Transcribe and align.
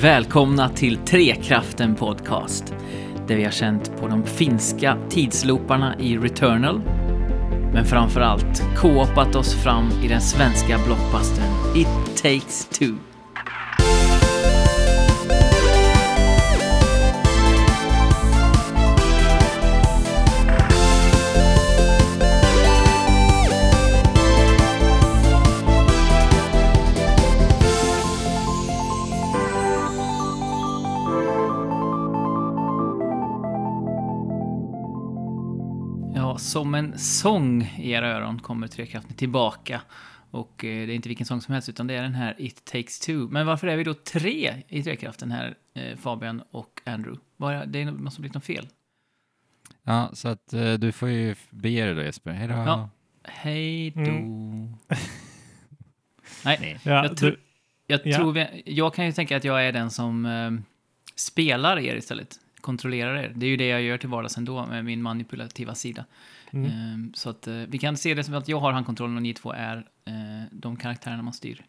Välkomna 0.00 0.68
till 0.68 0.96
Trekraften 0.96 1.94
Podcast. 1.94 2.74
Där 3.28 3.36
vi 3.36 3.44
har 3.44 3.50
känt 3.50 4.00
på 4.00 4.08
de 4.08 4.24
finska 4.24 4.98
tidslooparna 5.08 5.98
i 5.98 6.16
Returnal. 6.16 6.80
Men 7.72 7.84
framför 7.84 8.20
allt 8.20 8.62
koopat 8.76 9.36
oss 9.36 9.54
fram 9.54 9.84
i 10.04 10.08
den 10.08 10.20
svenska 10.20 10.78
blockbustern 10.86 11.76
It 11.76 12.22
takes 12.22 12.66
two. 12.66 13.05
Som 36.56 36.74
en 36.74 36.98
sång 36.98 37.62
i 37.78 37.90
era 37.90 38.08
öron 38.08 38.38
kommer 38.38 38.66
Trekraften 38.66 39.14
tillbaka. 39.16 39.80
Och 40.30 40.64
eh, 40.64 40.86
det 40.86 40.92
är 40.92 40.94
inte 40.94 41.08
vilken 41.08 41.26
sång 41.26 41.40
som 41.40 41.54
helst, 41.54 41.68
utan 41.68 41.86
det 41.86 41.94
är 41.94 42.02
den 42.02 42.14
här 42.14 42.34
It 42.38 42.64
takes 42.64 43.00
two. 43.00 43.12
Men 43.30 43.46
varför 43.46 43.66
är 43.66 43.76
vi 43.76 43.84
då 43.84 43.94
tre 43.94 44.62
i 44.68 44.82
Trekraften 44.82 45.30
här, 45.32 45.54
eh, 45.74 45.96
Fabian 45.96 46.42
och 46.50 46.80
Andrew? 46.84 47.20
Det 47.66 47.84
måste 47.92 48.18
ha 48.18 48.20
blivit 48.22 48.34
något 48.34 48.44
fel. 48.44 48.66
Ja, 49.82 50.10
så 50.12 50.28
att 50.28 50.52
eh, 50.52 50.72
du 50.74 50.92
får 50.92 51.08
ju 51.08 51.34
bege 51.50 51.84
dig 51.84 51.94
då 51.94 52.02
Jesper. 52.02 52.30
Hej 52.32 52.48
då. 52.48 52.54
Ja. 52.54 52.90
Hej 53.24 53.90
då. 53.90 54.00
Mm. 54.00 54.74
Nej, 56.44 56.78
Ja, 56.82 57.02
jag, 57.04 57.16
tror- 57.16 57.30
du, 57.30 57.36
jag, 57.86 58.00
ja. 58.04 58.16
tror 58.16 58.32
vi, 58.32 58.62
jag 58.66 58.94
kan 58.94 59.06
ju 59.06 59.12
tänka 59.12 59.36
att 59.36 59.44
jag 59.44 59.66
är 59.66 59.72
den 59.72 59.90
som 59.90 60.26
eh, 60.26 60.50
spelar 61.16 61.78
er 61.78 61.96
istället. 61.96 62.40
Kontrollerar 62.60 63.16
er. 63.16 63.32
Det 63.34 63.46
är 63.46 63.50
ju 63.50 63.56
det 63.56 63.66
jag 63.68 63.82
gör 63.82 63.98
till 63.98 64.08
vardags 64.08 64.36
ändå 64.36 64.66
med 64.66 64.84
min 64.84 65.02
manipulativa 65.02 65.74
sida. 65.74 66.04
Mm. 66.64 67.04
Eh, 67.04 67.10
så 67.14 67.30
att 67.30 67.46
eh, 67.46 67.54
vi 67.54 67.78
kan 67.78 67.96
se 67.96 68.14
det 68.14 68.24
som 68.24 68.34
att 68.34 68.48
jag 68.48 68.60
har 68.60 68.72
handkontrollen 68.72 69.16
och 69.16 69.22
ni 69.22 69.34
två 69.34 69.52
är 69.52 69.76
eh, 70.06 70.14
de 70.52 70.76
karaktärerna 70.76 71.22
man 71.22 71.32
styr. 71.32 71.64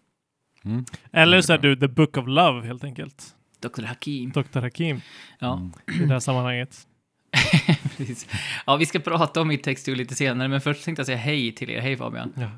Mm. 0.65 0.85
Eller 1.11 1.41
så 1.41 1.53
är 1.53 1.57
bra. 1.57 1.69
du 1.69 1.75
the 1.75 1.87
book 1.87 2.17
of 2.17 2.27
love 2.27 2.67
helt 2.67 2.83
enkelt. 2.83 3.35
Dr. 3.59 3.83
Hakim. 3.83 4.31
Dr. 4.31 4.59
Hakim 4.59 5.01
Ja, 5.39 5.53
Mm. 5.53 5.71
i 6.03 6.05
det 6.05 6.13
här 6.13 6.19
sammanhanget. 6.19 6.87
Ja, 8.65 8.75
vi 8.75 8.85
ska 8.85 8.99
prata 8.99 9.41
om 9.41 9.47
mitt 9.47 9.63
textur 9.63 9.95
lite 9.95 10.15
senare, 10.15 10.47
men 10.47 10.61
först 10.61 10.85
tänkte 10.85 10.99
jag 10.99 11.05
säga 11.05 11.17
hej 11.17 11.51
till 11.51 11.69
er. 11.69 11.81
Hej 11.81 11.97
Fabian. 11.97 12.33
Ja. 12.37 12.49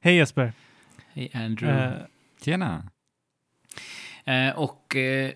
Hej 0.00 0.16
Jesper. 0.16 0.52
Hej 1.12 1.30
Andrew. 1.34 1.84
Eh, 1.84 1.92
Tjena. 2.44 2.90
Eh, 4.24 4.50
och 4.58 4.96
eh, 4.96 5.32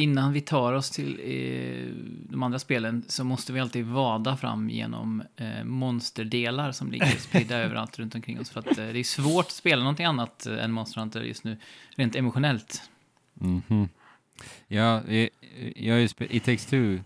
innan 0.00 0.32
vi 0.32 0.40
tar 0.40 0.72
oss 0.72 0.90
till 0.90 1.20
eh, 1.24 1.94
de 2.30 2.42
andra 2.42 2.58
spelen 2.58 3.04
så 3.08 3.24
måste 3.24 3.52
vi 3.52 3.60
alltid 3.60 3.84
vada 3.86 4.36
fram 4.36 4.70
genom 4.70 5.22
eh, 5.36 5.64
monsterdelar 5.64 6.72
som 6.72 6.90
ligger 6.90 7.06
spridda 7.06 7.56
överallt 7.64 7.98
runt 7.98 8.14
omkring 8.14 8.40
oss. 8.40 8.50
För 8.50 8.60
att 8.60 8.78
eh, 8.78 8.86
det 8.86 8.98
är 8.98 9.04
svårt 9.04 9.46
att 9.46 9.52
spela 9.52 9.82
någonting 9.82 10.06
annat 10.06 10.46
eh, 10.46 10.64
än 10.64 10.72
Monster 10.72 11.00
Hunter 11.00 11.22
just 11.22 11.44
nu, 11.44 11.56
rent 11.96 12.16
emotionellt. 12.16 12.90
Mhm. 13.34 13.88
Ja, 14.68 15.02
jag, 15.08 15.28
jag 15.76 15.94
har 15.94 16.00
ju 16.00 16.06
spe- 16.06 16.26
It 16.30 16.44
takes 16.44 16.66
two 16.66 16.98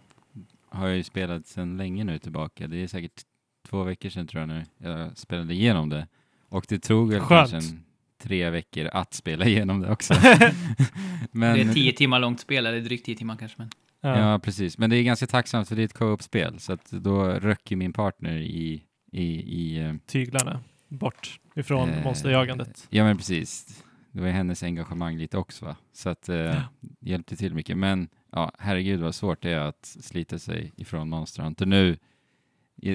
har 0.69 0.87
jag 0.89 0.97
ju 0.97 1.03
spelat 1.05 1.47
sedan 1.47 1.77
länge 1.77 2.05
nu 2.05 2.19
tillbaka. 2.19 2.67
Det 2.67 2.77
är 2.83 2.87
säkert 2.89 3.23
två 3.69 3.83
veckor 3.83 4.09
sedan 4.11 4.27
tror 4.27 4.41
jag 4.41 4.49
nu 4.49 4.65
jag 4.79 5.19
spelade 5.19 5.55
igenom 5.55 5.89
det. 5.89 6.07
Och 6.49 6.65
det 6.69 6.79
tog 6.79 7.11
väl 7.11 7.21
Skönt. 7.21 7.51
kanske 7.51 7.71
en, 7.71 7.84
tre 8.25 8.51
veckor 8.51 8.87
att 8.93 9.15
spela 9.15 9.45
igenom 9.45 9.81
det 9.81 9.91
också. 9.91 10.15
Men, 11.33 11.57
Det 11.57 11.63
är 11.63 11.75
tio 11.75 11.93
timmar 11.93 12.19
långt 12.21 12.41
spel, 12.41 12.67
eller 12.67 12.81
drygt 12.81 13.05
tio 13.07 13.17
timmar 13.17 13.37
kanske. 13.37 13.57
Men... 13.59 13.71
ja. 14.01 14.19
Ja, 14.33 14.39
precis. 14.39 14.79
Men 14.79 14.91
det 14.91 14.97
är 14.97 15.03
ganska 15.03 15.27
tacksamt 15.27 15.69
för 15.69 15.77
det 15.77 15.83
är 15.83 15.85
ett 15.85 15.93
co-op-spel. 15.99 16.61
Så 16.61 16.73
att 16.73 16.91
då 16.91 17.25
röcker 17.25 17.77
min 17.77 17.93
partner 17.93 18.37
i, 18.39 18.83
i, 19.13 19.23
i 19.63 19.79
eh, 19.85 19.95
Tyglarna 20.07 20.61
bort 20.89 21.41
ifrån 21.55 21.89
Eh, 21.91 22.05
monsterjagandet. 22.05 22.87
Ja, 22.91 23.05
men 23.05 23.17
precis. 23.17 23.85
Det 24.13 24.21
var 24.21 24.27
ju 24.27 24.33
hennes 24.33 24.63
engagemang 24.63 25.17
lite 25.19 25.39
också, 25.39 25.65
va? 25.65 25.77
Så 25.93 26.09
att 26.09 26.29
eh, 26.29 26.37
Ja. 26.37 26.63
hjälpte 27.01 27.37
till 27.37 27.55
mycket. 27.55 27.77
Men 27.79 28.09
ja, 28.33 28.53
herregud 28.59 29.01
vad 29.01 29.15
svårt 29.15 29.43
det 29.43 29.51
är 29.51 29.59
att 29.59 29.97
slita 30.01 30.39
sig 30.39 30.73
ifrån 30.77 31.09
Monster 31.09 31.43
Hunter. 31.43 31.67
Nu, 31.67 31.97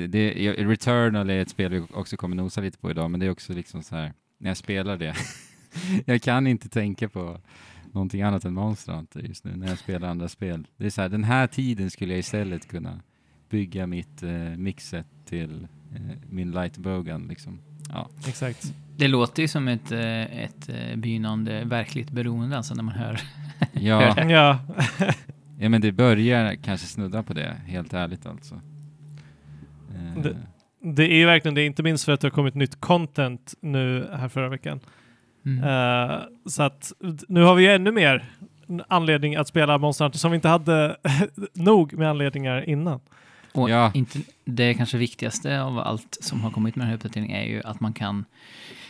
det, 0.07 0.33
Returnal 0.53 1.29
är 1.29 1.41
ett 1.41 1.49
spel 1.49 1.71
vi 1.71 1.79
också 1.93 2.17
kommer 2.17 2.35
nosa 2.35 2.61
lite 2.61 2.77
på 2.77 2.91
idag, 2.91 3.11
men 3.11 3.19
det 3.19 3.25
är 3.25 3.29
också 3.29 3.53
liksom 3.53 3.83
så 3.83 3.95
här, 3.95 4.13
när 4.39 4.49
jag 4.49 4.57
spelar 4.57 4.97
det, 4.97 5.15
jag 6.05 6.21
kan 6.21 6.47
inte 6.47 6.69
tänka 6.69 7.09
på 7.09 7.39
någonting 7.91 8.21
annat 8.21 8.45
än 8.45 8.53
Monster 8.53 8.93
Hunter 8.93 9.19
just 9.19 9.43
nu 9.43 9.55
när 9.55 9.67
jag 9.67 9.77
spelar 9.77 10.07
andra 10.07 10.27
spel. 10.29 10.67
Det 10.77 10.85
är 10.85 10.89
så 10.89 11.01
här, 11.01 11.09
den 11.09 11.23
här 11.23 11.47
tiden 11.47 11.89
skulle 11.91 12.13
jag 12.13 12.19
istället 12.19 12.67
kunna 12.67 12.99
bygga 13.49 13.87
mitt 13.87 14.23
eh, 14.23 14.31
mixet 14.57 15.05
till 15.25 15.67
eh, 15.95 16.01
min 16.29 16.51
lightbogan 16.51 17.27
liksom. 17.27 17.59
Ja. 17.89 18.09
Exakt. 18.27 18.73
Det 18.97 19.07
låter 19.07 19.41
ju 19.41 19.47
som 19.47 19.67
ett, 19.67 19.91
eh, 19.91 20.39
ett 20.43 20.69
eh, 20.69 20.95
begynnande 20.95 21.63
verkligt 21.65 22.11
beroende, 22.11 22.57
alltså 22.57 22.73
när 22.75 22.83
man 22.83 22.95
hör. 22.95 23.21
Ja, 23.73 24.29
Ja. 24.29 24.59
ja, 25.59 25.69
men 25.69 25.81
det 25.81 25.91
börjar 25.91 26.55
kanske 26.55 26.87
snudda 26.87 27.23
på 27.23 27.33
det, 27.33 27.55
helt 27.65 27.93
ärligt 27.93 28.25
alltså. 28.25 28.61
Eh, 29.95 30.21
Det- 30.23 30.37
Det 30.81 31.03
är 31.03 31.15
ju 31.15 31.25
verkligen 31.25 31.55
det, 31.55 31.65
inte 31.65 31.83
minst 31.83 32.05
för 32.05 32.11
att 32.11 32.21
det 32.21 32.25
har 32.27 32.31
kommit 32.31 32.55
nytt 32.55 32.81
content 32.81 33.53
nu 33.61 34.09
här 34.13 34.27
förra 34.27 34.49
veckan. 34.49 34.79
Mm. 35.45 35.63
Eh, 35.63 36.19
så 36.45 36.63
att 36.63 36.91
nu 37.27 37.41
har 37.41 37.55
vi 37.55 37.63
ju 37.63 37.71
ännu 37.71 37.91
mer 37.91 38.25
anledning 38.87 39.35
att 39.35 39.47
spela 39.47 39.77
Monster 39.77 40.05
Hunter 40.05 40.19
som 40.19 40.31
vi 40.31 40.35
inte 40.35 40.47
hade 40.47 40.97
nog 41.53 41.93
med 41.93 42.09
anledningar 42.09 42.69
innan. 42.69 42.99
Och 43.53 43.69
Ja. 43.69 43.91
inte, 43.93 44.19
det 44.45 44.73
kanske 44.73 44.97
viktigaste 44.97 45.61
av 45.61 45.79
allt 45.79 46.17
som 46.21 46.41
har 46.41 46.51
kommit 46.51 46.75
med 46.75 46.83
den 46.83 46.89
här 46.89 46.95
uppdateringen 46.95 47.37
är 47.37 47.45
ju 47.45 47.61
att 47.63 47.79
man 47.79 47.93
kan 47.93 48.25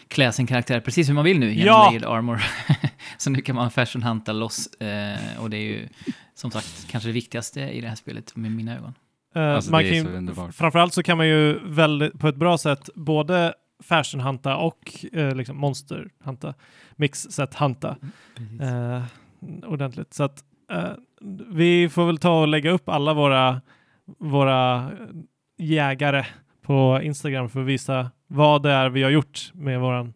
klä 0.08 0.32
sin 0.32 0.48
karaktär 0.48 0.80
precis 0.80 1.10
hur 1.10 1.14
man 1.14 1.24
vill 1.26 1.40
nu 1.40 1.54
genom 1.54 1.66
Ja! 1.66 1.88
Raid 1.92 2.06
Armor. 2.06 2.42
så 3.18 3.30
nu 3.30 3.42
kan 3.42 3.56
man 3.56 3.72
fashion 3.72 4.04
hunta 4.04 4.32
loss 4.32 4.68
eh, 4.74 5.18
och 5.40 5.50
det 5.50 5.58
är 5.58 5.62
ju 5.62 5.88
som 6.36 6.52
sagt 6.52 6.88
kanske 6.90 7.10
det 7.10 7.14
viktigaste 7.14 7.62
i 7.62 7.82
det 7.82 7.88
här 7.88 7.96
spelet 7.96 8.36
med 8.36 8.52
mina 8.52 8.76
ögon. 8.76 8.94
Eh, 9.36 9.56
Alltså, 9.56 9.72
man 9.72 9.84
det 9.84 9.90
är 9.90 9.94
kan 9.94 10.04
så 10.06 10.12
ju, 10.12 10.18
underbart. 10.18 10.54
framförallt 10.56 10.94
så 10.94 11.04
kan 11.04 11.18
man 11.18 11.28
ju 11.28 11.60
väldigt, 11.64 12.20
på 12.20 12.28
ett 12.28 12.36
bra 12.36 12.58
sätt 12.58 12.90
både 12.96 13.54
fashion 13.84 14.22
hunta 14.22 14.56
och 14.58 15.06
eh, 15.14 15.36
liksom 15.36 15.58
monster 15.58 16.10
hunta. 16.24 16.54
Mix 16.96 17.20
sätt 17.22 17.54
hunta 17.56 17.96
eh, 18.62 19.04
ordentligt. 19.68 20.14
Så 20.14 20.24
att 20.24 20.44
eh, 20.72 20.90
vi 21.48 21.90
får 21.90 22.06
väl 22.06 22.18
ta 22.18 22.42
och 22.42 22.48
lägga 22.48 22.72
upp 22.72 22.90
alla 22.90 23.14
våra, 23.14 23.62
våra 24.20 24.92
jägare 25.58 26.26
på 26.62 27.00
Instagram 27.04 27.50
för 27.50 27.60
att 27.62 27.66
visa 27.68 28.12
vad 28.28 28.64
det 28.64 28.72
är 28.72 28.90
vi 28.90 29.04
har 29.04 29.10
gjort 29.10 29.52
med 29.54 29.80
våran 29.80 30.14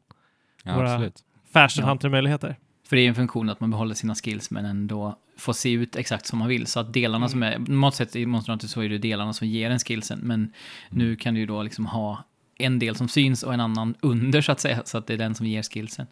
ja, 0.63 0.75
våra- 0.75 0.91
absolut. 0.93 1.23
fashion 1.53 1.83
Ja. 1.85 1.89
hunter-möjligheter. 1.89 2.55
För 2.89 2.95
det 2.95 3.01
är 3.01 3.07
en 3.09 3.15
funktion 3.15 3.49
att 3.49 3.59
man 3.59 3.71
behåller 3.71 3.95
sina 3.95 4.15
skills 4.15 4.51
men 4.51 4.65
ändå 4.65 5.15
får 5.43 5.53
se 5.53 5.71
ut 5.71 5.95
exakt 5.95 6.25
som 6.25 6.39
man 6.39 6.47
vill. 6.47 6.67
Så 6.67 6.79
att 6.79 6.93
delarna 6.93 7.25
Mm. 7.25 7.29
som 7.29 7.43
är, 7.43 7.57
normalt 7.59 7.95
sett 7.95 8.15
i 8.15 8.25
Monster 8.25 8.51
Hunter 8.51 8.67
så 8.67 8.81
är 8.81 8.89
det 8.89 8.97
delarna 8.97 9.33
som 9.33 9.47
ger 9.47 9.69
en 9.71 9.79
skillsen. 9.79 10.19
Men 10.23 10.51
nu 10.89 11.15
kan 11.15 11.33
du 11.33 11.39
ju 11.39 11.45
då 11.45 11.63
liksom 11.63 11.85
ha 11.85 12.23
en 12.57 12.79
del 12.79 12.95
som 12.95 13.07
syns 13.07 13.43
och 13.43 13.53
en 13.53 13.59
annan 13.59 13.95
under 14.01 14.41
så 14.41 14.51
att 14.51 14.59
säga. 14.59 14.81
Så 14.85 14.97
att 14.97 15.07
det 15.07 15.13
är 15.13 15.17
den 15.17 15.35
som 15.35 15.45
ger 15.45 15.63
skillsen. 15.63 16.07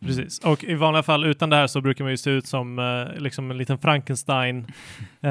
Mm. 0.00 0.16
Precis. 0.16 0.38
Och 0.38 0.64
i 0.64 0.74
vanliga 0.74 1.02
fall 1.02 1.24
utan 1.24 1.50
det 1.50 1.56
här 1.56 1.66
så 1.66 1.80
brukar 1.80 2.04
man 2.04 2.10
ju 2.10 2.16
se 2.16 2.30
ut 2.30 2.46
som 2.46 2.78
eh, 2.78 3.20
liksom 3.22 3.50
en 3.50 3.58
liten 3.58 3.78
Frankenstein 3.78 4.58
eh, 5.20 5.28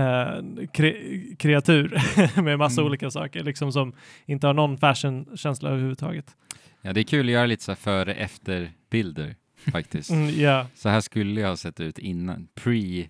kre- 0.73 1.35
kreatur 1.35 2.01
med 2.41 2.57
massa 2.59 2.81
Mm. 2.81 2.88
olika 2.89 3.11
saker 3.11 3.43
liksom 3.43 3.71
som 3.71 3.93
inte 4.25 4.47
har 4.47 4.53
någon 4.53 4.77
fashion-känsla 4.77 5.69
överhuvudtaget. 5.69 6.35
Ja, 6.81 6.93
det 6.93 6.99
är 7.01 7.03
kul 7.03 7.25
att 7.25 7.31
göra 7.31 7.45
lite 7.45 7.63
så 7.63 7.71
här 7.71 7.75
före 7.75 8.13
efter 8.13 8.71
bilder 8.89 9.35
faktiskt. 9.72 10.09
Mm, 10.09 10.39
ja, 10.39 10.67
Så 10.75 10.89
här 10.89 11.01
skulle 11.01 11.41
jag 11.41 11.49
ha 11.49 11.57
sett 11.57 11.79
ut 11.79 11.99
innan, 11.99 12.47
pre 12.55 13.01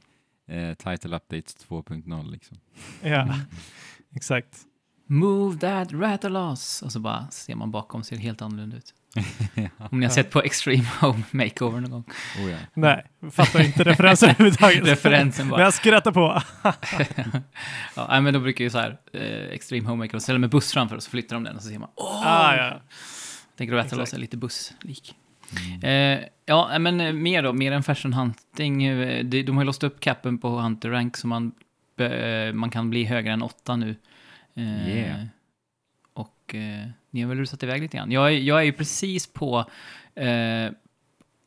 eh, 0.47 0.73
Title 0.73 1.15
Updates 1.15 1.57
2.0 1.69 2.31
liksom. 2.31 2.57
ja. 3.01 3.21
Mm. 3.21 3.35
exakt. 4.15 4.57
Move 5.07 5.57
that 5.59 5.91
rattalos! 5.91 6.81
Och 6.81 6.91
så 6.91 6.99
bara 6.99 7.27
ser 7.31 7.55
man 7.55 7.71
bakom 7.71 8.03
ser 8.03 8.15
det 8.15 8.21
helt 8.21 8.41
annorlunda 8.41 8.77
ut. 8.77 8.93
ja. 9.53 9.69
Om 9.91 9.99
ni 9.99 10.05
har 10.05 10.13
sett 10.13 10.29
på 10.31 10.41
Extreme 10.41 10.87
Home 11.01 11.23
Makeover 11.31 11.79
någon 11.79 11.91
gång. 11.91 12.03
Oh, 12.39 12.51
ja. 12.51 12.57
Nej, 12.73 13.05
fattar 13.31 13.61
inte 13.61 13.83
referensen 13.83 14.29
överhuvudtaget. 14.29 14.83
Referensen 14.87 15.45
Men 15.45 15.51
bara. 15.51 15.61
jag 15.61 15.73
skrattar 15.73 16.11
på. 16.11 16.41
ja, 17.95 18.21
men 18.21 18.33
då 18.33 18.39
brukar 18.39 18.63
ju 18.63 18.69
så 18.69 18.77
här, 18.77 18.97
eh, 19.13 19.21
Extreme 19.53 19.87
Home 19.87 20.03
Makeover 20.03 20.19
ställa 20.19 20.39
med 20.39 20.49
buss 20.49 20.73
framför 20.73 20.95
och 20.95 21.03
så 21.03 21.09
flyttar 21.09 21.35
de 21.35 21.43
den 21.43 21.55
och 21.55 21.61
så 21.61 21.69
ser 21.69 21.79
man 21.79 21.89
åh! 21.95 22.21
ah, 22.25 22.55
ja. 22.55 22.81
Tänker 23.57 23.71
du 23.73 23.77
Rattalos 23.79 24.13
är 24.13 24.17
lite 24.17 24.37
busslik. 24.37 25.15
Mm. 25.83 26.19
Eh, 26.19 26.27
ja, 26.45 26.79
men 26.79 27.01
eh, 27.01 27.13
mer 27.13 27.43
då, 27.43 27.53
mer 27.53 27.71
än 27.71 27.83
fashion 27.83 28.13
hunting. 28.13 28.83
Eh, 28.83 29.25
de, 29.25 29.43
de 29.43 29.55
har 29.57 29.63
ju 29.63 29.65
låst 29.65 29.83
upp 29.83 29.99
capen 29.99 30.37
på 30.37 30.49
Hunter 30.49 30.89
Rank 30.89 31.17
så 31.17 31.27
man, 31.27 31.51
be- 31.97 32.47
eh, 32.47 32.53
man 32.53 32.69
kan 32.69 32.89
bli 32.89 33.03
högre 33.03 33.31
än 33.33 33.41
åtta 33.41 33.75
nu. 33.75 33.95
Eh, 34.53 34.97
Yeah. 34.97 35.25
Och 36.13 36.55
eh, 36.55 36.87
ni 37.09 37.21
har 37.21 37.29
väl 37.29 37.37
rusat 37.37 37.63
iväg 37.63 37.81
lite 37.81 37.97
grann. 37.97 38.11
Jag, 38.11 38.27
är- 38.33 38.39
jag 38.39 38.59
är 38.59 38.63
ju 38.63 38.71
precis 38.73 39.27
på 39.33 39.65
eh, 40.15 40.71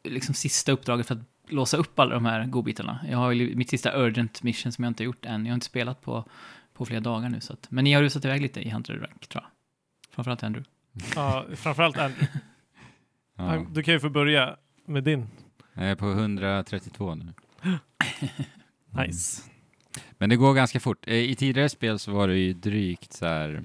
liksom 0.05 0.35
sista 0.35 0.73
uppdraget 0.73 1.06
för 1.06 1.15
att 1.15 1.21
låsa 1.49 1.77
upp 1.77 1.99
alla 1.99 2.15
de 2.15 2.25
här 2.27 2.45
godbitarna. 2.47 3.01
Jag 3.11 3.19
har 3.19 3.33
ju 3.33 3.56
mitt 3.56 3.71
sista 3.71 3.97
urgent 4.01 4.43
mission 4.43 4.73
som 4.73 4.85
jag 4.85 4.91
inte 4.91 5.03
har 5.03 5.06
gjort 5.06 5.25
än. 5.25 5.47
Jag 5.47 5.53
har 5.53 5.55
inte 5.55 5.67
spelat 5.67 6.01
på, 6.03 6.25
på 6.75 6.85
flera 6.87 7.01
dagar 7.01 7.29
nu. 7.29 7.41
Så 7.41 7.53
att, 7.53 7.67
men 7.71 7.85
ni 7.85 7.93
har 7.93 8.03
rusat 8.03 8.25
iväg 8.25 8.43
lite 8.43 8.61
i 8.61 8.71
Hunter 8.71 8.95
Rank, 8.95 9.27
tror 9.27 9.43
jag. 9.45 9.51
Framförallt 10.15 10.43
Andrew. 10.43 10.71
Ja, 11.15 11.45
framförallt 11.56 11.99
Andrew. 11.99 12.27
Ja. 13.36 13.66
Du 13.70 13.82
kan 13.82 13.94
ju 13.94 14.00
få 14.00 14.10
börja 14.10 14.56
med 14.86 15.04
din. 15.04 15.26
Jag 15.75 15.84
är 15.84 15.94
på 15.94 16.10
132 16.10 17.14
nu. 17.14 17.32
Nice. 19.06 19.42
Men 20.19 20.28
det 20.28 20.36
går 20.36 20.54
ganska 20.54 20.81
fort. 20.81 21.08
Eh, 21.08 21.14
I 21.14 21.34
tidigare 21.34 21.69
spel 21.69 21.98
så 21.98 22.12
var 22.12 22.28
det 22.28 22.36
ju 22.38 22.52
drygt 22.52 23.12
så 23.12 23.26
här, 23.26 23.64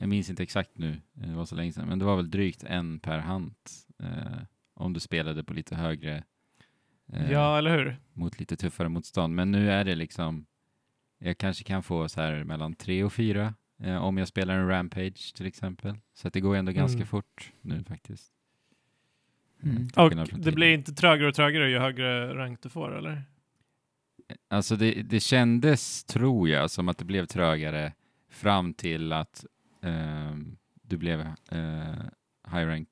jag 0.00 0.08
minns 0.08 0.30
inte 0.30 0.42
exakt 0.42 0.78
nu, 0.78 1.00
eh, 1.20 1.28
det 1.28 1.34
var 1.34 1.44
så 1.44 1.54
länge 1.54 1.72
sedan, 1.72 1.88
men 1.88 1.98
det 1.98 2.04
var 2.04 2.16
väl 2.16 2.30
drygt 2.30 2.64
en 2.64 3.00
per 3.00 3.18
hand 3.18 3.54
eh, 4.02 4.42
om 4.74 4.92
du 4.92 5.00
spelade 5.00 5.44
på 5.44 5.52
lite 5.54 5.76
högre, 5.76 6.24
eh, 7.12 7.30
Ja, 7.32 7.58
eller 7.58 7.78
hur? 7.78 7.96
mot 8.12 8.40
lite 8.40 8.56
tuffare 8.56 8.88
motstånd. 8.88 9.34
Men 9.34 9.50
nu 9.52 9.70
är 9.70 9.84
det 9.84 9.94
liksom, 9.94 10.46
jag 11.18 11.38
kanske 11.38 11.64
kan 11.64 11.82
få 11.82 12.08
så 12.08 12.20
här 12.20 12.44
mellan 12.44 12.74
tre 12.74 13.04
och 13.04 13.12
fyra 13.12 13.54
eh, 13.82 13.96
om 14.04 14.18
jag 14.18 14.28
spelar 14.28 14.54
en 14.58 14.68
Rampage 14.68 15.34
till 15.34 15.46
exempel. 15.46 15.96
Så 16.14 16.28
att 16.28 16.34
det 16.34 16.40
går 16.40 16.56
ändå 16.56 16.72
ganska 16.72 16.96
Mm. 16.96 17.06
fort 17.06 17.52
nu 17.60 17.84
faktiskt. 17.84 18.32
Mm. 19.64 19.88
Och 19.96 20.28
det 20.38 20.52
blir 20.52 20.74
inte 20.74 20.92
trögare 20.92 21.28
och 21.28 21.34
trögare 21.34 21.70
ju 21.70 21.78
högre 21.78 22.34
rank 22.34 22.62
du 22.62 22.68
får, 22.68 22.98
eller? 22.98 23.22
Alltså 24.50 24.76
det, 24.76 25.02
det 25.02 25.20
kändes, 25.20 26.04
tror 26.04 26.48
jag, 26.48 26.70
som 26.70 26.88
att 26.88 26.98
det 26.98 27.04
blev 27.04 27.26
trögare 27.26 27.92
fram 28.30 28.74
till 28.74 29.12
att 29.12 29.44
ehm, 29.82 30.56
du 30.82 30.96
blev 30.96 31.20
eh, 31.50 31.94
high 32.52 32.66
rank, 32.66 32.88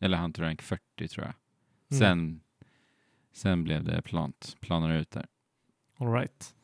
eller 0.00 0.18
hunter 0.18 0.42
rank 0.42 0.62
40 0.62 1.08
tror 1.08 1.26
jag. 1.26 1.34
Mm. 1.90 2.00
Sen, 2.00 2.40
sen 3.32 3.64
blev 3.64 3.84
det 3.84 4.02
plant, 4.02 4.56
planare 4.60 5.00
ut 5.00 5.10
där. 5.10 5.26
All 5.98 6.12
right. 6.12 6.54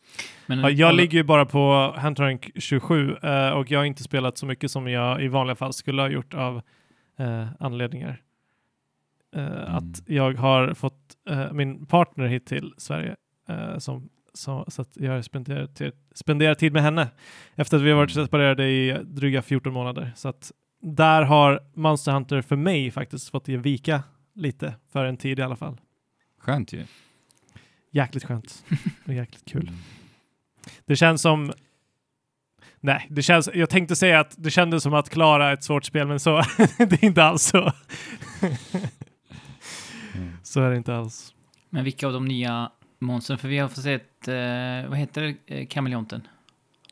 Men, 0.46 0.58
Ja, 0.58 0.70
jag 0.70 0.94
ligger 0.94 1.18
ju 1.18 1.24
bara 1.24 1.46
på 1.46 1.94
Hunter 1.98 2.22
Rank 2.22 2.50
27 2.54 3.16
eh, 3.22 3.50
och 3.50 3.70
jag 3.70 3.78
har 3.78 3.84
inte 3.84 4.02
spelat 4.02 4.38
så 4.38 4.46
mycket 4.46 4.70
som 4.70 4.88
jag 4.88 5.22
i 5.22 5.28
vanliga 5.28 5.54
fall 5.54 5.72
skulle 5.72 6.02
ha 6.02 6.08
gjort 6.08 6.34
av 6.34 6.62
eh, 7.16 7.48
anledningar. 7.60 8.22
Eh, 9.36 9.74
Att 9.74 10.02
jag 10.06 10.34
har 10.34 10.74
fått 10.74 11.00
eh, 11.28 11.52
min 11.52 11.86
partner 11.86 12.26
hit 12.26 12.46
till 12.46 12.74
Sverige 12.78 13.16
eh, 13.48 13.78
som, 13.78 14.08
så, 14.34 14.64
så 14.68 14.82
att 14.82 14.96
jag 14.96 15.12
har 15.12 15.22
spenderat, 15.22 15.76
tid- 15.76 15.92
spenderat 16.14 16.58
tid 16.58 16.72
med 16.72 16.82
henne 16.82 17.08
efter 17.54 17.76
att 17.76 17.82
vi 17.82 17.90
har 17.90 17.96
varit 17.96 18.16
Mm. 18.16 18.26
separerade 18.26 18.68
i 18.68 18.98
dryga 19.04 19.42
14 19.42 19.72
månader. 19.72 20.12
Så 20.16 20.28
att 20.28 20.52
där 20.82 21.22
har 21.22 21.60
Monster 21.74 22.12
Hunter 22.12 22.42
för 22.42 22.56
mig 22.56 22.90
faktiskt 22.90 23.30
fått 23.30 23.48
ge 23.48 23.56
vika 23.56 24.02
lite 24.34 24.74
för 24.92 25.04
en 25.04 25.16
tid 25.16 25.38
i 25.38 25.42
alla 25.42 25.56
fall. 25.56 25.80
Skönt 26.38 26.72
ju. 26.72 26.84
Jäkligt 27.90 28.24
skönt 28.24 28.64
och 29.06 29.14
jäkligt 29.14 29.44
kul. 29.44 29.62
Mm. 29.68 29.74
Det 30.86 30.96
känns 30.96 31.22
som... 31.22 31.52
Nej, 32.80 33.06
det 33.10 33.22
känns... 33.22 33.48
Jag 33.54 33.70
tänkte 33.70 33.96
säga 33.96 34.20
att 34.20 34.34
det 34.38 34.50
kändes 34.50 34.82
som 34.82 34.94
att 34.94 35.10
klara 35.10 35.52
ett 35.52 35.64
svårt 35.64 35.84
spel, 35.84 36.08
men 36.08 36.20
så 36.20 36.36
det 36.78 36.92
är 37.02 37.04
inte 37.04 37.24
alls 37.24 37.42
så. 37.42 37.72
Så 40.52 40.60
är 40.60 40.70
det 40.70 40.76
inte 40.76 40.94
alls. 40.96 41.34
Men 41.70 41.84
vilka 41.84 42.06
av 42.06 42.12
de 42.12 42.24
nya 42.24 42.70
monstren? 42.98 43.38
För 43.38 43.48
vi 43.48 43.58
har 43.58 43.68
fått 43.68 43.82
sett, 43.84 44.28
eh, 44.28 44.88
vad 44.90 44.98
heter 44.98 45.22
det, 45.46 45.54
eh, 45.60 45.66
kameleonten? 45.66 46.26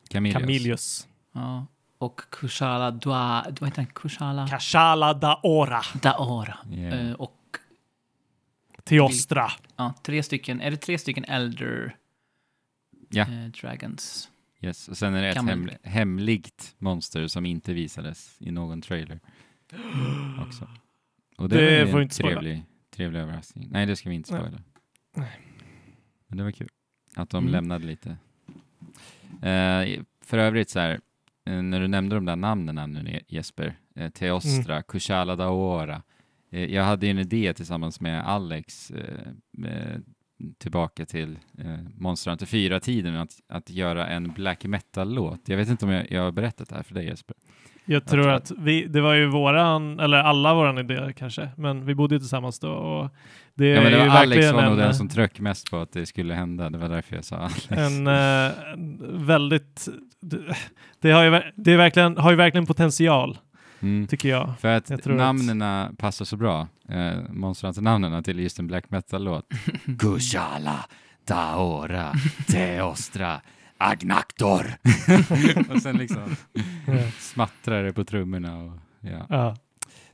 Camilius. 0.09 0.39
Camilius. 0.41 1.07
Ja. 1.31 1.65
Och 1.97 2.21
Kushala 2.31 2.91
Dua, 2.91 3.45
vad 3.59 3.69
heter 3.69 3.81
den? 3.81 3.85
Kushala 3.93 4.47
Kashala 4.47 5.13
Daora. 5.13 5.81
Daora. 6.01 6.57
Yeah. 6.71 7.07
Eh, 7.09 7.13
och 7.13 7.57
Teostra. 8.83 9.51
ja, 9.75 9.93
tre 10.03 10.23
stycken, 10.23 10.61
är 10.61 10.71
det 10.71 10.77
tre 10.77 10.97
stycken 10.97 11.23
Elder 11.23 11.95
Ja. 13.09 13.21
eh, 13.21 13.45
Dragons? 13.61 14.29
Yes. 14.61 14.87
Och 14.87 14.97
sen 14.97 15.13
är 15.15 15.21
det 15.21 15.29
ett 15.29 15.37
heml- 15.37 15.77
hemligt 15.83 16.75
monster 16.77 17.27
som 17.27 17.45
inte 17.45 17.73
visades 17.73 18.35
i 18.39 18.51
någon 18.51 18.81
trailer 18.81 19.19
också. 20.47 20.69
Och 21.37 21.49
det, 21.49 21.55
Det 21.55 21.79
var 21.79 21.85
ju 21.85 21.91
får 21.91 21.97
en 21.97 22.03
inte 22.03 22.15
spoila. 22.15 22.41
trevlig, 22.41 22.63
trevlig 22.91 23.19
överraskning. 23.19 23.67
Nej, 23.71 23.85
det 23.85 23.95
ska 23.95 24.09
vi 24.09 24.15
inte 24.15 24.27
spoila. 24.27 24.59
Nej. 25.15 25.39
Men 26.27 26.37
det 26.37 26.43
var 26.43 26.51
kul 26.51 26.69
att 27.15 27.29
de 27.29 27.37
Mm. 27.43 27.51
lämnade 27.51 27.85
lite. 27.85 28.09
Eh, 29.41 30.01
för 30.21 30.37
övrigt 30.37 30.69
så 30.69 30.79
här, 30.79 30.99
eh, 31.45 31.61
när 31.61 31.79
du 31.79 31.87
nämnde 31.87 32.15
de 32.15 32.25
där 32.25 32.35
namnen 32.35 32.91
nu 32.93 33.19
Jesper, 33.27 33.77
eh, 33.95 34.09
Teostra, 34.09 34.73
Mm. 34.75 34.83
Kushala 34.87 35.35
Daora. 35.35 36.01
Eh, 36.51 36.65
jag 36.73 36.83
hade 36.83 37.05
ju 37.05 37.09
en 37.11 37.19
idé 37.19 37.53
tillsammans 37.53 38.01
med 38.01 38.27
Alex 38.29 38.91
eh, 38.91 39.27
med, 39.51 40.03
tillbaka 40.57 41.05
till 41.05 41.39
eh, 41.57 41.79
Monster 41.97 42.31
Hunter 42.31 42.45
4-tiden 42.45 43.15
att, 43.15 43.41
att 43.47 43.69
göra 43.69 44.07
en 44.07 44.31
black 44.31 44.65
metal-låt. 44.65 45.49
Jag 45.49 45.57
vet 45.57 45.69
inte 45.69 45.85
om 45.85 45.91
jag, 45.91 46.11
jag 46.11 46.21
har 46.21 46.31
berättat 46.31 46.69
det 46.69 46.75
här 46.75 46.83
för 46.83 46.93
dig 46.95 47.05
Jesper. 47.05 47.35
Jag 47.93 48.05
tror 48.05 48.29
att 48.29 48.51
vi, 48.57 48.85
det 48.87 49.01
var 49.01 49.13
ju 49.13 49.25
våran, 49.27 49.99
eller 49.99 50.17
alla 50.17 50.53
våran 50.53 50.77
idé 50.77 51.13
kanske, 51.17 51.49
men 51.57 51.85
vi 51.85 51.95
bodde 51.95 52.15
ju 52.15 52.19
tillsammans 52.19 52.59
då 52.59 52.69
och 52.71 53.09
det 53.53 53.67
Ja, 53.67 53.81
men 53.81 53.91
det 53.91 53.97
var 53.97 54.05
Alex 54.07 54.51
var 54.51 54.61
nog 54.63 54.71
en, 54.71 54.77
den 54.77 54.93
som 54.93 55.09
tryck 55.09 55.39
mest 55.39 55.71
på 55.71 55.77
att 55.77 55.93
det 55.93 56.05
skulle 56.05 56.33
hända. 56.33 56.69
Det 56.69 56.77
var 56.77 56.89
därför 56.89 57.15
jag 57.15 57.25
sa 57.25 57.37
Alex. 57.37 57.67
en 57.71 58.07
eh, 58.07 58.51
väldigt, 59.25 59.87
det, 60.21 60.37
det, 61.01 61.11
har 61.11 61.23
ju, 61.23 61.41
det 61.55 61.71
är 61.73 61.77
verkligen, 61.77 62.17
har 62.17 62.31
ju 62.31 62.37
verkligen 62.37 62.65
potential, 62.65 63.37
Mm. 63.83 64.07
tycker 64.07 64.29
jag. 64.29 64.53
För 64.59 64.67
att 64.67 64.89
Jag 64.89 65.03
tror 65.03 65.21
att- 65.21 65.97
passar 65.97 66.25
så 66.25 66.37
bra, 66.37 66.67
eh, 66.89 67.13
Monster 67.29 67.67
Hunter-namnena 67.67 68.21
till 68.23 68.39
just 68.39 68.59
en 68.59 68.67
black 68.67 68.89
metal-låt. 68.89 69.45
Kushala, 69.99 70.85
Daora, 71.27 72.13
Teostra, 72.47 73.41
Agnaktor. 73.81 74.65
och 75.75 75.81
sen 75.81 75.97
liksom 75.97 76.35
smattrar 77.19 77.83
det 77.83 77.93
på 77.93 78.03
trummorna. 78.03 78.57
Och, 78.57 78.77
ja. 78.99 79.25
Ja. 79.29 79.55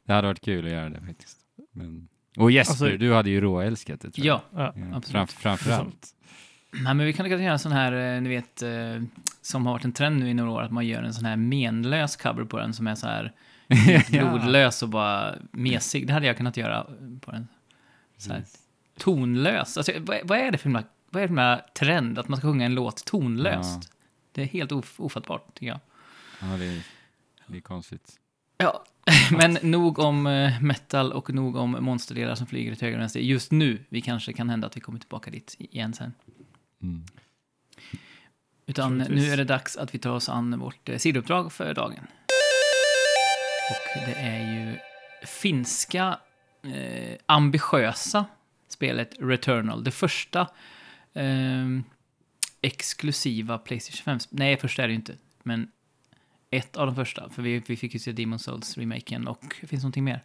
Det 0.06 0.14
hade 0.14 0.28
varit 0.28 0.42
kul 0.42 0.66
att 0.66 0.72
göra 0.72 0.90
det 0.90 1.02
faktiskt. 1.02 1.38
Men... 1.74 2.08
Och 2.38 2.52
Jesper, 2.52 2.86
Alltså- 2.86 2.98
du 2.98 3.14
hade 3.14 3.30
ju 3.30 3.42
råälskat 3.42 4.02
det 4.02 4.12
tror 4.12 4.28
Ja, 4.28 4.42
Ja. 4.54 4.60
jag. 4.76 4.90
Ja, 4.92 4.96
absolut. 4.98 5.12
Fram, 5.12 5.28
framförallt. 5.28 6.08
Nej, 6.74 6.94
men 6.94 7.06
vi 7.06 7.14
kan 7.14 7.30
kanske 7.30 7.44
göra 7.44 7.54
en 7.54 7.60
sån 7.60 7.72
här, 7.72 8.16
eh, 8.16 8.22
ni 8.22 8.30
vet, 8.30 8.62
eh, 8.62 8.70
som 9.42 9.66
har 9.66 9.74
varit 9.74 9.86
en 9.86 9.92
trend 9.94 10.20
nu 10.20 10.30
i 10.30 10.34
några 10.34 10.52
år, 10.52 10.62
att 10.62 10.72
man 10.72 10.88
gör 10.88 11.04
en 11.04 11.14
sån 11.14 11.26
här 11.26 11.36
menlös 11.36 12.16
cover 12.16 12.44
på 12.44 12.58
den 12.60 12.74
som 12.74 12.88
är 12.88 12.96
så 12.96 13.08
här 13.08 13.32
blodlös 14.10 14.84
och 14.84 14.90
bara 14.90 15.36
mesig. 15.52 16.08
Det 16.08 16.14
hade 16.14 16.28
jag 16.28 16.38
kunnat 16.38 16.58
göra 16.58 16.84
på 17.22 17.32
den. 17.32 17.48
Så 18.18 18.34
här, 18.34 18.44
tonlös. 19.00 19.78
Alltså, 19.78 19.92
vad, 20.00 20.18
vad 20.24 20.38
är 20.40 20.52
det 20.52 20.58
för 20.58 20.64
himla, 20.70 20.84
vad 21.10 21.24
är 21.24 21.28
det 21.28 21.30
himla 21.30 21.62
trend 21.74 22.20
att 22.20 22.28
man 22.28 22.38
ska 22.38 22.48
sjunga 22.48 22.66
en 22.66 22.74
låt 22.74 23.06
tonlöst? 23.06 23.92
Det 24.32 24.42
är 24.42 24.46
helt 24.46 24.72
of, 24.72 25.00
ofattbart, 25.00 25.54
tycker 25.54 25.68
jag. 25.68 25.80
Ja, 26.42 26.58
det 26.58 26.66
är, 26.66 26.82
det 27.48 27.58
är 27.58 27.62
konstigt. 27.62 28.20
Ja, 28.58 28.84
men 29.32 29.58
nog 29.62 30.00
om 30.00 30.28
eh, 30.28 30.62
metal 30.62 31.14
och 31.14 31.34
nog 31.34 31.56
om 31.56 31.78
monsterdelar 31.80 32.36
som 32.36 32.48
flyger 32.48 32.76
till 32.76 32.86
höger 32.86 32.98
och 32.98 33.02
vänster. 33.02 33.20
Just 33.20 33.52
nu, 33.52 33.84
vi 33.90 34.02
kanske 34.02 34.34
kan 34.34 34.50
hända 34.50 34.68
att 34.68 34.78
vi 34.78 34.82
kommer 34.82 35.00
tillbaka 35.00 35.32
dit 35.32 35.56
igen 35.60 35.94
sen. 35.94 36.14
Mm. 36.82 37.04
Utan 38.66 38.90
Troligtvis. 38.90 39.26
nu 39.26 39.34
är 39.34 39.38
det 39.38 39.44
dags 39.44 39.78
att 39.78 39.96
vi 39.96 40.00
tar 40.00 40.12
oss 40.12 40.30
an 40.30 40.60
vårt 40.60 40.90
eh, 40.90 40.98
sidouppdrag 40.98 41.52
för 41.52 41.74
dagen. 41.74 42.08
Och 43.70 44.08
det 44.08 44.14
är 44.14 44.54
ju 44.54 44.78
finska 45.28 46.20
eh, 46.64 47.18
ambitiösa 47.26 48.26
spelet 48.68 49.16
Returnal. 49.20 49.84
Det 49.84 49.92
första 49.92 50.48
ehm, 51.18 51.84
exklusiva 52.62 53.58
Playstation 53.58 54.04
5. 54.20 54.20
Nej, 54.30 54.58
första 54.58 54.84
är 54.84 54.88
det 54.88 54.92
ju 54.92 54.96
inte. 54.96 55.16
Men 55.44 55.72
ett 56.50 56.78
av 56.78 56.86
de 56.86 56.96
första. 56.96 57.30
För 57.30 57.42
vi, 57.42 57.64
vi 57.68 57.76
fick 57.78 57.94
ju 57.94 58.00
se 58.00 58.12
Demon 58.12 58.40
Souls-remaken 58.40 59.28
och 59.28 59.54
finns 59.54 59.84
någonting 59.84 60.04
mer? 60.04 60.24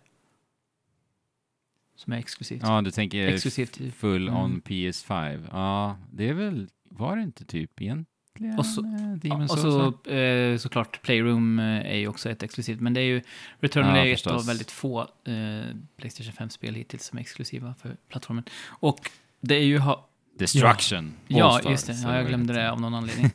Som 1.97 2.13
är 2.13 2.17
exklusivt. 2.19 2.63
Ja, 2.65 2.81
du 2.83 2.91
tänker 2.91 3.27
Exklusivt 3.29 3.73
till- 3.73 3.93
full 3.93 4.29
on 4.29 4.45
Mm. 4.45 4.61
PS5. 4.61 5.49
Ja, 5.53 5.97
det 6.13 6.29
är 6.29 6.33
väl, 6.35 6.69
var 6.85 7.17
det 7.17 7.23
inte 7.23 7.45
typ 7.45 7.81
egentligen 7.83 8.59
Och 8.59 8.67
så- 8.67 8.85
eh, 8.85 9.19
Ja, 9.23 9.43
och 9.43 9.51
Souls? 9.51 9.63
så 10.05 10.11
eh, 10.11 10.57
såklart 10.59 11.03
Playroom 11.03 11.59
eh, 11.59 11.65
är 11.93 11.97
ju 11.97 12.09
också 12.09 12.31
ett 12.31 12.43
exklusivt, 12.43 12.81
men 12.81 12.95
det 12.95 13.01
är 13.01 13.05
ju 13.05 13.23
Returnal 13.61 13.97
Ja, 13.97 14.03
är 14.03 14.07
ju 14.07 14.13
ett 14.13 14.19
förstås. 14.21 14.33
av 14.41 14.47
väldigt 14.47 14.71
få 14.71 15.01
eh, 15.25 15.77
Playstation 15.97 16.33
5-spel 16.33 16.75
hittills 16.75 17.05
som 17.05 17.19
är 17.19 17.23
exklusiva 17.23 17.75
för 17.75 17.97
plattformen. 18.09 18.45
Och 18.67 19.11
det 19.41 19.55
är 19.55 19.65
ju... 19.65 19.79
Ha- 19.79 20.09
Destruction. 20.39 21.13
ja, 21.29 21.45
All-Stars, 21.55 21.71
just 21.71 21.87
det. 21.87 21.93
Ja, 22.09 22.17
jag 22.17 22.27
glömde 22.27 22.53
det 22.53 22.71
av 22.73 22.81
någon 22.81 22.95
anledning. 22.95 23.31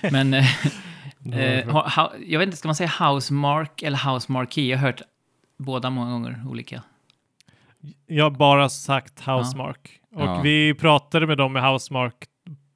men 0.12 0.34
eh, 0.34 0.46
eh, 1.34 1.70
ha, 1.70 1.88
ha, 1.88 2.12
jag 2.26 2.38
vet 2.38 2.46
inte, 2.46 2.56
ska 2.56 2.68
man 2.68 2.74
säga 2.74 2.90
Housemark 3.00 3.82
eller 3.82 4.12
House 4.14 4.32
Marquee? 4.32 4.70
Jag 4.70 4.78
har 4.78 4.86
hört 4.86 5.02
båda 5.58 5.90
många 5.90 6.10
gånger 6.10 6.42
olika. 6.48 6.82
Jag 8.06 8.24
har 8.24 8.30
bara 8.30 8.68
sagt 8.68 9.20
Housemark. 9.20 10.00
Och 10.14 10.22
Ja. 10.22 10.40
vi 10.42 10.74
pratade 10.74 11.26
med 11.26 11.38
dem 11.38 11.52
med 11.52 11.62
Housemark, 11.70 12.14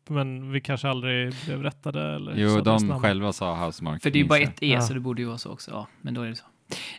men 0.08 0.52
vi 0.52 0.60
kanske 0.60 0.88
aldrig 0.88 1.34
blev 1.44 1.62
rättade. 1.62 2.14
Eller 2.14 2.34
Jo, 2.36 2.60
de 2.60 2.86
namn. 2.86 3.00
själva 3.02 3.32
sa 3.32 3.64
Housemark. 3.64 4.02
För 4.02 4.10
det 4.10 4.18
är 4.18 4.22
ju 4.22 4.28
bara 4.28 4.38
ett 4.38 4.62
E, 4.62 4.66
Ja. 4.72 4.80
så 4.80 4.94
det 4.94 5.00
borde 5.00 5.22
ju 5.22 5.28
vara 5.28 5.38
så 5.38 5.50
också. 5.52 5.70
Ja, 5.70 5.86
men 6.00 6.14
då 6.14 6.22
är 6.22 6.28
det 6.28 6.36
så. 6.36 6.44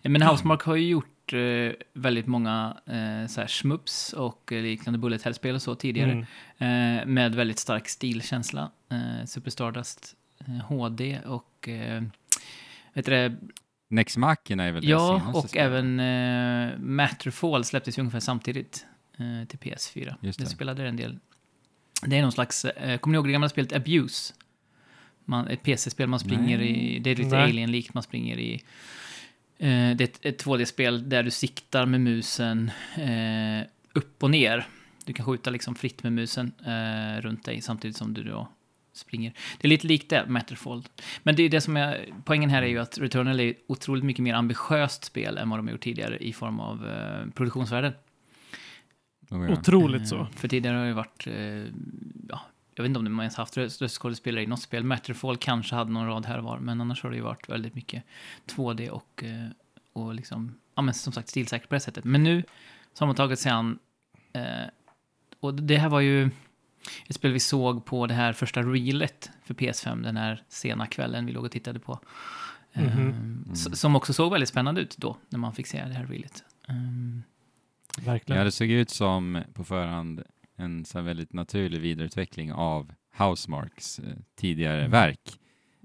Men 0.04 0.22
Housemark 0.22 0.62
har 0.62 0.76
ju 0.76 0.88
gjort 0.88 1.08
gjort 1.26 1.34
eh, 1.34 1.86
väldigt 1.94 2.28
många 2.28 2.78
eh, 2.86 3.28
så 3.28 3.42
här 3.42 3.48
smups 3.48 4.14
och 4.14 4.52
liknande 4.52 5.00
bullet 5.00 5.24
hell-spel 5.24 5.56
och 5.56 5.62
så 5.62 5.76
tidigare. 5.76 6.12
Mm. 6.12 7.00
Eh, 7.00 7.06
med 7.06 7.36
väldigt 7.36 7.60
stark 7.60 7.88
stilkänsla. 7.88 8.72
Super 9.26 9.52
Stardust 9.52 10.16
HD 10.68 11.20
och 11.26 11.70
vet 12.94 13.06
du 13.06 13.12
det, 13.12 13.36
Nex 13.88 14.18
Machina 14.18 14.64
är 14.64 14.72
väl 14.72 14.82
det 14.82 14.90
Ja, 14.90 15.22
och 15.34 15.50
spelet? 15.50 15.66
även 15.66 16.00
eh, 16.00 16.78
Matterfall 16.80 17.64
släpptes 17.64 17.98
ju 17.98 18.00
ungefär 18.00 18.20
samtidigt 18.20 18.86
eh, 19.18 19.48
till 19.48 19.60
PS4. 19.60 20.16
Just 20.22 20.40
det. 20.40 20.46
det. 20.46 20.50
spelade 20.50 20.88
en 20.88 20.96
del. 20.96 21.20
Det 22.06 22.18
är 22.18 22.22
någon 22.22 22.32
slags, 22.32 22.66
eh, 22.66 22.98
kommer 22.98 23.12
ni 23.12 23.16
ihåg 23.16 23.28
det 23.28 23.32
gamla 23.32 23.50
spelet 23.50 23.74
Abuse? 23.74 24.34
Man, 25.26 25.48
ett 25.48 25.64
PC-spel 25.64 26.08
man 26.08 26.20
springer 26.20 26.58
Nej. 26.58 26.96
i, 26.96 27.00
det 27.00 27.12
är 27.12 27.16
lite 27.16 27.38
alien-likt, 27.38 27.94
man 27.94 28.04
springer 28.04 28.38
i. 28.38 28.64
Eh, 29.58 29.96
det 29.96 30.02
är 30.02 30.04
ett, 30.04 30.26
ett 30.26 30.46
2D-spel 30.46 31.10
där 31.10 31.24
du 31.24 31.32
siktar 31.32 31.86
med 31.86 32.02
musen 32.02 32.72
eh, 32.98 33.68
upp 33.94 34.24
och 34.24 34.32
ner. 34.32 34.68
Du 35.06 35.14
kan 35.14 35.26
skjuta 35.26 35.50
liksom 35.50 35.76
fritt 35.76 36.04
med 36.04 36.14
musen 36.14 36.52
eh, 36.66 37.22
runt 37.22 37.46
dig 37.46 37.62
samtidigt 37.62 37.98
som 37.98 38.14
du 38.14 38.24
då 38.24 38.48
springer. 38.94 39.34
Det 39.58 39.68
är 39.68 39.70
lite 39.70 39.88
likt 39.88 40.10
det, 40.10 40.26
Matterfall. 40.28 40.84
Men 41.24 41.36
det 41.36 41.44
är 41.44 41.50
det 41.50 41.62
som 41.62 41.78
är, 41.78 42.06
poängen 42.26 42.50
här 42.50 42.62
är 42.62 42.68
ju 42.68 42.80
att 42.80 42.98
Returnal 42.98 43.40
är 43.40 43.54
otroligt 43.68 44.04
mycket 44.04 44.24
mer 44.24 44.34
ambitiöst 44.34 45.04
spel 45.04 45.38
än 45.38 45.50
vad 45.50 45.60
de 45.60 45.68
har 45.68 45.72
gjort 45.72 45.84
tidigare 45.84 46.18
i 46.18 46.34
form 46.34 46.60
av 46.60 46.88
eh, 46.88 47.32
produktionsvärden. 47.34 47.94
Oh, 49.30 49.46
ja. 49.50 49.54
Otroligt 49.60 50.08
så. 50.08 50.28
För 50.36 50.48
tidigare 50.48 50.76
har 50.76 50.84
det 50.84 50.88
ju 50.88 50.94
varit, 50.94 51.28
eh, 51.28 51.74
ja, 52.30 52.42
jag 52.76 52.84
vet 52.84 52.90
inte 52.90 53.00
om 53.00 53.06
de 53.06 53.20
ens 53.20 53.36
haft 53.36 53.58
röst- 53.58 53.82
röstskådespelare 53.82 54.44
i 54.44 54.48
något 54.48 54.62
spel. 54.62 54.84
Matterfall 54.84 55.38
kanske 55.38 55.76
hade 55.76 55.92
någon 55.92 56.08
rad 56.08 56.26
här 56.26 56.38
och 56.38 56.44
var, 56.44 56.58
men 56.60 56.82
annars 56.82 57.04
har 57.04 57.10
det 57.10 57.16
ju 57.16 57.22
varit 57.22 57.50
väldigt 57.50 57.76
mycket 57.76 58.04
2D 58.48 58.90
och, 58.90 59.24
eh, 59.24 59.48
och 59.94 60.14
liksom, 60.16 60.56
ja 60.76 60.82
men 60.82 60.94
som 60.94 61.14
sagt 61.14 61.30
stilsäkert 61.30 61.70
på 61.70 61.76
det 61.76 61.80
sättet. 61.82 62.04
Men 62.04 62.24
nu 62.24 62.44
så 62.94 63.02
har 63.02 63.08
man 63.08 63.16
tagit 63.16 63.40
sig 63.40 63.52
an, 63.52 63.80
eh, 64.34 64.44
och 65.40 65.54
det 65.54 65.78
här 65.78 65.90
var 65.90 66.00
ju 66.00 66.30
ett 67.08 67.16
spel 67.16 67.32
vi 67.32 67.40
såg 67.40 67.86
på 67.86 68.08
det 68.08 68.14
här 68.14 68.34
första 68.34 68.62
reelet 68.62 69.32
för 69.44 69.54
PS5 69.54 70.04
den 70.04 70.18
här 70.18 70.44
sena 70.50 70.88
kvällen 70.88 71.26
vi 71.26 71.32
låg 71.32 71.44
och 71.46 71.52
tittade 71.52 71.80
på. 71.80 72.00
Eh, 72.74 72.98
Mhm. 73.00 73.46
s- 73.54 73.80
Som 73.80 73.96
också 73.96 74.14
såg 74.14 74.32
väldigt 74.32 74.50
spännande 74.50 74.82
ut 74.82 74.98
då, 74.98 75.18
när 75.30 75.40
man 75.40 75.54
fick 75.54 75.68
se 75.68 75.86
det 75.86 75.94
här 75.94 76.06
reelet. 76.06 76.44
Um, 76.70 77.24
Verkligen. 78.00 78.38
Ja, 78.40 78.44
det 78.46 78.52
såg 78.52 78.68
ut 78.70 78.90
som 78.90 79.42
på 79.54 79.64
förhand 79.64 80.24
en 80.56 80.86
så 80.86 81.02
väldigt 81.02 81.34
naturlig 81.34 81.82
vidareutveckling 81.82 82.54
av 82.54 82.94
Housemarks 83.18 84.00
eh, 84.00 84.06
tidigare 84.36 84.80
Mm. 84.80 84.92
verk. 84.92 85.40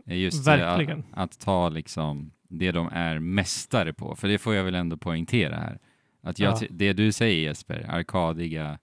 Eh, 0.07 0.17
Just 0.19 0.47
eh, 0.49 0.57
Verkligen. 0.57 0.99
Att, 1.13 1.35
att 1.35 1.39
ta 1.41 1.69
liksom 1.69 2.31
det 2.49 2.73
de 2.73 2.89
är 2.93 3.19
mästare 3.19 3.93
på, 3.93 4.17
för 4.17 4.29
det 4.29 4.39
får 4.39 4.55
jag 4.55 4.65
väl 4.65 4.75
ändå 4.75 4.97
poängtera 4.97 5.57
här. 5.57 5.79
Att 6.23 6.39
jag, 6.39 6.59
Ja. 6.63 6.67
det 6.71 6.93
du 6.93 7.13
säger 7.13 7.43
Jesper, 7.49 7.87
arkadiga, 7.91 8.79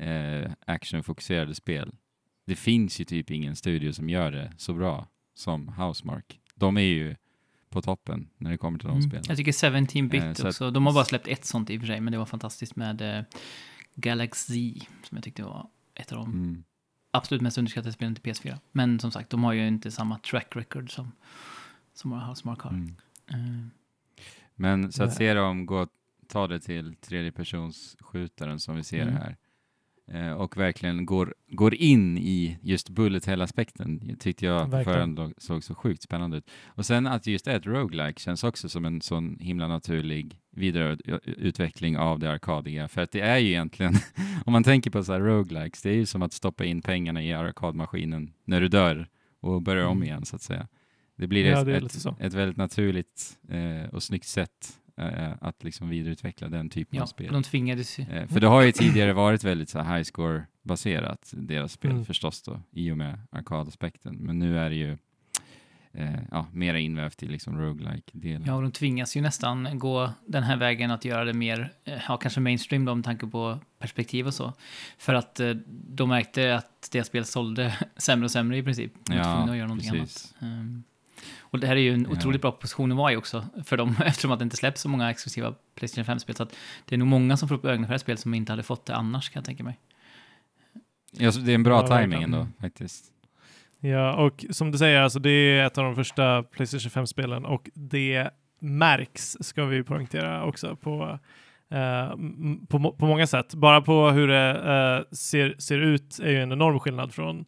eh, 0.00 0.50
actionfokuserade 0.66 1.54
spel, 1.54 1.92
det 2.46 2.56
finns 2.56 3.00
ju 3.00 3.04
typ 3.04 3.30
ingen 3.30 3.56
studio 3.56 3.92
som 3.92 4.08
gör 4.10 4.32
det 4.32 4.52
så 4.56 4.74
bra 4.74 5.08
som 5.34 5.68
Housemark. 5.68 6.40
De 6.54 6.76
är 6.76 6.80
ju 6.82 7.16
på 7.70 7.82
toppen 7.82 8.28
när 8.38 8.50
det 8.50 8.56
kommer 8.56 8.78
till 8.78 8.88
de 8.88 8.96
Mm. 8.98 9.08
spelen. 9.10 9.24
Jag 9.28 9.36
tycker 9.36 9.52
17-bit 9.52 10.22
Eh, 10.22 10.32
så 10.32 10.42
att- 10.42 10.48
också. 10.48 10.70
De 10.70 10.86
har 10.86 10.92
bara 10.94 11.04
släppt 11.04 11.28
ett 11.28 11.44
sånt 11.44 11.70
i 11.70 11.76
och 11.76 11.80
för 11.80 11.86
sig, 11.86 12.00
men 12.00 12.12
det 12.12 12.18
var 12.18 12.26
fantastiskt 12.26 12.76
med 12.76 13.00
eh, 13.18 13.24
Galaxy, 13.94 14.80
som 15.02 15.16
jag 15.16 15.24
tyckte 15.24 15.42
var 15.42 15.68
ett 15.94 16.12
av 16.12 16.18
de 16.18 16.32
Mm. 16.32 16.64
absolut 17.10 17.42
mest 17.42 17.58
underskattade 17.58 17.92
spelen 17.92 18.14
till 18.14 18.22
PS4. 18.32 18.58
Men 18.72 19.00
som 19.00 19.10
sagt, 19.10 19.30
de 19.30 19.44
har 19.44 19.52
ju 19.52 19.66
inte 19.68 19.90
samma 19.90 20.18
track 20.18 20.56
record 20.56 20.90
som, 20.94 21.12
som 21.94 22.12
Housemark 22.12 22.60
har. 22.60 22.70
Mm. 22.70 22.96
Eh, 23.30 23.66
Men 24.54 24.92
så 24.92 25.02
att 25.04 25.14
se 25.14 25.34
dem 25.34 25.66
gå, 25.66 25.86
ta 26.26 26.48
det 26.48 26.60
till 26.60 26.94
tredjepersonsskjutaren 26.96 28.60
som 28.60 28.76
vi 28.76 28.84
ser 28.84 29.02
Mm. 29.02 29.14
här 29.14 29.36
och 30.36 30.56
verkligen 30.56 31.06
går, 31.06 31.34
går 31.48 31.74
in 31.74 32.18
i 32.18 32.58
just 32.62 32.88
bullet 32.88 33.26
hell-aspekten 33.26 34.16
tyckte 34.20 34.44
jag 34.46 34.70
Verkligen. 34.70 35.34
såg 35.38 35.64
så 35.64 35.74
sjukt 35.74 36.02
spännande 36.02 36.36
ut. 36.36 36.50
Och 36.66 36.86
sen 36.86 37.06
att 37.06 37.26
just 37.26 37.46
ett 37.46 37.66
roguelike 37.66 38.20
känns 38.20 38.44
också 38.44 38.68
som 38.68 38.84
en 38.84 39.00
sån 39.00 39.36
himla 39.40 39.68
naturlig 39.68 40.38
vidareutveckling 40.56 41.98
av 41.98 42.18
det 42.18 42.30
arkadiga. 42.30 42.88
För 42.88 43.00
att 43.02 43.10
det 43.10 43.20
är 43.20 43.38
ju 43.38 43.48
egentligen, 43.48 43.92
om 44.46 44.52
man 44.52 44.64
tänker 44.64 44.90
på 44.90 45.04
så 45.04 45.12
här 45.12 45.20
roguelikes, 45.20 45.82
det 45.82 45.90
är 45.90 45.94
ju 45.94 46.06
som 46.06 46.22
att 46.22 46.32
stoppa 46.32 46.64
in 46.64 46.82
pengarna 46.82 47.22
i 47.22 47.32
arkadmaskinen 47.32 48.32
när 48.44 48.60
du 48.60 48.68
dör 48.68 49.08
och 49.40 49.62
börjar 49.62 49.86
om 49.86 49.96
Mm. 49.96 50.08
igen 50.08 50.24
så 50.24 50.36
att 50.36 50.42
säga. 50.42 50.68
Det 51.16 51.26
blir 51.26 51.44
Ja, 51.44 51.58
ett, 51.60 51.66
det 51.66 51.76
ett, 51.76 52.20
ett 52.20 52.34
väldigt 52.34 52.56
naturligt 52.56 53.38
eh, 53.48 53.88
och 53.94 54.02
snyggt 54.02 54.26
sätt 54.26 54.50
eh, 54.76 54.83
att 55.40 55.64
liksom 55.64 55.88
vidareutveckla 55.88 56.48
den 56.48 56.70
typen 56.70 56.96
ja, 56.96 57.02
av 57.02 57.06
spel. 57.06 57.32
de 57.32 57.42
tvingades. 57.42 57.98
Eh, 57.98 58.26
för 58.28 58.40
det 58.40 58.46
har 58.46 58.62
ju 58.62 58.72
tidigare 58.72 59.12
varit 59.12 59.44
väldigt 59.44 59.68
så 59.68 59.82
high 59.82 60.02
score 60.02 60.42
baserat, 60.62 61.32
deras 61.36 61.72
spel 61.72 61.90
Mm. 61.90 62.04
förstås 62.04 62.42
då, 62.42 62.60
i 62.70 62.90
och 62.90 62.98
med 62.98 63.18
arkadaspekten. 63.30 64.16
Men 64.16 64.38
nu 64.38 64.58
är 64.58 64.70
det 64.70 64.76
ju 64.76 64.98
eh, 65.92 66.14
ja, 66.30 66.46
mera 66.52 66.78
invävt 66.78 67.22
i 67.22 67.26
liksom 67.26 67.58
roguelike-delen. 67.60 68.44
Ja, 68.46 68.54
och 68.54 68.62
de 68.62 68.72
tvingas 68.72 69.16
ju 69.16 69.20
nästan 69.20 69.78
gå 69.78 70.10
den 70.26 70.42
här 70.42 70.56
vägen 70.56 70.90
att 70.90 71.04
göra 71.04 71.24
det 71.24 71.32
mer, 71.32 71.72
eh, 71.84 71.98
ja, 72.08 72.16
kanske 72.16 72.40
mainstream 72.40 72.84
då 72.84 72.94
med 72.94 73.04
tanke 73.04 73.26
på 73.26 73.58
perspektiv 73.78 74.26
och 74.26 74.34
så. 74.34 74.52
För 74.98 75.14
att 75.14 75.40
eh, 75.40 75.50
de 75.68 76.08
märkte 76.08 76.56
att 76.56 76.88
deras 76.92 77.06
spel 77.06 77.24
sålde 77.24 77.78
sämre 77.96 78.24
och 78.24 78.30
sämre 78.30 78.56
i 78.58 78.62
princip. 78.62 78.92
De 79.06 79.14
Ja, 79.16 79.22
att 79.22 79.56
göra 79.56 79.66
någonting 79.68 79.90
precis. 79.90 80.34
annat. 80.40 80.52
Ehm, 80.60 80.82
och 81.54 81.60
det 81.60 81.66
här 81.66 81.76
är 81.76 81.80
ju 81.80 81.94
en 81.94 82.06
Ja. 82.10 82.16
otroligt 82.16 82.42
bra 82.42 82.52
position 82.52 82.92
att 82.92 82.98
vara 82.98 83.12
i 83.12 83.16
också 83.16 83.44
för 83.64 83.76
dem, 83.76 83.94
eftersom 84.04 84.30
att 84.30 84.38
det 84.38 84.42
inte 84.42 84.56
släpps 84.56 84.80
så 84.80 84.88
många 84.88 85.10
exklusiva 85.10 85.54
Playstation 85.74 86.16
5-spel. 86.16 86.36
Så 86.36 86.42
att 86.42 86.56
det 86.84 86.94
är 86.94 86.98
nog 86.98 87.08
många 87.08 87.36
som 87.36 87.48
får 87.48 87.54
upp 87.54 87.64
ögonen 87.64 87.84
för 87.84 87.88
det 87.88 87.94
här 87.94 87.98
spelet 87.98 88.20
som 88.20 88.34
inte 88.34 88.52
hade 88.52 88.62
fått 88.62 88.86
det 88.86 88.94
annars, 88.94 89.28
kan 89.30 89.40
jag 89.40 89.44
tänka 89.44 89.64
mig. 89.64 89.78
Ja, 91.10 91.32
så 91.32 91.40
det 91.40 91.50
är 91.52 91.54
en 91.54 91.62
bra 91.62 91.86
Ja, 91.90 91.98
timing 92.00 92.22
ändå 92.22 92.46
faktiskt. 92.60 93.04
Ja, 93.80 94.14
och 94.14 94.44
som 94.50 94.70
du 94.70 94.78
säger, 94.78 95.00
alltså 95.00 95.18
det 95.18 95.30
är 95.30 95.66
ett 95.66 95.78
av 95.78 95.84
de 95.84 95.94
första 95.94 96.42
Playstation 96.42 97.04
5-spelen 97.04 97.44
och 97.44 97.70
det 97.74 98.30
märks, 98.58 99.36
ska 99.40 99.64
vi 99.64 99.82
poängtera 99.82 100.44
också, 100.44 100.76
på, 100.76 101.18
eh, 101.70 102.08
på, 102.68 102.92
på 102.98 103.06
många 103.06 103.26
sätt. 103.26 103.54
Bara 103.54 103.80
på 103.80 104.10
hur 104.10 104.28
det 104.28 104.50
eh, 104.50 105.14
ser, 105.16 105.54
ser 105.58 105.78
ut 105.78 106.18
är 106.22 106.30
ju 106.30 106.42
en 106.42 106.52
enorm 106.52 106.80
skillnad 106.80 107.14
från 107.14 107.44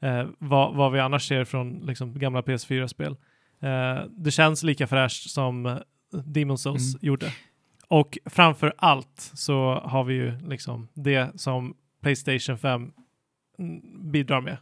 eh, 0.00 0.26
vad, 0.38 0.74
vad 0.74 0.92
vi 0.92 1.00
annars 1.00 1.28
ser 1.28 1.44
från 1.44 1.78
liksom, 1.86 2.18
gamla 2.18 2.40
PS4-spel. 2.40 3.16
Eh, 3.60 4.04
det 4.10 4.30
känns 4.30 4.62
lika 4.62 4.86
fräscht 4.86 5.30
som 5.30 5.66
eh, 5.66 5.76
Demon's 6.12 6.56
Souls 6.56 6.94
Mm. 6.94 7.06
gjorde. 7.06 7.32
Och 7.88 8.18
framför 8.26 8.74
allt 8.78 9.30
så 9.34 9.74
har 9.84 10.04
vi 10.04 10.14
ju 10.14 10.38
liksom 10.48 10.88
det 10.94 11.40
som 11.40 11.74
Playstation 12.02 12.58
5 12.58 12.92
mm, 13.58 14.10
bidrar 14.12 14.40
med 14.40 14.56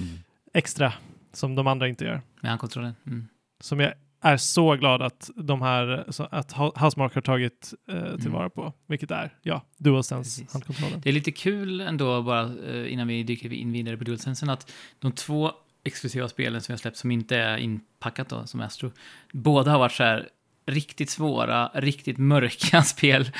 Mm. 0.00 0.18
extra 0.54 0.92
som 1.32 1.54
de 1.54 1.66
andra 1.66 1.88
inte 1.88 2.04
gör. 2.04 2.20
Med 2.40 2.50
handkontrollen. 2.50 2.94
Mm. 3.06 3.28
Som 3.60 3.80
jag 3.80 3.92
är 4.20 4.36
så 4.36 4.74
glad 4.76 5.02
att 5.02 5.30
de 5.36 5.62
här, 5.62 6.04
att 6.30 6.52
Housemark 6.52 7.14
har 7.14 7.20
tagit 7.20 7.74
eh, 7.88 8.16
tillvara 8.16 8.50
på, 8.50 8.72
vilket 8.86 9.10
är, 9.10 9.38
ja, 9.42 9.62
DualSense 9.78 10.44
handkontrollen. 10.52 11.00
Det 11.00 11.08
är 11.08 11.12
lite 11.12 11.32
kul 11.32 11.80
ändå, 11.80 12.22
bara 12.22 12.42
eh, 12.66 12.92
innan 12.92 13.08
vi 13.08 13.22
dyker 13.22 13.52
in 13.52 13.72
vidare 13.72 13.96
på 13.96 14.04
DualSensen, 14.04 14.50
att 14.50 14.72
de 14.98 15.12
två 15.12 15.52
exklusiva 15.84 16.28
spelen 16.28 16.60
som 16.60 16.72
jag 16.72 16.80
släppt 16.80 16.96
som 16.96 17.10
inte 17.10 17.36
är 17.36 17.56
inpackat 17.56 18.28
då, 18.28 18.46
som 18.46 18.60
Astro, 18.60 18.92
båda 19.32 19.70
har 19.70 19.78
varit 19.78 19.92
så 19.92 20.02
här 20.02 20.28
riktigt 20.66 21.10
svåra, 21.10 21.68
riktigt 21.74 22.18
mörka 22.18 22.82
spel. 22.82 23.30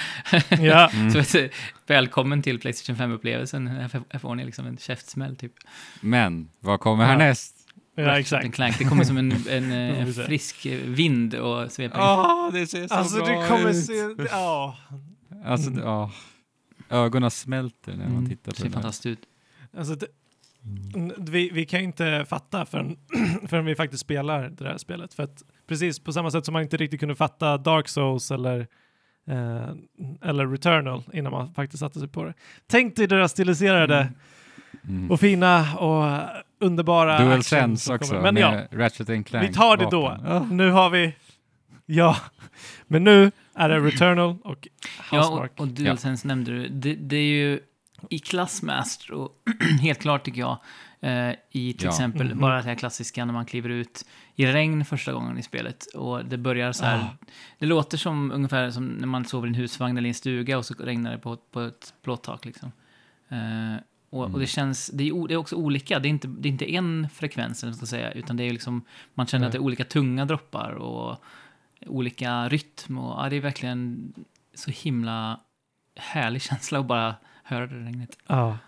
Ja, 0.60 0.90
Mm. 0.94 1.24
Så 1.24 1.48
välkommen 1.86 2.42
till 2.42 2.60
Playstation 2.60 2.96
5-upplevelsen. 2.96 3.68
Här 4.10 4.18
får 4.18 4.34
ni 4.34 4.44
liksom 4.44 4.66
en 4.66 4.76
käftsmäll 4.78 5.36
typ. 5.36 5.52
Men 6.00 6.48
vad 6.60 6.80
kommer 6.80 7.04
Ja. 7.04 7.10
härnäst? 7.10 7.56
ja 7.94 8.18
exakt. 8.18 8.54
Clank. 8.54 8.78
Det 8.78 8.84
kommer 8.84 9.04
som 9.04 9.16
en, 9.16 9.32
en, 9.50 9.72
eh, 9.72 10.00
en 10.02 10.14
se. 10.14 10.22
frisk 10.24 10.66
eh, 10.66 10.78
vind 10.78 11.34
och 11.34 11.72
sveper. 11.72 11.98
Ja, 11.98 12.50
det 12.52 12.66
ser 12.66 12.88
så 12.88 12.94
Alltså 12.94 13.16
bra 13.16 13.26
det 13.40 13.48
kommer 13.48 13.70
ut. 13.70 13.84
se, 13.86 13.92
ja. 14.30 14.76
Alltså, 15.44 15.70
det- 15.70 15.80
ja. 15.82 16.10
Ögonen 16.90 17.30
smälter 17.30 17.92
när 17.92 18.04
man 18.04 18.16
Mm, 18.16 18.28
tittar 18.28 18.52
på 18.52 18.56
ser 18.56 18.64
det. 18.64 18.68
här. 18.68 18.74
fantastiskt 18.74 19.06
ut. 19.06 19.20
Alltså 19.78 19.94
det, 19.94 20.06
vi, 21.18 21.50
vi 21.52 21.64
kan 21.66 21.80
ju 21.80 21.86
inte 21.86 22.24
fatta 22.28 22.64
förrän, 22.64 22.96
förrän 23.48 23.64
vi 23.64 23.74
faktiskt 23.74 24.00
spelar 24.00 24.48
det 24.48 24.68
här 24.68 24.78
spelet. 24.78 25.14
För 25.14 25.22
att 25.22 25.42
precis 25.68 25.98
på 26.00 26.12
samma 26.12 26.30
sätt 26.30 26.44
som 26.44 26.52
man 26.52 26.62
inte 26.62 26.76
riktigt 26.76 27.00
kunde 27.00 27.14
fatta 27.14 27.58
Dark 27.58 27.88
Souls 27.88 28.30
eller, 28.30 28.58
eh, 29.28 29.68
eller 30.22 30.46
Returnal 30.46 31.02
innan 31.12 31.32
man 31.32 31.54
faktiskt 31.54 31.80
satte 31.80 31.98
sig 31.98 32.08
på 32.08 32.24
det. 32.24 32.34
Tänk 32.66 32.96
dig 32.96 33.06
deras 33.06 33.30
stiliserade 33.32 34.08
Mm. 34.84 34.96
Mm. 34.98 35.10
och 35.10 35.20
fina 35.20 35.76
och 35.78 36.20
underbara 36.60 37.12
action 37.14 37.28
DualSense 37.28 37.84
som 37.86 37.94
också. 37.96 38.20
Men 38.20 38.36
ja, 38.36 38.62
Ratchet 38.70 39.06
Clank 39.26 39.48
vi 39.48 39.52
tar 39.54 39.76
det 39.76 39.88
då. 39.90 40.18
Ja. 40.24 40.46
Nu 40.50 40.70
har 40.70 40.90
vi, 40.90 41.14
ja, 41.86 42.16
men 42.86 43.04
nu 43.04 43.30
är 43.54 43.68
det 43.68 43.78
Returnal 43.80 44.36
och 44.44 44.68
Ja, 45.12 45.16
Housemark. 45.18 45.52
och, 45.54 45.60
och 45.60 45.68
DualSense 45.68 46.26
nämnde 46.28 46.50
du. 46.52 46.68
Det, 46.68 46.94
det 46.94 47.16
är 47.16 47.22
ju 47.34 47.60
i 48.10 48.18
klassmaster 48.18 49.12
och 49.12 49.42
helt 49.80 49.98
klart 50.00 50.24
tycker 50.24 50.40
jag 50.40 50.58
eh, 51.00 51.30
i 51.50 51.72
till 51.72 51.84
Ja. 51.84 51.88
exempel 51.90 52.26
Mhm. 52.28 52.38
bara 52.40 52.56
det 52.56 52.62
här 52.62 52.74
klassiska 52.74 53.24
när 53.24 53.32
man 53.32 53.46
kliver 53.46 53.68
ut 53.68 54.04
i 54.34 54.46
regn 54.46 54.84
första 54.84 55.12
gången 55.12 55.38
i 55.38 55.42
spelet 55.42 55.86
och 55.94 56.24
det 56.24 56.38
börjar 56.38 56.72
så 56.72 56.84
här. 56.84 56.98
Ah. 56.98 57.26
Det 57.58 57.66
låter 57.66 57.98
som 57.98 58.32
ungefär 58.32 58.70
som 58.70 58.86
när 58.86 59.06
man 59.06 59.24
sover 59.24 59.46
i 59.46 59.48
en 59.48 59.54
husvagn 59.54 59.96
eller 59.98 60.06
i 60.06 60.10
en 60.10 60.14
stuga 60.14 60.58
och 60.58 60.66
så 60.66 60.74
regnar 60.74 61.12
det 61.12 61.18
på, 61.18 61.36
på 61.36 61.60
ett 61.60 61.94
plåttak 62.02 62.44
liksom. 62.44 62.72
Eh, 63.28 63.74
och, 64.10 64.24
och 64.24 64.38
det 64.40 64.46
känns, 64.46 64.90
det 64.94 65.08
är, 65.08 65.28
det 65.28 65.34
är 65.34 65.38
också 65.38 65.56
olika, 65.56 65.98
det 65.98 66.08
är 66.08 66.10
inte, 66.10 66.28
det 66.28 66.48
är 66.48 66.50
inte 66.50 66.74
en 66.74 67.08
frekvens 67.14 67.62
eller 67.62 67.72
ska 67.72 67.86
säga, 67.86 68.12
utan 68.12 68.36
det 68.36 68.44
är 68.44 68.50
liksom, 68.52 68.84
man 69.14 69.26
känner 69.26 69.40
Nej. 69.40 69.46
att 69.46 69.52
det 69.52 69.58
är 69.58 69.62
olika 69.62 69.84
tunga 69.84 70.24
droppar 70.24 70.72
och 70.72 71.24
olika 71.86 72.48
rytm 72.48 72.98
och 72.98 73.24
ja, 73.24 73.28
det 73.30 73.36
är 73.36 73.40
verkligen 73.40 74.12
så 74.54 74.70
himla 74.70 75.40
härlig 75.96 76.42
känsla 76.48 76.78
att 76.78 76.86
bara 76.86 77.14
höra 77.42 77.66
det 77.66 77.74
regnet. 77.74 78.18
Ja. 78.26 78.58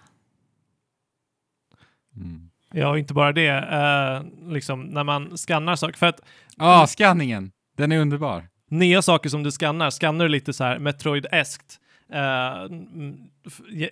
Mm. 2.17 2.51
Ja, 2.73 2.89
och 2.89 2.99
inte 2.99 3.15
bara 3.15 3.33
det. 3.33 3.49
eh, 3.49 4.23
liksom 4.53 4.83
när 4.83 5.05
man 5.05 5.37
skannar 5.37 5.77
saker. 5.77 5.99
För 5.99 6.07
att 6.07 6.21
Ah, 6.59 6.87
skanningen! 6.87 7.51
Den 7.77 7.93
är 7.93 7.99
underbar. 8.01 8.49
nya 8.71 9.03
saker 9.03 9.29
som 9.31 9.43
du 9.43 9.51
skannar, 9.51 9.91
skannar 9.91 10.25
du 10.25 10.29
lite 10.29 10.53
så 10.53 10.65
här 10.65 10.79
Metroid-eskt 10.79 11.79
eh, 12.13 12.67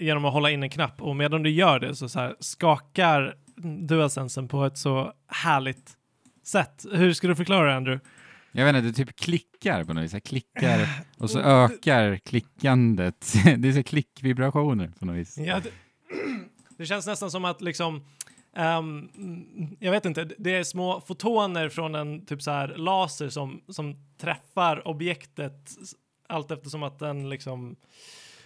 genom 0.00 0.24
att 0.24 0.32
hålla 0.32 0.50
in 0.50 0.62
en 0.62 0.70
knapp 0.70 1.02
och 1.02 1.16
medan 1.16 1.42
du 1.42 1.50
gör 1.50 1.80
det 1.80 1.94
så, 1.96 2.08
så 2.08 2.20
här, 2.20 2.34
skakar 2.40 3.34
DualSensen 3.86 4.48
på 4.48 4.64
ett 4.64 4.78
så 4.78 5.12
härligt 5.28 5.96
sätt. 6.44 6.86
Hur 6.92 7.12
ska 7.12 7.28
du 7.28 7.36
förklara 7.36 7.68
det, 7.68 7.76
Andrew? 7.76 8.08
Jag 8.52 8.64
vet 8.64 8.76
inte, 8.76 8.88
det 8.88 8.92
typ 9.06 9.16
klickar 9.20 9.84
på 9.84 9.92
något 9.92 10.04
vis. 10.04 10.12
Jag 10.12 10.22
klickar 10.22 10.88
och 11.18 11.30
så 11.30 11.38
ökar 11.40 12.16
klickandet. 12.16 13.34
Det 13.58 13.68
är 13.68 13.72
så 13.72 13.82
klickvibrationer 13.82 14.92
på 14.98 15.04
något 15.04 15.16
vis. 15.16 15.38
Ja, 15.38 15.60
det, 15.60 15.70
det 16.78 16.86
känns 16.86 17.06
nästan 17.06 17.30
som 17.30 17.44
att 17.44 17.60
liksom 17.62 18.04
ehm, 18.56 19.08
jag 19.80 19.90
vet 19.92 20.04
inte, 20.04 20.28
det 20.38 20.54
är 20.54 20.64
små 20.64 21.00
fotoner 21.00 21.68
från 21.68 21.94
en 21.94 22.26
typ 22.26 22.42
så 22.42 22.50
här 22.50 22.68
laser 22.76 23.28
som, 23.28 23.60
som 23.68 23.96
träffar 24.20 24.88
objektet 24.88 25.70
allt 26.28 26.50
eftersom 26.50 26.82
att 26.82 26.98
den 26.98 27.30
liksom 27.30 27.76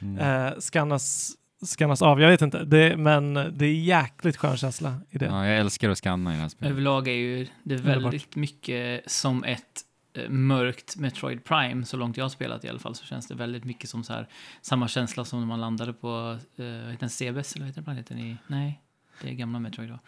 Mm. 0.00 0.18
eh, 0.46 0.58
skannas, 0.58 1.32
skannas 1.66 2.02
av. 2.02 2.20
Jag 2.20 2.28
vet 2.30 2.42
inte, 2.42 2.64
det, 2.64 2.96
men 2.96 3.34
det 3.34 3.66
är 3.66 3.74
jäkligt 3.74 4.36
skön 4.36 4.56
känsla 4.56 5.00
i 5.10 5.18
det. 5.18 5.26
Ja, 5.26 5.46
jag 5.46 5.58
älskar 5.58 5.90
att 5.90 5.98
skanna 5.98 6.32
i 6.32 6.36
det 6.36 6.42
här 6.42 6.48
spelet. 6.48 6.70
Överlag 6.72 7.08
är 7.08 7.12
ju 7.12 7.46
det 7.62 7.74
Underbart. 7.74 8.02
väldigt 8.02 8.36
mycket 8.36 9.10
som 9.10 9.44
ett 9.44 9.82
mörkt 10.28 10.96
Metroid 10.96 11.44
Prime, 11.44 11.84
så 11.84 11.96
långt 11.96 12.16
jag 12.16 12.24
har 12.24 12.28
spelat 12.28 12.64
i 12.64 12.68
alla 12.68 12.78
fall, 12.78 12.94
så 12.94 13.04
känns 13.04 13.26
det 13.26 13.34
väldigt 13.34 13.64
mycket 13.64 13.90
som 13.90 14.04
så 14.04 14.12
här, 14.12 14.28
samma 14.60 14.88
känsla 14.88 15.24
som 15.24 15.40
när 15.40 15.46
man 15.46 15.60
landade 15.60 15.92
på, 15.92 16.38
eh, 16.56 16.64
vad 16.64 16.90
heter 16.90 16.96
den, 17.00 17.10
CBS, 17.10 17.54
eller 17.54 17.64
vad 17.64 17.68
heter 17.68 17.82
planeten 17.82 18.18
i, 18.18 18.36
nej, 18.46 18.80
det 19.22 19.28
är 19.28 19.32
gamla 19.32 19.58
Metroid 19.58 19.90
va? 19.90 19.98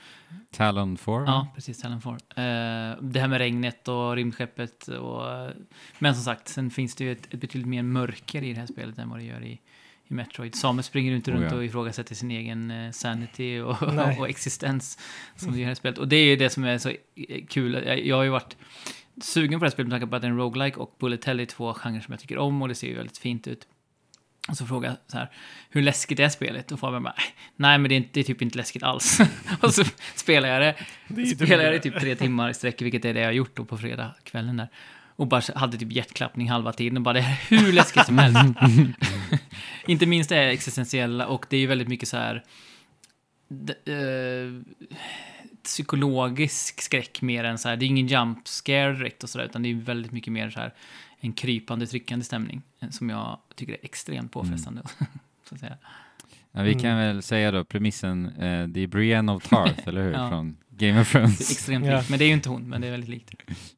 Talon 0.51 0.97
4? 0.97 1.25
Ja, 1.27 1.49
precis, 1.55 1.81
Talon 1.81 2.01
4. 2.01 2.13
Eh, 2.13 2.97
det 3.01 3.21
här 3.21 3.29
med 3.29 3.39
regnet 3.39 3.89
och 3.89 4.17
rymdskeppet 4.17 4.89
och, 4.89 5.51
men 5.99 6.15
som 6.15 6.25
sagt, 6.25 6.49
sen 6.49 6.71
finns 6.71 6.95
det 6.95 7.05
ju 7.05 7.13
ett, 7.13 7.35
ett 7.35 7.41
betydligt 7.41 7.69
mer 7.69 7.83
mörker 7.83 8.43
i 8.43 8.53
det 8.53 8.61
här 8.61 8.67
spelet 8.67 8.99
än 8.99 9.11
vad 9.11 9.19
det 9.19 9.25
gör 9.25 9.45
i, 9.45 9.61
i 10.09 10.15
Metroid. 10.15 10.55
Samus 10.55 10.87
springer 10.87 11.13
inte 11.13 11.31
Oh, 11.31 11.35
runt 11.35 11.51
ja. 11.51 11.57
och 11.57 11.65
ifrågasätter 11.65 12.15
sin 12.15 12.31
egen 12.31 12.71
eh, 12.71 12.91
sanity 12.91 13.59
och, 13.59 13.83
och 14.19 14.29
existens 14.29 14.99
som 15.37 15.53
det 15.53 15.59
gör 15.59 15.61
i 15.61 15.65
det 15.65 15.69
här 15.69 15.75
spelet. 15.75 15.99
Och 15.99 16.09
det 16.09 16.17
är 16.17 16.25
ju 16.25 16.37
det 16.37 16.51
som 16.51 16.65
är 16.65 16.79
så 16.79 16.89
eh, 16.89 16.97
kul. 17.49 17.83
Jag, 17.87 18.07
jag 18.07 18.17
har 18.17 18.25
ju 18.25 18.31
varit 18.31 18.57
sugen 19.21 19.59
på 19.59 19.65
det 19.65 19.69
här 19.69 19.73
spelet 19.73 19.89
med 19.89 20.01
tanke 20.01 20.11
på 20.11 20.17
att 20.17 20.23
det 20.23 20.29
är 20.29 20.31
en 20.31 20.39
roguelike 20.39 20.79
och 20.79 20.97
Bullet 21.01 21.25
Hell 21.25 21.41
är 21.41 21.47
två 21.47 21.75
genrer 21.75 22.01
som 22.01 22.13
jag 22.13 22.21
tycker 22.21 22.39
om 22.39 22.63
och 22.63 22.69
det 22.69 22.75
ser 22.75 22.89
ju 22.89 22.97
väldigt 22.97 23.19
fint 23.19 23.47
ut. 23.47 23.67
Och 24.49 24.57
så 24.57 24.67
frågar 24.67 24.89
jag 24.89 24.99
så 25.07 25.19
här, 25.19 25.31
hur 25.71 25.83
läskigt 25.83 26.21
är 26.21 26.29
spelet? 26.29 26.73
Och 26.73 26.81
Fabian 26.81 27.03
bara, 27.03 27.15
nej 27.57 27.79
men 27.79 27.89
det 27.89 27.95
är, 27.95 27.97
inte, 27.97 28.11
det 28.13 28.21
är 28.21 28.25
typ 28.25 28.43
inte 28.43 28.59
läskigt 28.59 28.83
alls. 28.83 29.21
och 29.61 29.75
så 29.75 29.85
spelar 30.15 30.49
jag 30.49 30.61
det, 30.63 30.75
Det 31.09 31.23
ju 31.23 31.27
spelade 31.27 31.63
jag 31.63 31.73
det 31.73 31.79
typ 31.79 32.01
tre 32.01 32.17
timmar 32.17 32.51
i 32.51 32.55
sträck, 32.55 32.83
vilket 32.83 33.05
är 33.05 33.15
det 33.15 33.21
jag 33.21 33.27
har 33.27 33.33
gjort 33.33 33.57
då 33.57 33.65
på 33.65 33.79
fredag 33.79 34.15
kvällen 34.25 34.57
där. 34.57 34.69
Och 35.17 35.27
bara 35.27 35.43
hade 35.55 35.79
typ 35.79 35.93
hjärtklappning 35.93 36.51
halva 36.51 36.73
tiden 36.73 36.97
och 36.97 37.03
bara 37.03 37.15
det 37.15 37.21
är 37.21 37.39
hur 37.49 37.73
läskigt 37.73 38.07
som 38.07 38.19
helst. 38.19 38.41
inte 39.87 40.07
minst 40.07 40.31
det 40.31 40.51
existentiella 40.51 41.27
och 41.27 41.47
det 41.49 41.57
är 41.57 41.61
ju 41.61 41.67
väldigt 41.67 41.89
mycket 41.89 42.09
så 42.09 42.17
här 42.17 42.45
eh, 43.87 43.95
psykologisk 45.69 46.81
skräck 46.83 47.23
mer 47.23 47.45
än 47.45 47.59
så 47.59 47.69
här, 47.69 47.77
det 47.77 47.85
är 47.85 47.87
ingen 47.87 48.07
jump 48.07 48.49
scare 48.49 48.93
direkt 48.93 49.23
och 49.23 49.31
sådär, 49.31 49.45
utan 49.45 49.63
det 49.63 49.69
är 49.69 49.71
ju 49.71 49.81
väldigt 49.81 50.13
mycket 50.13 50.33
mer 50.33 50.51
så 50.51 50.61
här 50.61 50.75
en 51.21 51.33
krypande, 51.33 51.87
tryckande 51.87 52.25
stämning 52.25 52.63
eh, 52.81 52.91
som 52.91 53.11
jag 53.11 53.39
tycker 53.55 53.73
är 53.73 53.79
extremt 53.83 54.33
påfrestande. 54.33 54.83
Så 55.49 55.55
att 55.55 55.61
säga. 55.61 55.77
Ja, 56.53 56.63
vi 56.63 56.73
kan 56.75 56.85
Mm. 56.91 56.99
väl 56.99 57.23
säga 57.23 57.51
då 57.51 57.65
premissen, 57.65 58.27
eh, 58.27 58.69
det 58.69 58.81
är 58.81 58.87
Brienne 58.87 59.33
of 59.33 59.49
Tarth, 59.49 59.83
eller 59.89 60.03
hur? 60.03 60.13
Ja. 60.13 60.29
Från 60.31 60.57
Game 60.71 61.01
of 61.01 61.13
Det 61.13 61.19
är 61.19 61.23
Thrones. 61.23 61.41
extremt 61.51 61.87
Ja. 61.87 61.97
likt, 61.99 62.11
men 62.11 62.19
det 62.19 62.25
är 62.25 62.27
ju 62.27 62.33
inte 62.35 62.49
hon, 62.49 62.69
men 62.69 62.81
det 62.81 62.87
är 62.87 62.91
väldigt 62.91 63.11
likt. 63.11 63.31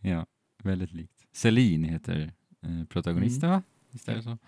Ja, 0.00 0.26
väldigt 0.62 0.92
likt. 0.92 1.12
Celine 1.32 1.84
heter 1.84 2.32
eh, 2.66 2.84
protagonisten, 2.88 3.50
va? 3.50 3.62
Visst 3.90 4.08
är 4.08 4.14
det 4.14 4.22
så? 4.22 4.38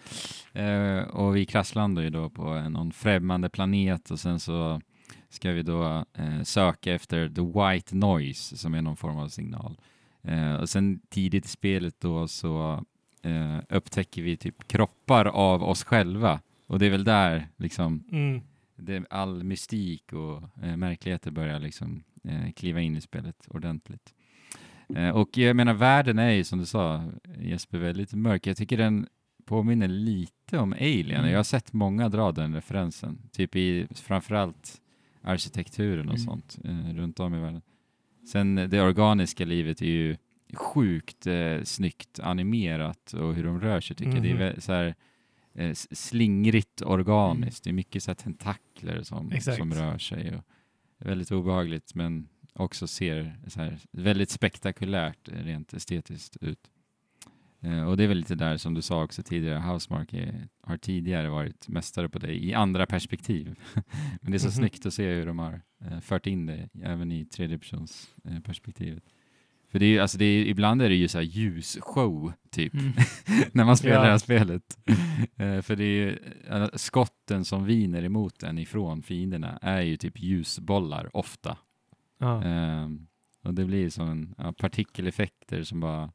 Eh, 0.58 1.02
och 1.02 1.36
vi 1.36 1.46
kraschlandar 1.46 2.02
ju 2.02 2.10
då 2.10 2.30
på 2.30 2.48
en, 2.48 2.72
någon 2.72 2.92
främmande 2.92 3.48
planet 3.50 4.10
och 4.10 4.20
sen 4.20 4.40
så 4.40 4.80
ska 5.28 5.52
vi 5.52 5.62
då 5.62 6.04
eh, 6.14 6.42
söka 6.42 6.94
efter 6.94 7.28
the 7.28 7.40
white 7.40 7.96
noise 7.96 8.56
som 8.56 8.74
är 8.74 8.82
någon 8.82 8.96
form 8.96 9.18
av 9.18 9.28
signal. 9.28 9.78
Eh, 10.22 10.54
och 10.54 10.68
sen 10.68 11.00
tidigt 11.08 11.44
i 11.44 11.48
spelet 11.48 12.00
då 12.00 12.28
så 12.28 12.84
eh, 13.22 13.58
upptäcker 13.68 14.22
vi 14.22 14.36
typ 14.36 14.68
kroppar 14.68 15.24
av 15.24 15.62
oss 15.62 15.84
själva 15.84 16.40
och 16.66 16.78
det 16.78 16.86
är 16.86 16.90
väl 16.90 17.04
där 17.04 17.48
liksom 17.56 18.04
Mm. 18.12 18.40
det, 18.76 19.04
all 19.10 19.44
mystik 19.44 20.12
och 20.12 20.64
eh, 20.64 20.76
märkligheter 20.76 21.30
börjar 21.30 21.60
liksom 21.60 22.04
eh, 22.24 22.52
kliva 22.52 22.80
in 22.80 22.96
i 22.96 23.00
spelet 23.00 23.48
ordentligt. 23.50 24.14
Eh, 24.96 25.10
och 25.10 25.38
jag 25.38 25.56
menar, 25.56 25.74
världen 25.74 26.18
är 26.18 26.30
ju 26.30 26.44
som 26.44 26.58
du 26.58 26.66
sa 26.66 27.04
Jesper 27.38 27.78
väldigt 27.78 28.12
mörk. 28.12 28.46
Jag 28.46 28.56
tycker 28.56 28.76
den 28.76 29.06
påminner 29.44 29.88
lite 29.88 30.58
om 30.58 30.72
Alien. 30.72 31.20
Mm. 31.20 31.30
Jag 31.30 31.38
har 31.38 31.44
sett 31.44 31.72
många 31.72 32.08
dra 32.08 32.32
den 32.32 32.54
referensen, 32.54 33.18
typ 33.32 33.56
i 33.56 33.86
framförallt 33.94 34.80
arkitekturen 35.28 36.08
och 36.08 36.14
Mm. 36.14 36.26
sånt 36.26 36.58
eh, 36.64 36.94
runt 36.94 37.20
om 37.20 37.34
i 37.34 37.38
världen. 37.40 37.62
Sen 38.32 38.58
eh, 38.58 38.68
det 38.68 38.80
organiska 38.82 39.44
livet 39.44 39.82
är 39.82 39.86
ju 39.86 40.16
sjukt 40.54 41.26
eh, 41.26 41.62
snyggt 41.64 42.20
animerat 42.20 43.12
och 43.12 43.34
hur 43.34 43.44
de 43.44 43.60
rör 43.60 43.80
sig 43.80 43.96
tycker 43.96 44.12
jag. 44.12 44.22
Det 44.22 44.30
är 44.30 44.50
Mhm. 44.52 44.60
så 44.60 44.72
här, 44.72 44.94
eh, 45.54 45.72
slingrigt 45.90 46.82
organiskt. 46.82 47.64
Det 47.64 47.70
är 47.70 47.74
mycket 47.74 48.02
så 48.02 48.14
tentakler 48.14 49.02
som, 49.02 49.32
Exakt. 49.32 49.58
som 49.58 49.74
rör 49.74 49.98
sig. 49.98 50.36
Och 50.36 50.44
väldigt 50.98 51.30
obehagligt 51.32 51.94
men 51.94 52.28
också 52.52 52.86
ser 52.86 53.36
så 53.46 53.60
här, 53.60 53.78
väldigt 53.92 54.30
spektakulärt 54.30 55.28
eh, 55.28 55.44
rent 55.44 55.72
estetiskt 55.72 56.36
ut. 56.40 56.70
Eh, 57.60 57.82
och 57.82 57.96
det 57.96 58.04
är 58.04 58.08
väl 58.08 58.16
lite 58.18 58.34
där 58.34 58.56
som 58.56 58.74
du 58.74 58.82
sa 58.82 59.04
också 59.04 59.22
tidigare, 59.22 59.58
Housemark 59.58 60.12
är, 60.12 60.48
har 60.62 60.76
tidigare 60.76 61.28
varit 61.28 61.68
mästare 61.68 62.08
på 62.08 62.18
det 62.18 62.44
i 62.44 62.54
andra 62.54 62.86
perspektiv. 62.86 63.54
men 64.20 64.30
det 64.32 64.36
är 64.36 64.38
så 64.38 64.46
Mhm. 64.46 64.52
snyggt 64.52 64.86
att 64.86 64.94
se 64.94 65.14
hur 65.14 65.26
de 65.26 65.38
har 65.38 65.60
eh, 65.84 66.00
fört 66.00 66.26
in 66.26 66.46
det 66.46 66.68
även 66.82 67.12
i 67.12 67.24
tredje 67.24 67.58
persons 67.58 68.08
eh. 68.24 69.00
För 69.70 69.78
det 69.78 69.86
är 69.96 70.00
alltså 70.00 70.18
det 70.18 70.24
är, 70.24 70.44
ibland 70.46 70.82
är 70.82 70.88
det 70.88 70.94
ju 70.94 71.08
så 71.08 71.18
här 71.18 71.24
ljusshow 71.24 72.32
typ 72.50 72.74
Mm. 72.74 72.92
när 73.52 73.64
man 73.64 73.76
spelar 73.76 73.96
Ja. 73.96 74.02
det 74.02 74.10
här 74.10 74.18
spelet. 74.18 74.78
Eh, 75.36 75.60
för 75.60 75.76
det 75.76 75.84
är 75.84 75.88
ju, 76.06 76.18
eh, 76.50 76.68
skotten 76.74 77.44
som 77.44 77.64
viner 77.64 78.04
emot 78.04 78.42
en 78.42 78.58
ifrån 78.58 79.02
fienderna 79.02 79.58
är 79.62 79.80
ju 79.80 79.96
typ 79.96 80.20
ljusbollar 80.20 81.16
ofta. 81.16 81.56
Ja. 82.18 82.44
Ehm, 82.44 83.06
och 83.44 83.54
det 83.54 83.64
blir 83.64 83.90
som 83.90 84.34
en 84.38 84.54
partikeleffekter 84.54 85.62
som 85.62 85.80
bara, 85.80 86.10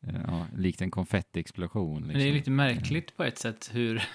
ja, 0.00 0.46
likt 0.56 0.82
en 0.82 0.90
konfettiexplosion. 0.90 2.02
Men 2.02 2.08
det 2.08 2.14
är 2.14 2.18
liksom. 2.18 2.34
lite 2.34 2.50
märkligt 2.50 3.16
på 3.16 3.24
ett 3.24 3.38
sätt 3.38 3.70
hur... 3.72 4.02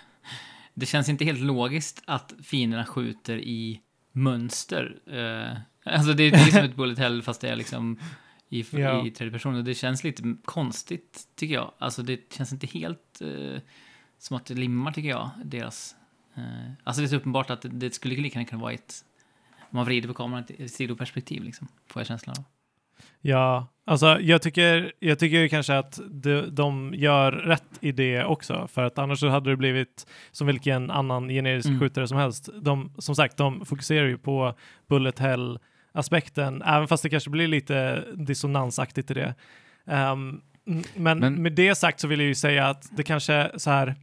Det 0.77 0.85
känns 0.85 1.09
inte 1.09 1.25
helt 1.25 1.39
logiskt 1.39 2.03
att 2.05 2.33
fienderna 2.43 2.85
skjuter 2.85 3.37
i 3.37 3.81
mönster. 4.11 4.99
Eh, 5.07 5.57
alltså 5.93 6.13
det, 6.13 6.29
det 6.29 6.37
är 6.37 6.51
som 6.51 6.63
ett 6.63 6.75
bullet 6.75 6.97
hell 6.97 7.21
fast 7.21 7.41
det 7.41 7.49
är 7.49 7.55
liksom 7.55 7.99
i, 8.49 8.65
Ja. 8.71 9.07
i 9.07 9.11
tredje 9.11 9.31
person. 9.31 9.55
Och 9.55 9.63
det 9.63 9.73
känns 9.73 10.03
lite 10.03 10.35
konstigt 10.45 11.27
tycker 11.35 11.53
jag. 11.53 11.71
Alltså 11.77 12.03
det 12.03 12.33
känns 12.33 12.53
inte 12.53 12.67
helt 12.67 13.21
eh, 13.21 13.61
som 14.17 14.37
att 14.37 14.45
det 14.45 14.53
limmar 14.53 14.91
tycker 14.91 15.09
jag, 15.09 15.29
deras... 15.45 15.95
Eh, 16.35 16.71
alltså 16.83 17.01
det 17.01 17.05
är 17.05 17.09
så 17.09 17.15
uppenbart 17.15 17.49
att 17.49 17.61
det, 17.61 17.69
det 17.69 17.93
skulle 17.93 18.15
lika 18.15 18.39
gärna 18.39 18.49
kunna 18.49 18.61
vara 18.61 18.73
ett... 18.73 19.05
Om 19.59 19.77
man 19.77 19.85
vrider 19.85 20.07
på 20.07 20.13
kameran 20.13 20.43
i 20.47 20.63
ett 20.63 20.71
sidoperspektiv 20.71 21.43
liksom, 21.43 21.67
får 21.87 21.99
jag 21.99 22.07
känslan 22.07 22.35
av. 22.37 22.43
Ja, 23.21 23.67
alltså 23.85 24.19
jag 24.21 24.41
tycker, 24.41 24.91
jag 24.99 25.19
tycker 25.19 25.37
ju 25.39 25.49
kanske 25.49 25.77
att 25.77 25.99
de, 26.11 26.41
de 26.51 26.93
gör 26.97 27.31
rätt 27.31 27.63
i 27.79 27.91
det 27.91 28.23
också, 28.23 28.67
för 28.71 28.83
att 28.83 28.97
annars 28.97 29.19
så 29.19 29.27
hade 29.29 29.49
det 29.49 29.55
blivit 29.57 30.07
som 30.31 30.47
vilken 30.47 30.91
annan 30.91 31.27
generisk 31.29 31.67
Mm. 31.67 31.79
skjutare 31.79 32.07
som 32.07 32.17
helst. 32.17 32.49
De, 32.61 32.91
som 32.97 33.15
sagt, 33.15 33.37
de 33.37 33.65
fokuserar 33.65 34.07
ju 34.07 34.17
på 34.17 34.53
bullet 34.89 35.19
hell 35.19 35.59
aspekten, 35.91 36.61
även 36.61 36.87
fast 36.87 37.03
det 37.03 37.09
kanske 37.09 37.29
blir 37.29 37.47
lite 37.47 38.03
dissonansaktigt 38.15 39.11
i 39.11 39.13
det. 39.13 39.35
Ehm, 39.87 40.41
m- 40.67 40.83
men, 40.95 41.19
Men- 41.19 41.41
med 41.41 41.51
det 41.53 41.75
sagt 41.75 41.99
så 41.99 42.07
vill 42.07 42.19
jag 42.19 42.27
ju 42.27 42.35
säga 42.35 42.67
att 42.67 42.89
det 42.97 43.03
kanske 43.03 43.51
så 43.57 43.69
här 43.69 43.95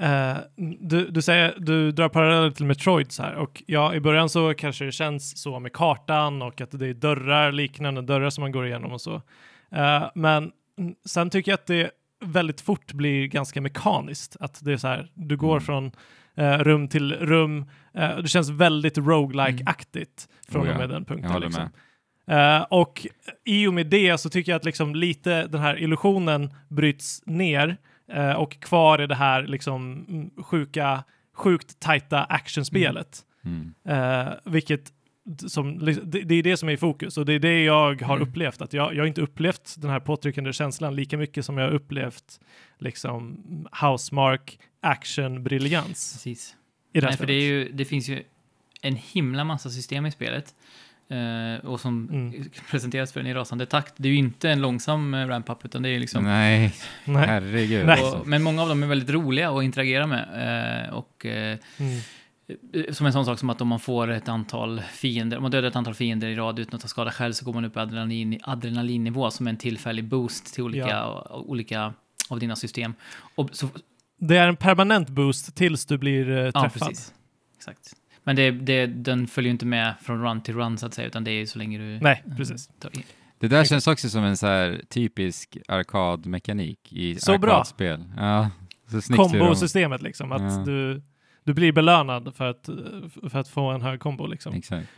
eh, 0.00 0.36
du, 0.80 1.10
du 1.10 1.22
säger, 1.22 1.54
du 1.58 1.92
drar 1.92 2.08
paralleller 2.08 2.50
till 2.50 2.66
Metroid 2.66 3.12
så 3.12 3.22
här 3.22 3.34
och 3.34 3.62
ja, 3.66 3.94
i 3.94 4.00
början 4.00 4.28
så 4.28 4.54
kanske 4.54 4.84
det 4.84 4.92
känns 4.92 5.42
så 5.42 5.60
med 5.60 5.72
kartan 5.72 6.42
och 6.42 6.60
att 6.60 6.70
det 6.70 6.86
är 6.88 6.94
dörrar, 6.94 7.52
liknande 7.52 8.02
dörrar 8.02 8.30
som 8.30 8.42
man 8.42 8.52
går 8.52 8.66
igenom 8.66 8.92
och 8.92 9.00
så. 9.00 9.14
Eh, 9.72 10.10
men 10.14 10.52
mm, 10.78 10.94
sen 11.04 11.30
tycker 11.30 11.50
jag 11.52 11.58
att 11.58 11.66
det 11.66 11.90
väldigt 12.24 12.60
fort 12.60 12.92
blir 12.92 13.26
ganska 13.26 13.60
mekaniskt, 13.60 14.36
att 14.40 14.64
det 14.64 14.72
är 14.72 14.76
så 14.76 14.88
här, 14.88 15.10
du 15.14 15.36
går 15.36 15.52
Mm. 15.52 15.60
från 15.60 15.92
eh, 16.34 16.58
rum 16.58 16.88
till 16.88 17.12
rum, 17.12 17.64
det 17.92 18.28
känns 18.28 18.50
väldigt 18.50 18.98
roguelike-aktigt 18.98 20.28
från 20.48 20.62
Oh 20.62 20.68
ja, 20.68 20.72
och 20.72 20.80
med 20.80 20.88
den 20.88 21.04
punkten. 21.04 21.40
Liksom. 21.40 21.62
med. 22.26 22.66
Och 22.70 23.06
i 23.44 23.66
och 23.66 23.74
med 23.74 23.86
det 23.86 24.18
så 24.18 24.30
tycker 24.30 24.52
jag 24.52 24.56
att 24.56 24.64
liksom 24.64 24.94
lite 24.94 25.46
den 25.46 25.60
här 25.60 25.78
illusionen 25.82 26.54
bryts 26.68 27.22
ner 27.26 27.76
eh, 28.12 28.32
och 28.32 28.60
kvar 28.60 28.98
är 28.98 29.06
det 29.06 29.14
här 29.14 29.46
liksom 29.46 30.06
mm, 30.08 30.30
sjuka, 30.44 31.04
sjukt 31.34 31.80
tajta 31.80 32.24
actionspelet. 32.24 33.20
Mm. 33.44 33.74
Eh, 33.84 34.32
vilket 34.44 34.92
som, 35.46 35.78
det, 35.78 36.22
det 36.22 36.34
är 36.34 36.42
det 36.42 36.56
som 36.56 36.68
är 36.68 36.72
i 36.72 36.76
fokus 36.76 37.18
och 37.18 37.26
det 37.26 37.32
är 37.32 37.38
det 37.38 37.64
jag 37.64 38.02
har 38.02 38.16
Mm. 38.16 38.28
upplevt. 38.28 38.62
Att 38.62 38.72
jag, 38.72 38.94
jag 38.94 39.02
har 39.02 39.06
inte 39.06 39.20
upplevt 39.20 39.74
den 39.78 39.90
här 39.90 40.00
påtryckande 40.00 40.52
känslan 40.52 40.96
lika 40.96 41.18
mycket 41.18 41.44
som 41.44 41.58
jag 41.58 41.64
har 41.64 41.72
upplevt 41.72 42.40
liksom 42.78 43.44
housemark 43.80 44.58
action-briljans 44.80 46.12
Precis. 46.12 46.56
i 46.92 47.00
det 47.00 47.06
Nej, 47.06 47.16
för 47.16 47.26
det, 47.26 47.40
ju, 47.46 47.72
det 47.72 47.84
finns 47.84 48.08
ju 48.08 48.22
en 48.82 48.96
himla 48.96 49.44
massa 49.44 49.70
system 49.70 50.06
i 50.06 50.10
spelet. 50.10 50.54
Eh, 51.12 51.64
och 51.66 51.80
som 51.80 52.08
Mm. 52.10 52.44
presenteras 52.70 53.12
för 53.12 53.20
en 53.20 53.26
i 53.26 53.34
rasande 53.34 53.66
takt. 53.66 53.94
Det 53.96 54.08
är 54.08 54.12
ju 54.12 54.18
inte 54.18 54.50
en 54.50 54.60
långsam 54.60 55.14
eh, 55.14 55.26
ramp-up, 55.26 55.64
utan 55.64 55.82
det 55.82 55.88
är 55.88 55.98
liksom... 56.00 56.24
Nej, 56.24 56.74
Nej. 57.04 57.26
herregud. 57.26 57.86
Nej. 57.86 58.00
alltså. 58.00 58.18
Och, 58.18 58.26
men 58.26 58.42
många 58.42 58.62
av 58.62 58.68
dem 58.68 58.82
är 58.82 58.86
väldigt 58.86 59.10
roliga 59.10 59.50
att 59.50 59.62
interagera 59.64 60.06
med. 60.06 60.84
Eh, 60.88 60.94
och 60.94 61.26
eh, 61.26 61.58
Mm. 61.78 62.00
som 62.94 63.06
en 63.06 63.12
sån 63.12 63.24
sak 63.24 63.38
som 63.38 63.50
att 63.50 63.60
om 63.60 63.68
man 63.68 63.80
får 63.80 64.10
ett 64.10 64.28
antal 64.28 64.80
fiender, 64.92 65.36
om 65.36 65.42
man 65.42 65.50
dödar 65.50 65.68
ett 65.68 65.76
antal 65.76 65.94
fiender 65.94 66.28
i 66.28 66.34
rad 66.36 66.58
utan 66.58 66.74
att 66.74 66.80
ta 66.82 66.88
skada 66.88 67.10
själv 67.12 67.32
så 67.32 67.44
går 67.44 67.52
man 67.52 67.64
upp 67.64 67.76
i 67.76 67.78
adrenalin, 67.80 68.38
adrenalinnivå 68.42 69.30
som 69.30 69.46
en 69.46 69.56
tillfällig 69.56 70.04
boost 70.04 70.54
till 70.54 70.62
olika, 70.64 70.88
Ja. 70.88 71.44
olika 71.46 71.94
av 72.28 72.38
dina 72.38 72.56
system. 72.56 72.94
Och 73.34 73.48
så, 73.52 73.68
Det 74.18 74.36
är 74.36 74.48
en 74.48 74.56
permanent 74.56 75.08
boost 75.08 75.54
tills 75.56 75.86
du 75.86 75.98
blir 75.98 76.30
eh, 76.30 76.36
ja, 76.36 76.52
träffad. 76.52 76.72
precis. 76.88 77.14
Exakt. 77.56 77.92
Men 78.24 78.36
det, 78.36 78.50
det, 78.50 78.86
den 78.86 79.26
följer 79.26 79.48
ju 79.48 79.52
inte 79.52 79.66
med 79.66 79.94
från 80.02 80.22
run 80.22 80.40
till 80.42 80.54
run 80.54 80.78
så 80.78 80.86
att 80.86 80.94
säga, 80.94 81.06
utan 81.08 81.24
det 81.24 81.30
är 81.30 81.38
ju 81.38 81.46
så 81.46 81.58
länge 81.58 81.78
du... 81.78 81.98
Nej, 82.00 82.22
eh, 82.30 82.36
precis. 82.36 82.70
in. 82.92 83.02
Det 83.38 83.48
där 83.48 83.64
känns 83.64 83.86
också 83.86 84.08
som 84.08 84.24
en 84.24 84.36
så 84.36 84.46
här 84.46 84.80
typisk 84.88 85.58
arkadmekanik 85.68 86.92
i 86.92 87.16
Så 87.20 87.38
bra. 87.38 87.52
arkadspel. 87.52 88.04
Ja, 88.16 88.50
så 88.88 89.12
de- 89.12 89.16
Kombosystemet 89.16 90.02
liksom, 90.02 90.32
att 90.32 90.42
Ja. 90.42 90.62
du, 90.66 91.02
du 91.44 91.54
blir 91.54 91.72
belönad 91.72 92.34
för 92.36 92.50
att, 92.50 92.68
för 93.30 93.38
att 93.38 93.48
få 93.48 93.70
en 93.70 93.82
hög 93.82 94.00
kombo 94.00 94.26
liksom, 94.26 94.54
Exakt. 94.54 94.88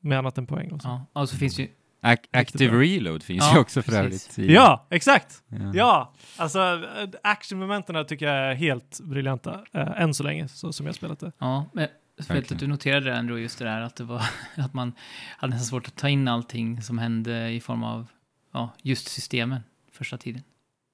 med 0.00 0.18
annat 0.18 0.38
än 0.38 0.46
poäng. 0.46 0.72
Och 0.72 0.82
så. 0.82 0.88
Ja, 1.14 1.20
och 1.20 1.28
så 1.28 1.36
finns 1.36 1.58
ju... 1.58 1.68
Ac- 2.02 2.26
Active 2.32 2.70
bra. 2.70 2.80
reload 2.80 3.22
finns 3.22 3.44
Ja, 3.44 3.54
ju 3.54 3.60
också 3.60 3.82
för 3.82 3.92
övrigt. 3.92 4.38
Ja, 4.38 4.86
exakt! 4.90 5.42
Ja. 5.48 5.72
Ja, 5.74 6.14
alltså 6.36 6.58
eh, 6.60 7.08
actionmomenten 7.22 8.06
tycker 8.06 8.26
jag 8.26 8.50
är 8.50 8.54
helt 8.54 9.00
briljanta, 9.02 9.60
eh, 9.72 10.00
än 10.02 10.14
så 10.14 10.22
länge, 10.22 10.48
så, 10.48 10.72
som 10.72 10.86
jag 10.86 10.94
spelat 10.94 11.20
det. 11.20 11.32
Ja, 11.38 11.70
Verkligen. 12.16 12.56
att 12.56 12.60
du 12.60 12.66
noterade 12.66 13.10
det 13.10 13.16
ändå 13.16 13.38
just 13.38 13.58
det 13.58 13.64
där 13.64 13.80
att 13.80 13.96
det 13.96 14.04
var 14.04 14.22
att 14.56 14.74
man 14.74 14.92
hade 15.36 15.50
nästan 15.50 15.66
svårt 15.66 15.88
att 15.88 15.96
ta 15.96 16.08
in 16.08 16.28
allting 16.28 16.82
som 16.82 16.98
hände 16.98 17.50
i 17.50 17.60
form 17.60 17.82
av 17.82 18.06
ja, 18.52 18.74
just 18.82 19.08
systemen 19.08 19.60
första 19.92 20.18
tiden. 20.18 20.42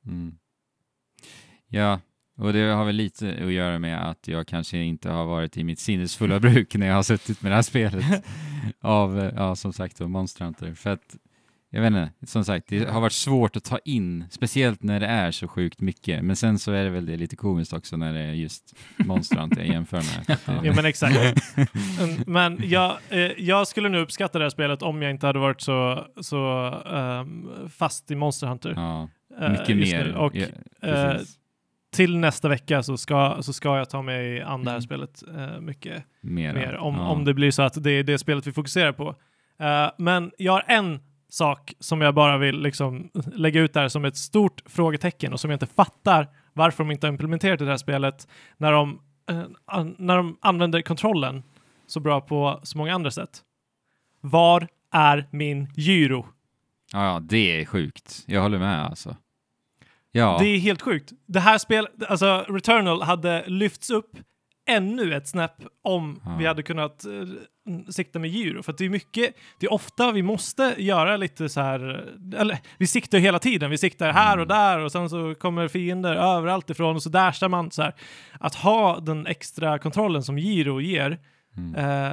Mm. 0.07 0.35
Ja, 1.69 2.01
och 2.37 2.53
det 2.53 2.61
har 2.61 2.85
väl 2.85 2.97
lite 2.97 3.45
att 3.45 3.53
göra 3.53 3.79
med 3.79 4.11
att 4.11 4.29
jag 4.29 4.47
kanske 4.47 4.79
inte 4.79 5.11
har 5.11 5.25
varit 5.25 5.57
i 5.57 5.65
mitt 5.65 5.79
sinnesfulla 5.79 6.41
bruk 6.41 6.75
när 6.75 6.87
jag 6.87 6.95
har 6.95 7.03
suttit 7.03 7.43
med 7.43 7.53
det 7.53 7.57
här 7.57 7.63
spelet 7.63 8.25
av, 8.81 9.33
ja 9.37 9.57
som 9.57 9.73
sagt 9.73 9.99
då, 9.99 10.09
Monster 10.09 10.45
Hunter. 10.45 10.75
För 10.75 10.91
att, 10.91 11.17
jag 11.73 11.81
vet 11.81 11.87
inte, 11.87 12.11
som 12.27 12.45
sagt, 12.45 12.67
det 12.69 12.91
har 12.91 13.01
varit 13.01 13.13
svårt 13.13 13.57
att 13.57 13.65
ta 13.65 13.79
in, 13.85 14.25
speciellt 14.31 14.83
när 14.83 15.01
det 15.01 15.07
är 15.07 15.31
så 15.31 15.49
sjukt 15.49 15.81
mycket. 15.81 16.25
Men 16.25 16.37
sen 16.37 16.59
så 16.59 16.73
är 16.73 16.85
det 16.85 16.91
väl 16.91 17.07
det 17.07 17.17
lite 17.17 17.37
komiskt 17.37 17.73
också 17.73 17.97
när 17.97 18.13
det 18.13 18.21
är 18.21 18.33
just 18.33 18.77
Monster 18.97 19.37
Hunter 19.37 19.61
jag 19.61 19.69
jämför 19.69 19.97
med. 19.97 20.39
Ja, 20.67 20.73
men 20.77 20.85
exakt. 20.85 21.17
Mm, 22.01 22.17
men 22.27 22.59
jag, 22.65 22.97
eh, 23.09 23.19
jag 23.39 23.67
skulle 23.69 23.89
nu 23.89 23.99
uppskatta 23.99 24.39
det 24.39 24.45
här 24.45 24.51
spelet 24.51 24.83
om 24.83 25.03
jag 25.03 25.11
inte 25.11 25.27
hade 25.27 25.39
varit 25.39 25.61
så, 25.61 26.07
så 26.21 26.69
ehm, 26.95 27.49
fast 27.69 28.11
i 28.11 28.15
Monster 28.15 28.47
Hunter. 28.47 28.73
Ja, 28.77 29.09
eh, 29.41 29.51
mycket 29.51 29.69
just 29.77 29.93
mer. 29.93 30.15
Och 30.15 30.37
ja, 30.37 30.47
precis. 30.81 31.37
till 31.93 32.17
nästa 32.19 32.49
vecka 32.49 32.83
så 32.83 32.97
ska, 32.97 33.37
så 33.41 33.53
ska 33.53 33.79
jag 33.79 33.91
ta 33.91 34.03
mig 34.03 34.43
an 34.43 34.65
det 34.65 34.71
här 34.71 34.77
Mm. 34.77 34.83
spelet 34.83 35.23
eh, 35.37 35.61
mycket 35.61 36.05
Mera. 36.21 36.53
mer. 36.53 36.77
Om, 36.77 36.95
ja. 36.95 37.09
om 37.09 37.25
det 37.25 37.35
blir 37.35 37.51
så 37.51 37.63
att 37.63 37.83
det 37.85 37.91
är 37.91 38.03
det 38.03 38.19
spelet 38.19 38.47
vi 38.47 38.53
fokuserar 38.53 38.93
på. 38.93 39.15
Men 39.99 40.31
jag 40.39 40.53
har 40.53 40.65
en 40.69 41.01
sak 41.31 41.75
som 41.81 42.01
jag 42.01 42.15
bara 42.15 42.39
vill 42.39 42.61
liksom 42.61 43.11
lägga 43.35 43.61
ut 43.61 43.73
där 43.73 43.89
som 43.89 44.05
ett 44.05 44.17
stort 44.17 44.63
frågetecken 44.67 45.33
och 45.33 45.41
som 45.41 45.51
jag 45.51 45.57
inte 45.57 45.75
fattar 45.75 46.29
varför 46.53 46.85
de 46.85 46.91
inte 46.91 47.07
har 47.07 47.13
implementerat 47.13 47.61
i 47.61 47.65
det 47.65 47.71
här 47.71 47.77
spelet 47.79 48.29
när 48.57 48.73
de, 48.73 49.01
eh, 49.31 49.85
när 49.99 50.17
de 50.17 50.37
använder 50.41 50.83
kontrollen 50.83 51.43
så 51.87 52.01
bra 52.01 52.21
på 52.21 52.61
så 52.63 52.79
många 52.79 52.95
andra 52.95 53.11
sätt. 53.11 53.43
Var 54.21 54.69
är 54.93 55.29
min 55.31 55.69
gyro? 55.77 56.27
Ja, 56.93 57.05
ja, 57.05 57.21
det 57.21 57.61
är 57.61 57.65
sjukt. 57.65 58.25
Jag 58.27 58.43
håller 58.43 58.59
med 58.59 58.85
alltså. 58.85 59.17
Ja, 60.13 60.37
Det 60.41 60.47
är 60.47 60.59
helt 60.59 60.83
sjukt. 60.83 61.13
Det 61.27 61.41
här 61.41 61.59
spelet, 61.59 61.91
alltså 62.09 62.45
Returnal 62.49 63.03
hade 63.03 63.45
lyfts 63.47 63.91
upp 63.91 64.11
ännu 64.77 65.15
ett 65.15 65.29
snäpp 65.29 65.63
om 65.83 66.21
Ja. 66.25 66.37
vi 66.39 66.47
hade 66.47 66.63
kunnat 66.63 67.05
eh, 67.05 67.13
sikta 67.91 68.19
med 68.19 68.31
gyro. 68.31 68.63
För 68.63 68.75
det 68.79 68.85
är 68.85 68.89
mycket, 68.89 69.35
det 69.61 69.67
är 69.67 69.73
ofta 69.73 70.13
vi 70.13 70.23
måste 70.23 70.75
göra 70.79 71.17
lite 71.17 71.49
så 71.49 71.61
här, 71.61 71.81
eller 72.37 72.59
vi 72.79 72.87
siktar 72.87 73.19
hela 73.19 73.39
tiden, 73.39 73.71
vi 73.71 73.79
siktar 73.79 74.13
här 74.13 74.39
och 74.39 74.45
Mm. 74.45 74.49
där 74.49 74.79
och 74.79 74.93
sen 74.93 75.11
så 75.11 75.35
kommer 75.35 75.69
fiender 75.69 76.15
överallt 76.15 76.71
ifrån 76.71 76.97
och 76.97 77.03
så 77.03 77.09
dashar 77.09 77.49
man 77.49 77.71
så 77.71 77.83
här. 77.83 77.95
Att 78.41 78.55
ha 78.55 79.01
den 79.01 79.27
extra 79.27 79.79
kontrollen 79.79 80.23
som 80.23 80.39
gyro 80.39 80.81
ger, 80.81 81.19
mm. 81.57 81.75
eh, 81.75 82.13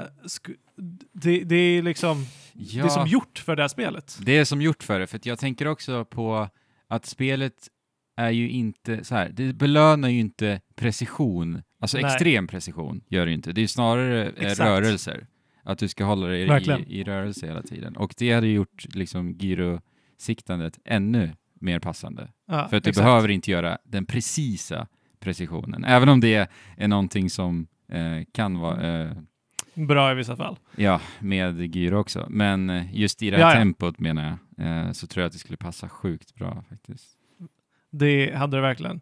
det, 1.13 1.43
det 1.43 1.56
är 1.56 1.82
liksom, 1.82 2.26
ja. 2.54 2.84
det 2.84 2.88
är 2.88 2.89
som 2.89 3.08
gjort 3.08 3.39
för 3.39 3.56
det 3.56 3.63
här 3.63 3.67
spelet. 3.67 4.17
Det 4.22 4.38
är 4.38 4.46
som 4.46 4.62
gjort 4.62 4.84
för 4.84 5.00
det, 5.00 5.08
för 5.08 5.20
jag 5.24 5.39
tänker 5.39 5.67
också 5.67 6.06
på 6.06 6.50
att 6.89 7.06
spelet 7.06 7.54
är 8.17 8.30
ju 8.30 8.50
inte 8.50 9.04
så 9.04 9.15
här, 9.15 9.30
det 9.30 9.54
belönar 9.54 10.10
ju 10.10 10.20
inte 10.20 10.62
precision, 10.76 11.62
alltså 11.80 11.98
Nej. 11.98 12.06
extrem 12.06 12.48
precision 12.48 13.02
gör 13.08 13.26
det 13.26 13.32
inte. 13.32 13.52
Det 13.52 13.63
är 13.63 13.68
snarare 13.68 14.26
eh, 14.26 14.34
Exakt. 14.38 14.60
rörelser, 14.60 15.28
att 15.63 15.80
du 15.80 15.88
ska 15.88 16.06
hålla 16.06 16.28
dig 16.28 16.48
Verkligen. 16.48 16.82
i, 16.88 17.00
i 17.00 17.04
rörelse 17.04 17.48
hela 17.48 17.62
tiden. 17.62 17.96
Och 17.98 18.13
det 18.18 18.32
hade 18.34 18.48
gjort 18.48 18.86
liksom 18.96 19.32
gyrosiktandet 19.32 20.80
ännu 20.86 21.32
mer 21.60 21.80
passande. 21.80 22.32
Ja, 22.48 22.68
För 22.68 22.78
att 22.78 22.84
du 22.84 22.90
exakt. 22.90 23.06
behöver 23.06 23.30
inte 23.30 23.52
göra 23.52 23.78
den 23.84 24.06
precisa 24.06 24.88
precisionen, 25.20 25.84
även 25.84 26.10
om 26.10 26.20
det 26.20 26.50
är 26.78 26.88
någonting 26.88 27.30
som 27.30 27.68
eh, 27.92 28.24
kan 28.34 28.60
vara 28.60 29.02
eh, 29.04 29.12
Bra 29.74 30.12
i 30.12 30.16
vissa 30.16 30.36
fall. 30.36 30.58
Ja, 30.76 31.02
med 31.20 31.76
gyro 31.76 31.98
också. 31.98 32.28
Men 32.30 32.70
eh, 32.70 32.96
just 32.96 33.24
i 33.24 33.30
det 33.30 33.38
här 33.38 33.44
Ja, 33.44 33.50
ja. 33.50 33.60
tempot 33.60 34.00
menar 34.00 34.38
jag, 34.58 34.68
eh, 34.86 34.92
så 34.92 35.08
tror 35.08 35.22
jag 35.22 35.28
att 35.28 35.34
det 35.34 35.40
skulle 35.40 35.58
passa 35.58 35.90
sjukt 35.90 36.36
bra 36.36 36.63
faktiskt. 36.70 37.18
Det 37.92 38.36
hade 38.36 38.58
det 38.58 38.62
verkverkligen. 38.62 39.02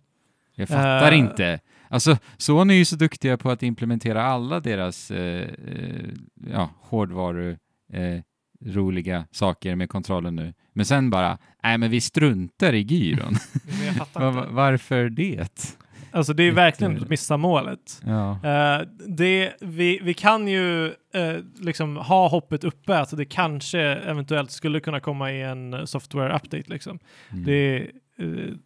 Jag 0.55 0.67
fattar 0.67 1.11
Eh. 1.11 1.19
inte. 1.19 1.59
Alltså, 1.89 2.17
Sony 2.37 2.73
är 2.73 2.77
ju 2.77 2.85
så 2.85 2.95
duktiga 2.95 3.37
på 3.37 3.49
att 3.51 3.63
implementera 3.63 4.23
alla 4.23 4.59
deras 4.59 5.11
eh, 5.11 5.49
eh, 5.67 6.05
ja, 6.53 6.69
hårdvaru, 6.81 7.51
eh, 7.93 8.21
roliga 8.65 9.25
saker 9.31 9.75
med 9.75 9.89
kontrollen 9.89 10.35
nu. 10.35 10.53
Men 10.73 10.85
sen 10.85 11.09
bara, 11.09 11.37
nej 11.63 11.77
men 11.77 11.91
vi 11.91 12.01
struntar 12.01 12.73
i 12.73 12.79
gyron. 12.81 13.35
Men 13.77 13.85
jag 13.85 13.95
fattar 13.95 14.31
Va- 14.31 14.39
inte. 14.41 14.53
varför 14.53 15.09
det? 15.09 15.75
Alltså 16.11 16.33
det 16.33 16.43
är 16.43 16.51
verkligen 16.51 16.97
att 17.01 17.09
missa 17.09 17.37
målet. 17.37 18.01
Ja. 18.05 18.31
Eh, 18.43 18.81
det, 19.07 19.53
vi, 19.61 19.99
vi 20.03 20.13
kan 20.13 20.47
ju 20.47 20.85
eh, 20.87 21.35
liksom 21.59 21.97
ha 21.97 22.27
hoppet 22.27 22.63
uppe 22.63 22.99
att 22.99 23.17
det 23.17 23.25
kanske 23.25 23.79
eventuellt 23.81 24.51
skulle 24.51 24.79
kunna 24.79 24.99
komma 24.99 25.31
i 25.31 25.41
en 25.41 25.87
software 25.87 26.35
update. 26.35 26.63
Liksom. 26.69 26.99
Mm. 27.31 27.43
Det, 27.45 27.87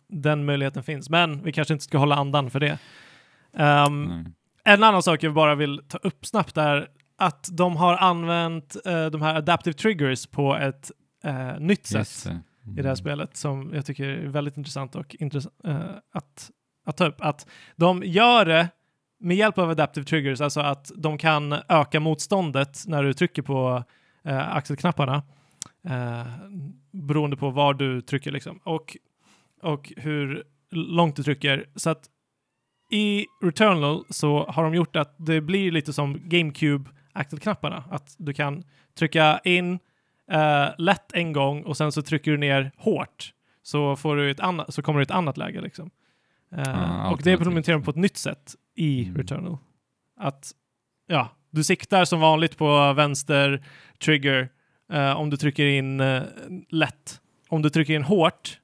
den 0.08 0.46
möjligheten 0.46 0.84
finns, 0.84 1.10
men 1.10 1.44
vi 1.44 1.52
kanske 1.52 1.74
inte 1.74 1.84
ska 1.84 1.98
hålla 1.98 2.16
andan 2.16 2.50
för 2.50 2.60
det. 2.60 2.80
Nej. 3.52 4.26
en 4.64 4.84
annan 4.84 5.04
sak 5.04 5.24
jag 5.24 5.34
bara 5.34 5.56
vill 5.56 5.82
ta 5.88 5.98
upp 5.98 6.26
snabbt 6.26 6.58
är 6.58 6.88
att 7.18 7.50
de 7.52 7.76
har 7.76 7.98
använt 7.98 8.76
eh, 8.86 9.06
de 9.06 9.22
här 9.22 9.36
adaptive 9.36 9.74
triggers 9.74 10.28
på 10.28 10.56
ett 10.56 10.92
eh, 11.24 11.60
nytt 11.60 11.86
sätt 11.86 12.24
det. 12.26 12.32
i 12.72 12.76
det 12.76 12.82
här 12.82 12.82
Mm. 12.84 12.96
spelet 12.96 13.38
som 13.38 13.72
jag 13.74 13.86
tycker 13.86 14.04
är 14.10 14.28
väldigt 14.28 14.58
intressant 14.58 14.96
och 14.96 15.16
intress- 15.20 15.68
eh, 15.68 15.80
att, 16.14 16.52
att 16.86 16.98
ta 16.98 17.06
upp. 17.08 17.22
Att 17.22 17.48
de 17.76 18.04
gör 18.06 18.46
det 18.46 18.70
med 19.20 19.38
hjälp 19.38 19.58
av 19.58 19.70
adaptive 19.70 20.06
triggers, 20.06 20.42
alltså 20.42 20.60
att 20.60 20.92
de 20.96 21.18
kan 21.18 21.56
öka 21.70 22.00
motståndet 22.00 22.84
när 22.88 23.04
du 23.04 23.14
trycker 23.14 23.42
på 23.42 23.84
eh, 24.24 24.56
axelknapparna 24.56 25.24
eh, 25.88 26.28
beroende 26.92 27.38
på 27.38 27.50
var 27.50 27.74
du 27.74 28.02
trycker 28.02 28.32
liksom 28.32 28.60
och, 28.64 28.98
och 29.62 29.94
hur 29.98 30.44
långt 30.72 31.16
du 31.16 31.24
trycker. 31.24 31.66
Så 31.76 31.90
att 31.90 32.10
i 32.92 33.26
Returnal 33.44 34.04
så 34.10 34.46
har 34.46 34.64
de 34.64 34.74
gjort 34.76 34.96
att 34.96 35.16
det 35.18 35.42
blir 35.42 35.72
lite 35.72 35.94
som 35.94 36.18
GameCube-aktelknapparna. 36.18 37.84
Att 37.92 38.16
du 38.18 38.34
kan 38.34 38.64
trycka 39.00 39.40
in 39.44 39.80
eh, 40.32 40.68
lätt 40.78 41.14
en 41.14 41.34
gång 41.34 41.64
och 41.64 41.78
sen 41.78 41.92
så 41.92 42.02
trycker 42.02 42.32
du 42.32 42.38
ner 42.38 42.72
hårt 42.78 43.34
så, 43.64 43.96
får 43.96 44.16
du 44.16 44.32
ett 44.32 44.40
annat, 44.40 44.74
så 44.74 44.82
kommer 44.82 45.00
du 45.00 45.04
i 45.04 45.04
ett 45.04 45.12
annat 45.12 45.38
läge. 45.38 45.62
Liksom. 45.62 45.90
Eh, 46.56 46.64
Ja, 46.66 47.12
och 47.12 47.22
det 47.24 47.32
implementerar 47.32 47.78
de 47.78 47.84
på 47.84 47.92
ett 47.92 47.98
nytt 47.98 48.18
sätt 48.18 48.56
i 48.76 49.04
Mm. 49.04 49.18
Returnal. 49.18 49.58
Att 50.18 50.52
ja, 51.08 51.30
du 51.52 51.64
siktar 51.64 52.06
som 52.06 52.20
vanligt 52.20 52.58
på 52.58 52.94
vänster 52.94 53.64
trigger 54.04 54.50
eh, 54.94 55.12
om 55.12 55.30
du 55.30 55.38
trycker 55.38 55.66
in 55.66 55.98
lätt. 56.70 57.22
Om 57.50 57.62
du 57.62 57.70
trycker 57.70 57.94
in 57.94 58.04
hårt 58.04 58.59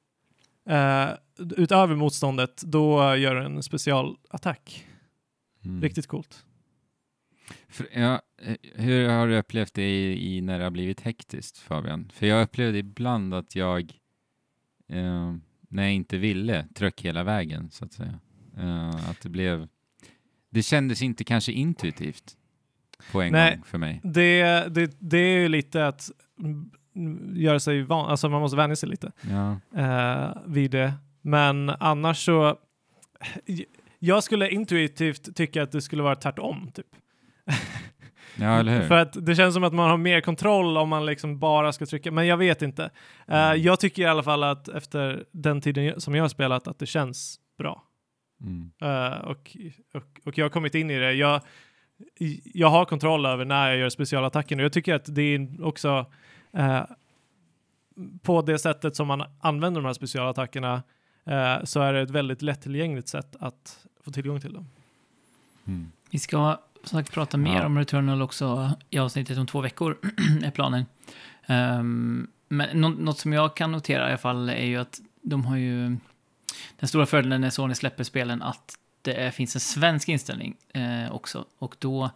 eh, 0.70 1.10
utöver 1.58 1.96
motståndet, 1.96 2.62
då 2.66 3.16
gör 3.16 3.36
du 3.36 3.46
en 3.46 3.64
specialattack. 3.64 4.88
Mm. 5.66 5.82
Riktigt 5.82 6.08
coolt. 6.08 6.46
För, 7.70 7.88
ja, 7.94 8.22
eh, 8.42 8.56
hur 8.76 9.10
har 9.10 9.28
du 9.28 9.38
upplevt 9.38 9.74
det 9.74 9.90
i, 9.90 10.36
i 10.36 10.42
när 10.42 10.58
det 10.58 10.64
har 10.64 10.72
blivit 10.72 11.02
hektiskt, 11.02 11.58
Fabian? 11.58 12.12
För 12.14 12.26
jag 12.26 12.44
upplevde 12.44 12.78
ibland 12.78 13.34
att 13.34 13.56
jag, 13.56 13.82
eh, 14.90 15.36
när 15.70 15.84
jag 15.84 15.94
inte 15.94 16.18
ville, 16.18 16.68
tröck 16.76 17.02
hela 17.02 17.24
vägen, 17.24 17.70
så 17.72 17.86
att 17.86 17.94
säga. 17.94 18.20
Eh, 18.58 19.10
att 19.10 19.22
det 19.22 19.30
blev... 19.30 19.68
Det 20.50 20.64
kändes 20.64 21.02
inte 21.02 21.24
kanske 21.24 21.52
intuitivt 21.52 22.38
på 23.12 23.22
en 23.22 23.32
Nej. 23.32 23.56
gång 23.56 23.64
för 23.66 23.78
mig. 23.78 24.02
Det, 24.04 24.44
det, 24.70 24.98
det 25.00 25.18
är 25.18 25.40
ju 25.40 25.48
lite 25.48 25.88
att 25.88 26.12
göra 27.36 27.60
sig 27.60 27.82
van, 27.82 28.10
alltså 28.10 28.30
man 28.30 28.42
måste 28.42 28.58
vänja 28.58 28.76
sig 28.76 28.90
lite 28.90 29.12
Ja. 29.22 29.58
eh, 29.82 30.38
vid 30.46 30.72
det. 30.72 30.94
Men 31.22 31.70
annars 31.70 32.26
så, 32.26 32.58
jag 34.00 34.24
skulle 34.24 34.50
intuitivt 34.50 35.36
tycka 35.36 35.64
att 35.64 35.72
det 35.72 35.82
skulle 35.82 36.04
vara 36.04 36.16
tvärtom. 36.16 36.72
Typ. 36.74 36.86
ja, 38.36 38.60
eller 38.60 38.80
hur? 38.80 38.88
För 38.88 38.96
att 38.98 39.26
det 39.26 39.36
känns 39.36 39.54
som 39.54 39.64
att 39.64 39.74
man 39.74 39.90
har 39.90 39.98
mer 39.98 40.22
kontroll 40.22 40.78
om 40.78 40.90
man 40.90 41.06
liksom 41.06 41.40
bara 41.40 41.72
ska 41.74 41.86
trycka, 41.86 42.12
men 42.12 42.28
jag 42.28 42.38
vet 42.38 42.62
inte. 42.62 42.84
Eh, 43.28 43.46
Mm. 43.46 43.62
jag 43.62 43.80
tycker 43.80 44.02
i 44.02 44.06
alla 44.06 44.24
fall 44.24 44.44
att 44.44 44.68
efter 44.68 45.26
den 45.32 45.62
tiden 45.62 46.02
som 46.02 46.16
jag 46.16 46.24
har 46.24 46.30
spelat 46.30 46.68
att 46.68 46.80
det 46.80 46.86
känns 46.86 47.40
bra. 47.58 47.84
Mm. 48.42 48.72
Eh, 48.82 49.18
och, 49.20 49.58
och, 49.94 50.04
och 50.26 50.38
jag 50.38 50.46
har 50.46 50.50
kommit 50.50 50.76
in 50.76 50.90
i 50.92 51.00
det. 51.00 51.14
Jag, 51.14 51.42
jag 52.54 52.68
har 52.70 52.86
kontroll 52.86 53.26
över 53.26 53.46
när 53.46 53.68
jag 53.70 53.78
gör 53.78 53.90
specialattacken 53.90 54.60
och 54.60 54.66
jag 54.66 54.74
tycker 54.74 54.94
att 54.96 55.16
det 55.16 55.22
är 55.22 55.64
också 55.66 56.06
eh, 56.56 56.84
på 58.22 58.42
det 58.42 58.60
sättet 58.60 58.96
som 58.96 59.08
man 59.08 59.24
använder 59.40 59.82
de 59.82 59.86
här 59.88 59.94
specialattackerna 59.94 60.84
eh, 61.26 61.64
så 61.64 61.82
är 61.82 61.94
det 61.94 62.02
ett 62.02 62.10
väldigt 62.10 62.42
lättillgängligt 62.42 63.08
sätt 63.08 63.36
att 63.40 63.86
få 64.04 64.12
tillgång 64.12 64.42
till 64.42 64.54
dem. 64.54 64.68
Mm. 65.68 65.92
Vi 66.10 66.20
ska 66.20 66.60
som 66.84 67.00
sagt 67.00 67.12
prata 67.12 67.38
mer 67.38 67.56
Ja. 67.56 67.66
om 67.66 67.78
Returnal 67.78 68.22
också 68.22 68.72
i 68.90 69.00
avsnittet 69.00 69.38
om 69.38 69.48
två 69.48 69.62
veckor, 69.62 69.98
är 70.44 70.52
planen. 70.52 70.86
Ehm, 71.46 72.28
men 72.48 72.82
nå- 72.82 72.90
något 72.90 73.20
som 73.20 73.34
jag 73.34 73.56
kan 73.56 73.72
notera 73.72 74.06
i 74.06 74.10
alla 74.10 74.18
fall 74.18 74.50
är 74.50 74.66
ju 74.66 74.78
att 74.78 75.00
de 75.22 75.46
har 75.46 75.58
ju... 75.58 75.98
Den 76.80 76.88
stora 76.90 77.06
fördelen 77.06 77.42
när 77.42 77.50
Sony 77.50 77.76
släpper 77.76 78.04
spelen 78.04 78.42
att 78.42 78.76
det 79.02 79.14
är, 79.14 79.32
finns 79.32 79.56
en 79.56 79.62
svensk 79.62 80.10
inställning 80.10 80.56
eh, 80.74 81.12
också. 81.12 81.46
Och 81.58 81.76
då 81.80 82.10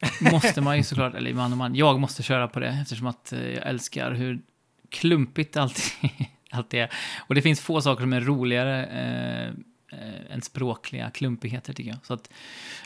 måste 0.32 0.60
man 0.60 0.76
ju 0.76 0.82
såklart, 0.82 1.14
eller 1.14 1.34
man 1.34 1.52
och 1.52 1.58
man, 1.58 1.74
jag 1.74 2.00
måste 2.00 2.22
köra 2.22 2.48
på 2.48 2.60
det 2.60 2.68
eftersom 2.82 3.06
att 3.06 3.32
eh, 3.32 3.48
jag 3.48 3.66
älskar 3.66 4.12
hur 4.12 4.40
klumpigt 4.88 5.56
allt, 5.56 5.94
allt 6.50 6.74
är. 6.74 6.90
Och 7.26 7.34
det 7.34 7.42
finns 7.42 7.60
få 7.60 7.80
saker 7.80 8.02
som 8.02 8.12
är 8.12 8.20
roligare 8.20 8.84
eh, 8.84 9.54
eh, 9.92 10.34
än 10.34 10.42
språkliga 10.42 11.10
klumpigheter 11.10 11.72
tycker 11.72 11.90
jag. 11.90 12.06
Så 12.06 12.14
att, 12.14 12.30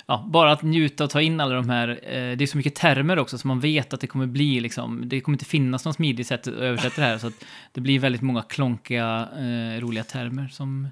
ja, 0.06 0.24
bara 0.28 0.52
att 0.52 0.62
njuta 0.62 1.04
och 1.04 1.10
ta 1.10 1.20
in 1.20 1.40
alla 1.40 1.54
de 1.54 1.70
här, 1.70 1.88
eh, 1.88 2.36
det 2.36 2.44
är 2.44 2.46
så 2.46 2.56
mycket 2.56 2.74
termer 2.74 3.18
också 3.18 3.38
så 3.38 3.48
man 3.48 3.60
vet 3.60 3.92
att 3.92 4.00
det 4.00 4.06
kommer 4.06 4.26
bli 4.26 4.60
liksom, 4.60 5.08
det 5.08 5.20
kommer 5.20 5.34
inte 5.34 5.44
finnas 5.44 5.84
någon 5.84 5.94
smidig 5.94 6.26
sätt 6.26 6.48
att 6.48 6.54
översätta 6.54 7.00
det 7.00 7.06
här 7.06 7.18
så 7.18 7.26
att 7.26 7.44
det 7.72 7.80
blir 7.80 7.98
väldigt 7.98 8.22
många 8.22 8.42
klonkiga, 8.42 9.28
eh, 9.36 9.80
roliga 9.80 10.04
termer 10.04 10.48
som, 10.48 10.88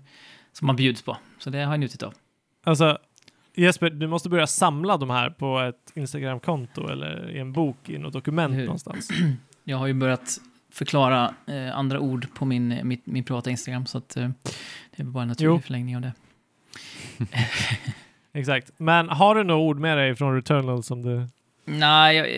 som 0.53 0.67
man 0.67 0.77
bjuds 0.77 1.03
på. 1.03 1.17
Så 1.39 1.51
det 1.51 1.59
har 1.59 1.73
jag 1.73 1.81
njutit 1.81 2.03
av. 2.03 2.15
Alltså 2.65 2.99
Jesper, 3.55 3.91
du 3.91 4.07
måste 4.07 4.29
börja 4.29 4.47
samla 4.47 4.97
de 4.97 5.11
här 5.11 5.31
på 5.31 5.59
ett 5.59 5.93
Instagram-konto 5.95 6.89
eller 6.89 7.31
i 7.31 7.39
en 7.39 7.53
bok 7.53 7.89
i 7.89 7.99
något 7.99 8.13
dokument 8.13 8.55
Hur? 8.55 8.65
någonstans. 8.65 9.09
Jag 9.65 9.77
har 9.77 9.87
ju 9.87 9.93
börjat 9.95 10.39
förklara 10.73 11.35
eh, 11.47 11.77
andra 11.79 12.01
ord 12.01 12.27
på 12.35 12.45
min, 12.45 12.81
mitt, 12.83 13.07
min 13.07 13.25
privata 13.25 13.51
Instagram 13.51 13.87
så 13.87 13.99
att 13.99 14.17
eh, 14.17 14.29
det 14.97 15.03
är 15.03 15.05
bara 15.05 15.23
en 15.23 15.29
naturlig 15.29 15.51
Jo. 15.55 15.61
förlängning 15.61 15.97
av 15.97 16.03
det. 16.03 16.13
Exakt. 18.33 18.73
Men 18.77 19.09
har 19.09 19.35
du 19.35 19.45
några 19.45 19.61
ord 19.61 19.79
med 19.79 19.99
dig 19.99 20.15
från 20.15 20.35
Returnal 20.35 20.83
som 20.83 21.03
du... 21.03 21.27
Nej, 21.65 22.17
jag, 22.17 22.29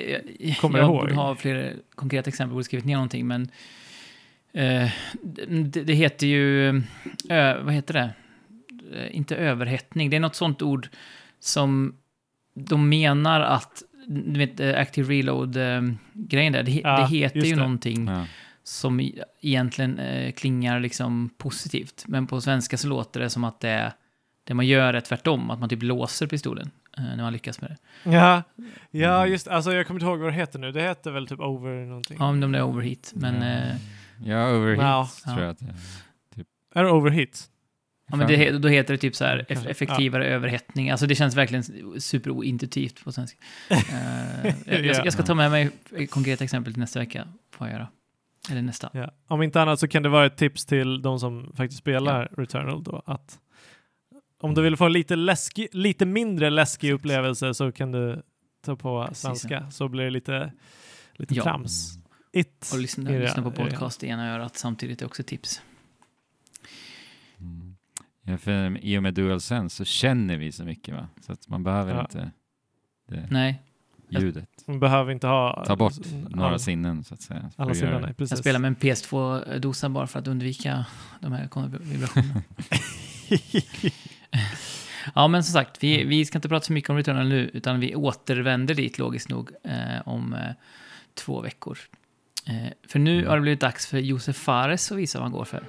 jag, 0.40 0.56
Kommer 0.56 0.78
jag 0.78 0.86
ihåg? 0.88 1.00
borde 1.00 1.14
ha 1.14 1.34
fler 1.34 1.74
konkreta 1.94 2.28
exempel, 2.28 2.52
borde 2.52 2.64
skrivit 2.64 2.84
ner 2.84 2.94
någonting, 2.94 3.26
men 3.26 3.42
eh, 4.52 4.90
det, 5.46 5.82
det 5.82 5.92
heter 5.94 6.26
ju, 6.26 6.68
ö, 7.28 7.62
vad 7.62 7.74
heter 7.74 7.94
det? 7.94 8.10
Eh, 8.92 9.16
inte 9.16 9.36
överhettning, 9.36 10.10
det 10.10 10.16
är 10.16 10.20
något 10.20 10.34
sånt 10.36 10.62
ord 10.62 10.88
som 11.40 11.94
de 12.54 12.88
menar 12.88 13.40
att, 13.40 13.82
du 14.06 14.38
vet, 14.38 14.60
eh, 14.60 14.78
Active 14.80 15.14
Reload-grejen 15.14 16.52
där, 16.52 16.62
det, 16.62 16.70
Ja, 16.72 16.96
det 17.00 17.06
heter 17.16 17.40
ju 17.40 17.50
det. 17.54 17.56
någonting 17.60 18.06
Ja. 18.08 18.26
som 18.62 19.00
i- 19.00 19.20
egentligen 19.40 19.98
eh, 19.98 20.32
klingar 20.32 20.80
liksom 20.80 21.30
positivt, 21.38 22.04
men 22.08 22.26
på 22.26 22.40
svenska 22.40 22.76
så 22.76 22.88
låter 22.88 23.20
det 23.20 23.30
som 23.30 23.44
att 23.44 23.60
det, 23.60 23.92
det 24.44 24.54
man 24.54 24.66
gör 24.66 24.94
är 24.94 25.00
tvärtom, 25.00 25.50
att 25.50 25.60
man 25.60 25.68
typ 25.68 25.82
låser 25.82 26.26
pistolen 26.26 26.70
eh, 26.98 27.02
när 27.04 27.22
man 27.22 27.32
lyckas 27.32 27.60
med 27.60 27.70
det. 27.70 28.10
Ja, 28.10 28.42
ja 28.90 29.18
Mm. 29.20 29.32
just 29.32 29.48
alltså 29.48 29.72
jag 29.72 29.86
kommer 29.86 30.00
inte 30.00 30.06
ihåg 30.10 30.18
vad 30.18 30.28
det 30.28 30.36
heter 30.36 30.58
nu. 30.58 30.72
Det 30.72 30.82
heter 30.82 31.10
väl 31.10 31.26
typ 31.26 31.40
over 31.40 31.84
någonting. 31.86 32.16
Ja, 32.20 32.26
om 32.28 32.40
det 32.52 32.58
är 32.58 32.62
overheat, 32.62 33.12
men... 33.14 33.34
Ja. 33.34 33.48
eh, 33.48 33.76
Ja, 34.24 34.50
overheat 34.56 35.10
Ja. 35.26 35.32
tror 35.32 35.40
jag 35.44 35.50
att 35.50 35.58
det 35.58 35.66
är. 35.66 35.74
Är 36.80 36.84
det 36.84 36.90
overheat? 36.90 37.48
Ja, 38.06 38.16
men 38.16 38.26
det, 38.26 38.50
då 38.50 38.68
heter 38.68 38.94
det 38.94 38.98
typ 38.98 39.16
så 39.16 39.24
här 39.24 39.46
effektivare 39.48 40.26
överhettning. 40.26 40.90
Alltså 40.90 41.06
det 41.06 41.14
känns 41.14 41.36
verkligen 41.36 41.64
superointuitivt 42.00 43.04
på 43.04 43.12
svenska. 43.12 43.38
Eh, 43.70 44.54
jag, 44.66 44.84
jag, 44.84 44.94
ska, 44.96 45.04
jag 45.04 45.12
ska 45.12 45.22
ta 45.22 45.34
med 45.34 45.50
mig 45.50 45.70
konkreta 46.10 46.44
exempel 46.44 46.72
till 46.72 46.80
nästa 46.80 46.98
vecka. 46.98 47.28
Får 47.52 47.66
jag 47.66 47.74
göra. 47.74 47.88
Eller 48.50 48.62
nästa. 48.62 48.90
Ja. 48.92 49.10
Om 49.26 49.42
inte 49.42 49.62
annat 49.62 49.80
så 49.80 49.88
kan 49.88 50.02
det 50.02 50.08
vara 50.08 50.26
ett 50.26 50.36
tips 50.36 50.66
till 50.66 51.02
de 51.02 51.20
som 51.20 51.52
faktiskt 51.56 51.80
spelar 51.80 52.28
Returnal 52.36 52.82
då 52.84 53.02
att 53.06 53.38
om 54.40 54.54
du 54.54 54.62
vill 54.62 54.76
få 54.76 54.88
lite, 54.88 55.16
läskig, 55.16 55.68
lite 55.72 56.06
mindre 56.06 56.50
läskig 56.50 56.92
upplevelse 56.92 57.54
så 57.54 57.72
kan 57.72 57.92
du 57.92 58.22
ta 58.64 58.76
på 58.76 59.08
svenska 59.12 59.70
så 59.70 59.88
blir 59.88 60.04
det 60.04 60.10
lite, 60.10 60.52
lite 61.12 61.34
Ja. 61.34 61.42
trams. 61.42 61.98
It. 62.32 62.70
Och 62.72 62.78
lyssna, 62.78 63.10
lyssna 63.10 63.42
på 63.42 63.50
podcast 63.50 64.04
i 64.04 64.06
ena 64.06 64.34
örat 64.34 64.56
samtidigt 64.56 65.02
är 65.02 65.06
också 65.06 65.22
tips. 65.22 65.62
Mm. 68.26 68.32
Ja, 68.32 68.38
för 68.38 68.78
i 68.84 68.98
och 68.98 69.02
med 69.02 69.14
DualSense 69.14 69.76
så 69.76 69.84
känner 69.84 70.36
vi 70.36 70.52
så 70.52 70.64
mycket 70.64 70.94
va? 70.94 71.08
Så 71.20 71.32
att 71.32 71.48
man 71.48 71.64
behöver 71.64 71.94
Ja. 71.94 72.00
inte 72.00 72.30
det 73.08 73.26
Nej, 73.30 73.62
ljudet. 74.08 74.48
Man 74.66 74.80
behöver 74.80 75.12
inte 75.12 75.26
ha 75.26 75.64
Ta 75.66 75.76
bort 75.76 75.92
all- 75.92 76.36
några 76.36 76.58
sinnen 76.58 77.04
så 77.04 77.14
att 77.14 77.20
säga. 77.20 77.50
Alla 77.56 77.74
sinnen, 77.74 78.02
nej, 78.02 78.14
precis. 78.14 78.30
jag 78.30 78.38
spelar 78.38 78.58
med 78.60 78.68
en 78.68 78.76
PS2-dosa 78.76 79.88
bara 79.88 80.06
för 80.06 80.18
att 80.18 80.26
undvika 80.28 80.86
de 81.20 81.32
här 81.32 81.48
vibrationerna. 81.80 82.42
Ja, 85.14 85.28
men 85.28 85.44
som 85.44 85.52
sagt, 85.52 85.82
vi, 85.82 86.04
vi 86.04 86.24
ska 86.24 86.38
inte 86.38 86.48
prata 86.48 86.66
så 86.66 86.72
mycket 86.72 86.90
om 86.90 86.96
Returnal 86.96 87.28
nu, 87.28 87.50
utan 87.52 87.80
vi 87.80 87.94
återvänder 87.94 88.74
dit 88.74 88.98
logiskt 88.98 89.28
nog 89.28 89.50
eh, 89.64 90.08
om 90.08 90.34
eh, 90.34 90.40
två 91.14 91.40
veckor. 91.40 91.78
Eh, 92.46 92.72
för 92.88 92.98
nu 92.98 93.26
har 93.26 93.36
det 93.36 93.42
blivit 93.42 93.60
dags 93.60 93.86
för 93.86 93.98
Josef 93.98 94.36
Fares 94.36 94.92
att 94.92 94.98
visa 94.98 95.18
vad 95.18 95.24
han 95.24 95.32
går 95.32 95.44
för. 95.44 95.64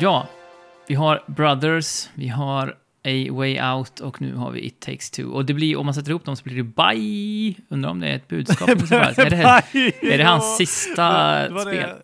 Ja, 0.00 0.28
vi 0.88 0.94
har 0.94 1.24
Brothers, 1.26 2.08
vi 2.14 2.28
har 2.28 2.68
A 3.04 3.32
Way 3.32 3.60
Out 3.60 4.00
och 4.00 4.20
nu 4.20 4.34
har 4.34 4.50
vi 4.50 4.66
It 4.66 4.80
Takes 4.80 5.10
Two. 5.10 5.22
Och 5.22 5.44
det 5.44 5.54
blir, 5.54 5.76
om 5.76 5.86
man 5.86 5.94
sätter 5.94 6.10
ihop 6.10 6.24
dem 6.24 6.36
så 6.36 6.44
blir 6.44 6.56
det 6.56 6.62
Bye. 6.62 7.54
Undrar 7.68 7.90
om 7.90 8.00
det 8.00 8.08
är 8.08 8.16
ett 8.16 8.28
budskap. 8.28 8.68
är, 8.68 9.30
det 9.30 9.36
här, 9.36 9.64
är 10.12 10.18
det 10.18 10.24
hans 10.24 10.56
sista 10.56 11.38
det 11.42 11.54
var 11.54 11.60
spel? 11.60 11.74
Det, 11.74 12.02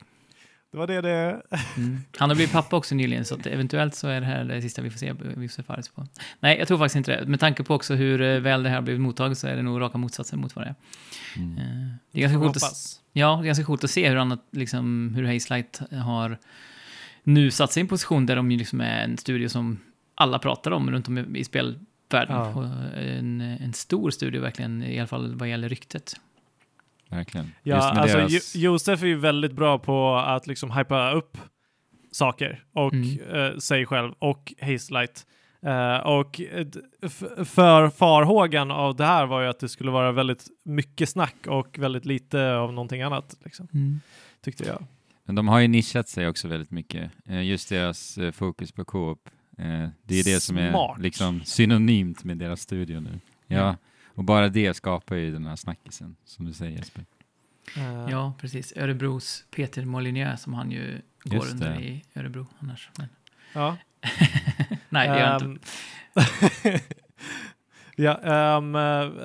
det 0.73 0.79
var 0.79 0.87
det 0.87 1.01
det... 1.01 1.43
Mm. 1.77 2.01
Han 2.19 2.31
har 2.31 2.37
blivit 2.37 2.53
pappa 2.53 2.77
också 2.77 2.95
nyligen, 2.95 3.25
så 3.25 3.35
att 3.35 3.47
eventuellt 3.47 3.95
så 3.95 4.09
är 4.09 4.21
det 4.21 4.27
här 4.27 4.45
det 4.45 4.63
sista 4.63 4.83
vi 4.83 4.91
får 4.91 4.99
se 4.99 5.15
Josef 5.37 5.67
Fares 5.67 5.89
på. 5.89 6.07
Nej, 6.41 6.59
jag 6.59 6.69
tror 6.69 6.79
faktiskt 6.79 6.97
inte 6.97 7.17
det. 7.17 7.27
Med 7.27 7.41
tanke 7.41 7.65
på 7.65 7.75
också 7.75 7.95
hur 7.95 8.23
eh, 8.23 8.41
väl 8.41 8.63
det 8.63 8.69
här 8.69 8.77
har 8.77 8.83
blivit 8.83 9.03
mottaget 9.03 9.39
så 9.39 9.47
är 9.47 9.57
det 9.57 9.63
nog 9.63 9.81
raka 9.81 9.99
motsatsen 9.99 10.41
mot 10.41 10.57
vad 10.57 10.65
det 10.65 10.69
är. 10.69 10.75
Mm. 11.43 11.59
Eh, 11.59 11.89
Det 12.13 12.19
är 12.19 12.23
ganska 12.23 12.39
coolt, 12.39 12.57
att, 12.57 13.01
ja, 13.13 13.37
det 13.37 13.43
är 13.43 13.47
ganska 13.47 13.65
coolt 13.65 13.85
att 13.85 13.91
se 13.91 14.09
hur, 14.09 14.17
annat, 14.17 14.41
liksom, 14.53 15.13
hur 15.17 15.25
Hazelight 15.25 15.81
har 16.05 16.39
nu 17.27 17.51
satt 17.51 17.73
sig 17.73 17.81
i 17.81 17.83
en 17.83 17.89
position 17.89 18.27
där 18.27 18.37
de 18.37 18.51
ju 18.51 18.59
liksom 18.59 18.81
är 18.81 19.05
en 19.05 19.17
studio 19.19 19.49
som 19.49 19.79
alla 20.15 20.39
pratar 20.39 20.71
om 20.71 20.91
runt 20.91 21.09
om 21.09 21.19
i- 21.19 21.39
i 21.39 21.45
spel, 21.45 21.79
världen. 22.11 22.37
Ja. 22.37 22.55
Och 22.55 22.65
En, 22.99 23.41
en 23.41 23.73
stor 23.73 24.11
studio 24.11 24.41
verkligen, 24.41 24.83
i 24.83 24.99
alla 24.99 25.07
fall 25.07 25.35
vad 25.35 25.49
gäller 25.49 25.69
ryktet. 25.69 26.13
Verkligen. 27.09 27.53
Ja, 27.63 27.77
alltså 27.77 28.17
deras- 28.19 28.55
Jo- 28.57 28.61
Josef 28.61 29.03
är 29.03 29.07
ju 29.07 29.17
väldigt 29.17 29.53
bra 29.53 29.79
på 29.79 30.17
att 30.17 30.47
liksom 30.47 30.71
hypa 30.71 31.11
upp 31.13 31.39
saker 32.13 32.65
och 32.73 32.93
Mm. 32.95 33.19
eh, 33.53 33.57
sig 33.59 33.87
själv 33.87 34.13
och 34.19 34.55
Hazelight. 34.61 35.27
Eh, 35.63 35.97
och 35.97 36.41
eh, 36.41 36.67
för 37.45 37.91
farhågan 37.91 38.71
av 38.71 38.97
det 38.97 39.05
här 39.05 39.27
var 39.27 39.41
ju 39.43 39.49
att 39.49 39.59
det 39.59 39.69
skulle 39.69 39.91
vara 39.91 40.13
väldigt 40.13 40.45
mycket 40.65 41.09
snack 41.09 41.37
och 41.49 41.79
väldigt 41.79 42.05
lite 42.05 42.55
av 42.55 42.73
någonting 42.73 43.03
annat, 43.03 43.35
liksom, 43.45 44.01
tyckte 44.45 44.65
jag. 44.65 44.85
Men 45.27 45.35
de 45.35 45.49
har 45.49 45.59
ju 45.61 45.69
nischat 45.69 46.09
sig 46.09 46.29
också 46.29 46.49
väldigt 46.49 46.71
mycket. 46.71 47.11
Eh, 47.25 47.43
Just 47.43 47.69
deras 47.69 48.19
eh, 48.19 48.31
fokus 48.33 48.73
på 48.73 48.85
co-op. 48.85 49.29
Eh, 49.59 49.89
Det 50.03 50.21
är 50.21 50.25
det 50.25 50.41
som 50.41 50.57
är 50.59 50.99
liksom 51.03 51.45
synonymt 51.45 52.25
med 52.25 52.37
deras 52.39 52.61
studio 52.61 53.01
nu. 53.01 53.21
Ja, 53.47 53.77
och 54.07 54.25
bara 54.25 54.49
det 54.49 54.75
skapar 54.75 55.17
ju 55.17 55.33
den 55.33 55.47
här 55.47 55.57
snackisen, 55.57 56.17
som 56.25 56.45
du 56.47 56.53
säger 56.53 56.79
Jesper. 56.79 57.05
Ja, 58.11 58.35
precis. 58.41 58.73
Örebros 58.77 59.45
Peter 59.51 59.85
Molyneux 59.85 60.43
som 60.43 60.55
han 60.55 60.71
ju 60.71 61.01
går 61.25 61.51
under 61.51 61.71
det. 61.71 61.81
i 61.85 62.05
Örebro 62.15 62.47
annars. 62.59 62.91
Men, 62.99 63.09
ja. 63.53 63.77
nej, 64.89 65.09
det 65.09 65.19
gör 65.19 65.31
jag 65.31 65.43
inte. 65.43 65.69
Ehm, 66.63 66.81
ja, 67.97 68.13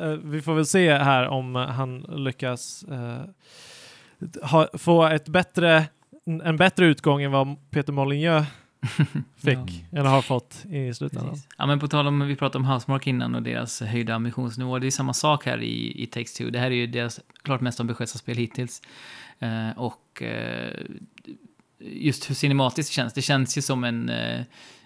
eh, 0.10 0.18
vi 0.24 0.42
får 0.42 0.56
väl 0.56 0.66
se 0.66 0.94
här 0.94 1.28
om 1.28 1.56
han 1.56 2.00
lyckas 2.02 2.84
eh, 2.84 3.24
ha, 4.44 4.68
få 4.74 5.04
ett 5.08 5.28
bättre, 5.30 5.86
en 6.44 6.58
bättre 6.58 6.86
utgång 6.86 7.22
än 7.24 7.32
vad 7.32 7.72
Peter 7.72 7.94
Molyneux 7.94 8.48
fick, 9.38 9.86
eller 9.92 10.10
har 10.10 10.22
fått 10.22 10.66
i 10.70 10.94
slutändan. 10.94 11.30
Precis. 11.30 11.48
Ja, 11.58 11.66
men 11.66 11.80
på 11.80 11.88
tal 11.88 12.08
om, 12.08 12.28
vi 12.28 12.36
pratade 12.36 12.58
om 12.58 12.66
Housemark 12.72 13.08
innan 13.08 13.36
och 13.36 13.44
deras 13.44 13.82
höjda 13.82 14.16
ambitionsnivå. 14.16 14.80
Det 14.80 14.88
är 14.88 14.92
samma 14.92 15.14
sak 15.14 15.46
här 15.46 15.62
i, 15.62 16.04
i 16.04 16.06
Takes 16.08 16.34
Two. 16.34 16.44
Det 16.52 16.60
här 16.60 16.72
är 16.72 16.76
ju 16.76 16.88
deras 16.88 17.20
klart 17.44 17.62
mest 17.62 17.80
ambitiösa 17.80 18.18
spel 18.18 18.38
hittills. 18.38 18.82
Eh, 19.40 19.70
och 19.78 20.22
eh, 20.22 20.74
just 21.80 22.30
hur 22.30 22.36
cinematiskt 22.36 22.92
det 22.92 22.94
känns. 22.94 23.14
Det 23.14 23.22
känns 23.22 23.58
ju 23.58 23.62
som 23.62 23.84
en, 23.84 24.10
eh, 24.10 24.40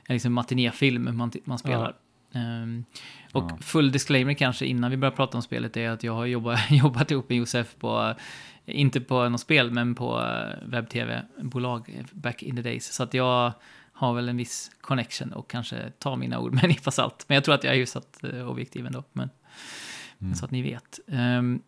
en 0.07 0.13
liksom 0.15 0.33
matinéfilm 0.33 1.17
man, 1.17 1.31
man 1.45 1.57
spelar. 1.57 1.95
Ehm, 2.33 2.85
och 3.31 3.43
Ja. 3.51 3.57
full 3.61 3.91
disclaimer 3.91 4.33
kanske 4.33 4.65
innan 4.65 4.91
vi 4.91 4.97
börjar 4.97 5.11
prata 5.11 5.37
om 5.37 5.41
spelet 5.41 5.77
är 5.77 5.89
att 5.89 6.03
jag 6.03 6.13
har 6.13 6.25
jobbat, 6.25 6.59
jobbat 6.71 7.11
ihop 7.11 7.29
med 7.29 7.37
Josef 7.37 7.75
på, 7.79 8.13
inte 8.65 9.01
på 9.01 9.29
något 9.29 9.41
spel, 9.41 9.71
men 9.71 9.95
på 9.95 10.21
eh, 10.21 10.67
webb-tv-bolag 10.67 12.03
back 12.11 12.43
in 12.43 12.55
the 12.55 12.61
days. 12.61 12.93
Så 12.93 13.03
att 13.03 13.13
jag 13.13 13.53
har 13.91 14.13
väl 14.13 14.29
en 14.29 14.37
viss 14.37 14.71
connection 14.81 15.33
och 15.33 15.49
kanske 15.49 15.91
tar 15.99 16.15
mina 16.15 16.39
ord 16.39 16.53
med 16.53 16.63
en 16.63 16.69
nypa 16.69 16.91
salt. 16.91 17.25
Men 17.27 17.35
jag 17.35 17.43
tror 17.43 17.55
att 17.55 17.63
jag 17.63 17.73
är 17.73 17.77
hyfsat 17.77 18.23
eh, 18.23 18.49
objektiv 18.49 18.85
ändå, 18.85 19.03
men 19.13 19.29
Mm. 20.21 20.35
så 20.35 20.45
att 20.45 20.51
ni 20.51 20.61
vet. 20.61 20.99
Ehm, 21.07 21.61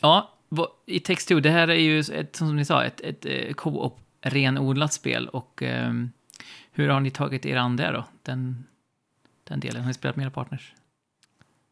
ja, 0.00 0.30
i 0.86 0.98
Text2, 0.98 1.40
det 1.40 1.50
här 1.50 1.68
är 1.68 1.74
ju 1.74 1.98
ett, 2.00 2.36
som 2.36 2.56
ni 2.56 2.64
sa, 2.64 2.84
ett, 2.84 3.00
ett 3.00 3.26
eh, 3.26 3.52
co-op 3.54 4.00
renodlat 4.20 4.92
spel 4.92 5.28
och 5.28 5.62
ehm, 5.62 6.10
hur 6.72 6.88
har 6.88 7.00
ni 7.00 7.10
tagit 7.10 7.46
er 7.46 7.56
an 7.56 7.76
det 7.76 7.90
då? 7.90 8.04
Den, 8.22 8.64
den 9.44 9.60
delen, 9.60 9.80
har 9.82 9.88
ni 9.88 9.94
spelat 9.94 10.16
med 10.16 10.22
era 10.24 10.30
partners? 10.30 10.74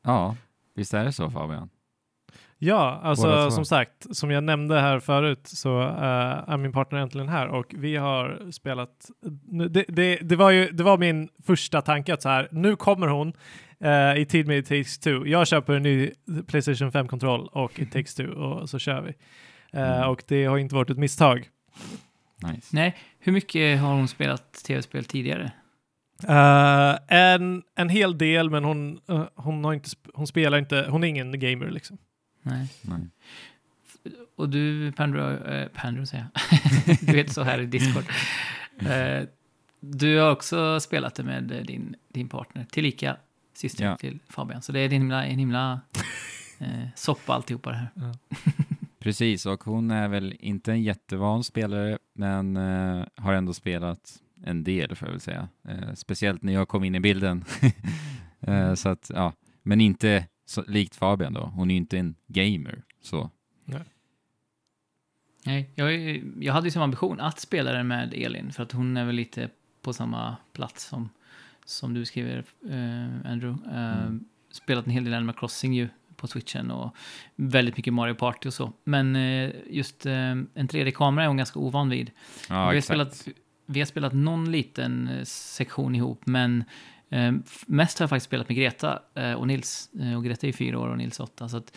Ja, 0.03 0.37
visst 0.75 0.95
är 0.95 1.05
det 1.05 1.13
så 1.13 1.31
Fabian? 1.31 1.69
Ja, 2.63 3.01
alltså 3.03 3.51
som 3.51 3.65
sagt, 3.65 4.17
som 4.17 4.31
jag 4.31 4.45
nämnde 4.45 4.81
här 4.81 5.01
förut 5.01 5.41
så 5.47 5.81
eh, 5.83 6.49
är 6.49 6.57
min 6.57 6.73
partner 6.73 6.99
äntligen 6.99 7.29
här 7.29 7.49
och 7.49 7.67
vi 7.79 7.97
har 7.97 8.51
spelat, 8.53 9.11
nu- 9.49 9.69
det, 9.69 9.85
det, 9.89 10.17
det, 10.17 10.37
var 10.37 10.51
ju, 10.51 10.71
det 10.71 10.83
var 10.83 10.99
min 10.99 11.29
första 11.47 11.83
tanke 11.83 12.15
att 12.15 12.23
så 12.23 12.29
här, 12.29 12.49
nu 12.53 12.77
kommer 12.77 13.07
hon 13.07 13.33
eh, 13.81 14.15
i 14.23 14.27
tid 14.29 14.47
med 14.47 14.59
It 14.59 14.67
Takes 14.69 14.99
Two. 14.99 15.27
Jag 15.27 15.47
köper 15.47 15.75
en 15.75 15.83
ny 15.83 16.11
Playstation 16.47 16.91
5-kontroll 16.91 17.49
och 17.53 17.81
It 17.81 17.93
Takes 17.93 18.15
Two 18.15 18.27
och 18.29 18.71
så 18.71 18.79
kör 18.79 19.01
vi. 19.03 19.09
Eh, 19.79 19.97
Mm. 19.97 20.09
Och 20.11 20.23
det 20.29 20.45
har 20.45 20.59
inte 20.59 20.75
varit 20.75 20.91
ett 20.91 20.99
misstag. 20.99 21.49
Nice. 22.53 22.69
Nej, 22.77 22.97
hur 23.19 23.33
mycket 23.33 23.81
har 23.81 23.93
hon 23.95 24.09
spelat 24.09 24.53
tv-spel 24.53 25.05
tidigare? 25.05 25.51
Eh, 26.29 26.97
en, 27.19 27.63
en 27.77 27.89
hel 27.89 28.19
del, 28.19 28.51
men 28.51 28.65
hon, 28.65 29.01
eh, 29.09 29.25
hon, 29.35 29.65
har 29.65 29.73
inte, 29.73 29.89
sp- 29.89 30.11
hon 30.15 30.27
spelar 30.27 30.59
inte, 30.59 30.87
hon 30.91 31.05
är 31.05 31.09
ingen 31.09 31.41
gamer 31.41 31.71
liksom. 31.71 31.99
Nej. 32.43 32.69
Nej. 32.83 33.01
Och 34.37 34.49
du, 34.49 34.93
Pandro, 34.93 35.45
eh, 35.45 35.69
Pandro 35.69 36.07
säger 36.07 36.27
jag. 36.35 36.97
du 37.01 37.13
vet 37.13 37.33
så 37.33 37.43
här 37.43 37.61
i 37.61 37.67
Discord. 37.67 38.05
Eh, 38.79 39.25
du 39.81 40.19
har 40.19 40.31
också 40.31 40.81
spelat 40.81 41.15
det 41.15 41.23
med 41.23 41.43
din, 41.67 41.97
din 42.09 42.29
partner, 42.29 42.67
tillika 42.71 43.17
syster 43.55 43.85
Ja. 43.85 43.97
till 43.97 44.19
Fabian. 44.29 44.63
Så 44.63 44.73
det 44.73 44.81
är 44.81 44.85
en 44.85 44.91
himla, 44.93 45.27
en 45.27 45.39
himla 45.39 45.81
eh, 46.59 46.89
soppa 46.95 47.33
alltihopa 47.35 47.71
det 47.71 47.77
här. 47.77 47.89
Precis, 48.99 49.47
och 49.47 49.65
hon 49.65 49.91
är 49.91 50.09
väl 50.09 50.37
inte 50.41 50.73
en 50.73 50.83
jättevan 50.83 51.45
spelare, 51.45 51.99
men 52.15 52.57
eh, 52.57 53.05
har 53.17 53.33
ändå 53.33 53.53
spelat 53.55 54.17
en 54.45 54.65
del, 54.65 54.97
får 54.97 55.09
jag 55.09 55.13
väl 55.13 55.21
säga. 55.21 55.49
Eh, 55.69 55.95
speciellt 55.95 56.43
när 56.43 56.53
jag 56.53 56.69
kom 56.69 56.85
in 56.85 56.95
i 56.95 57.01
bilden. 57.01 57.45
eh, 58.41 58.75
så 58.75 58.89
att, 58.89 59.11
ja. 59.15 59.33
Men 59.63 59.81
inte 59.81 60.27
så, 60.51 60.65
likt 60.69 60.97
Fabian 60.97 61.33
då. 61.33 61.41
Hon 61.55 61.71
är 61.71 61.75
ju 61.75 61.79
inte 61.81 61.99
en 61.99 62.15
gamer. 62.27 62.83
Så. 63.03 63.31
Nej, 65.45 65.71
jag, 65.75 65.95
är- 65.95 66.23
jag 66.41 66.53
hade 66.53 66.67
ju 66.67 66.71
som 66.71 66.83
ambition 66.83 67.21
att 67.21 67.41
spela 67.41 67.73
det 67.73 67.83
med 67.83 68.15
Elin, 68.15 68.53
för 68.53 68.63
att 68.63 68.73
hon 68.73 68.97
är 68.97 69.05
väl 69.05 69.15
lite 69.15 69.49
på 69.83 69.93
samma 69.93 70.37
plats 70.53 70.85
som, 70.85 71.09
som 71.65 71.95
du 71.95 72.05
skriver, 72.05 72.45
eh, 72.71 73.31
Andrew. 73.33 73.71
Eh, 73.71 74.01
Mm. 74.03 74.25
Spelat 74.53 74.85
en 74.87 74.91
hel 74.93 75.05
del 75.05 75.15
Animal 75.15 75.35
Crossing 75.35 75.75
ju 75.75 75.89
på 76.17 76.27
switchen 76.27 76.71
och 76.71 76.97
väldigt 77.37 77.77
mycket 77.77 77.93
Mario 77.95 78.15
Party 78.15 78.49
och 78.49 78.55
så. 78.55 78.73
Men 78.85 79.17
eh, 79.17 79.51
just 79.71 80.07
eh, 80.07 80.13
en 80.15 80.49
3D-kamera 80.55 81.25
är 81.25 81.29
hon 81.29 81.37
ganska 81.37 81.59
ovan 81.59 81.89
vid. 81.89 82.11
Ja, 82.49 82.55
vi, 82.55 82.55
har 82.55 82.73
exakt. 82.75 82.87
spelat, 82.87 83.29
vi 83.67 83.81
har 83.81 83.87
spelat 83.87 84.13
någon 84.13 84.53
liten 84.53 85.09
eh, 85.09 85.25
sektion 85.25 85.95
ihop, 85.95 86.27
men 86.27 86.65
mest 87.67 87.99
har 87.99 88.05
jag 88.05 88.11
faktiskt 88.11 88.27
spelat 88.27 88.49
med 88.49 88.57
Greta 88.57 89.03
eh, 89.15 89.33
och 89.33 89.47
Nils. 89.47 89.91
Eh, 90.01 90.17
och 90.17 90.25
Greta 90.25 90.47
är 90.47 90.53
fyra 90.53 90.79
år 90.79 90.89
och 90.89 90.99
Nils 90.99 91.21
åtta. 91.21 91.49
Så 91.49 91.57
att, 91.57 91.77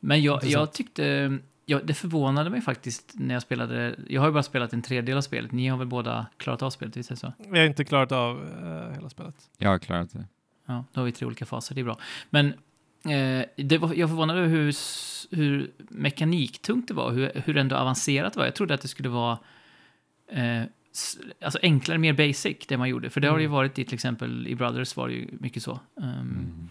men 0.00 0.22
jag, 0.22 0.44
jag 0.44 0.72
tyckte, 0.72 1.38
ja, 1.66 1.80
det 1.84 1.94
förvånade 1.94 2.50
mig 2.50 2.60
faktiskt 2.60 3.12
när 3.14 3.34
jag 3.34 3.42
spelade, 3.42 3.96
jag 4.08 4.20
har 4.20 4.28
ju 4.28 4.32
bara 4.32 4.42
spelat 4.42 4.72
en 4.72 4.82
tredjedel 4.82 5.16
av 5.16 5.22
spelet, 5.22 5.52
ni 5.52 5.68
har 5.68 5.78
väl 5.78 5.86
båda 5.86 6.26
klarat 6.36 6.62
av 6.62 6.70
spelet, 6.70 6.96
visst 6.96 7.10
är 7.10 7.14
det 7.14 7.20
så? 7.20 7.32
Vi 7.38 7.58
har 7.58 7.66
inte 7.66 7.84
klarat 7.84 8.12
av 8.12 8.48
eh, 8.64 8.94
hela 8.94 9.10
spelet. 9.10 9.34
Jag 9.58 9.70
har 9.70 9.78
klarat 9.78 10.12
det. 10.12 10.24
Ja, 10.66 10.84
då 10.92 11.00
har 11.00 11.06
vi 11.06 11.12
tre 11.12 11.26
olika 11.26 11.46
faser, 11.46 11.74
det 11.74 11.80
är 11.80 11.84
bra. 11.84 11.98
Men 12.30 12.46
eh, 13.04 13.44
det 13.56 13.78
var, 13.78 13.94
jag 13.94 14.08
förvånade 14.08 14.38
över 14.38 14.48
hur, 14.48 14.74
hur 15.36 15.70
mekaniktungt 15.78 16.88
det 16.88 16.94
var, 16.94 17.10
hur, 17.10 17.30
hur 17.34 17.56
ändå 17.56 17.76
avancerat 17.76 18.32
det 18.32 18.38
var. 18.38 18.46
Jag 18.46 18.54
trodde 18.54 18.74
att 18.74 18.80
det 18.82 18.88
skulle 18.88 19.08
vara 19.08 19.38
eh, 20.28 20.62
alltså 21.42 21.58
enklare, 21.62 21.98
mer 21.98 22.12
basic, 22.12 22.56
det 22.68 22.76
man 22.78 22.88
gjorde. 22.88 23.10
För 23.10 23.20
det 23.20 23.28
har 23.28 23.36
det 23.36 23.42
ju 23.42 23.46
Mm. 23.46 23.54
varit 23.56 23.78
i 23.78 23.84
till 23.84 23.94
exempel 23.94 24.46
i 24.48 24.54
Brothers 24.54 24.96
var 24.96 25.08
det 25.08 25.14
ju 25.14 25.28
mycket 25.40 25.62
så. 25.62 25.72
Um, 25.96 26.04
Mm. 26.04 26.68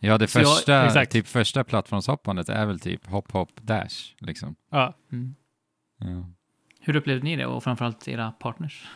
Ja, 0.00 0.18
det 0.18 0.22
jag- 0.22 0.30
första, 0.30 0.86
exakt. 0.86 1.12
typ 1.12 1.26
första 1.26 1.64
plattformshoppandet 1.64 2.48
är 2.48 2.66
väl 2.66 2.80
typ 2.80 3.06
hopp, 3.06 3.32
hopp, 3.32 3.62
dash, 3.62 4.14
liksom. 4.18 4.54
Ja. 4.70 4.94
mm. 5.12 5.34
Ja. 5.98 6.26
Hur 6.80 6.96
upplevde 6.96 7.24
ni 7.24 7.36
det 7.36 7.46
och 7.46 7.64
framförallt 7.64 8.08
era 8.08 8.32
partners? 8.32 8.86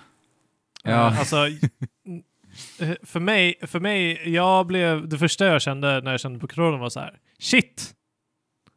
Ja. 0.85 0.91
Eh, 0.91 1.19
alltså, 1.19 1.37
för 3.03 3.21
mig, 3.21 3.55
för 3.63 3.81
mig, 3.81 4.29
jag 4.35 4.67
blev, 4.67 5.09
det 5.09 5.19
första 5.19 5.47
jag 5.47 5.63
kände 5.63 6.01
när 6.01 6.11
jag 6.11 6.21
kände 6.21 6.39
på 6.39 6.47
kontrollen 6.47 6.81
var 6.81 6.89
så 6.91 7.01
här, 7.01 7.21
shit! 7.39 7.95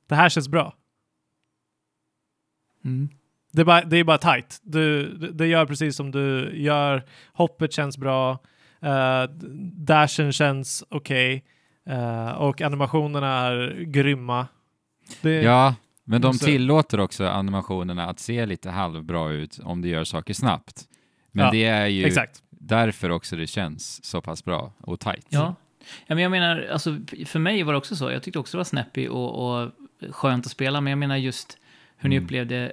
Det 0.07 0.15
här 0.15 0.29
känns 0.29 0.47
bra. 0.49 0.75
Mm. 2.85 3.09
Det 3.51 3.61
är 3.61 3.65
bara, 3.65 3.81
det 3.83 3.97
är 3.97 4.03
bara 4.03 4.17
tight. 4.17 4.59
Du, 4.63 5.13
det, 5.17 5.47
gör 5.47 5.65
precis 5.65 5.95
som 5.95 6.11
du 6.11 6.51
gör. 6.55 7.03
Hoppet 7.33 7.73
känns 7.73 7.97
bra. 7.97 8.31
Uh, 8.83 9.23
dashen 9.75 10.31
känns 10.33 10.83
okej. 10.89 11.43
Eh, 11.85 12.29
och 12.31 12.61
animationerna 12.61 13.27
är 13.37 13.83
grymma. 13.83 14.47
Det, 15.21 15.41
ja, 15.41 15.75
men 16.03 16.21
de 16.21 16.33
Så- 16.33 16.45
tillåter 16.45 16.99
också 16.99 17.27
animationerna 17.27 18.05
att 18.09 18.19
se 18.19 18.45
lite 18.45 18.69
halvbra 18.69 19.29
ut 19.31 19.59
om 19.63 19.81
du 19.81 19.89
gör 19.89 20.03
saker 20.03 20.33
snabbt. 20.33 20.83
Men 21.31 21.45
Ja, 21.45 21.51
det 21.51 21.63
är 21.65 21.87
ju 21.87 22.05
Exakt. 22.05 22.43
därför 22.49 23.09
också 23.09 23.35
det 23.35 23.47
känns 23.47 24.05
så 24.05 24.21
pass 24.21 24.45
bra 24.45 24.73
och 24.81 24.99
tight. 24.99 25.25
Ja. 25.29 25.55
ja, 26.07 26.15
men 26.15 26.19
jag 26.23 26.31
menar, 26.31 26.67
alltså, 26.71 26.97
för 27.25 27.39
mig 27.39 27.63
var 27.63 27.73
det 27.73 27.77
också 27.77 27.95
så. 27.95 28.11
Jag 28.11 28.23
tyckte 28.23 28.39
också 28.39 28.57
det 28.57 28.59
var 28.59 28.63
snappy 28.65 29.07
och, 29.07 29.61
och 29.61 29.71
skönt 30.09 30.45
att 30.45 30.51
spela, 30.51 30.81
men 30.81 30.91
jag 30.91 30.97
menar 30.97 31.17
just 31.17 31.57
hur 31.97 32.09
ni 32.09 32.15
Mm. 32.15 32.25
upplevde 32.25 32.71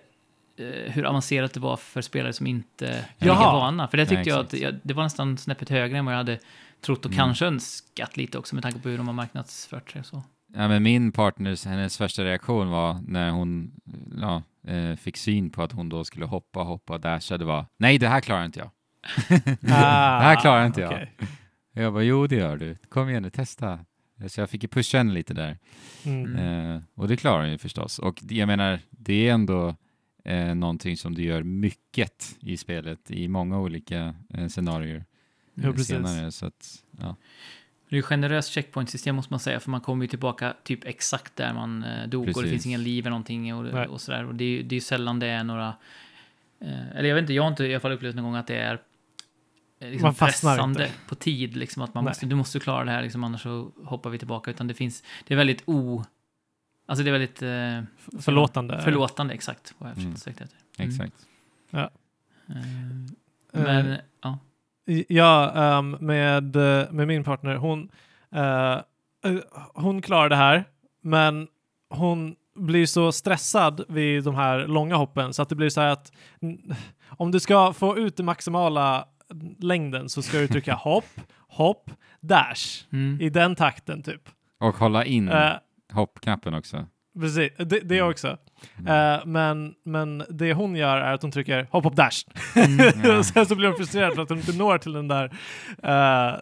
hur 0.86 1.04
avancerat 1.04 1.54
det 1.54 1.60
var 1.60 1.76
för 1.76 2.00
spelare 2.00 2.32
som 2.32 2.46
inte 2.46 2.88
är 2.88 3.04
Jaha. 3.18 3.38
lika 3.38 3.50
vana. 3.52 3.88
För 3.88 3.96
det 3.96 4.04
Nej, 4.04 4.16
tyckte 4.16 4.30
jag 4.30 4.40
att 4.74 4.80
det 4.82 4.94
var 4.94 5.02
nästan 5.02 5.38
snäppet 5.38 5.68
högre 5.68 5.98
än 5.98 6.04
vad 6.04 6.14
jag 6.14 6.18
hade 6.18 6.38
trott 6.80 7.04
och 7.04 7.12
Mm. 7.12 7.16
kanske 7.18 7.46
önskat 7.46 8.16
lite 8.16 8.38
också 8.38 8.54
med 8.54 8.62
tanke 8.64 8.78
på 8.78 8.88
hur 8.88 8.96
de 8.98 9.06
har 9.06 9.14
marknadsfört 9.14 9.90
sig 9.90 10.00
och 10.00 10.06
så. 10.06 10.22
Ja, 10.54 10.68
men 10.68 10.82
min 10.82 11.12
partners, 11.12 11.64
hennes 11.64 11.98
första 11.98 12.24
reaktion 12.24 12.68
var 12.70 12.96
när 13.06 13.30
hon 13.30 13.70
ja, 14.20 14.42
eh, 14.72 14.96
fick 14.96 15.16
syn 15.16 15.50
på 15.50 15.62
att 15.62 15.72
hon 15.72 15.88
då 15.88 16.04
skulle 16.04 16.26
hoppa, 16.26 16.60
hoppa 16.60 16.92
och 16.94 17.00
dasha. 17.00 17.38
Det 17.38 17.44
var 17.44 17.66
nej, 17.76 17.98
det 17.98 18.08
här 18.08 18.20
klarar 18.20 18.44
inte 18.44 18.58
jag. 18.58 18.70
Ah, 19.68 20.18
det 20.18 20.24
här 20.24 20.40
klarar 20.40 20.66
inte 20.66 20.80
jag. 20.80 20.92
Och 21.76 21.82
jag 21.82 21.92
bara, 21.92 22.02
jo 22.02 22.26
det 22.26 22.36
gör 22.36 22.56
du. 22.56 22.76
Kom 22.88 23.08
igen 23.08 23.22
nu, 23.22 23.30
testa. 23.30 23.78
Så 24.28 24.40
jag 24.40 24.50
fick 24.50 24.62
ju 24.62 24.68
pusha 24.68 24.98
henne 24.98 25.12
lite 25.12 25.34
där. 25.34 25.58
Mm. 26.04 26.36
Eh, 26.36 26.80
och 26.94 27.08
det 27.08 27.16
klarar 27.16 27.40
hon 27.40 27.50
ju 27.50 27.58
förstås. 27.58 27.98
Och 27.98 28.18
jag 28.28 28.46
menar, 28.46 28.78
det 28.90 29.28
är 29.28 29.32
ändå 29.34 29.76
eh, 30.24 30.54
någonting 30.54 30.96
som 30.96 31.14
du 31.14 31.22
gör 31.22 31.42
mycket 31.42 32.36
i 32.40 32.56
spelet 32.56 33.10
i 33.10 33.28
många 33.28 33.58
olika 33.60 34.14
eh, 34.34 34.48
scenarier 34.48 35.04
Jo, 35.54 35.68
eh, 35.68 35.72
precis. 35.72 35.86
senare. 35.86 36.32
Så 36.32 36.46
att, 36.46 36.82
ja. 36.98 37.16
Det 37.88 37.94
är 37.94 37.96
ju 37.96 38.02
generöst 38.02 38.52
checkpoint-system 38.52 39.16
måste 39.16 39.32
man 39.32 39.40
säga, 39.40 39.60
för 39.60 39.70
man 39.70 39.80
kommer 39.80 40.04
ju 40.04 40.08
tillbaka 40.08 40.54
typ 40.62 40.84
exakt 40.84 41.36
där 41.36 41.52
man 41.52 41.84
eh, 41.84 42.08
dog 42.08 42.20
och 42.20 42.26
det 42.26 42.32
Precis. 42.32 42.50
finns 42.50 42.66
inga 42.66 42.78
liv 42.78 43.02
eller 43.02 43.10
någonting 43.10 43.42
Nej. 43.42 43.86
och, 43.86 43.92
och 43.92 44.00
sådär. 44.00 44.24
Och 44.24 44.34
det 44.34 44.44
är 44.44 44.48
ju 44.48 44.62
det 44.62 44.72
är 44.72 44.76
ju 44.76 44.80
sällan 44.80 45.18
det 45.18 45.26
är 45.26 45.44
några... 45.44 45.74
Eh, 46.60 46.96
eller 46.96 47.08
jag 47.08 47.14
vet 47.14 47.22
inte, 47.22 47.32
jag 47.32 47.42
har 47.42 47.50
inte 47.50 47.64
i 47.64 47.72
alla 47.74 47.80
fall 47.80 47.92
upplevt 47.92 48.14
någon 48.14 48.24
gång 48.24 48.34
att 48.36 48.46
det 48.46 48.56
är 48.56 48.80
eh, 49.80 49.90
liksom 49.90 50.06
Man 50.06 50.14
fastnar 50.14 50.54
pressande 50.54 50.86
inte. 50.86 50.96
på 51.08 51.14
tid, 51.14 51.56
liksom 51.56 51.82
att 51.82 51.94
man 51.94 52.04
måste, 52.04 52.26
du 52.26 52.34
måste 52.36 52.60
klara 52.60 52.84
det 52.84 52.90
här, 52.90 53.02
liksom, 53.02 53.24
annars 53.24 53.42
så 53.42 53.72
hoppar 53.84 54.10
vi 54.10 54.18
tillbaka. 54.18 54.50
Utan 54.50 54.66
det 54.66 54.74
finns, 54.74 55.02
det 55.26 55.34
är 55.34 55.38
väldigt 55.38 55.62
o... 55.66 56.04
Alltså 56.88 57.04
det 57.04 57.10
är 57.10 57.12
väldigt... 57.12 57.42
Eh, 57.42 58.20
Förlåtande. 58.22 58.82
förlåtande, 58.82 59.34
exakt, 59.34 59.74
vad 59.78 59.90
jag 59.90 59.98
Mm. 59.98 60.16
försökte 60.16 60.20
sträcka 60.20 60.44
efter. 60.44 60.58
Mm. 60.78 60.90
Exakt. 60.90 61.26
Eh, 63.52 63.62
men, 63.62 63.96
ja. 64.22 64.38
Ja, 65.08 65.50
ehm, 65.50 65.90
med, 66.00 66.56
eh, 66.56 66.90
med 66.90 67.06
min 67.08 67.24
partner, 67.24 67.54
hon, 67.56 67.88
eh, 68.34 68.78
hon 69.74 70.02
klarar 70.02 70.28
det 70.28 70.36
här, 70.36 70.64
men 71.02 71.48
hon 71.90 72.36
blir 72.54 72.86
så 72.86 73.12
stressad 73.12 73.84
vid 73.88 74.24
de 74.24 74.34
här 74.34 74.66
långa 74.66 74.96
hoppen 74.96 75.34
så 75.34 75.42
att 75.42 75.48
det 75.48 75.54
blir 75.54 75.68
så 75.70 75.80
här 75.80 75.88
att 75.88 76.12
om 77.08 77.30
du 77.30 77.40
ska 77.40 77.72
få 77.72 77.98
ut 77.98 78.16
den 78.16 78.26
maximala 78.26 79.08
längden 79.58 80.08
så 80.08 80.22
ska 80.22 80.38
du 80.38 80.48
trycka 80.48 80.74
hopp, 80.84 81.20
hopp, 81.48 81.90
dash 82.20 82.84
Mm. 82.92 83.20
i 83.20 83.30
den 83.30 83.54
takten 83.54 84.02
typ. 84.02 84.28
Och 84.60 84.74
hålla 84.76 85.04
in 85.04 85.28
Eh, 85.28 85.52
hoppknappen 85.92 86.54
också. 86.54 86.86
precis, 87.20 87.52
det, 87.56 87.80
det 87.80 88.02
också. 88.02 88.38
Mm. 88.78 89.14
Eh, 89.14 89.26
men, 89.26 89.74
men 89.84 90.24
det 90.30 90.52
hon 90.52 90.76
gör 90.76 90.96
är 90.96 91.14
att 91.14 91.22
hon 91.22 91.30
trycker 91.30 91.68
hopp, 91.70 91.84
hopp, 91.84 91.96
dash. 91.96 92.24
Ja. 92.54 93.18
och 93.18 93.26
sen 93.26 93.46
så 93.46 93.54
blir 93.54 93.68
hon 93.68 93.76
frustrerad 93.76 94.14
för 94.14 94.22
att 94.22 94.28
hon 94.28 94.38
inte 94.38 94.52
når 94.52 94.78
till 94.78 94.92
den 94.92 95.08
där 95.08 95.24
uh, 95.84 96.34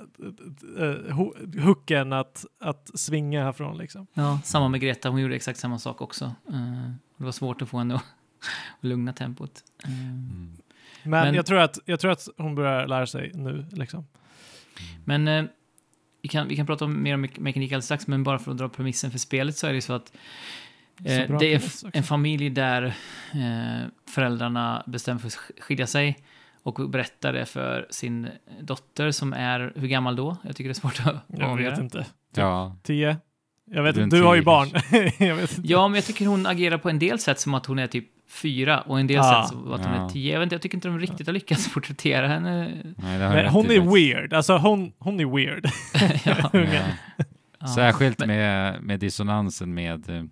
uh, 0.82 1.64
hooken 1.64 2.12
att, 2.12 2.44
att 2.60 2.90
svinga 2.98 3.44
härifrån 3.44 3.78
liksom. 3.78 4.06
Ja, 4.14 4.40
samma 4.44 4.68
med 4.68 4.80
Greta, 4.80 5.08
hon 5.08 5.20
gjorde 5.20 5.36
exakt 5.36 5.58
samma 5.58 5.78
sak 5.78 6.00
också. 6.00 6.24
Eh, 6.24 6.90
det 7.16 7.24
var 7.24 7.32
svårt 7.32 7.62
att 7.62 7.68
få 7.68 7.78
henne 7.78 7.94
att, 7.94 8.04
lugna 8.80 9.12
tempot. 9.12 9.52
Mm. 9.84 10.56
Men, 11.02 11.10
Men- 11.10 11.34
jag, 11.34 11.46
tror 11.46 11.58
att, 11.58 11.78
jag 11.84 12.00
tror 12.00 12.10
att 12.10 12.28
hon 12.36 12.54
börjar 12.54 12.86
lära 12.86 13.06
sig 13.06 13.30
nu 13.34 13.66
liksom. 13.70 14.06
Men 15.04 15.48
vi, 16.26 16.28
kan, 16.28 16.48
vi 16.48 16.56
kan 16.56 16.66
prata 16.66 16.84
om 16.84 17.02
mer 17.02 17.14
om 17.14 17.24
me- 17.24 17.40
mekanik 17.40 17.70
alldeles 17.72 17.84
strax, 17.84 18.06
men 18.06 18.22
bara 18.24 18.38
för 18.38 18.50
att 18.50 18.58
dra 18.58 18.68
premissen 18.68 19.10
för 19.10 19.18
spelet 19.18 19.56
så 19.56 19.66
är 19.66 19.72
det 19.72 19.80
så 19.82 19.92
att 19.92 20.12
eh, 21.04 21.38
det 21.38 21.54
är 21.54 21.62
en 21.96 22.02
familj 22.02 22.50
där 22.50 22.82
eh, 23.34 23.88
föräldrarna 24.10 24.82
bestämmer 24.86 25.20
för 25.20 25.26
att 25.26 25.32
sk- 25.34 25.60
skilja 25.60 25.86
sig 25.86 26.18
och 26.62 26.90
berättar 26.90 27.32
det 27.32 27.46
för 27.46 27.86
sin 27.90 28.28
dotter 28.60 29.10
som 29.10 29.32
är, 29.32 29.72
hur 29.76 29.88
gammal 29.88 30.16
då? 30.16 30.36
Jag 30.42 30.56
tycker 30.56 30.68
det 30.68 30.72
är 30.72 30.74
svårt 30.74 31.00
att 31.06 31.14
Jag 31.26 31.38
vet 31.38 31.46
avgöra. 31.48 31.80
inte. 31.80 32.06
Ja, 32.34 32.76
Tio? 32.82 33.16
Jag 33.70 33.82
vet 33.82 33.96
inte, 33.96 34.16
du 34.16 34.22
har 34.22 34.34
ju 34.34 34.42
barn. 34.42 34.68
jag 35.28 35.36
vet 35.36 35.58
inte. 35.58 35.68
Ja, 35.72 35.88
men 35.88 35.94
jag 35.94 36.04
tycker 36.04 36.26
hon 36.26 36.46
agerar 36.46 36.78
på 36.78 36.90
en 36.90 36.98
del 36.98 37.18
sätt 37.18 37.40
som 37.40 37.54
att 37.54 37.66
hon 37.66 37.78
är 37.78 37.86
typ 37.86 38.04
fyra 38.30 38.80
och 38.80 39.00
en 39.00 39.06
del 39.06 39.18
Ah, 39.20 39.42
sätt 39.42 39.50
som 39.50 39.72
att 39.72 39.84
hon 39.84 39.94
ja. 39.94 40.04
är 40.04 40.08
tio. 40.08 40.32
Jag, 40.32 40.40
vet 40.40 40.46
inte, 40.46 40.54
jag 40.54 40.62
tycker 40.62 40.76
inte 40.76 40.88
de 40.88 40.98
riktigt 40.98 41.26
har 41.26 41.34
lyckats 41.34 41.72
porträttera 41.74 42.28
henne. 42.28 42.68
nej, 42.96 43.18
det 43.18 43.24
har 43.24 43.36
du 43.36 43.42
Men 43.42 43.46
hon 43.52 43.70
är 43.70 43.80
weird. 43.94 44.32
Alltså 44.32 44.56
hon, 44.56 44.92
hon 44.98 45.20
är 45.20 45.36
weird. 45.36 45.66
ja, 46.24 46.50
ja. 47.60 47.66
Särskilt 47.66 48.18
Men- 48.18 48.28
med, 48.28 48.82
med 48.82 49.00
dissonansen 49.00 49.74
med, 49.74 50.10
eh, 50.10 50.22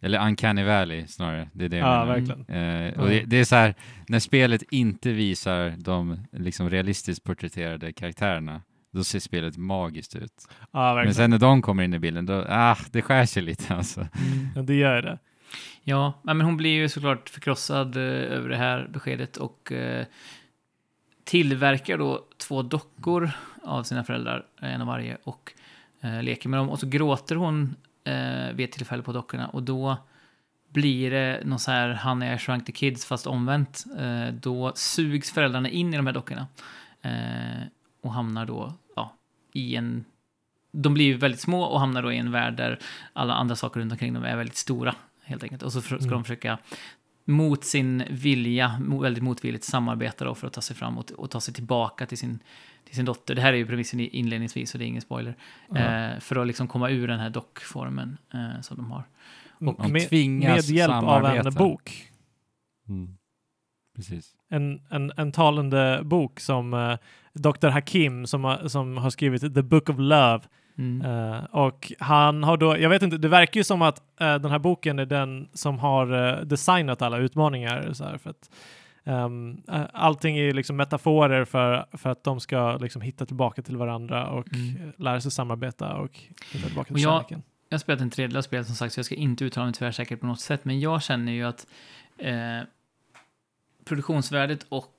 eller 0.00 0.26
Uncanny 0.26 0.62
Valley 0.64 1.06
snarare, 1.06 1.48
det 1.52 1.64
är 1.64 1.68
det 1.68 1.76
jag 1.76 1.88
Ja, 1.88 2.04
menar. 2.04 2.14
verkligen. 2.20 2.86
Eh, 2.86 3.00
och 3.00 3.08
det, 3.08 3.22
det 3.26 3.36
är 3.40 3.44
så 3.44 3.56
här, 3.56 3.74
när 4.08 4.18
spelet 4.18 4.62
inte 4.70 5.12
visar 5.12 5.74
de 5.78 6.18
liksom 6.32 6.70
realistiskt 6.70 7.24
porträtterade 7.24 7.92
karaktärerna, 7.92 8.62
då 8.98 9.04
ser 9.04 9.20
spelet 9.20 9.56
magiskt 9.56 10.16
ut. 10.16 10.48
Ja, 10.70 10.94
Men 10.94 11.14
sen 11.14 11.30
när 11.30 11.38
de 11.38 11.62
kommer 11.62 11.82
in 11.82 11.94
i 11.94 11.98
bilden, 11.98 12.26
då, 12.26 12.44
ah, 12.48 12.76
det 12.90 13.02
skär 13.02 13.26
sig 13.26 13.42
lite 13.42 13.74
alltså. 13.74 14.00
Mm. 14.00 14.48
Ja, 14.56 14.62
det 14.62 14.74
gör 14.74 15.02
det. 15.02 15.18
Ja, 15.82 16.12
men 16.22 16.40
hon 16.40 16.56
blir 16.56 16.70
ju 16.70 16.88
såklart 16.88 17.28
förkrossad 17.28 17.96
eh, 17.96 18.02
över 18.02 18.48
det 18.48 18.56
här 18.56 18.88
beskedet 18.92 19.36
och 19.36 19.72
eh, 19.72 20.06
tillverkar 21.24 21.98
då 21.98 22.24
två 22.36 22.62
dockor 22.62 23.30
av 23.64 23.82
sina 23.82 24.04
föräldrar, 24.04 24.46
en 24.60 24.80
av 24.80 24.86
varje, 24.86 25.16
och 25.24 25.52
eh, 26.00 26.22
leker 26.22 26.48
med 26.48 26.60
dem. 26.60 26.70
Och 26.70 26.78
så 26.78 26.86
gråter 26.86 27.36
hon 27.36 27.76
eh, 28.04 28.54
vid 28.54 28.64
ett 28.64 28.72
tillfälle 28.72 29.02
på 29.02 29.12
dockorna 29.12 29.48
och 29.48 29.62
då 29.62 29.96
blir 30.68 31.10
det 31.10 31.42
någon 31.44 31.58
så 31.58 31.70
här 31.70 31.88
Han 31.88 32.22
är 32.22 32.38
Shrunk 32.38 32.66
the 32.66 32.72
Kids 32.72 33.06
fast 33.06 33.26
omvänt. 33.26 33.84
Eh, 33.98 34.34
då 34.34 34.72
sugs 34.74 35.32
föräldrarna 35.32 35.68
in 35.68 35.94
i 35.94 35.96
de 35.96 36.06
här 36.06 36.14
dockorna 36.14 36.46
eh, 37.02 37.66
och 38.02 38.12
hamnar 38.12 38.46
då 38.46 38.74
i 39.52 39.76
en... 39.76 40.04
De 40.72 40.94
blir 40.94 41.04
ju 41.04 41.16
väldigt 41.16 41.40
små 41.40 41.62
och 41.62 41.80
hamnar 41.80 42.02
då 42.02 42.12
i 42.12 42.16
en 42.18 42.30
värld 42.32 42.56
där 42.56 42.78
alla 43.12 43.34
andra 43.34 43.56
saker 43.56 43.80
runt 43.80 43.92
omkring 43.92 44.14
dem 44.14 44.24
är 44.24 44.36
väldigt 44.36 44.56
stora, 44.56 44.94
helt 45.24 45.42
enkelt. 45.42 45.62
Och 45.62 45.72
så 45.72 45.80
ska 45.80 45.94
Mm. 45.96 46.10
de 46.10 46.24
försöka 46.24 46.58
mot 47.24 47.64
sin 47.64 48.04
vilja, 48.10 48.80
väldigt 49.02 49.22
motvilligt 49.22 49.64
samarbeta 49.64 50.24
då 50.24 50.34
för 50.34 50.46
att 50.46 50.52
ta 50.52 50.60
sig 50.60 50.76
framåt 50.76 51.10
och 51.10 51.30
ta 51.30 51.40
sig 51.40 51.54
tillbaka 51.54 52.06
till 52.06 52.18
sin, 52.18 52.38
till 52.84 52.94
sin 52.96 53.04
dotter. 53.04 53.34
Det 53.34 53.40
här 53.40 53.52
är 53.52 53.56
ju 53.56 53.66
premissen 53.66 54.00
inledningsvis, 54.00 54.70
så 54.70 54.78
det 54.78 54.84
är 54.84 54.86
ingen 54.86 55.02
spoiler. 55.02 55.36
Ja. 55.68 55.76
Eh, 55.76 56.20
för 56.20 56.36
att 56.36 56.46
liksom 56.46 56.68
komma 56.68 56.90
ur 56.90 57.08
den 57.08 57.20
här 57.20 57.30
dockformen 57.30 58.18
eh, 58.34 58.60
som 58.60 58.76
de 58.76 58.90
har. 58.90 59.04
Och 59.60 59.82
de 59.82 59.92
med, 59.92 60.08
tvingas 60.08 60.68
med 60.68 60.76
hjälp 60.76 60.92
av 60.92 61.02
en 61.04 61.08
samarbeta. 61.24 61.50
bok. 61.50 62.10
Precis. 63.96 64.34
En, 64.48 64.80
en, 64.90 65.12
en 65.16 65.32
talande 65.32 66.00
bok 66.04 66.40
som 66.40 66.74
uh, 66.74 66.96
Dr. 67.38 67.68
Hakim 67.68 68.26
som, 68.26 68.44
har- 68.44 68.68
som 68.68 68.96
har 68.96 69.10
skrivit 69.10 69.54
The 69.54 69.62
Book 69.62 69.88
of 69.88 69.96
Love. 69.98 70.40
Mm. 70.78 71.02
Eh, 71.32 71.44
och 71.44 71.92
han 71.98 72.42
har 72.44 72.56
då, 72.56 72.78
jag 72.78 72.90
vet 72.90 73.02
inte, 73.02 73.18
det 73.18 73.28
verkar 73.28 73.60
ju 73.60 73.64
som 73.64 73.82
att 73.82 73.98
eh, 74.20 74.34
den 74.34 74.50
här 74.50 74.58
boken 74.58 74.98
är 74.98 75.06
den 75.06 75.48
som 75.52 75.78
har 75.78 76.28
eh, 76.38 76.40
designat 76.44 77.02
alla 77.02 77.18
utmaningar. 77.18 77.92
Så 77.92 78.04
här, 78.04 78.18
för 78.18 78.30
att, 78.30 78.50
eh, 79.04 79.84
allting 79.92 80.36
är 80.38 80.52
liksom 80.52 80.76
metaforer 80.76 81.44
för, 81.44 81.86
för 81.92 82.10
att 82.10 82.24
de 82.24 82.40
ska 82.40 82.76
liksom 82.76 83.02
hitta 83.02 83.26
tillbaka 83.26 83.62
till 83.62 83.76
varandra 83.76 84.28
och 84.30 84.46
Mm. 84.54 84.92
lära 84.98 85.20
sig 85.20 85.30
samarbeta 85.30 85.94
och 85.94 86.18
hitta 86.52 86.66
tillbaka 86.66 86.86
till 86.86 86.94
Och 86.94 87.00
jag- 87.00 87.12
kärleken. 87.22 87.42
Jag 87.68 87.76
har 87.76 87.80
spelat 87.80 88.00
en 88.00 88.10
tredjedel 88.10 88.36
av 88.36 88.42
spelet 88.42 88.66
som 88.66 88.76
sagt, 88.76 88.94
så 88.94 88.98
jag 88.98 89.04
ska 89.06 89.14
inte 89.14 89.44
uttala 89.44 89.64
mig 89.66 89.74
tvärsäkert 89.74 90.20
på 90.20 90.26
något 90.26 90.40
sätt, 90.40 90.64
men 90.64 90.80
jag 90.80 91.02
känner 91.02 91.32
ju 91.32 91.44
att 91.44 91.66
eh, 92.18 92.60
produktionsvärdet 93.84 94.66
och, 94.68 94.92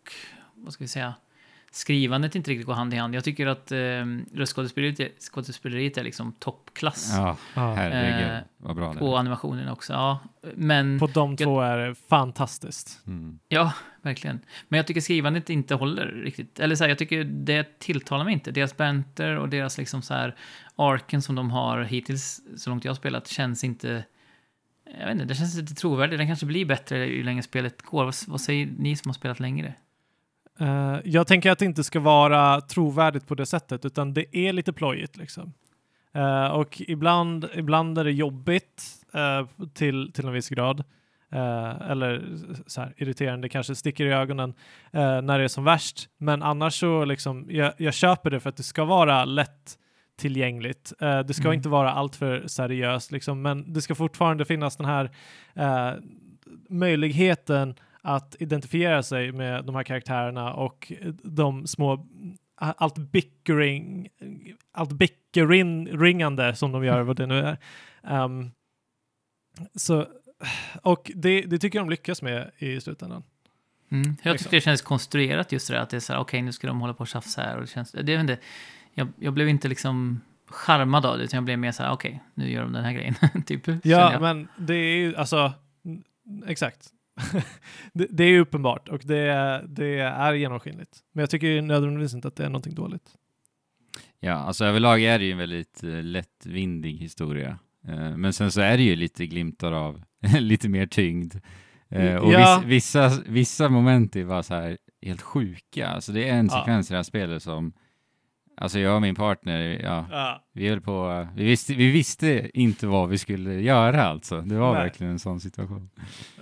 vad 0.56 0.74
ska 0.74 0.84
vi 0.84 0.88
säga, 0.88 1.14
skrivandet 1.72 2.36
inte 2.36 2.52
riktigt 2.52 2.66
går 2.68 2.74
hand 2.74 2.94
i 2.94 2.98
hand. 2.98 3.16
Jag 3.16 3.24
tycker 3.24 3.48
att 3.48 3.72
eh, 3.72 3.78
röstskådespeleriet 4.34 5.00
är- 5.00 5.10
skådespeleriet 5.20 5.98
är 5.98 6.04
liksom 6.04 6.32
toppklass. 6.34 7.14
Ja, 7.18 7.38
herregud 7.54 8.32
Eh, 8.32 8.40
vad 8.58 8.76
bra 8.76 8.94
det. 8.94 9.00
Och 9.00 9.20
animationen 9.20 9.70
också, 9.70 9.94
ja. 9.94 10.20
Men, 10.56 11.00
På 11.00 11.08
de 11.08 11.38
två 11.38 11.62
är 11.62 11.78
det 11.78 11.96
fantastiskt. 12.10 13.02
Mm. 13.08 13.40
ja, 13.48 13.74
verkligen. 14.02 14.40
Men 14.68 14.78
jag 14.78 14.88
tycker 14.88 15.02
skrivandet 15.02 15.50
inte 15.50 15.76
håller 15.76 16.06
riktigt. 16.06 16.60
Eller 16.60 16.76
så 16.76 16.84
här, 16.84 16.90
jag 16.90 16.98
tycker 16.98 17.24
det 17.24 17.80
tilltalar 17.80 18.26
mig 18.26 18.34
inte. 18.34 18.52
Deras 18.52 18.78
banter 18.78 19.36
och 19.38 19.50
deras 19.50 19.78
liksom 19.78 20.02
så 20.02 20.14
här 20.14 20.36
arken 20.76 21.22
som 21.22 21.36
de 21.36 21.52
har 21.52 21.84
hittills, 21.84 22.42
så 22.58 22.70
långt 22.70 22.86
jag 22.86 22.90
har 22.90 22.96
spelat, 22.96 23.28
känns 23.28 23.64
inte... 23.64 24.04
Jag 25.00 25.06
vet 25.06 25.14
inte, 25.14 25.26
det 25.26 25.36
känns 25.36 25.56
lite 25.58 25.76
trovärdigt. 25.76 26.18
Den 26.20 26.28
kanske 26.28 26.46
blir 26.46 26.66
bättre 26.66 27.06
ju 27.06 27.24
längre 27.24 27.44
spelet 27.44 27.82
går. 27.82 28.06
Vad, 28.06 28.16
vad 28.28 28.42
säger 28.42 28.70
ni 28.78 28.96
som 28.96 29.10
har 29.10 29.14
spelat 29.14 29.40
längre? 29.40 29.74
Eh, 30.60 30.98
jag 31.04 31.28
tänker 31.28 31.52
att 31.52 31.60
det 31.60 31.66
inte 31.66 31.84
ska 31.84 32.00
vara 32.00 32.62
trovärdigt 32.62 33.28
på 33.28 33.36
det 33.36 33.46
sättet, 33.46 33.86
utan 33.86 34.14
det 34.14 34.38
är 34.38 34.54
lite 34.54 34.74
plojigt 34.74 35.18
liksom. 35.18 35.54
Eh, 36.14 36.46
och 36.48 36.82
ibland, 36.88 37.50
ibland 37.54 37.98
är 37.98 38.04
det 38.04 38.12
jobbigt 38.12 38.84
eh, 39.14 39.68
till, 39.74 40.12
till 40.14 40.26
en 40.28 40.34
viss 40.34 40.50
grad. 40.50 40.84
Eller 41.32 42.24
så 42.68 42.82
här, 42.82 42.94
irriterande, 42.98 43.50
kanske 43.50 43.76
sticker 43.76 44.06
i 44.06 44.12
ögonen 44.14 44.54
när 44.92 45.38
det 45.38 45.44
är 45.44 45.48
som 45.48 45.64
värst. 45.64 46.10
Men 46.18 46.44
annars 46.44 46.80
så 46.80 47.06
liksom, 47.06 47.46
jag, 47.50 47.74
jag 47.78 47.94
köper 47.94 48.30
det 48.30 48.40
för 48.40 48.50
att 48.50 48.58
det 48.58 48.64
ska 48.64 48.86
vara 48.86 49.26
lätt 49.26 49.78
tillgängligt. 50.20 50.94
Det 51.00 51.34
ska 51.34 51.44
Mm. 51.48 51.54
inte 51.54 51.70
vara 51.70 51.92
alltför 51.92 52.48
seriöst, 52.48 53.12
liksom, 53.12 53.42
men 53.42 53.74
det 53.74 53.82
ska 53.82 53.96
fortfarande 53.96 54.46
finnas 54.46 54.78
den 54.78 54.86
här 54.86 55.12
möjligheten 56.70 57.76
att 58.10 58.36
identifiera 58.40 59.04
sig 59.04 59.32
med 59.32 59.66
de 59.66 59.76
här 59.76 59.84
karaktärerna 59.84 60.54
och 60.54 60.92
de 61.24 61.68
små 61.68 62.08
allt 62.56 62.98
bickering, 62.98 64.10
allt 64.72 64.92
bickering-ringande 64.92 66.56
som 66.56 66.72
de 66.72 66.84
gör, 66.84 67.02
vad 67.02 67.16
det 67.16 67.26
nu 67.26 67.40
är. 67.40 67.58
Ehm, 68.04 68.52
så, 69.76 70.08
och 70.82 71.12
det, 71.16 71.42
det 71.42 71.60
tycker 71.60 71.80
jag 71.80 71.86
de 71.86 71.90
lyckas 71.90 72.22
med 72.22 72.52
i 72.58 72.82
slutändan. 72.82 73.24
Mm. 73.92 74.16
Jag 74.24 74.32
Liksom. 74.32 74.38
tycker 74.38 74.58
det 74.58 74.62
känns 74.62 74.82
konstruerat 74.82 75.52
just 75.52 75.68
det 75.68 75.74
där, 75.74 75.82
att 75.82 75.90
det 75.90 75.96
är 75.98 76.02
så 76.02 76.14
här, 76.14 76.20
okej, 76.20 76.42
nu 76.42 76.52
ska 76.52 76.68
de 76.68 76.82
hålla 76.82 76.94
på 76.94 77.02
och 77.02 77.08
tjafsa 77.08 77.42
här 77.42 77.56
och 77.56 77.62
det 77.62 77.68
känns, 77.68 77.92
det 77.92 78.14
är 78.14 78.20
inte, 78.20 78.38
jag, 78.94 79.08
jag 79.20 79.34
blev 79.34 79.50
inte 79.50 79.68
liksom 79.68 80.22
charmad 80.48 81.06
av 81.06 81.18
det, 81.18 81.24
utan 81.24 81.38
jag 81.38 81.44
blev 81.44 81.60
mer 81.60 81.72
så 81.72 81.84
här, 81.84 81.92
okej, 81.92 82.24
nu 82.34 82.52
gör 82.52 82.62
de 82.62 82.74
den 82.74 82.84
här 82.84 82.94
grejen. 82.94 83.16
typ. 83.46 83.86
Ja, 83.86 84.20
men 84.20 84.48
det 84.58 84.74
är 84.76 84.96
ju 84.98 85.16
alltså, 85.16 85.54
exakt. 86.48 86.94
det, 87.94 88.08
det 88.10 88.24
är 88.24 88.40
uppenbart 88.40 88.90
och 88.90 89.00
det, 89.06 89.18
är- 89.18 89.64
det 89.68 90.00
är 90.00 90.34
genomskinligt. 90.34 90.98
Men 91.14 91.22
jag 91.22 91.30
tycker 91.30 91.48
ju 91.48 91.62
nödvändigtvis 91.62 92.14
inte 92.14 92.28
att 92.28 92.36
det 92.36 92.46
är 92.46 92.50
någonting 92.50 92.76
dåligt. 92.76 93.10
Ja, 94.20 94.34
alltså 94.34 94.66
överlag 94.66 95.02
är 95.04 95.20
det 95.20 95.26
ju 95.26 95.32
en 95.32 95.38
väldigt 95.38 95.84
eh, 95.84 96.04
lättvindig 96.04 96.98
historia. 96.98 97.60
Eh, 97.88 98.18
men 98.18 98.34
sen 98.34 98.52
så 98.52 98.62
är 98.62 98.78
det 98.78 98.84
ju 98.84 98.96
lite 98.96 99.26
glimtar 99.28 99.72
av 99.72 100.02
lite 100.40 100.70
mer 100.70 100.86
tyngd. 100.88 101.36
Eh, 101.90 102.16
och 102.16 102.34
Ja. 102.34 102.62
viss, 102.66 102.68
vissa, 102.96 103.12
vissa 103.28 103.70
moment 103.70 104.16
är 104.16 104.26
bara 104.26 104.44
så 104.44 104.54
här 104.56 104.78
helt 105.02 105.22
sjuka. 105.22 105.88
Alltså 105.88 106.12
det 106.12 106.30
är 106.30 106.34
en 106.34 106.46
Ja. 106.52 106.60
sekvens 106.60 106.90
i 106.90 106.94
det 106.94 106.98
här 106.98 107.04
spelet 107.04 107.44
som, 107.44 107.74
alltså 108.62 108.80
jag 108.80 108.96
och 108.96 109.02
min 109.02 109.16
partner, 109.16 109.60
ja, 109.84 110.06
Ja. 110.12 110.44
vi 110.54 110.70
höll 110.70 110.82
på, 110.82 111.28
vi 111.36 111.44
visste, 111.46 111.74
vi 111.74 111.92
visste 111.92 112.50
inte 112.54 112.88
vad 112.88 113.10
vi 113.10 113.18
skulle 113.18 113.54
göra 113.62 114.04
alltså. 114.04 114.42
Det 114.42 114.56
var 114.56 114.74
Nej. 114.74 114.84
verkligen 114.84 115.12
en 115.14 115.20
sån 115.20 115.40
situation. 115.40 115.90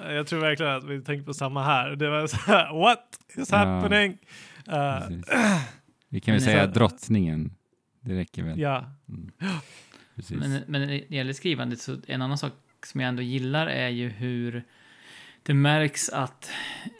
Jag 0.09 0.27
tror 0.27 0.39
verkligen 0.39 0.71
att 0.75 0.83
vi 0.83 1.01
tänkte 1.03 1.25
på 1.25 1.33
samma 1.33 1.63
här. 1.63 1.89
Det 1.95 2.09
var 2.09 2.27
så 2.27 2.37
här, 2.37 2.73
what 2.79 3.19
is 3.37 3.49
Ja. 3.51 3.57
happening? 3.57 4.17
Uh. 4.71 5.17
Vi 6.09 6.19
kan 6.19 6.33
väl 6.33 6.41
säga 6.41 6.65
så- 6.65 6.71
drottningen. 6.71 7.53
Det 8.01 8.15
räcker 8.15 8.43
väl. 8.43 8.59
ja. 8.59 8.85
Mm. 9.09 9.31
Precis. 10.15 10.37
Men, 10.37 10.63
men 10.67 10.81
när 10.81 10.87
det 10.87 11.15
gäller 11.15 11.33
skrivandet, 11.33 11.79
så 11.79 11.97
en 12.07 12.21
annan 12.21 12.37
sak 12.37 12.53
som 12.85 13.01
jag 13.01 13.07
ändå 13.07 13.21
gillar 13.21 13.67
är 13.67 13.89
ju 13.89 14.09
hur 14.09 14.63
det 15.43 15.53
märks 15.53 16.09
att 16.09 16.51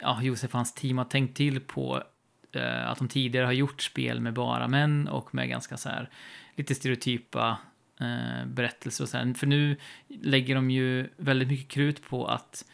ja, 0.01 0.21
Josef 0.23 0.49
och 0.51 0.57
hans 0.57 0.73
team 0.73 0.97
har 0.97 1.05
tänkt 1.05 1.37
till 1.37 1.59
på 1.59 2.03
eh, 2.51 2.89
att 2.89 2.97
de 2.97 3.07
tidigare 3.07 3.45
har 3.45 3.51
gjort 3.53 3.81
spel 3.81 4.19
med 4.19 4.33
bara 4.33 4.67
män 4.67 5.07
och 5.07 5.35
med 5.35 5.49
ganska 5.49 5.77
så 5.77 5.89
här 5.89 6.09
lite 6.55 6.75
stereotypa 6.75 7.57
eh, 7.99 8.45
berättelser 8.47 9.03
och 9.03 9.09
så 9.09 9.17
här. 9.17 9.33
För 9.33 9.47
nu 9.47 9.77
lägger 10.21 10.55
de 10.55 10.71
ju 10.71 11.09
väldigt 11.17 11.47
mycket 11.47 11.67
krut 11.71 12.09
på 12.09 12.27
att 12.27 12.65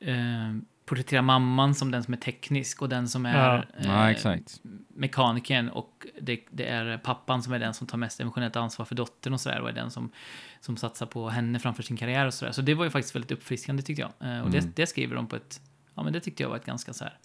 eh, 0.00 0.54
porträttera 0.84 1.22
mamman 1.22 1.74
som 1.74 1.90
den 1.90 2.02
som 2.04 2.14
är 2.14 2.18
teknisk 2.18 2.82
och 2.82 2.88
den 2.88 3.08
som 3.08 3.26
är 3.26 3.56
Ja. 3.56 3.64
Ja, 3.84 4.04
eh, 4.04 4.06
exakt. 4.08 4.60
mekanikern 4.88 5.68
och 5.68 6.06
det, 6.20 6.40
det 6.50 6.66
är 6.66 6.98
pappan 6.98 7.42
som 7.42 7.52
är 7.52 7.58
den 7.58 7.74
som 7.74 7.86
tar 7.86 7.98
mest 7.98 8.20
emotionellt 8.20 8.56
ansvar 8.56 8.84
för 8.86 8.94
dottern 8.94 9.32
och 9.32 9.40
sådär 9.40 9.60
och 9.60 9.68
är 9.68 9.72
den 9.72 9.90
som, 9.90 10.12
som 10.60 10.76
satsar 10.76 11.06
på 11.06 11.28
henne 11.28 11.58
framför 11.58 11.82
sin 11.82 11.96
karriär 11.96 12.26
och 12.26 12.34
sådär. 12.34 12.52
Så 12.52 12.62
det 12.62 12.74
var 12.74 12.84
ju 12.84 12.90
faktiskt 12.90 13.14
väldigt 13.14 13.30
uppfriskande 13.30 13.82
tyckte 13.82 14.02
jag. 14.02 14.10
Eh, 14.30 14.40
och 14.40 14.48
Mm. 14.48 14.50
det, 14.60 14.76
det 14.76 14.86
skriver 14.86 15.14
de 15.16 15.26
på 15.26 15.36
ett, 15.36 15.60
ja 15.94 16.02
men 16.02 16.12
det 16.12 16.20
tyckte 16.20 16.42
jag 16.42 16.50
var 16.50 16.56
ett 16.56 16.64
ganska 16.66 16.92
så 16.92 17.04
här 17.04 17.18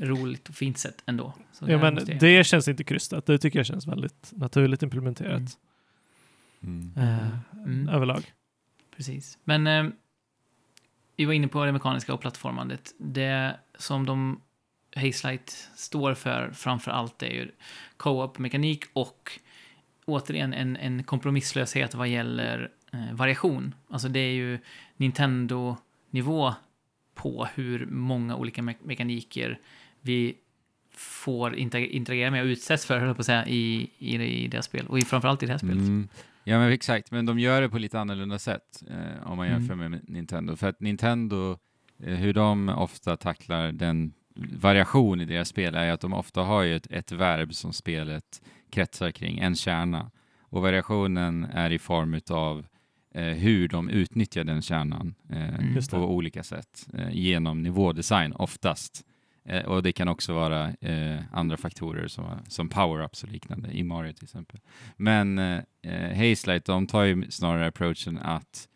roligt 0.00 0.48
och 0.48 0.54
fint 0.54 0.78
sätt 0.78 1.02
ändå. 1.06 1.34
Så 1.52 1.64
ja, 1.70 1.78
men 1.78 1.94
måste 1.94 2.12
jag- 2.12 2.20
det 2.20 2.44
känns 2.46 2.68
inte 2.68 2.84
krystat. 2.84 3.26
Det 3.26 3.38
tycker 3.38 3.58
jag 3.58 3.66
känns 3.66 3.86
väldigt 3.86 4.32
naturligt 4.36 4.82
implementerat 4.82 5.58
Mm. 6.62 6.90
Mm. 7.66 7.88
överlag. 7.88 8.32
Precis. 8.96 9.38
Men 9.44 9.66
eh, 9.66 9.84
vi 11.16 11.24
var 11.24 11.32
inne 11.32 11.48
på 11.48 11.64
det 11.64 11.72
mekaniska 11.72 12.14
och 12.14 12.20
plattformandet. 12.20 12.94
Det 12.98 13.56
som 13.78 14.06
de 14.06 14.40
Hazelight 14.96 15.68
står 15.74 16.14
för 16.14 16.50
framför 16.52 16.90
allt 16.90 17.22
är 17.22 17.30
ju 17.30 17.50
co-op-mekanik 17.96 18.84
och 18.92 19.38
återigen 20.04 20.52
en, 20.52 20.76
en 20.76 21.04
kompromisslöshet 21.04 21.94
vad 21.94 22.08
gäller 22.08 22.70
eh, 22.92 23.12
variation. 23.14 23.74
Alltså 23.90 24.08
det 24.08 24.18
är 24.20 24.32
ju 24.32 24.58
Nintendo-nivå 24.96 26.54
på 27.14 27.46
hur 27.54 27.86
många 27.86 28.36
olika 28.36 28.62
me- 28.62 28.76
mekaniker 28.82 29.58
vi 30.04 30.34
får 30.96 31.56
inter- 31.56 31.88
interagera 31.90 32.30
med 32.30 32.42
och 32.42 32.46
utsätts 32.46 32.86
för, 32.86 32.98
höll 32.98 33.14
på 33.14 33.20
att 33.20 33.26
säga, 33.26 33.46
i, 33.46 33.90
i, 33.98 34.18
det- 34.18 34.26
i 34.38 34.48
deras 34.48 34.66
spel. 34.66 34.86
Och 34.86 34.98
i, 34.98 35.02
framförallt 35.02 35.42
i 35.42 35.46
det 35.46 35.52
här 35.52 35.58
spelet. 35.58 35.76
Mm. 35.76 36.08
Ja 36.44 36.58
men 36.58 36.72
exakt, 36.72 37.10
men 37.10 37.26
de 37.26 37.38
gör 37.38 37.60
det 37.60 37.68
på 37.68 37.78
lite 37.78 38.00
annorlunda 38.00 38.38
sätt 38.38 38.82
eh, 38.90 39.30
om 39.30 39.36
man 39.36 39.46
Mm. 39.46 39.58
jämför 39.60 39.74
med 39.74 40.00
Nintendo. 40.08 40.56
För 40.56 40.68
att 40.68 40.80
Nintendo, 40.80 41.58
eh, 42.02 42.14
hur 42.14 42.32
de 42.34 42.68
ofta 42.68 43.16
tacklar 43.16 43.72
den 43.72 44.12
variation 44.58 45.20
i 45.20 45.24
deras 45.24 45.48
spel 45.48 45.74
är 45.74 45.90
att 45.92 46.00
de 46.00 46.12
ofta 46.12 46.40
har 46.40 46.62
ju 46.62 46.76
ett, 46.76 46.86
ett 46.90 47.12
verb 47.12 47.54
som 47.54 47.72
spelet 47.72 48.42
kretsar 48.70 49.10
kring, 49.10 49.38
en 49.38 49.54
kärna. 49.56 50.10
Och 50.40 50.62
variationen 50.62 51.44
är 51.44 51.70
i 51.70 51.78
form 51.78 52.20
av 52.30 52.66
eh, 53.14 53.24
hur 53.24 53.68
de 53.68 53.88
utnyttjar 53.88 54.44
den 54.44 54.62
kärnan 54.62 55.14
eh, 55.30 55.54
Mm. 55.54 55.82
På 55.90 55.96
olika 56.14 56.42
sätt 56.42 56.86
eh, 56.94 57.10
genom 57.12 57.62
nivådesign 57.62 58.32
oftast. 58.32 59.04
Eh, 59.48 59.64
och 59.64 59.82
det 59.82 59.92
kan 59.92 60.08
också 60.08 60.32
vara 60.32 60.68
eh, 60.80 61.18
andra 61.32 61.56
faktorer 61.56 62.08
som, 62.08 62.24
som 62.48 62.68
power-ups 62.70 63.24
och 63.24 63.30
liknande 63.30 63.70
i 63.72 63.82
Mario 63.82 64.12
till 64.12 64.24
exempel. 64.24 64.60
Men 64.96 65.38
eh, 65.38 65.58
eh, 65.82 66.16
Hazelight, 66.16 66.64
de 66.64 66.86
tar 66.86 67.02
ju 67.02 67.30
snarare 67.30 67.66
approachen 67.66 68.18
att 68.18 68.68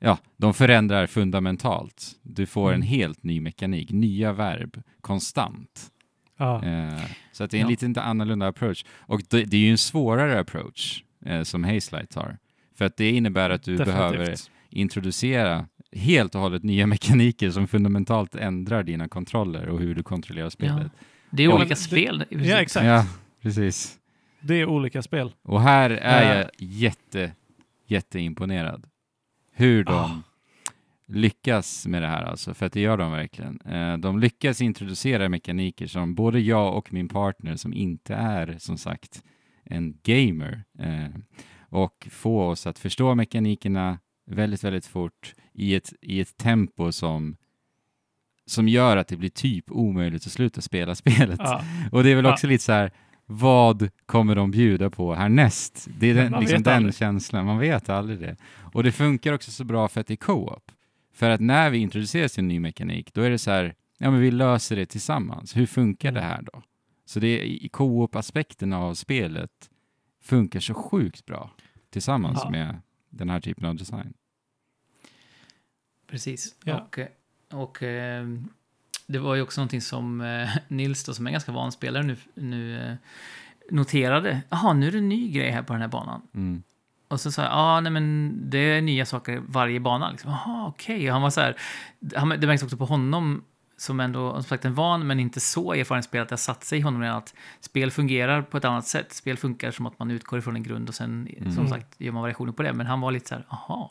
ja, 0.00 0.18
de 0.36 0.54
förändrar 0.54 1.06
fundamentalt. 1.06 2.10
Du 2.22 2.46
får 2.46 2.68
en 2.68 2.74
Mm. 2.74 2.86
helt 2.88 3.22
ny 3.22 3.40
mekanik, 3.40 3.90
nya 3.92 4.32
verb, 4.32 4.82
konstant. 5.00 5.90
Ja. 6.36 6.64
Eh, 6.64 7.02
så 7.32 7.44
att 7.44 7.50
det 7.50 7.56
är 7.56 7.60
en 7.64 7.70
Ja. 7.70 7.76
lite 7.86 8.02
annorlunda 8.02 8.46
approach. 8.46 8.84
Och 8.98 9.22
det, 9.30 9.44
det 9.44 9.56
är 9.56 9.60
ju 9.60 9.70
en 9.70 9.78
svårare 9.78 10.40
approach 10.40 11.02
eh, 11.26 11.42
som 11.42 11.64
Hazelight 11.64 12.10
tar. 12.10 12.38
För 12.74 12.84
att 12.84 12.96
det 12.96 13.10
innebär 13.10 13.50
att 13.50 13.62
du 13.62 13.76
behöver 13.76 14.18
Definitivt. 14.18 14.50
introducera 14.70 15.66
helt 15.92 16.34
och 16.34 16.40
hållet 16.40 16.62
nya 16.62 16.86
mekaniker 16.86 17.50
som 17.50 17.66
fundamentalt 17.68 18.34
ändrar 18.34 18.82
dina 18.82 19.08
kontroller 19.08 19.68
och 19.68 19.80
hur 19.80 19.94
du 19.94 20.02
kontrollerar 20.02 20.50
spelet. 20.50 20.92
Det 21.30 21.42
är 21.42 21.48
Ja, 21.48 21.54
olika 21.54 21.68
det- 21.68 21.76
spel. 21.76 22.24
princip. 22.30 22.48
Ja, 22.50 22.56
exakt. 22.60 22.86
Ja, 22.86 23.06
precis. 23.42 23.98
Det 24.40 24.54
är 24.54 24.66
olika 24.66 25.02
spel. 25.02 25.32
Och 25.42 25.60
här 25.62 25.90
är 25.90 26.34
Ja. 26.34 26.38
jag 26.38 26.50
jätte, 26.58 27.32
jätteimponerad. 27.86 28.86
Hur 29.52 29.84
de 29.84 29.92
Ah. 29.94 30.22
lyckas 31.06 31.86
med 31.86 32.02
det 32.02 32.08
här 32.08 32.22
alltså, 32.22 32.54
för 32.54 32.66
att 32.66 32.72
det 32.72 32.80
gör 32.80 32.96
de 32.96 33.12
verkligen. 33.12 33.60
Eh, 33.60 33.96
De 33.98 34.18
lyckas 34.18 34.60
introducera 34.60 35.28
mekaniker 35.28 35.86
som 35.86 36.14
både 36.14 36.40
jag 36.40 36.76
och 36.76 36.92
min 36.92 37.08
partner 37.08 37.56
som 37.56 37.74
inte 37.74 38.14
är 38.14 38.56
som 38.58 38.78
sagt 38.78 39.22
en 39.64 39.98
gamer 40.02 40.64
eh, 40.78 41.08
och 41.68 42.08
få 42.10 42.42
oss 42.42 42.66
att 42.66 42.78
förstå 42.78 43.14
mekanikerna 43.14 43.98
väldigt, 44.26 44.64
väldigt 44.64 44.86
fort 44.86 45.34
i 45.54 45.74
ett, 45.74 45.92
i 46.00 46.20
ett 46.20 46.36
tempo 46.36 46.92
som 46.92 47.36
som 48.46 48.68
gör 48.68 48.96
att 48.96 49.08
det 49.08 49.16
blir 49.16 49.28
typ 49.30 49.70
omöjligt 49.70 50.26
att 50.26 50.32
sluta 50.32 50.60
spela 50.60 50.94
spelet. 51.04 51.38
Ja. 51.42 51.64
Och 51.92 52.04
det 52.04 52.10
är 52.10 52.16
väl 52.16 52.24
Ja. 52.24 52.32
också 52.32 52.46
lite 52.46 52.64
så 52.64 52.72
här, 52.72 52.90
vad 53.26 53.88
kommer 54.06 54.34
de 54.34 54.50
bjuda 54.50 54.90
på 54.90 55.14
härnäst? 55.14 55.88
Det 55.98 56.10
är 56.10 56.14
den, 56.14 56.32
liksom 56.40 56.62
den 56.62 56.74
aldrig. 56.76 56.94
känslan, 56.94 57.46
man 57.46 57.58
vet 57.58 57.88
aldrig 57.88 58.20
det. 58.20 58.36
Och 58.72 58.82
det 58.82 58.92
funkar 58.92 59.32
också 59.32 59.50
så 59.50 59.64
bra 59.64 59.88
för 59.88 60.00
att 60.00 60.06
det 60.06 60.14
är 60.14 60.16
co-op. 60.16 60.72
För 61.14 61.30
att 61.30 61.40
när 61.40 61.70
vi 61.70 61.78
introduceras 61.78 62.32
till 62.32 62.42
en 62.44 62.48
ny 62.48 62.60
mekanik, 62.60 63.14
då 63.14 63.20
är 63.20 63.30
det 63.30 63.38
så 63.38 63.50
här, 63.50 63.74
ja 63.98 64.10
men 64.10 64.20
vi 64.20 64.30
löser 64.30 64.76
det 64.76 64.86
tillsammans. 64.86 65.56
Hur 65.56 65.66
funkar 65.66 66.08
Mm. 66.08 66.22
det 66.22 66.28
här 66.28 66.42
då? 66.52 66.62
Så 67.04 67.20
det 67.20 67.26
är, 67.26 67.42
i 67.44 67.68
co-op-aspekten 67.68 68.72
av 68.72 68.94
spelet 68.94 69.50
funkar 70.22 70.60
så 70.60 70.74
sjukt 70.74 71.26
bra 71.26 71.50
tillsammans 71.90 72.40
Ja. 72.44 72.50
med 72.50 72.80
den 73.10 73.30
här 73.30 73.40
typen 73.40 73.64
av 73.64 73.74
design. 73.76 74.14
Precis. 76.12 76.54
Ja. 76.64 76.80
Och, 76.80 76.98
eh, 76.98 77.06
och 77.52 77.82
eh, 77.82 78.26
det 79.06 79.18
var 79.18 79.34
ju 79.34 79.42
också 79.42 79.60
någonting 79.60 79.80
som 79.80 80.20
eh, 80.20 80.48
Nils, 80.68 81.04
då, 81.04 81.14
som 81.14 81.26
är 81.26 81.30
ganska 81.30 81.52
van 81.52 81.72
spelare 81.72 82.02
nu, 82.02 82.16
nu 82.34 82.96
noterade. 83.70 84.40
Jaha, 84.50 84.72
nu 84.72 84.86
är 84.88 84.92
det 84.92 84.98
en 84.98 85.08
ny 85.08 85.30
grej 85.30 85.50
här 85.50 85.62
på 85.62 85.72
den 85.72 85.82
här 85.82 85.88
banan. 85.88 86.22
Mm. 86.34 86.62
Och 87.08 87.20
så 87.20 87.32
sa 87.32 87.42
jag, 87.42 87.50
ja, 87.50 87.54
ah, 87.56 87.80
nej 87.80 87.92
men 87.92 88.36
det 88.50 88.58
är 88.58 88.82
nya 88.82 89.06
saker 89.06 89.42
varje 89.46 89.80
bana. 89.80 90.10
Liksom. 90.10 90.30
Jaha, 90.30 90.66
okej. 90.66 91.06
Och 91.08 91.12
Han 91.12 91.22
var 91.22 91.30
så 91.30 91.40
här, 91.40 91.56
han, 92.16 92.28
det 92.28 92.46
märks 92.46 92.62
också 92.62 92.76
på 92.76 92.84
honom 92.84 93.44
som 93.76 94.00
ändå, 94.00 94.32
som 94.32 94.42
sagt, 94.42 94.64
en 94.64 94.74
van 94.74 95.06
men 95.06 95.20
inte 95.20 95.40
så 95.40 95.72
erfaren 95.72 96.02
spelare 96.02 96.22
att 96.22 96.28
det 96.28 96.32
har 96.32 96.38
satt 96.38 96.64
sig 96.64 96.78
i 96.78 96.80
honom 96.82 97.02
redan 97.02 97.16
att 97.16 97.34
spel 97.60 97.90
fungerar 97.90 98.42
på 98.42 98.56
ett 98.56 98.64
annat 98.64 98.86
sätt. 98.86 99.12
Spel 99.12 99.36
funkar 99.36 99.70
som 99.70 99.86
att 99.86 99.98
man 99.98 100.10
utgår 100.10 100.38
ifrån 100.38 100.56
en 100.56 100.62
grund 100.62 100.88
och 100.88 100.94
sen, 100.94 101.28
som 101.38 101.52
Mm. 101.52 101.68
sagt, 101.68 102.00
gör 102.00 102.12
man 102.12 102.22
variationer 102.22 102.52
på 102.52 102.62
det. 102.62 102.72
Men 102.72 102.86
han 102.86 103.00
var 103.00 103.10
lite 103.10 103.28
så 103.28 103.34
här, 103.34 103.46
jaha, 103.50 103.88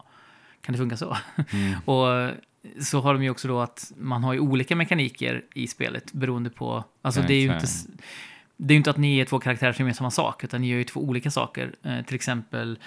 kan 0.61 0.73
det 0.73 0.77
funka 0.77 0.97
så? 0.97 1.17
Mm. 1.53 1.79
Och 1.85 2.31
så 2.79 3.01
har 3.01 3.13
de 3.13 3.23
ju 3.23 3.29
också 3.29 3.47
då 3.47 3.59
att 3.59 3.91
man 3.97 4.23
har 4.23 4.33
ju 4.33 4.39
olika 4.39 4.75
mekaniker 4.75 5.43
i 5.53 5.67
spelet 5.67 6.13
beroende 6.13 6.49
på... 6.49 6.83
Alltså 7.01 7.21
det 7.21 7.33
är 7.33 7.41
ju 7.41 7.53
inte... 7.53 7.67
Det 8.57 8.71
är 8.71 8.75
ju 8.75 8.77
inte 8.77 8.89
att 8.89 8.97
ni 8.97 9.19
är 9.19 9.25
två 9.25 9.39
karaktärer 9.39 9.73
som 9.73 9.87
gör 9.87 9.93
samma 9.93 10.11
sak, 10.11 10.43
utan 10.43 10.61
ni 10.61 10.67
gör 10.67 10.77
ju 10.77 10.83
två 10.83 10.99
olika 10.99 11.31
saker. 11.31 11.75
Eh, 11.83 12.01
till 12.01 12.15
exempel 12.15 12.79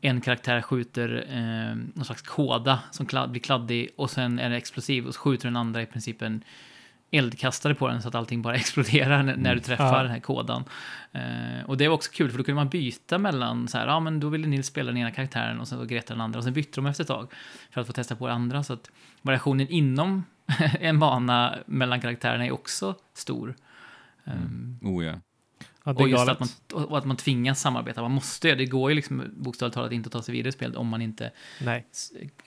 en 0.00 0.20
karaktär 0.20 0.62
skjuter 0.62 1.26
eh, 1.30 1.76
någon 1.94 2.04
slags 2.04 2.22
kåda 2.22 2.78
som 2.90 3.06
kladd, 3.06 3.30
blir 3.30 3.40
kladdig 3.40 3.88
och 3.96 4.10
sen 4.10 4.38
är 4.38 4.50
det 4.50 4.56
explosiv 4.56 5.06
och 5.06 5.14
så 5.14 5.20
skjuter 5.20 5.48
den 5.48 5.56
andra 5.56 5.82
i 5.82 5.86
princip 5.86 6.22
en 6.22 6.44
eldkastare 7.10 7.74
på 7.74 7.88
den 7.88 8.02
så 8.02 8.08
att 8.08 8.14
allting 8.14 8.42
bara 8.42 8.54
exploderar 8.56 9.22
när, 9.22 9.36
när 9.36 9.54
du 9.54 9.60
träffar 9.60 9.96
Ja. 9.96 10.02
den 10.02 10.12
här 10.12 10.20
kodan. 10.20 10.64
Eh, 11.12 11.64
och 11.66 11.76
det 11.76 11.88
var 11.88 11.94
också 11.94 12.10
kul 12.12 12.30
för 12.30 12.38
då 12.38 12.44
kunde 12.44 12.56
man 12.56 12.68
byta 12.68 13.18
mellan 13.18 13.68
så 13.68 13.78
här, 13.78 13.86
ja 13.86 14.00
men 14.00 14.20
då 14.20 14.28
ville 14.28 14.46
Nils 14.46 14.66
spela 14.66 14.86
den 14.86 14.96
ena 14.96 15.10
karaktären 15.10 15.60
och 15.60 15.68
sen 15.68 15.78
så 15.78 15.84
Greta 15.84 16.14
den 16.14 16.20
andra 16.20 16.38
och 16.38 16.44
sen 16.44 16.52
bytte 16.52 16.70
de 16.74 16.86
efter 16.86 17.04
ett 17.04 17.08
tag 17.08 17.32
för 17.70 17.80
att 17.80 17.86
få 17.86 17.92
testa 17.92 18.16
på 18.16 18.26
det 18.26 18.32
andra 18.32 18.62
så 18.62 18.72
att 18.72 18.90
variationen 19.22 19.68
inom 19.68 20.24
en 20.80 20.98
bana 20.98 21.54
mellan 21.66 22.00
karaktärerna 22.00 22.46
är 22.46 22.50
också 22.50 22.94
stor. 23.14 23.54
Um, 24.24 24.78
Oh 24.82 25.04
ja. 25.04 25.14
Ja, 25.84 25.92
det 25.92 26.00
är 26.00 26.02
Och 26.02 26.08
just 26.08 26.28
att 26.28 26.40
man, 26.40 26.48
och 26.72 26.98
att 26.98 27.04
man 27.04 27.16
tvingas 27.16 27.60
samarbeta. 27.60 28.02
Man 28.02 28.10
måste 28.10 28.48
göra 28.48 28.58
det. 28.58 28.66
Går 28.66 28.90
ju 28.90 28.94
liksom 28.94 29.24
bokstavligt 29.36 29.74
talat 29.74 29.92
inte 29.92 30.06
att 30.06 30.12
ta 30.12 30.22
sig 30.22 30.32
vidare 30.32 30.48
i 30.48 30.52
spelet 30.52 30.76
om 30.76 30.88
man 30.88 31.02
inte 31.02 31.30
Nej. 31.60 31.86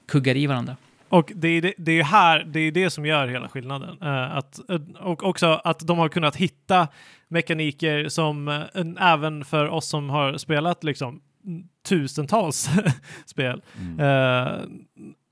kuggar 0.07 0.38
i 0.38 0.47
varandra. 0.47 0.78
Och 1.14 1.32
det 1.36 1.47
är 1.47 1.61
det, 1.61 1.74
det 1.78 1.91
är 1.91 1.95
ju 1.95 2.03
här, 2.03 2.43
det 2.43 2.59
är 2.59 2.72
det 2.72 2.89
som 2.89 3.05
gör 3.05 3.28
hela 3.28 3.49
skillnaden. 3.49 3.97
Eh, 4.01 4.36
att, 4.38 4.70
eh, 4.70 4.82
och 4.99 5.24
också 5.24 5.47
att 5.64 5.80
de 5.80 5.97
har 5.97 6.09
kunnat 6.09 6.36
hitta 6.36 6.88
mekaniker 7.28 8.09
som 8.09 8.47
en- 8.74 8.97
även 8.97 9.45
för 9.45 9.68
oss 9.70 9.88
som 9.89 10.09
har 10.09 10.38
spelat 10.38 10.84
liksom 10.84 11.22
tusentals 11.88 12.70
spel 13.26 13.61
Mm. 13.80 13.99
eh, 13.99 14.61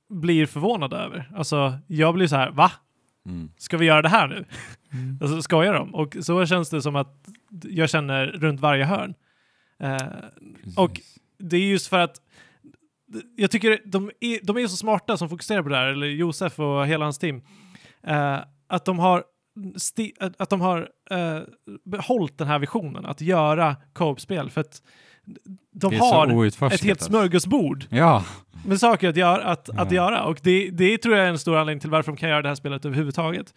blir 0.09 0.45
förvånade 0.45 0.97
över. 0.97 1.29
Alltså, 1.35 1.73
jag 1.87 2.13
blir 2.13 2.27
så 2.27 2.35
här, 2.35 2.51
va? 2.51 2.71
Mm. 3.25 3.49
Ska 3.57 3.77
vi 3.77 3.85
göra 3.85 4.01
det 4.01 4.09
här 4.09 4.27
nu? 4.27 4.45
Alltså, 5.21 5.41
skojar 5.41 5.73
de? 5.73 5.95
Och 5.95 6.17
så 6.21 6.45
känns 6.45 6.69
det 6.69 6.81
som 6.81 6.95
att 6.95 7.15
jag 7.63 7.89
känner 7.89 8.27
runt 8.27 8.59
varje 8.59 8.85
hörn. 8.85 9.13
Och- 10.77 10.99
det 11.43 11.57
är 11.57 11.61
just 11.67 11.87
för 11.87 11.99
att 11.99 12.15
jag 13.35 13.51
tycker 13.51 13.79
de 13.85 14.11
är, 14.19 14.39
de 14.45 14.57
är 14.57 14.67
så 14.67 14.75
smarta 14.77 15.17
som 15.17 15.29
fokuserar 15.29 15.63
på 15.63 15.69
det 15.69 15.75
här, 15.75 15.87
eller 15.87 16.07
Josef 16.07 16.59
och 16.59 16.87
hela 16.87 17.05
hans 17.05 17.17
team, 17.19 17.41
eh, 18.07 18.37
att 18.67 18.85
de 18.85 18.99
har, 18.99 19.23
sti, 19.75 20.13
att 20.19 20.41
att 20.41 20.49
de 20.49 20.61
har 20.61 20.89
eh, 21.11 21.39
behållit 21.85 22.37
den 22.37 22.47
här 22.47 22.59
visionen 22.59 23.05
att 23.05 23.21
göra 23.21 23.75
co-op-spel 23.93 24.49
för 24.49 24.61
att 24.61 24.81
de 25.71 25.99
har 25.99 26.45
ett 26.45 26.59
helt 26.59 26.89
alltså. 26.89 27.05
smörgåsbord 27.09 27.85
Ja, 27.89 28.25
med 28.65 28.79
saker 28.79 29.09
att 29.09 29.17
göra, 29.17 29.43
att, 29.43 29.69
att 29.69 29.91
Ja. 29.91 29.95
göra 29.95 30.23
och 30.23 30.39
det, 30.43 30.69
det 30.69 30.97
tror 30.97 31.15
jag 31.15 31.25
är 31.25 31.29
en 31.29 31.39
stor 31.39 31.57
anledning 31.57 31.79
till 31.79 31.89
varför 31.89 32.11
de 32.11 32.17
kan 32.17 32.29
göra 32.29 32.41
det 32.41 32.47
här 32.47 32.55
spelet 32.55 32.85
överhuvudtaget. 32.85 33.53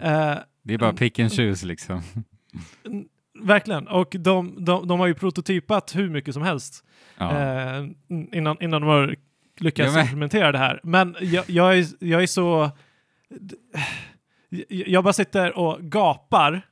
ja. 0.00 0.08
Eh, 0.32 0.38
det 0.62 0.74
är 0.74 0.78
bara 0.78 0.92
pick 0.92 1.18
and 1.18 1.32
choose 1.32 1.66
liksom. 1.66 2.02
verkligen, 3.42 3.88
och 3.88 4.16
de, 4.18 4.64
de, 4.64 4.88
de 4.88 5.00
har 5.00 5.06
ju 5.06 5.14
prototypat 5.14 5.96
hur 5.96 6.10
mycket 6.10 6.34
som 6.34 6.42
helst 6.42 6.84
Ja. 7.20 7.38
eh, 7.40 7.86
innan, 8.08 8.56
innan 8.62 8.80
de 8.80 8.88
har 8.90 9.16
lyckats 9.60 9.86
Ja, 9.86 9.92
men- 9.94 10.02
implementera 10.04 10.52
det 10.52 10.58
här. 10.58 10.80
Men 10.82 11.16
jag, 11.20 11.44
jag, 11.50 11.78
är, 11.78 11.86
jag 12.00 12.22
är 12.22 12.26
så... 12.26 12.70
Jag, 14.68 15.04
bara 15.04 15.12
sitter 15.12 15.58
och 15.58 15.80
gapar 15.80 16.62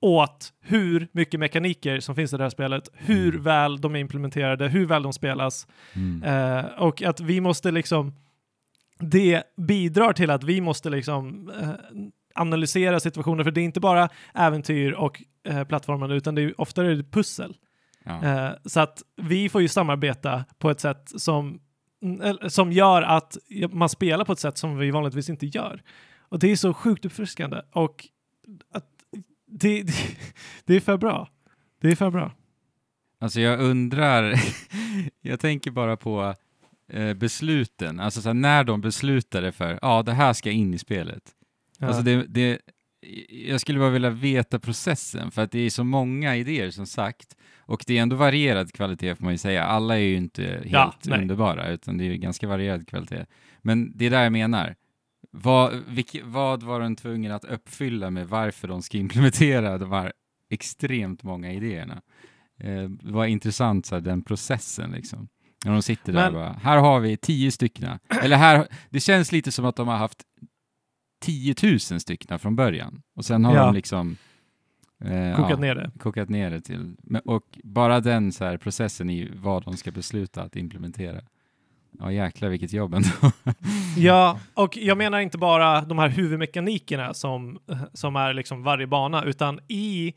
åt 0.00 0.52
hur 0.60 1.08
mycket 1.12 1.40
mekaniker 1.40 2.00
som 2.00 2.14
finns 2.14 2.32
i 2.32 2.36
det 2.36 2.42
här 2.42 2.50
spelet, 2.50 2.88
hur 2.94 3.28
Mm. 3.32 3.42
väl 3.42 3.80
de 3.80 3.96
är 3.96 4.00
implementerade, 4.00 4.68
hur 4.68 4.86
väl 4.86 5.02
de 5.02 5.12
spelas 5.12 5.66
Mm. 5.94 6.22
eh, 6.22 6.64
och 6.66 7.02
att 7.02 7.20
vi 7.20 7.40
måste 7.40 7.70
liksom 7.70 8.12
det 8.98 9.42
bidrar 9.56 10.12
till 10.12 10.30
att 10.30 10.44
vi 10.44 10.60
måste 10.60 10.90
liksom 10.90 11.50
eh, 11.60 11.70
analysera 12.34 13.00
situationer 13.00 13.44
för 13.44 13.50
det 13.50 13.60
är 13.60 13.64
inte 13.64 13.80
bara 13.80 14.08
äventyr 14.34 14.92
och 14.92 15.22
eh, 15.48 15.64
plattformar 15.64 16.12
utan 16.12 16.34
det 16.34 16.42
är 16.42 16.60
ofta 16.60 16.84
är 16.84 16.88
det 16.90 17.04
pussel. 17.04 17.56
Ja. 18.04 18.24
Eh, 18.24 18.52
så 18.64 18.80
att 18.80 19.02
vi 19.16 19.48
får 19.48 19.62
ju 19.62 19.68
samarbeta 19.68 20.44
på 20.58 20.70
ett 20.70 20.80
sätt 20.80 21.12
som, 21.16 21.60
som 22.48 22.72
gör 22.72 23.02
att 23.02 23.36
man 23.70 23.88
spelar 23.88 24.24
på 24.24 24.32
ett 24.32 24.38
sätt 24.38 24.58
som 24.58 24.78
vi 24.78 24.90
vanligtvis 24.90 25.28
inte 25.28 25.46
gör. 25.46 25.82
Och 26.18 26.38
det 26.38 26.52
är 26.52 26.56
så 26.56 26.74
sjukt 26.74 27.04
uppfriskande 27.04 27.62
och 27.72 28.08
att 28.72 28.86
det, 29.46 29.82
det, 29.82 29.92
det 30.64 30.76
är 30.76 30.80
för 30.80 30.96
bra. 30.96 31.28
Det 31.80 31.90
är 31.90 31.96
för 31.96 32.10
bra. 32.10 32.32
Alltså 33.20 33.40
jag 33.40 33.60
undrar, 33.60 34.34
jag 35.20 35.40
tänker 35.40 35.70
bara 35.70 35.96
på 35.96 36.34
eh, 36.88 37.14
besluten, 37.14 38.00
alltså 38.00 38.32
när 38.32 38.64
de 38.64 38.80
beslutade 38.80 39.52
för, 39.52 39.78
ja 39.82 40.02
det 40.02 40.12
här 40.12 40.32
ska 40.32 40.50
in 40.50 40.74
i 40.74 40.78
spelet. 40.78 41.22
Ja. 41.78 41.86
Alltså 41.86 42.02
det, 42.02 42.26
det, 42.28 42.58
jag 43.28 43.60
skulle 43.60 43.78
bara 43.78 43.90
vilja 43.90 44.10
veta 44.10 44.58
processen, 44.58 45.30
för 45.30 45.42
att 45.42 45.50
det 45.50 45.58
är 45.60 45.70
så 45.70 45.84
många 45.84 46.36
idéer 46.36 46.70
som 46.70 46.86
sagt, 46.86 47.36
och 47.58 47.84
det 47.86 47.98
är 47.98 48.02
ändå 48.02 48.16
varierad 48.16 48.72
kvalitet 48.72 49.14
får 49.14 49.24
man 49.24 49.32
ju 49.34 49.38
säga. 49.38 49.64
Alla 49.64 49.94
är 49.94 50.02
ju 50.02 50.16
inte 50.16 50.42
helt 50.42 50.66
Ja, 51.06 51.16
underbara, 51.20 51.68
utan 51.68 51.98
det 51.98 52.04
är 52.04 52.08
ju 52.08 52.16
ganska 52.16 52.48
varierad 52.48 52.88
kvalitet. 52.88 53.26
Men 53.62 53.92
det 53.96 54.06
är 54.06 54.10
där 54.10 54.22
jag 54.22 54.32
menar. 54.32 54.74
Vad, 55.30 55.72
vilk, 55.88 56.16
vad 56.24 56.62
var 56.62 56.80
de 56.80 56.96
tvungna 56.96 57.34
att 57.34 57.44
uppfylla 57.44 58.10
med 58.10 58.28
varför 58.28 58.68
de 58.68 58.82
ska 58.82 58.98
implementera 58.98 59.78
de 59.78 59.92
här 59.92 60.12
extremt 60.50 61.22
många 61.22 61.52
idéerna? 61.52 62.02
Eh, 62.60 62.90
var 63.02 63.26
intressant, 63.26 63.86
så 63.86 63.94
här, 63.94 64.02
den 64.02 64.22
processen 64.22 64.90
liksom. 64.90 65.28
När 65.64 65.72
de 65.72 65.82
sitter 65.82 66.12
där 66.12 66.22
Men- 66.24 66.32
bara, 66.34 66.52
här 66.52 66.76
har 66.78 67.00
vi 67.00 67.16
tio 67.16 67.50
stycken. 67.50 67.98
Eller 68.22 68.36
här, 68.36 68.66
det 68.90 69.00
känns 69.00 69.32
lite 69.32 69.52
som 69.52 69.64
att 69.64 69.76
de 69.76 69.88
har 69.88 69.96
haft 69.96 70.22
10 71.22 71.54
000 71.62 71.80
stycken 71.80 72.38
från 72.38 72.56
början. 72.56 73.02
Och 73.16 73.24
sen 73.24 73.44
har 73.44 73.54
Ja. 73.56 73.64
de 73.64 73.74
liksom 73.74 74.16
eh, 75.04 75.36
Kokat 75.36 75.50
ja, 75.50 75.56
ner 75.56 75.74
det. 75.74 75.90
kokat 75.98 76.28
ner 76.28 76.50
det 76.50 76.60
till, 76.60 76.94
och 77.24 77.44
bara 77.64 78.00
den 78.00 78.32
så 78.32 78.44
här, 78.44 78.56
processen 78.56 79.10
i 79.10 79.30
vad 79.34 79.64
de 79.64 79.76
ska 79.76 79.90
besluta 79.90 80.42
att 80.42 80.56
implementera. 80.56 81.20
Ja 81.98 82.12
jäklar 82.12 82.48
vilket 82.48 82.72
jobb 82.72 82.94
ändå. 82.94 83.08
Ja, 83.96 84.38
och 84.54 84.76
jag 84.76 84.98
menar 84.98 85.20
inte 85.20 85.38
bara 85.38 85.80
de 85.80 85.98
här 85.98 86.08
huvudmekanikerna 86.08 87.14
som, 87.14 87.58
som 87.92 88.16
är 88.16 88.34
liksom 88.34 88.62
varje 88.62 88.86
bana, 88.86 89.24
utan 89.24 89.60
i 89.68 90.12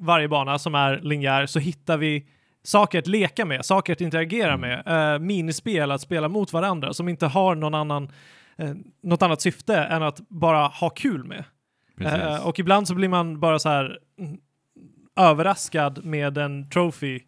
varje 0.00 0.28
bana 0.28 0.58
som 0.58 0.74
är 0.74 1.00
linjär 1.00 1.46
så 1.46 1.58
hittar 1.58 1.96
vi 1.98 2.26
saker 2.62 2.98
att 2.98 3.06
leka 3.06 3.44
med, 3.44 3.64
saker 3.64 3.92
att 3.92 4.00
interagera 4.00 4.52
Mm. 4.54 4.60
med, 4.60 5.14
eh, 5.14 5.18
minispel 5.18 5.90
att 5.90 6.00
spela 6.00 6.28
mot 6.28 6.52
varandra 6.52 6.92
som 6.94 7.08
inte 7.08 7.26
har 7.26 7.54
någon 7.54 7.74
annan, 7.74 8.08
eh, 8.58 8.74
något 9.02 9.22
annat 9.22 9.40
syfte 9.40 9.76
än 9.76 10.02
att 10.02 10.20
bara 10.28 10.66
ha 10.66 10.90
kul 10.90 11.24
med. 11.24 11.44
Eh, 12.00 12.46
och 12.46 12.58
ibland 12.58 12.88
så 12.88 12.94
blir 12.94 13.08
man 13.08 13.40
bara 13.40 13.58
så 13.58 13.68
här 13.68 13.98
mm, 14.18 14.38
överraskad 15.16 16.04
med 16.04 16.38
en 16.38 16.70
trophy 16.70 17.14
eh, 17.16 17.20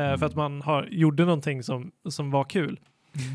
Mm. 0.00 0.18
för 0.18 0.26
att 0.26 0.34
man 0.34 0.62
har, 0.62 0.88
gjorde 0.90 1.24
någonting 1.24 1.62
som, 1.62 1.92
som 2.08 2.30
var 2.30 2.44
kul. 2.44 2.80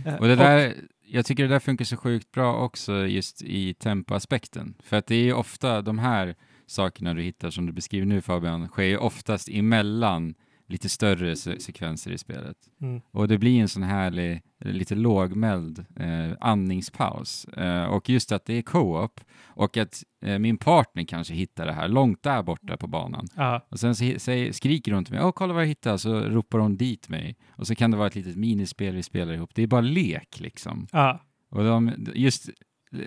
Eh, 0.06 0.16
Och 0.16 0.28
det 0.28 0.36
där, 0.36 0.74
jag 1.06 1.26
tycker 1.26 1.44
det 1.44 1.50
där 1.50 1.60
funkar 1.60 1.86
så 1.86 1.98
sjukt 1.98 2.32
bra 2.32 2.56
också 2.56 3.08
just 3.08 3.42
i 3.42 3.74
tempoaspekten. 3.74 4.74
För 4.84 4.98
att 4.98 5.08
det 5.08 5.16
är 5.16 5.24
ju 5.24 5.34
ofta 5.34 5.82
de 5.82 6.00
här 6.00 6.36
sakerna 6.68 7.14
du 7.14 7.22
hittar 7.22 7.50
som 7.50 7.66
du 7.66 7.72
beskriver 7.72 8.06
nu 8.06 8.22
Fabian, 8.22 8.68
sker 8.68 8.84
ju 8.84 8.98
oftast 8.98 9.50
emellan 9.50 10.34
lite 10.72 10.90
större 10.90 11.36
se- 11.36 11.60
sekvenser 11.60 12.12
i 12.12 12.18
spelet. 12.18 12.58
Mm. 12.82 13.02
Och 13.12 13.28
det 13.28 13.38
blir 13.38 13.62
en 13.62 13.68
sån 13.68 13.84
härlig, 13.84 14.42
lite 14.60 14.96
lågmäld 14.96 15.86
eh, 15.96 16.32
andningspaus. 16.40 17.46
Eh, 17.46 17.84
och 17.86 18.10
just 18.10 18.32
att 18.32 18.46
det 18.46 18.54
är 18.54 18.62
co-op 18.62 19.20
och 19.46 19.78
att 19.78 20.04
eh, 20.26 20.40
min 20.40 20.58
partner 20.58 21.04
kanske 21.04 21.34
hittar 21.34 21.66
det 21.66 21.74
här 21.74 21.88
långt 21.88 22.24
där 22.24 22.44
borta 22.44 22.78
på 22.78 22.88
banan. 22.88 23.28
Ja, 23.36 23.68
Och 23.70 23.80
sen 23.80 23.96
så, 23.96 24.14
säger, 24.18 24.52
skriker 24.52 24.92
hon 24.92 25.06
till 25.06 25.14
mig, 25.14 25.24
åh 25.24 25.32
kolla 25.32 25.54
vad 25.54 25.64
jag 25.64 25.68
hittade, 25.68 25.98
så 25.98 26.20
ropar 26.20 26.60
hon 26.60 26.78
dit 26.78 27.10
mig. 27.10 27.36
Och 27.50 27.68
så 27.68 27.76
kan 27.76 27.92
det 27.92 27.98
vara 27.98 28.08
ett 28.08 28.16
litet 28.16 28.36
minispel 28.36 28.96
vi 28.96 29.04
spelar 29.04 29.34
ihop. 29.34 29.56
Det 29.56 29.64
är 29.64 29.68
bara 29.68 29.82
lek 29.82 30.40
liksom. 30.40 30.88
ja. 30.92 31.22
Och 31.50 31.64
de, 31.64 31.92
just 32.16 32.50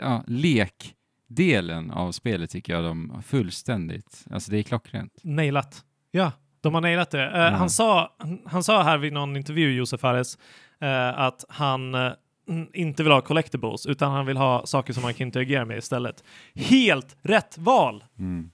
ja, 0.01 0.25
lekdelen 0.27 1.91
av 1.91 2.13
spelet 2.13 2.51
tycker 2.51 2.73
jag 2.73 2.85
de 2.85 3.23
fullständigt, 3.23 4.25
alltså 4.31 4.51
det 4.51 4.59
är 4.59 4.63
klockrent. 4.63 5.13
Nailat. 5.23 5.85
Ja, 6.11 6.33
de 6.65 6.75
har 6.75 6.81
nailat 6.81 7.11
det. 7.11 7.25
Eh, 7.25 7.39
Ja. 7.41 7.51
han, 7.51 7.71
sa, 7.71 8.17
han 8.47 8.63
sa 8.65 8.83
här 8.83 8.99
vid 8.99 9.13
någon 9.13 9.37
intervju, 9.37 9.73
Josef 9.75 10.01
Fares, 10.01 10.39
eh, 10.81 11.19
att 11.19 11.45
han 11.49 11.95
mm, 11.95 12.15
inte 12.73 13.03
vill 13.03 13.13
ha 13.13 13.21
collectibles, 13.21 13.87
utan 13.87 14.13
han 14.13 14.27
vill 14.27 14.37
ha 14.37 14.67
saker 14.67 14.93
som 14.93 15.03
man 15.03 15.15
kan 15.15 15.27
interagera 15.27 15.65
med 15.65 15.79
istället. 15.79 16.25
Helt 16.55 17.17
rätt 17.23 17.59
val! 17.59 18.05
Mm. 18.19 18.51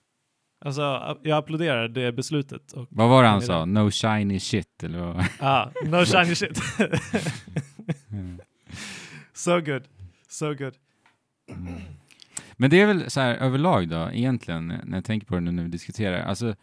Alltså, 0.64 1.16
jag 1.22 1.38
applåderar 1.38 1.88
det 1.88 2.12
beslutet. 2.12 2.72
Och, 2.72 2.86
Vad 2.90 3.08
var 3.08 3.22
det 3.22 3.28
han 3.28 3.42
sa? 3.42 3.64
No 3.64 3.90
shiny 3.90 4.40
shit 4.40 4.82
eller 4.84 4.98
vad? 4.98 5.24
ah, 5.40 5.68
no 5.84 6.04
shiny 6.04 6.34
shit. 6.34 6.60
Mm. 8.10 8.40
so 9.32 9.60
good. 9.60 9.82
So 10.28 10.54
good. 10.54 10.74
Men 12.56 12.70
det 12.70 12.80
är 12.80 12.86
väl 12.86 13.10
så 13.10 13.20
här 13.20 13.34
överlag 13.34 13.88
då, 13.88 14.10
egentligen, 14.12 14.66
när 14.84 14.96
jag 14.96 15.04
tänker 15.04 15.26
på 15.26 15.34
det 15.34 15.40
nu 15.40 15.50
när 15.50 15.62
vi 15.62 15.68
diskuterar. 15.68 16.22
Alltså, 16.22 16.54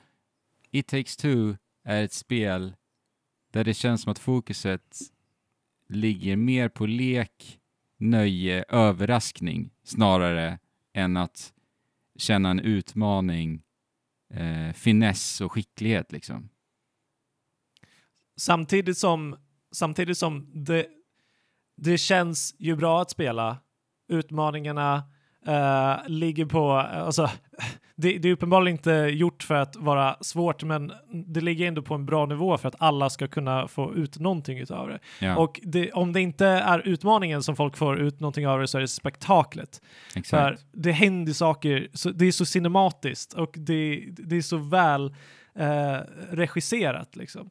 It 0.77 0.87
takes 0.87 1.17
two 1.17 1.55
är 1.83 2.03
ett 2.03 2.13
spel 2.13 2.75
där 3.51 3.63
det 3.63 3.73
känns 3.73 4.01
som 4.01 4.11
att 4.11 4.19
fokuset 4.19 4.99
ligger 5.89 6.35
mer 6.35 6.69
på 6.69 6.85
lek, 6.85 7.59
nöje, 7.97 8.65
överraskning 8.69 9.71
snarare 9.83 10.59
än 10.93 11.17
att 11.17 11.53
känna 12.15 12.49
en 12.49 12.59
utmaning, 12.59 13.63
eh, 14.33 14.73
finess 14.73 15.41
och 15.41 15.51
skicklighet 15.51 16.11
liksom. 16.11 16.49
Samtidigt 18.35 18.97
som, 18.97 19.37
samtidigt 19.71 20.17
som 20.17 20.63
det, 20.65 20.87
det 21.75 21.97
känns 21.97 22.55
ju 22.59 22.75
bra 22.75 23.01
att 23.01 23.11
spela. 23.11 23.57
Utmaningarna 24.07 25.03
eh, 25.47 25.95
ligger 26.07 26.45
på, 26.45 26.71
alltså, 26.71 27.29
det, 27.95 28.17
det 28.17 28.29
är 28.29 28.33
uppenbarligen 28.33 28.77
inte 28.77 28.91
gjort 28.91 29.43
för 29.43 29.55
att 29.55 29.75
vara 29.75 30.17
svårt, 30.21 30.63
men 30.63 30.91
det 31.11 31.41
ligger 31.41 31.67
ändå 31.67 31.81
på 31.81 31.93
en 31.93 32.05
bra 32.05 32.25
nivå 32.25 32.57
för 32.57 32.67
att 32.67 32.75
alla 32.79 33.09
ska 33.09 33.27
kunna 33.27 33.67
få 33.67 33.95
ut 33.95 34.19
någonting 34.19 34.59
utav 34.59 34.87
det. 34.87 34.99
Ja, 35.19 35.37
Och 35.37 35.59
det, 35.63 35.91
om 35.91 36.13
det 36.13 36.21
inte 36.21 36.45
är 36.45 36.87
utmaningen 36.87 37.43
som 37.43 37.55
folk 37.55 37.77
får 37.77 37.99
ut 37.99 38.19
någonting 38.19 38.47
av 38.47 38.59
det 38.59 38.67
så 38.67 38.77
är 38.77 38.81
det 38.81 38.87
spektaklet. 38.87 39.81
För 40.13 40.19
exakt. 40.19 40.65
det 40.71 40.91
händer 40.91 41.33
saker, 41.33 41.87
så, 41.93 42.09
det 42.09 42.25
är 42.25 42.31
så 42.31 42.45
cinematiskt 42.45 43.33
och 43.33 43.53
det, 43.57 44.03
det 44.09 44.37
är 44.37 44.41
så 44.41 44.57
väl 44.57 45.15
eh, 45.55 45.97
regisserat 46.31 47.15
liksom. 47.15 47.49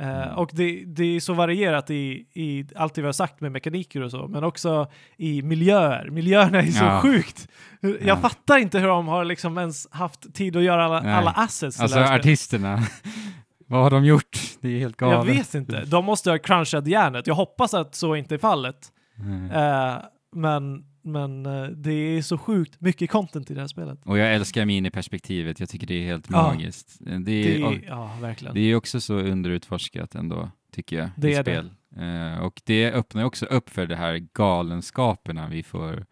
Eh, 0.00 0.22
Mm. 0.22 0.34
och 0.38 0.50
det, 0.52 0.84
det 0.86 1.16
är 1.16 1.20
så 1.20 1.34
varierat 1.34 1.90
i, 1.90 2.26
i 2.34 2.64
allt 2.76 2.94
det 2.94 3.00
vi 3.00 3.06
har 3.06 3.12
sagt 3.12 3.40
med 3.40 3.52
mekaniker 3.52 4.00
och 4.02 4.10
så, 4.10 4.28
men 4.28 4.44
också 4.44 4.86
i 5.16 5.42
miljöer. 5.42 6.10
Miljöerna 6.10 6.58
är 6.58 6.66
så 6.66 6.84
Ja. 6.84 7.00
sjukt. 7.00 7.48
Jag 7.80 7.96
Ja. 8.04 8.16
fattar 8.16 8.58
inte 8.58 8.78
hur 8.78 8.86
de 8.88 9.08
har 9.08 9.24
liksom 9.24 9.58
ens 9.58 9.88
haft 9.90 10.34
tid 10.34 10.56
att 10.56 10.62
göra 10.62 10.84
alla, 10.84 11.00
Nej. 11.00 11.12
alla 11.14 11.30
assets. 11.30 11.80
Alltså 11.80 11.98
artisterna, 11.98 12.78
vad 13.66 13.82
har 13.82 13.90
de 13.90 14.04
gjort? 14.04 14.38
Det 14.60 14.68
är 14.68 14.78
helt 14.78 14.96
galet. 14.96 15.16
Jag 15.28 15.34
vet 15.34 15.54
inte. 15.54 15.84
De 15.84 16.04
måste 16.04 16.30
ha 16.30 16.38
crunchat 16.38 16.86
järnet. 16.86 17.26
Jag 17.26 17.34
hoppas 17.34 17.74
att 17.74 17.94
så 17.94 18.16
inte 18.16 18.34
är 18.34 18.38
fallet. 18.38 18.76
Mm. 19.18 19.50
Eh, 19.50 19.98
men 20.36 20.84
men 21.02 21.46
eh, 21.46 21.64
det 21.64 21.92
är 21.92 22.22
så 22.22 22.38
sjukt 22.38 22.80
mycket 22.80 23.10
content 23.10 23.50
i 23.50 23.54
det 23.54 23.60
här 23.60 23.68
spelet. 23.68 23.98
Och 24.04 24.18
jag 24.18 24.34
älskar 24.34 24.64
miniperspektivet, 24.64 25.60
jag 25.60 25.68
tycker 25.68 25.86
det 25.86 25.94
är 25.94 26.06
helt 26.06 26.26
Ja. 26.30 26.42
magiskt. 26.42 26.96
Det 27.00 27.18
Det 27.18 27.32
är, 27.62 27.72
är, 27.72 27.84
ja, 27.88 28.16
verkligen. 28.20 28.54
det 28.54 28.60
är 28.60 28.74
också 28.74 29.00
så 29.00 29.14
underutforskat 29.14 30.14
ändå, 30.14 30.50
tycker 30.72 30.98
jag, 30.98 31.08
Det 31.16 31.30
i 31.30 31.34
är 31.34 31.42
det. 31.42 31.50
spel. 31.52 31.70
Eh, 31.96 32.38
och 32.44 32.62
det 32.64 32.92
öppnar 32.92 33.24
också 33.24 33.46
upp 33.46 33.70
för 33.70 33.86
det 33.86 33.96
här 33.96 34.26
galenskaperna 34.34 35.48
vi 35.48 35.62
får, 35.62 36.06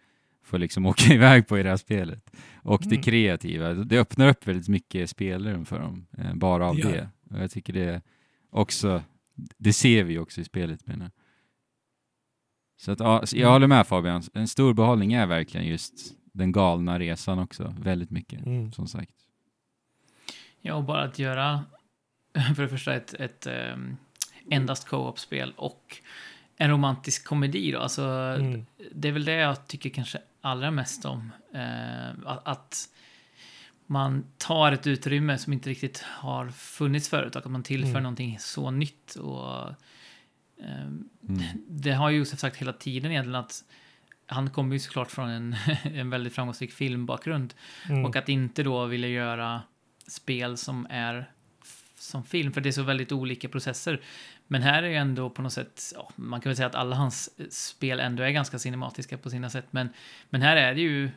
får 0.45 0.59
liksom 0.59 0.87
åka 0.93 1.15
iväg 1.15 1.47
på 1.49 1.59
i 1.59 1.63
det 1.63 1.69
här 1.69 1.77
spelet. 1.77 2.31
Och 2.63 2.81
det 2.83 2.91
Mm. 2.95 3.03
kreativa, 3.03 3.75
det 3.75 3.99
öppnar 3.99 4.29
upp 4.29 4.47
väldigt 4.47 4.69
mycket 4.69 5.11
spelrum 5.11 5.65
för 5.65 5.79
dem, 5.79 6.07
eh, 6.19 6.35
bara 6.35 6.69
av 6.69 6.75
Det 6.77 6.81
gör 6.83 6.93
det. 6.93 7.09
Och 7.31 7.43
jag 7.43 7.51
tycker 7.51 7.73
det 7.73 8.03
också, 8.51 9.03
det 9.59 9.73
ser 9.73 10.05
vi 10.05 10.19
också 10.19 10.41
i 10.41 10.45
spelet 10.45 10.87
menar. 10.87 11.11
Så 12.81 12.93
att, 12.93 13.01
ja, 13.01 13.27
så 13.27 13.37
jag 13.39 13.51
håller 13.51 13.67
med 13.67 13.87
Fabian, 13.87 14.23
en 14.35 14.49
stor 14.49 14.75
behållning 14.75 15.13
är 15.13 15.27
verkligen 15.27 15.67
just 15.67 15.95
den 16.33 16.53
galna 16.53 16.99
resan 16.99 17.39
också, 17.39 17.75
väldigt 17.81 18.11
mycket, 18.11 18.47
Mm. 18.47 18.73
som 18.73 18.87
sagt. 18.87 19.15
Ja, 20.61 20.75
och 20.75 20.85
bara 20.85 21.03
att 21.03 21.19
göra 21.19 21.65
för 22.57 22.63
det 22.63 22.69
första 22.69 22.95
ett, 22.95 23.15
ett 23.15 23.47
um, 23.75 23.97
endast 24.51 24.89
co-op-spel 24.89 25.53
och 25.57 25.97
en 26.57 26.71
romantisk 26.71 27.25
komedi 27.27 27.73
då. 27.73 27.79
Alltså, 27.79 28.03
Mm. 28.03 28.67
det 28.93 29.09
är 29.09 29.13
väl 29.13 29.25
det 29.25 29.33
jag 29.35 29.67
tycker 29.67 29.91
kanske 29.91 30.19
allra 30.41 30.71
mest 30.71 31.05
om. 31.05 31.33
Eh, 31.55 32.09
att, 32.27 32.49
att 32.49 32.89
man 33.87 34.25
tar 34.39 34.73
ett 34.73 34.87
utrymme 34.87 35.39
som 35.39 35.53
inte 35.53 35.71
riktigt 35.71 35.99
har 36.07 36.49
funnits 36.49 37.09
förut 37.09 37.37
och 37.37 37.47
att 37.47 37.53
man 37.53 37.63
tillför 37.63 37.91
Mm. 37.91 38.03
någonting 38.03 38.37
så 38.41 38.71
nytt. 38.71 39.15
Och, 39.15 39.69
Mm. 40.61 41.09
det 41.69 41.93
har 41.93 42.11
ju 42.11 42.19
Josef 42.19 42.39
sagt 42.39 42.57
hela 42.57 42.73
tiden 42.73 43.11
egentligen 43.11 43.41
att 43.41 43.65
han 44.27 44.51
kommer 44.51 44.73
ju 44.73 44.79
såklart 44.79 45.11
från 45.11 45.29
en, 45.29 45.57
en 45.83 46.11
väldigt 46.11 46.35
framgångsrik 46.35 46.73
filmbakgrund. 46.73 47.55
Mm. 47.89 48.05
Och 48.05 48.17
att 48.17 48.29
inte 48.29 48.63
då 48.63 48.87
vilja 48.87 49.09
göra 49.09 49.63
spel 50.07 50.57
som 50.57 50.87
är 50.91 51.31
som 51.99 52.25
film, 52.25 52.53
för 52.53 52.61
det 52.61 52.69
är 52.69 52.73
så 52.73 52.83
väldigt 52.83 53.13
olika 53.13 53.49
processer. 53.49 54.01
Men 54.47 54.63
här 54.63 54.83
är 54.83 54.89
ju 54.89 54.97
ändå 54.97 55.31
på 55.31 55.43
något 55.43 55.53
sätt, 55.53 55.93
ja, 55.95 56.11
man 56.17 56.41
kan 56.41 56.51
väl 56.51 56.57
säga 56.57 56.67
att 56.67 56.75
alla 56.75 56.97
hans 56.97 57.31
eh, 57.39 57.47
spel 57.51 58.01
ändå 58.01 58.23
är 58.23 58.31
ganska 58.31 58.59
cinematiska 58.59 59.19
på 59.19 59.31
sina 59.31 59.51
sätt, 59.51 59.67
men, 59.71 59.89
men 60.31 60.43
här 60.43 60.57
är 60.57 60.75
det 60.75 60.81
ju, 60.81 61.11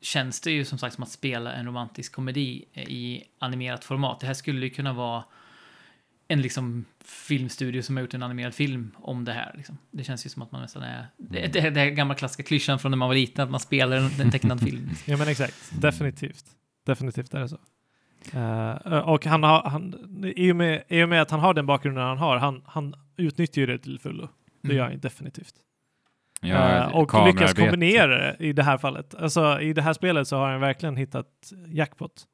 känns 0.00 0.40
det 0.40 0.50
ju 0.50 0.64
som 0.64 0.78
sagt 0.78 0.94
som 0.94 1.04
att 1.04 1.10
spela 1.10 1.52
en 1.52 1.66
romantisk 1.66 2.12
komedi 2.12 2.64
i 2.74 3.24
animerat 3.38 3.84
format. 3.84 4.20
Det 4.20 4.26
här 4.26 4.34
skulle 4.34 4.66
ju 4.66 4.70
kunna 4.70 4.92
vara 4.92 5.24
en 6.28 6.42
liksom 6.42 6.84
filmstudio 7.04 7.82
som 7.82 7.96
har 7.96 8.02
gjort 8.02 8.14
en 8.14 8.22
animerad 8.22 8.54
film 8.54 8.96
om 8.96 9.24
det 9.24 9.32
här. 9.32 9.52
Liksom. 9.56 9.78
Det 9.90 10.04
känns 10.04 10.26
ju 10.26 10.30
som 10.30 10.42
att 10.42 10.52
man 10.52 10.62
nästan 10.62 10.82
är... 10.82 11.06
Det, 11.16 11.46
det, 11.46 11.70
det 11.70 11.80
är 11.80 11.90
gamla 11.90 12.14
klassiska 12.14 12.42
klyschan 12.42 12.78
från 12.78 12.90
när 12.90 12.96
man 12.96 13.08
var 13.08 13.14
liten, 13.14 13.44
att 13.44 13.50
man 13.50 13.60
spelar 13.60 13.96
en, 13.96 14.20
en 14.20 14.30
tecknad 14.30 14.60
film. 14.60 14.90
Ja 15.04 15.16
men 15.16 15.28
exakt, 15.28 15.72
definitivt. 15.80 16.44
Definitivt 16.86 17.34
är 17.34 17.40
det 17.40 17.48
så. 17.48 17.58
Eh, 18.32 18.98
och 18.98 19.26
han 19.26 19.42
har, 19.42 19.62
han, 19.62 19.94
i, 20.36 20.52
och 20.52 20.56
med, 20.56 20.82
i 20.88 21.02
och 21.02 21.08
med 21.08 21.22
att 21.22 21.30
han 21.30 21.40
har 21.40 21.54
den 21.54 21.66
bakgrunden 21.66 22.04
han 22.04 22.18
har, 22.18 22.36
han, 22.36 22.62
han 22.66 22.94
utnyttjar 23.16 23.60
ju 23.62 23.66
det 23.66 23.78
till 23.78 23.98
fullo. 23.98 24.28
Det 24.62 24.74
gör 24.74 24.82
han 24.82 24.92
ju 24.92 24.98
definitivt. 24.98 25.54
Ja, 26.40 26.68
Eh, 26.68 26.96
och 26.96 27.26
lyckas 27.26 27.54
kombinera 27.54 28.18
det 28.18 28.36
i 28.38 28.52
det 28.52 28.62
här 28.62 28.78
fallet. 28.78 29.14
Alltså 29.14 29.60
i 29.60 29.72
det 29.72 29.82
här 29.82 29.92
spelet 29.92 30.28
så 30.28 30.36
har 30.36 30.50
han 30.50 30.60
verkligen 30.60 30.96
hittat 30.96 31.52
jackpot. 31.66 32.26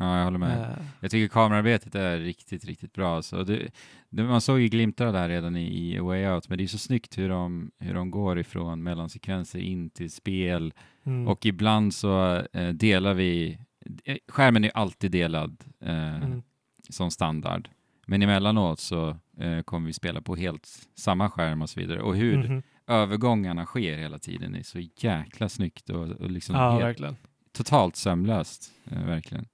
Ja, 0.00 0.18
jag 0.18 0.24
håller 0.24 0.38
med. 0.38 0.60
Eh, 0.60 0.84
Jag 1.00 1.10
tycker 1.10 1.28
kamerarbetet 1.28 1.94
är 1.94 2.18
riktigt, 2.18 2.64
riktigt 2.64 2.92
bra. 2.92 3.16
Alltså 3.16 3.44
det, 3.44 3.70
det, 4.08 4.22
man 4.22 4.40
såg 4.40 4.60
ju 4.60 4.68
glimtar 4.68 5.06
av 5.06 5.12
det 5.12 5.18
här 5.18 5.28
redan 5.28 5.56
i, 5.56 5.94
i 5.94 5.98
A 5.98 6.02
Way 6.02 6.26
Out, 6.26 6.48
men 6.48 6.58
det 6.58 6.64
är 6.64 6.68
så 6.68 6.78
snyggt 6.78 7.18
hur 7.18 7.28
de, 7.28 7.70
hur 7.78 7.94
de 7.94 8.10
går 8.10 8.38
ifrån 8.38 8.82
mellansekvenser 8.82 9.58
in 9.58 9.90
till 9.90 10.10
spel. 10.10 10.74
mm, 11.04 11.28
Och 11.28 11.46
ibland 11.46 11.94
så 11.94 12.42
eh, 12.52 12.68
delar 12.68 13.14
vi, 13.14 13.58
eh, 14.04 14.16
skärmen 14.28 14.64
är 14.64 14.70
alltid 14.74 15.10
delad 15.10 15.64
eh, 15.80 16.16
mm, 16.16 16.42
som 16.88 17.10
standard. 17.10 17.68
Men 18.06 18.22
emellanåt 18.22 18.80
så 18.80 19.16
eh, 19.38 19.62
kommer 19.62 19.86
vi 19.86 19.92
spela 19.92 20.20
på 20.20 20.36
helt 20.36 20.68
samma 20.94 21.30
skärm 21.30 21.62
och 21.62 21.70
så 21.70 21.80
vidare. 21.80 22.02
Och 22.02 22.16
hur 22.16 22.48
mhm. 22.48 22.62
övergångarna 22.86 23.66
sker 23.66 23.98
hela 23.98 24.18
tiden 24.18 24.54
är 24.54 24.62
så 24.62 24.78
jäkla 24.96 25.48
snyggt 25.48 25.90
och, 25.90 26.08
och 26.08 26.30
liksom 26.30 26.56
Ja, 26.56 26.78
helt 26.78 27.18
totalt 27.52 27.96
sömlöst, 27.96 28.72
eh, 28.90 29.04
verkligen. 29.04 29.46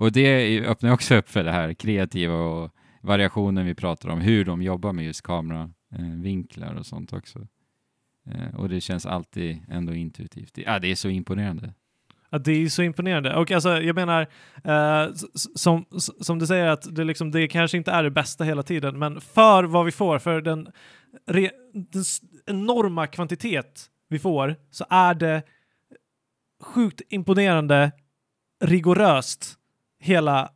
Och 0.00 0.12
det 0.12 0.60
öppnar 0.66 0.92
också 0.92 1.14
upp 1.14 1.28
för 1.28 1.44
det 1.44 1.52
här 1.52 1.74
kreativa 1.74 2.34
och 2.34 2.70
variationen 3.02 3.66
vi 3.66 3.74
pratar 3.74 4.08
om, 4.08 4.20
hur 4.20 4.44
de 4.44 4.62
jobbar 4.62 4.92
med 4.92 5.04
just 5.04 5.22
kameravinklar 5.22 6.74
och 6.74 6.86
sånt 6.86 7.12
också. 7.12 7.46
Eh, 8.26 8.60
och 8.60 8.68
det 8.68 8.80
känns 8.80 9.06
alltid 9.06 9.58
ändå 9.68 9.94
intuitivt. 9.94 10.54
Det, 10.54 10.62
ja, 10.62 10.78
det 10.78 10.90
är 10.90 10.94
så 10.94 11.08
imponerande. 11.08 11.74
Ja, 12.30 12.38
det 12.38 12.52
är 12.52 12.68
så 12.68 12.82
imponerande. 12.82 13.36
Och 13.36 13.50
alltså, 13.50 13.82
jag 13.82 13.94
menar, 13.94 14.26
eh, 14.64 15.12
som, 15.54 15.84
som 16.20 16.38
du 16.38 16.46
säger 16.46 16.66
att 16.66 16.94
det, 16.96 17.04
liksom, 17.04 17.30
det 17.30 17.48
kanske 17.48 17.76
inte 17.76 17.90
är 17.90 18.02
det 18.02 18.10
bästa 18.10 18.44
hela 18.44 18.62
tiden, 18.62 18.98
men 18.98 19.20
för 19.20 19.64
vad 19.64 19.84
vi 19.84 19.92
får, 19.92 20.18
för 20.18 20.40
den, 20.40 20.68
re, 21.26 21.50
den 21.72 22.04
enorma 22.46 23.06
kvantitet 23.06 23.86
vi 24.08 24.18
får, 24.18 24.56
så 24.70 24.84
är 24.90 25.14
det 25.14 25.42
sjukt 26.62 27.00
imponerande, 27.08 27.92
rigoröst, 28.64 29.59
hela, 30.00 30.50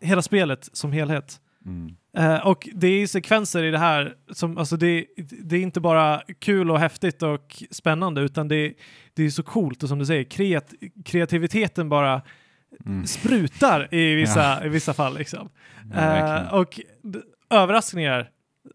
hela 0.00 0.22
spelet 0.22 0.68
som 0.72 0.92
helhet. 0.92 1.40
Mm. 1.66 1.96
Eh, 2.16 2.46
och 2.46 2.68
det 2.74 2.86
är 2.88 3.06
sekvenser 3.06 3.64
i 3.64 3.70
det 3.70 3.78
här 3.78 4.14
som, 4.32 4.58
alltså 4.58 4.76
det, 4.76 5.06
det 5.44 5.56
är 5.56 5.60
inte 5.60 5.80
bara 5.80 6.22
kul 6.38 6.70
och 6.70 6.78
häftigt 6.78 7.22
och 7.22 7.62
spännande 7.70 8.20
utan 8.20 8.48
det, 8.48 8.74
det 9.14 9.22
är 9.22 9.30
så 9.30 9.42
coolt 9.42 9.82
och 9.82 9.88
som 9.88 9.98
du 9.98 10.06
säger, 10.06 10.24
kreat, 10.24 10.74
kreativiteten 11.04 11.88
bara 11.88 12.22
Mm. 12.86 13.06
sprutar 13.06 13.94
i 13.94 14.14
vissa, 14.20 14.64
i 14.64 14.68
vissa 14.68 14.94
fall. 14.94 15.18
Liksom. 15.18 15.48
Ja. 15.94 16.36
Eh, 16.38 16.54
och 16.54 16.80
överraskningar 17.50 18.30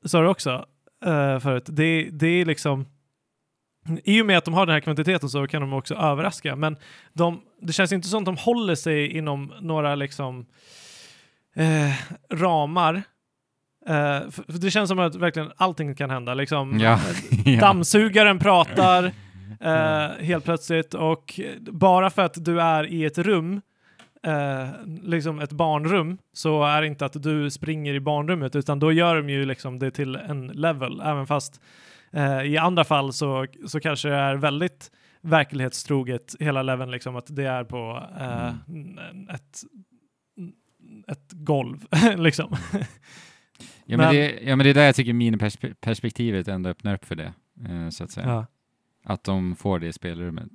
sa 0.06 0.22
du 0.22 0.28
också 0.28 0.66
uh, 1.06 1.39
förut. 1.39 1.64
Det, 1.68 2.10
det 2.12 2.28
är 2.28 2.46
liksom 2.46 2.86
i 4.03 4.21
och 4.21 4.25
med 4.25 4.38
att 4.38 4.45
de 4.45 4.53
har 4.53 4.65
den 4.65 4.73
här 4.73 4.79
kvantiteten 4.79 5.29
så 5.29 5.47
kan 5.47 5.61
de 5.61 5.73
också 5.73 5.95
överraska. 5.95 6.55
Men 6.55 6.77
de, 7.13 7.41
det 7.61 7.73
känns 7.73 7.91
inte 7.91 8.07
som 8.07 8.19
att 8.19 8.25
de 8.25 8.38
håller 8.38 8.75
sig 8.75 9.17
inom 9.17 9.53
några 9.61 9.95
liksom 9.95 10.45
eh, 11.55 11.93
ramar. 12.38 13.03
Eh, 13.88 14.19
det 14.47 14.71
känns 14.71 14.89
som 14.89 14.99
att 14.99 15.15
verkligen 15.15 15.51
allting 15.57 15.95
kan 15.95 16.09
hända. 16.09 16.34
Liksom, 16.34 16.79
Ja. 16.79 16.99
ja. 17.45 17.59
Dammsugaren 17.59 18.39
pratar 18.39 19.03
eh, 19.61 20.25
helt 20.25 20.45
plötsligt 20.45 20.93
och 20.93 21.39
bara 21.59 22.09
för 22.09 22.21
att 22.21 22.45
du 22.45 22.61
är 22.61 22.88
i 22.88 23.05
ett 23.05 23.17
rum, 23.17 23.61
eh, 24.23 24.67
liksom 25.03 25.39
ett 25.39 25.51
barnrum, 25.51 26.17
så 26.34 26.63
är 26.63 26.81
det 26.81 26.88
inte 26.88 27.05
att 27.05 27.23
du 27.23 27.49
springer 27.49 27.93
i 27.93 27.99
barnrummet 27.99 28.55
utan 28.55 28.79
då 28.79 28.91
gör 28.91 29.15
de 29.15 29.29
ju 29.29 29.45
liksom 29.45 29.79
det 29.79 29.91
till 29.91 30.15
en 30.15 30.47
level, 30.47 31.01
även 31.05 31.27
fast 31.27 31.61
eh, 32.14 32.41
i 32.41 32.57
andra 32.57 32.84
fall 32.84 33.14
så, 33.14 33.45
så 33.68 33.80
kanske 33.80 34.09
det 34.09 34.16
är 34.16 34.36
väldigt 34.36 34.91
verklighetstroget 35.22 36.36
hela 36.39 36.64
leveln, 36.64 36.91
liksom 36.91 37.16
att 37.16 37.36
det 37.36 37.45
är 37.45 37.64
på 37.64 38.03
eh, 38.20 38.53
n- 38.68 39.30
ett, 39.34 39.59
ett 41.07 41.32
golv 41.32 41.86
liksom. 42.18 42.55
Ja, 43.86 43.97
men 43.97 43.97
Men- 43.97 44.16
det, 44.16 44.39
ja, 44.41 44.55
men 44.55 44.64
det 44.64 44.70
är 44.70 44.74
där 44.74 44.86
jag 44.86 44.95
tycker 44.95 45.14
miniperspektivet 45.14 46.47
ändå 46.47 46.70
öppnar 46.70 46.93
upp 46.93 47.05
för 47.05 47.16
det, 47.16 47.34
eh, 47.70 47.89
så 47.89 48.03
att 48.03 48.11
säga. 48.11 48.28
ja. 48.28 48.45
Att 49.05 49.24
de 49.24 49.55
får 49.55 49.80
det 49.80 49.93
spelrummet 49.93 50.51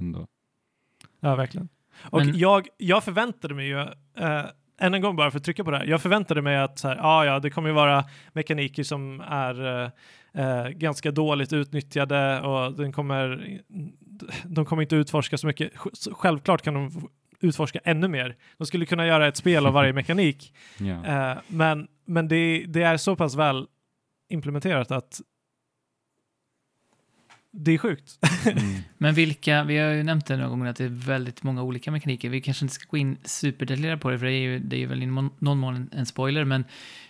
ändå. 0.00 0.26
Ja, 1.20 1.34
verkligen. 1.36 1.68
Och 2.10 2.26
Men- 2.26 2.38
jag, 2.38 2.68
jag 2.76 3.04
förväntade 3.04 3.54
mig 3.54 3.66
ju, 3.66 3.80
eh, 4.18 4.44
än 4.80 4.94
en 4.94 5.00
gång 5.02 5.16
bara 5.16 5.30
för 5.30 5.38
att 5.38 5.44
trycka 5.44 5.64
på 5.64 5.70
det 5.70 5.78
här, 5.78 5.84
jag 5.86 6.02
förväntade 6.02 6.42
mig 6.42 6.56
att 6.58 6.78
så 6.78 6.88
här, 6.88 6.98
ah, 7.00 7.24
ja, 7.24 7.38
det 7.40 7.50
kommer 7.50 7.68
ju 7.68 7.74
vara 7.74 8.04
mekaniker 8.32 8.82
som 8.82 9.20
är 9.20 9.90
eh, 10.38 10.68
ganska 10.68 11.10
dåligt 11.10 11.52
utnyttjade 11.52 12.40
och 12.40 12.72
den 12.72 12.92
kommer, 12.92 13.60
de 14.44 14.64
kommer 14.64 14.82
inte 14.82 14.96
utforska 14.96 15.38
så 15.38 15.46
mycket. 15.46 15.72
Självklart 16.12 16.62
kan 16.62 16.74
de 16.74 17.08
utforska 17.40 17.80
ännu 17.84 18.08
mer. 18.08 18.36
De 18.58 18.66
skulle 18.66 18.86
kunna 18.86 19.06
göra 19.06 19.28
ett 19.28 19.36
spel 19.36 19.66
av 19.66 19.72
varje 19.72 19.92
mekanik. 20.02 20.54
Ja. 20.78 21.06
Eh, 21.06 21.38
men 21.48 21.88
men 22.04 22.28
det, 22.28 22.64
det 22.68 22.82
är 22.82 22.96
så 22.96 23.16
pass 23.16 23.34
väl 23.34 23.66
implementerat 24.28 24.90
att 24.90 25.20
det 27.50 27.72
är 27.72 27.78
sjukt. 27.78 28.18
Mm. 28.46 28.78
Men 28.98 29.14
vilka, 29.14 29.64
vi 29.64 29.78
har 29.78 29.90
ju 29.90 30.02
nämnt 30.02 30.26
det 30.26 30.36
några 30.36 30.48
gånger 30.48 30.66
att 30.66 30.76
det 30.76 30.84
är 30.84 31.06
väldigt 31.06 31.42
många 31.42 31.62
olika 31.62 31.90
mekaniker. 31.90 32.28
Vi 32.28 32.40
kanske 32.40 32.64
inte 32.64 32.74
ska 32.74 32.86
gå 32.90 32.96
in 32.96 33.16
superdetaljerat 33.24 34.00
på 34.00 34.10
det, 34.10 34.18
för 34.18 34.26
det 34.26 34.32
är 34.32 34.40
ju, 34.40 34.58
det 34.58 34.76
är 34.76 34.80
ju 34.80 34.86
väl 34.86 35.02
i 35.02 35.06
någon 35.06 35.58
mån 35.58 35.74
en, 35.74 35.90
en 35.92 36.06
spoiler, 36.06 36.44
men, 36.44 36.64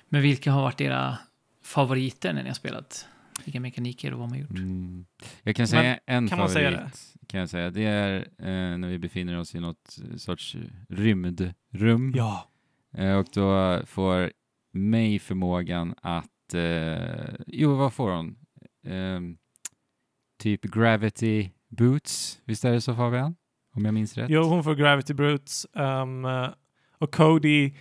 men 0.08 0.22
vilka 0.22 0.52
har 0.52 0.62
varit 0.62 0.80
era 0.80 1.18
favoriter 1.64 2.32
när 2.32 2.42
ni 2.42 2.48
har 2.48 2.54
spelat? 2.54 3.06
Vilka 3.44 3.60
mekaniker 3.60 4.12
och 4.12 4.18
vad 4.18 4.30
man 4.30 4.38
gjort? 4.38 4.50
Mm. 4.50 5.06
Jag 5.42 5.56
kan 5.56 5.68
säga 5.68 5.98
en 6.06 6.28
kan 6.28 6.38
man 6.38 6.48
favorit. 6.48 6.72
säga 6.74 6.90
Kan 7.26 7.40
jag 7.40 7.50
säga. 7.50 7.70
Det 7.70 7.84
är 7.84 8.16
eh, 8.38 8.78
när 8.78 8.88
vi 8.88 8.98
befinner 8.98 9.38
oss 9.38 9.54
i 9.54 9.60
något 9.60 9.98
sorts 10.16 10.56
rymdrum. 10.88 12.12
Ja. 12.16 12.50
Eh, 12.96 13.16
och 13.18 13.26
då 13.32 13.80
får 13.86 14.32
mig 14.72 15.18
förmågan 15.18 15.94
att... 16.02 16.54
Eh, 16.54 17.34
jo, 17.46 17.74
vad 17.74 17.92
får 17.92 18.10
hon? 18.10 18.36
Ehm, 18.86 19.36
typ 20.38 20.62
gravity 20.62 21.50
boots. 21.68 22.40
Visst 22.44 22.64
är 22.64 22.72
det 22.72 22.80
så 22.80 22.94
Fabian? 22.94 23.36
Om 23.74 23.84
jag 23.84 23.94
minns 23.94 24.16
rätt? 24.16 24.30
Jo, 24.30 24.42
hon 24.42 24.64
får 24.64 24.74
Gravity 24.74 25.14
Brutes 25.14 25.66
um, 25.72 26.24
eh, 26.24 26.48
och 26.98 27.14
Cody 27.14 27.74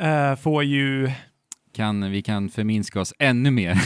eh, 0.00 0.36
får 0.36 0.64
ju, 0.64 1.10
Kan, 1.72 2.10
vi 2.10 2.22
kan 2.22 2.48
förminska 2.48 3.00
oss 3.00 3.14
ännu 3.18 3.50
mer. 3.50 3.74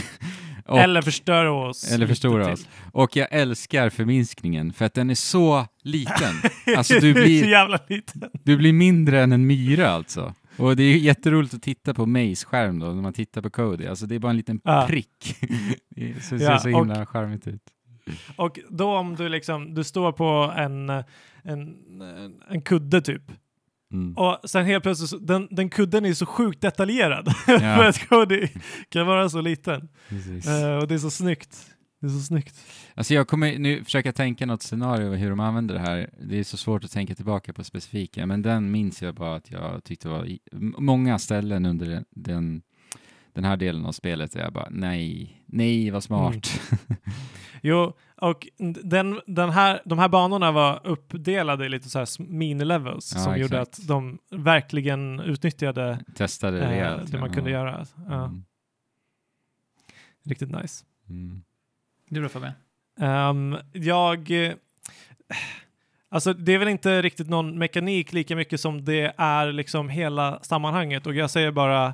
och, 0.69 0.79
eller 0.79 1.01
förstöra 1.01 1.51
oss. 1.51 1.91
eller 1.91 2.07
till. 2.07 2.53
oss. 2.53 2.67
och 2.93 3.15
jag 3.15 3.27
älskar 3.31 3.89
förminskningen 3.89 4.73
för 4.73 4.85
att 4.85 4.93
den 4.93 5.09
är 5.09 5.15
så 5.15 5.65
liten. 5.83 6.35
Alltså 6.77 6.93
du 6.93 7.13
så 7.13 7.19
blir, 7.21 7.47
jävla 7.47 7.79
liten. 7.87 8.29
du 8.43 8.57
blir 8.57 8.73
mindre 8.73 9.21
än 9.21 9.31
en 9.31 9.47
myra 9.47 9.89
alltså. 9.89 10.33
Och 10.57 10.75
det 10.75 10.83
är 10.83 10.97
jätteroligt 10.97 11.53
att 11.53 11.61
titta 11.61 11.93
på 11.93 12.05
Mays 12.05 12.43
skärm 12.43 12.79
då, 12.79 12.85
när 12.85 13.01
man 13.01 13.13
tittar 13.13 13.41
på 13.41 13.49
Cody. 13.49 13.87
Alltså 13.87 14.05
det 14.05 14.15
är 14.15 14.19
bara 14.19 14.29
en 14.29 14.37
liten 14.37 14.61
Ja. 14.63 14.85
prick. 14.89 15.35
det 15.89 16.23
ser 16.23 16.39
Ja, 16.39 16.59
så 16.59 16.69
himla 16.69 17.05
charmigt 17.05 17.47
ut. 17.47 17.61
Och 18.35 18.59
då 18.69 18.97
om 18.97 19.15
du 19.15 19.29
liksom, 19.29 19.73
du 19.75 19.83
står 19.83 20.11
på 20.11 20.53
en, 20.57 20.89
en, 21.43 21.73
en 22.49 22.61
kudde 22.61 23.01
typ. 23.01 23.21
Mm. 23.93 24.17
Och 24.17 24.49
sen 24.49 24.65
helt 24.65 24.83
plötsligt, 24.83 25.27
den, 25.27 25.47
den 25.51 25.69
kudden 25.69 26.05
är 26.05 26.13
så 26.13 26.25
sjukt 26.25 26.61
detaljerad. 26.61 27.27
Ja. 27.47 27.59
för 27.59 27.83
att 27.83 28.09
Cody 28.09 28.47
kan 28.89 29.07
vara 29.07 29.29
så 29.29 29.41
liten. 29.41 29.89
Eh, 30.47 30.77
och 30.77 30.87
det 30.87 30.93
är 30.93 30.97
så 30.97 31.11
snyggt. 31.11 31.65
Det 32.01 32.07
är 32.07 32.09
så 32.09 32.19
snyggt. 32.19 32.55
Alltså 32.95 33.13
jag 33.13 33.27
kommer 33.27 33.59
nu 33.59 33.83
försöka 33.83 34.11
tänka 34.11 34.45
något 34.45 34.63
scenario 34.63 35.13
hur 35.13 35.29
de 35.29 35.39
använder 35.39 35.75
det 35.75 35.81
här. 35.81 36.09
Det 36.21 36.39
är 36.39 36.43
så 36.43 36.57
svårt 36.57 36.83
att 36.83 36.91
tänka 36.91 37.15
tillbaka 37.15 37.53
på 37.53 37.63
specifika, 37.63 38.25
men 38.25 38.41
den 38.41 38.71
minns 38.71 39.01
jag 39.01 39.15
bara 39.15 39.35
att 39.35 39.51
jag 39.51 39.83
tyckte 39.83 40.09
var 40.09 40.25
i, 40.25 40.39
många 40.77 41.19
ställen 41.19 41.65
under 41.65 41.85
den, 41.85 42.05
den, 42.09 42.61
den 43.41 43.49
här 43.49 43.57
delen 43.57 43.85
av 43.85 43.91
spelet 43.91 44.31
där 44.31 44.39
jag 44.39 44.53
bara 44.53 44.67
nej, 44.71 45.41
nej 45.45 45.89
vad 45.91 46.03
smart. 46.03 46.61
Jo, 47.61 47.93
och 48.15 48.47
den, 48.83 49.21
den 49.27 49.49
här, 49.49 49.81
de 49.85 49.99
här 49.99 50.09
banorna 50.09 50.51
var 50.51 50.81
uppdelade 50.87 51.65
i 51.65 51.69
lite 51.69 51.89
så 51.89 51.99
här 51.99 52.21
mini-levels 52.23 53.11
Ja, 53.15 53.19
som 53.21 53.37
gjorde 53.39 53.61
exakt. 53.61 53.79
att 53.79 53.87
de 53.87 54.19
verkligen 54.31 55.19
utnyttjade 55.19 55.99
Testade 56.15 56.61
eh, 56.63 56.69
rejält. 56.69 57.11
det 57.11 57.19
man 57.19 57.29
ja. 57.29 57.35
kunde 57.35 57.51
göra. 57.51 57.85
Ja, 58.09 58.23
Mm. 58.25 58.43
Riktigt 60.25 60.49
nice. 60.51 60.85
Mm. 61.09 61.41
Du 62.09 62.21
då 62.21 62.29
Fabian? 62.29 62.53
Ehm, 62.99 63.57
jag... 63.73 64.31
eh, 64.31 64.53
Alltså 66.11 66.33
det 66.33 66.53
är 66.53 66.57
väl 66.59 66.67
inte 66.67 67.01
riktigt 67.01 67.29
någon 67.29 67.57
mekanik 67.57 68.13
lika 68.13 68.35
mycket 68.35 68.59
som 68.61 68.85
det 68.85 69.13
är 69.17 69.51
liksom 69.51 69.89
hela 69.89 70.39
sammanhanget 70.41 71.07
och 71.07 71.13
jag 71.15 71.29
säger 71.31 71.51
bara 71.51 71.93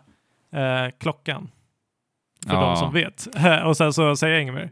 eh, 0.55 0.89
klockan. 0.97 1.51
För 2.47 2.53
Ja. 2.53 2.61
de 2.61 2.75
som 2.77 2.93
vet. 2.93 3.27
och 3.65 3.77
sen 3.77 3.93
så 3.93 4.15
säger 4.15 4.33
jag 4.33 4.41
inget 4.41 4.53
mer. 4.55 4.71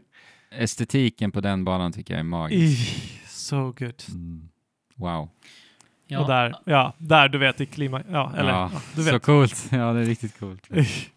Estetiken 0.50 1.32
på 1.32 1.40
den 1.40 1.64
banan 1.64 1.92
tycker 1.92 2.14
jag 2.14 2.18
är 2.18 2.24
magisk. 2.24 3.10
So 3.28 3.56
good. 3.72 4.02
Mm. 4.08 4.48
Wow. 4.96 5.28
Och 6.18 6.26
där, 6.26 6.54
ja, 6.64 6.94
där 6.98 7.28
du 7.28 7.38
vet 7.38 7.60
i 7.60 7.66
klima, 7.66 8.02
ja, 8.10 8.32
eller 8.36 8.50
ja, 8.50 8.70
ja, 8.74 8.80
du 8.96 9.02
så 9.04 9.12
vet. 9.12 9.22
coolt. 9.22 9.68
Ja, 9.72 9.92
det 9.92 10.00
är 10.00 10.04
riktigt 10.04 10.38
coolt. 10.38 10.68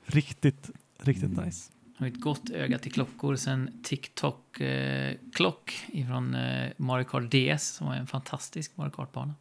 riktigt, 0.06 0.70
riktigt 1.02 1.32
Mm. 1.32 1.46
nice. 1.46 1.72
har 2.00 2.08
ett 2.08 2.22
gott 2.22 2.50
öga 2.50 2.80
till 2.80 2.92
klockor 2.92 3.36
sen 3.36 3.82
TikTok 3.84 4.60
eh, 4.62 5.16
Klock 5.36 5.86
ifrån 5.88 6.36
eh, 6.36 6.70
Mario 6.78 7.04
Kart 7.04 7.24
DS 7.32 7.64
som 7.76 7.88
var 7.88 7.96
en 7.96 8.08
fantastisk 8.08 8.78
Mario 8.78 8.92
Kart-bana. 8.92 9.34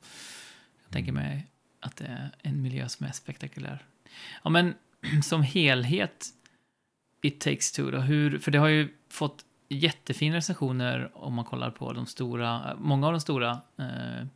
Jag 0.85 0.93
tänker 0.93 1.13
mig 1.13 1.47
att 1.81 1.97
det 1.97 2.05
är 2.05 2.31
en 2.43 2.63
miljö 2.63 2.89
som 2.89 3.07
är 3.07 3.13
spektakulär. 3.13 3.85
Ja, 4.45 4.51
men 4.51 4.75
som 5.25 5.43
helhet 5.43 6.27
It 7.23 7.41
takes 7.41 7.73
two 7.73 7.91
då, 7.91 7.99
hur, 7.99 8.39
för 8.39 8.51
det 8.51 8.59
har 8.59 8.69
ju 8.69 8.89
fått 9.11 9.45
jättefina 9.69 10.37
recensioner 10.37 11.11
om 11.15 11.35
man 11.35 11.45
kollar 11.45 11.71
på 11.71 11.93
de 11.93 12.07
stora, 12.07 12.77
många 12.79 13.07
av 13.07 13.13
de 13.13 13.21
stora 13.21 13.51
eh, 13.79 14.27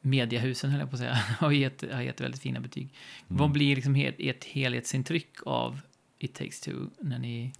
mediehusen 0.00 0.70
höll 0.70 0.80
jag 0.80 0.90
på 0.90 0.94
att 0.96 1.00
säga, 1.00 1.12
har 1.38 1.50
gett, 1.52 1.92
har 1.92 2.02
gett 2.02 2.20
väldigt 2.20 2.42
fina 2.42 2.60
betyg. 2.60 2.82
Mm. 2.82 3.38
Vad 3.40 3.52
blir 3.52 3.76
liksom 3.76 3.96
he- 3.96 4.14
ert 4.18 4.44
helhetsintryck 4.44 5.32
av 5.46 5.80
It 6.18 6.34
takes 6.34 6.60
two 6.60 6.86
när 7.00 7.18
ni 7.18 7.52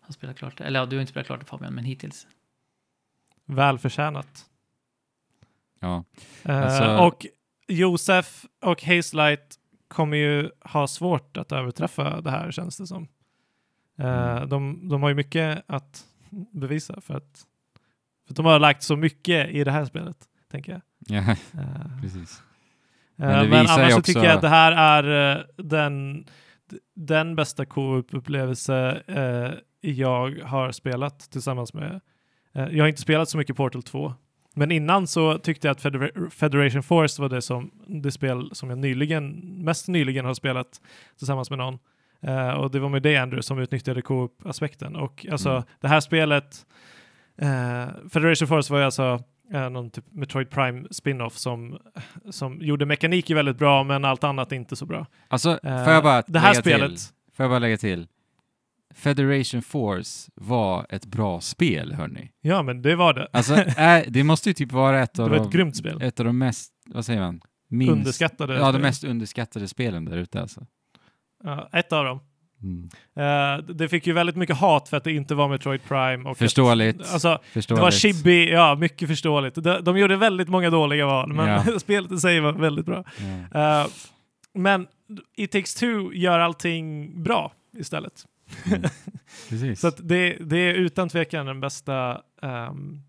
har 0.00 0.12
spelat 0.12 0.36
klart 0.38 0.56
det? 0.58 0.64
Eller 0.64 0.80
ja, 0.80 0.86
du 0.86 0.96
har 0.96 1.00
inte 1.00 1.10
spelat 1.10 1.26
klart 1.26 1.40
det 1.40 1.46
Fabian, 1.46 1.74
men 1.74 1.84
hittills. 1.84 2.26
Välförtjänat. 3.44 4.46
Ja. 5.80 6.04
Eh, 6.42 6.62
Alltså- 6.62 7.06
och 7.06 7.26
Josef 7.68 8.46
och 8.60 8.82
Hazelight 8.82 9.58
kommer 9.96 10.16
ju 10.16 10.50
ha 10.60 10.86
svårt 10.86 11.36
att 11.36 11.52
överträffa 11.52 12.20
det 12.20 12.30
här 12.30 12.50
känns 12.50 12.76
det 12.76 12.86
som. 12.86 13.08
Eh, 13.98 14.36
Mm. 14.36 14.48
de, 14.48 14.88
de 14.88 15.02
har 15.02 15.08
ju 15.08 15.14
mycket 15.14 15.64
att 15.66 16.04
bevisa 16.52 17.00
för 17.00 17.14
att, 17.14 17.46
för 18.26 18.32
att 18.32 18.36
de 18.36 18.46
har 18.46 18.58
lagt 18.58 18.82
så 18.82 18.96
mycket 18.96 19.48
i 19.50 19.64
det 19.64 19.70
här 19.70 19.84
spelet, 19.84 20.16
tänker 20.50 20.72
jag. 20.72 20.80
ja, 20.98 21.30
Eh, 21.60 22.00
precis. 22.02 22.42
Men, 23.16 23.28
Men 23.28 23.50
men 23.50 23.58
annars 23.66 23.92
så 23.92 23.98
också- 23.98 24.02
tycker 24.02 24.24
jag 24.24 24.34
att 24.34 24.42
det 24.42 24.48
här 24.48 24.72
är 25.02 25.36
eh, 25.38 25.44
den, 25.56 26.26
den 26.94 27.36
bästa 27.36 27.66
co-op-upplevelse 27.66 29.02
eh, 29.06 29.50
jag 29.90 30.40
har 30.44 30.72
spelat 30.72 31.18
tillsammans 31.30 31.74
med. 31.74 32.00
Eh, 32.54 32.66
jag 32.68 32.84
har 32.84 32.88
inte 32.88 33.00
spelat 33.02 33.28
så 33.28 33.38
mycket 33.38 33.56
Portal 33.56 33.82
2, 33.82 34.14
men 34.56 34.70
innan 34.70 35.06
så 35.06 35.38
tyckte 35.38 35.68
jag 35.68 35.72
att 35.72 35.82
Federa- 35.82 36.30
Federation 36.30 36.82
Force 36.82 37.22
var 37.22 37.28
det, 37.28 37.42
som, 37.42 37.70
det 37.86 38.10
spel 38.10 38.50
som 38.52 38.70
jag 38.70 38.78
nyligen, 38.78 39.30
mest 39.64 39.88
nyligen 39.88 40.24
har 40.24 40.34
spelat 40.34 40.80
tillsammans 41.18 41.50
med 41.50 41.58
någon. 41.58 41.78
Eh, 42.22 42.50
och 42.50 42.70
det 42.70 42.78
var 42.78 42.88
med 42.88 43.02
dig 43.02 43.16
Andrew 43.16 43.42
som 43.42 43.58
utnyttjade 43.58 44.02
co-op-aspekten. 44.02 44.96
Och 44.96 45.26
alltså 45.30 45.50
Mm. 45.50 45.62
det 45.80 45.88
här 45.88 46.00
spelet, 46.00 46.66
eh, 47.38 47.86
Federation 48.12 48.48
Force 48.48 48.72
var 48.72 48.78
ju 48.80 48.84
alltså 48.84 49.20
eh, 49.52 49.70
någon 49.70 49.90
typ 49.90 50.04
Metroid 50.10 50.50
Prime 50.50 50.86
spin-off 50.90 51.36
som, 51.36 51.78
som 52.30 52.58
gjorde 52.60 52.86
mekaniker 52.86 53.34
väldigt 53.34 53.58
bra 53.58 53.84
men 53.84 54.04
allt 54.04 54.24
annat 54.24 54.52
inte 54.52 54.76
så 54.76 54.86
bra. 54.86 55.06
Alltså, 55.28 55.58
får 55.62 55.70
jag 55.92 56.02
bara 56.02 56.22
det 56.26 56.38
här 56.38 56.54
spelet, 56.54 56.88
till? 56.90 56.98
Får 57.36 57.44
jag 57.44 57.50
bara 57.50 57.58
lägga 57.58 57.76
till? 57.76 58.06
Federation 58.96 59.62
Force 59.62 60.30
var 60.34 60.86
ett 60.88 61.06
bra 61.06 61.40
spel, 61.40 61.92
hörni. 61.92 62.30
ja 62.40 62.62
men 62.62 62.82
det 62.82 62.96
var 62.96 63.14
det. 63.14 63.28
Alltså, 63.32 63.54
är, 63.76 64.04
det 64.08 64.24
måste 64.24 64.50
ju 64.50 64.54
typ 64.54 64.72
vara 64.72 65.02
ett 65.02 65.14
Det 65.14 65.22
av, 65.22 65.30
var 65.30 65.36
de, 65.36 65.46
ett 65.46 65.52
grymt 65.52 65.76
spel. 65.76 66.02
ett 66.02 66.20
av 66.20 66.26
de 66.26 66.38
mest, 66.38 66.72
vad 66.86 67.04
säger 67.04 67.20
man? 67.20 67.40
Minst, 67.70 67.92
Underskattade 67.92 68.54
Ja, 68.54 68.72
de 68.72 68.78
mest 68.78 69.04
underskattade 69.04 69.68
spelen 69.68 70.04
där 70.04 70.16
ute 70.16 70.40
alltså. 70.40 70.66
Ja, 71.44 71.68
ett 71.72 71.92
av 71.92 72.04
dem. 72.04 72.20
Mm. 72.62 72.88
Eh, 73.16 73.64
det 73.74 73.88
fick 73.88 74.06
ju 74.06 74.12
väldigt 74.12 74.36
mycket 74.36 74.56
hat 74.56 74.88
för 74.88 74.96
att 74.96 75.04
det 75.04 75.12
inte 75.12 75.34
var 75.34 75.48
Metroid 75.48 75.80
Prime. 75.88 76.28
Och 76.30 76.38
Förståeligt. 76.38 77.00
Att, 77.00 77.12
alltså, 77.12 77.38
Förståeligt. 77.52 77.78
det 77.80 77.82
var 77.82 77.90
chibi, 77.90 78.50
ja 78.52 78.74
mycket 78.74 79.08
förståeligt. 79.08 79.54
De, 79.54 79.80
de 79.84 79.98
gjorde 79.98 80.16
väldigt 80.16 80.48
många 80.48 80.70
dåliga 80.70 81.06
val, 81.06 81.32
men 81.32 81.48
Ja. 81.48 81.78
spelet 81.78 82.12
i 82.12 82.18
sig 82.18 82.40
var 82.40 82.52
väldigt 82.52 82.86
bra. 82.86 83.04
Ja. 83.52 83.80
Eh, 83.82 83.86
men 84.54 84.86
It 85.36 85.52
takes 85.52 85.74
two 85.74 86.12
gör 86.14 86.38
allting 86.38 87.12
bra 87.22 87.52
istället. 87.78 88.24
Mm. 88.66 89.76
Så 89.76 89.90
det, 89.90 90.36
det 90.40 90.58
är 90.58 90.74
utan 90.74 91.08
tvekan 91.08 91.46
den 91.46 91.60
bästa 91.60 92.22
um, 92.42 93.02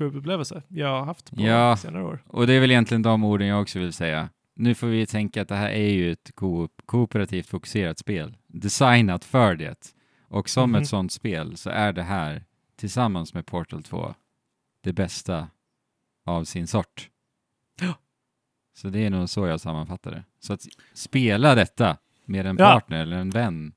upplevelse 0.00 0.62
jag 0.68 0.88
har 0.88 1.04
haft 1.04 1.30
på 1.30 1.40
Ja. 1.42 1.76
senare 1.76 2.04
år. 2.04 2.22
Och 2.26 2.46
det 2.46 2.52
är 2.54 2.60
väl 2.60 2.70
egentligen 2.70 3.02
de 3.02 3.24
orden 3.24 3.48
jag 3.48 3.62
också 3.62 3.78
vill 3.78 3.92
säga. 3.92 4.28
Nu 4.54 4.74
får 4.74 4.86
vi 4.86 5.06
tänka 5.06 5.42
att 5.42 5.48
det 5.48 5.54
här 5.54 5.68
är 5.70 5.88
ju 5.90 6.12
ett 6.12 6.30
ko- 6.34 6.68
kooperativt 6.86 7.46
fokuserat 7.46 7.98
spel. 7.98 8.36
Designat 8.46 9.24
för 9.24 9.54
det. 9.54 9.94
Och 10.28 10.48
som 10.48 10.70
Mhm. 10.70 10.82
ett 10.82 10.88
sånt 10.88 11.12
spel 11.12 11.56
så 11.56 11.70
är 11.70 11.92
det 11.92 12.02
här 12.02 12.44
tillsammans 12.76 13.34
med 13.34 13.46
Portal 13.46 13.82
2 13.82 14.14
det 14.82 14.92
bästa 14.92 15.48
av 16.26 16.44
sin 16.44 16.66
sort. 16.66 17.08
Ja. 17.80 17.94
Så 18.76 18.88
det 18.88 18.98
är 19.06 19.10
nog 19.10 19.28
så 19.28 19.46
jag 19.46 19.60
sammanfattar 19.60 20.10
det. 20.10 20.24
Så 20.40 20.52
att 20.52 20.60
spela 20.94 21.54
detta 21.54 21.96
med 22.24 22.46
en 22.46 22.56
Ja. 22.58 22.64
partner 22.64 23.02
eller 23.02 23.16
en 23.16 23.30
vän 23.30 23.72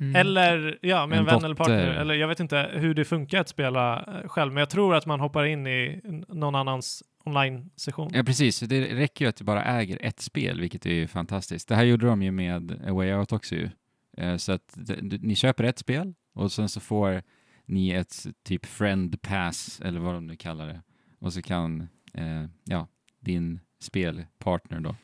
Mm. 0.00 0.16
Eller 0.16 0.78
ja, 0.82 1.06
med 1.06 1.16
en, 1.16 1.20
En 1.20 1.26
vän 1.26 1.44
eller 1.44 1.54
partner. 1.54 1.86
dotter. 1.86 2.00
Eller 2.00 2.14
jag 2.14 2.28
vet 2.28 2.40
inte 2.40 2.70
hur 2.72 2.94
det 2.94 3.04
funkar 3.04 3.40
att 3.40 3.48
spela 3.48 3.98
eh, 4.22 4.28
själv, 4.28 4.52
men 4.52 4.60
jag 4.60 4.70
tror 4.70 4.94
att 4.94 5.06
man 5.06 5.20
hoppar 5.20 5.44
in 5.44 5.66
i 5.66 6.00
någon 6.28 6.54
annans 6.54 7.02
online-session. 7.24 8.10
Ja, 8.14 8.22
precis. 8.22 8.60
Det 8.60 8.80
räcker 8.94 9.24
ju 9.24 9.28
att 9.28 9.36
du 9.36 9.44
bara 9.44 9.64
äger 9.64 9.98
ett 10.02 10.20
spel, 10.20 10.60
vilket 10.60 10.86
är 10.86 10.90
ju 10.94 11.06
fantastiskt. 11.06 11.68
Det 11.68 11.74
här 11.74 11.84
gjorde 11.84 12.06
de 12.06 12.22
ju 12.22 12.30
med 12.30 12.72
A 12.86 12.92
Way 12.92 13.12
Out 13.14 13.32
också 13.32 13.54
ju. 13.54 13.70
Eh, 14.16 14.36
Så 14.36 14.52
att 14.52 14.78
ni 15.20 15.34
köper 15.34 15.64
ett 15.64 15.78
spel 15.78 16.14
och 16.34 16.52
sen 16.52 16.68
så 16.68 16.80
får 16.80 17.22
ni 17.66 17.90
ett 17.90 18.26
typ 18.44 18.66
friend 18.66 19.22
pass, 19.22 19.80
eller 19.84 20.00
vad 20.00 20.14
de 20.14 20.26
nu 20.26 20.36
kallar 20.36 20.66
det. 20.66 20.82
Och 21.18 21.32
så 21.32 21.42
kan 21.42 21.80
eh, 22.14 22.44
ja, 22.64 22.88
din 23.20 23.60
spelpartner 23.82 24.80
då 24.80 24.94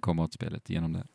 komma 0.00 0.22
åt 0.22 0.32
spelet 0.32 0.70
genom 0.70 0.92
det. 0.92 1.06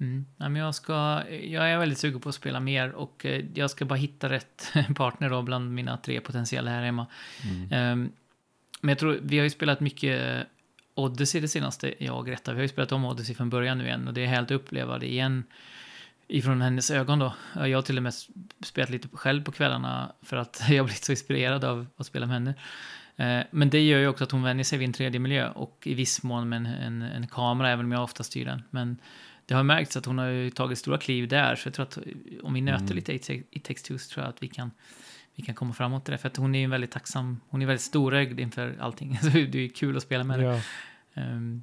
Mm. 0.00 0.26
Nej, 0.36 0.48
men 0.48 0.62
jag, 0.62 0.74
ska, 0.74 1.22
jag 1.30 1.70
är 1.70 1.78
väldigt 1.78 1.98
sugen 1.98 2.20
på 2.20 2.28
att 2.28 2.34
spela 2.34 2.60
mer 2.60 2.90
och 2.90 3.26
eh, 3.26 3.44
jag 3.54 3.70
ska 3.70 3.84
bara 3.84 3.94
hitta 3.94 4.28
rätt 4.28 4.72
partner 4.96 5.30
då 5.30 5.42
bland 5.42 5.74
mina 5.74 5.96
tre 5.96 6.20
potentiella 6.20 6.70
här 6.70 6.82
hemma. 6.82 7.06
Mm. 7.44 7.72
Ehm, 7.72 8.12
men 8.80 8.88
jag 8.88 8.98
tror, 8.98 9.18
vi 9.22 9.38
har 9.38 9.44
ju 9.44 9.50
spelat 9.50 9.80
mycket 9.80 10.46
Odyssey 10.94 11.40
det 11.40 11.48
senaste, 11.48 12.04
jag 12.04 12.18
och 12.18 12.26
Greta. 12.26 12.52
Vi 12.52 12.58
har 12.58 12.62
ju 12.62 12.68
spelat 12.68 12.92
om 12.92 13.04
Odyssey 13.04 13.34
från 13.34 13.50
början 13.50 13.78
nu 13.78 13.84
igen 13.84 14.08
och 14.08 14.14
det 14.14 14.22
är 14.22 14.26
helt 14.26 14.50
att 14.50 14.54
uppleva 14.54 14.98
det 14.98 15.06
igen 15.06 15.44
ifrån 16.28 16.60
hennes 16.62 16.90
ögon 16.90 17.18
då. 17.18 17.34
Jag 17.54 17.78
har 17.78 17.82
till 17.82 17.96
och 17.96 18.02
med 18.02 18.14
spelat 18.64 18.90
lite 18.90 19.08
själv 19.12 19.44
på 19.44 19.52
kvällarna 19.52 20.12
för 20.22 20.36
att 20.36 20.62
jag 20.68 20.86
blivit 20.86 21.04
så 21.04 21.12
inspirerad 21.12 21.64
av 21.64 21.86
att 21.96 22.06
spela 22.06 22.26
med 22.26 22.34
henne. 22.34 22.54
Eh, 23.16 23.46
Men 23.50 23.70
det 23.70 23.80
gör 23.80 23.98
ju 23.98 24.08
också 24.08 24.24
att 24.24 24.30
hon 24.30 24.42
vänjer 24.42 24.64
sig 24.64 24.78
vid 24.78 24.88
en 24.88 24.94
3D-miljö 24.94 25.50
och 25.50 25.82
i 25.84 25.94
viss 25.94 26.22
mån 26.22 26.48
med 26.48 26.56
en, 26.56 26.66
en, 26.66 27.02
en 27.02 27.26
kamera, 27.26 27.70
även 27.70 27.84
om 27.84 27.92
jag 27.92 28.02
ofta 28.02 28.22
styr 28.22 28.44
den. 28.44 28.62
Men 28.70 28.96
det 29.50 29.56
har 29.56 29.62
märkts 29.62 29.96
att 29.96 30.06
hon 30.06 30.18
har 30.18 30.26
ju 30.26 30.50
tagit 30.50 30.78
stora 30.78 30.98
kliv 30.98 31.28
där, 31.28 31.56
så 31.56 31.66
jag 31.66 31.74
tror 31.74 31.86
att 31.86 31.98
om 32.42 32.54
vi 32.54 32.60
nöter 32.60 32.84
Mm. 32.84 32.96
lite 32.96 33.12
i 33.50 33.60
Two 33.60 33.98
så 33.98 34.14
tror 34.14 34.24
jag 34.24 34.28
att 34.28 34.42
vi 34.42 34.48
kan, 34.48 34.70
vi 35.34 35.42
kan 35.42 35.54
komma 35.54 35.72
framåt 35.72 36.04
det. 36.04 36.18
För 36.18 36.28
att 36.28 36.36
hon 36.36 36.54
är 36.54 36.58
ju 36.60 36.66
väldigt 36.66 36.90
tacksam, 36.90 37.40
hon 37.48 37.62
är 37.62 37.66
väldigt 37.66 37.82
storögd 37.82 38.40
inför 38.40 38.76
allting. 38.80 39.18
Så 39.22 39.28
det 39.28 39.58
är 39.58 39.68
kul 39.68 39.96
att 39.96 40.02
spela 40.02 40.24
med 40.24 40.36
henne. 40.36 40.48
Ja. 40.48 40.60
Ehm, 41.22 41.62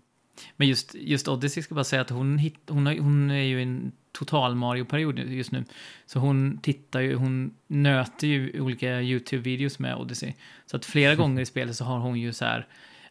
men 0.58 0.68
just, 0.68 0.96
just 0.96 1.28
Odyssey 1.28 1.64
ska 1.64 1.72
jag 1.72 1.76
bara 1.76 1.84
säga 1.84 2.02
att 2.02 2.10
hon, 2.10 2.38
hit, 2.38 2.60
hon, 2.68 2.86
har, 2.86 2.98
hon 2.98 3.32
är 3.32 3.44
ju 3.44 3.60
i 3.60 3.64
en 3.64 3.92
total 4.12 4.56
Mario-period 4.56 5.20
just 5.20 5.52
nu. 5.52 5.64
Så 6.06 6.20
hon 6.20 6.58
tittar 6.58 7.00
ju, 7.00 7.16
hon 7.16 7.54
nöter 7.68 8.28
ju 8.28 8.62
olika 8.62 9.02
YouTube-videos 9.02 9.82
med 9.82 9.96
Odyssey. 9.96 10.34
Så 10.66 10.78
att 10.78 10.86
flera 10.86 11.16
gånger 11.22 11.42
i 11.42 11.46
spelet 11.46 11.76
så 11.76 11.86
har 11.86 12.00
hon 12.00 12.20
ju 12.20 12.34
så 12.34 12.46
här, 12.46 12.68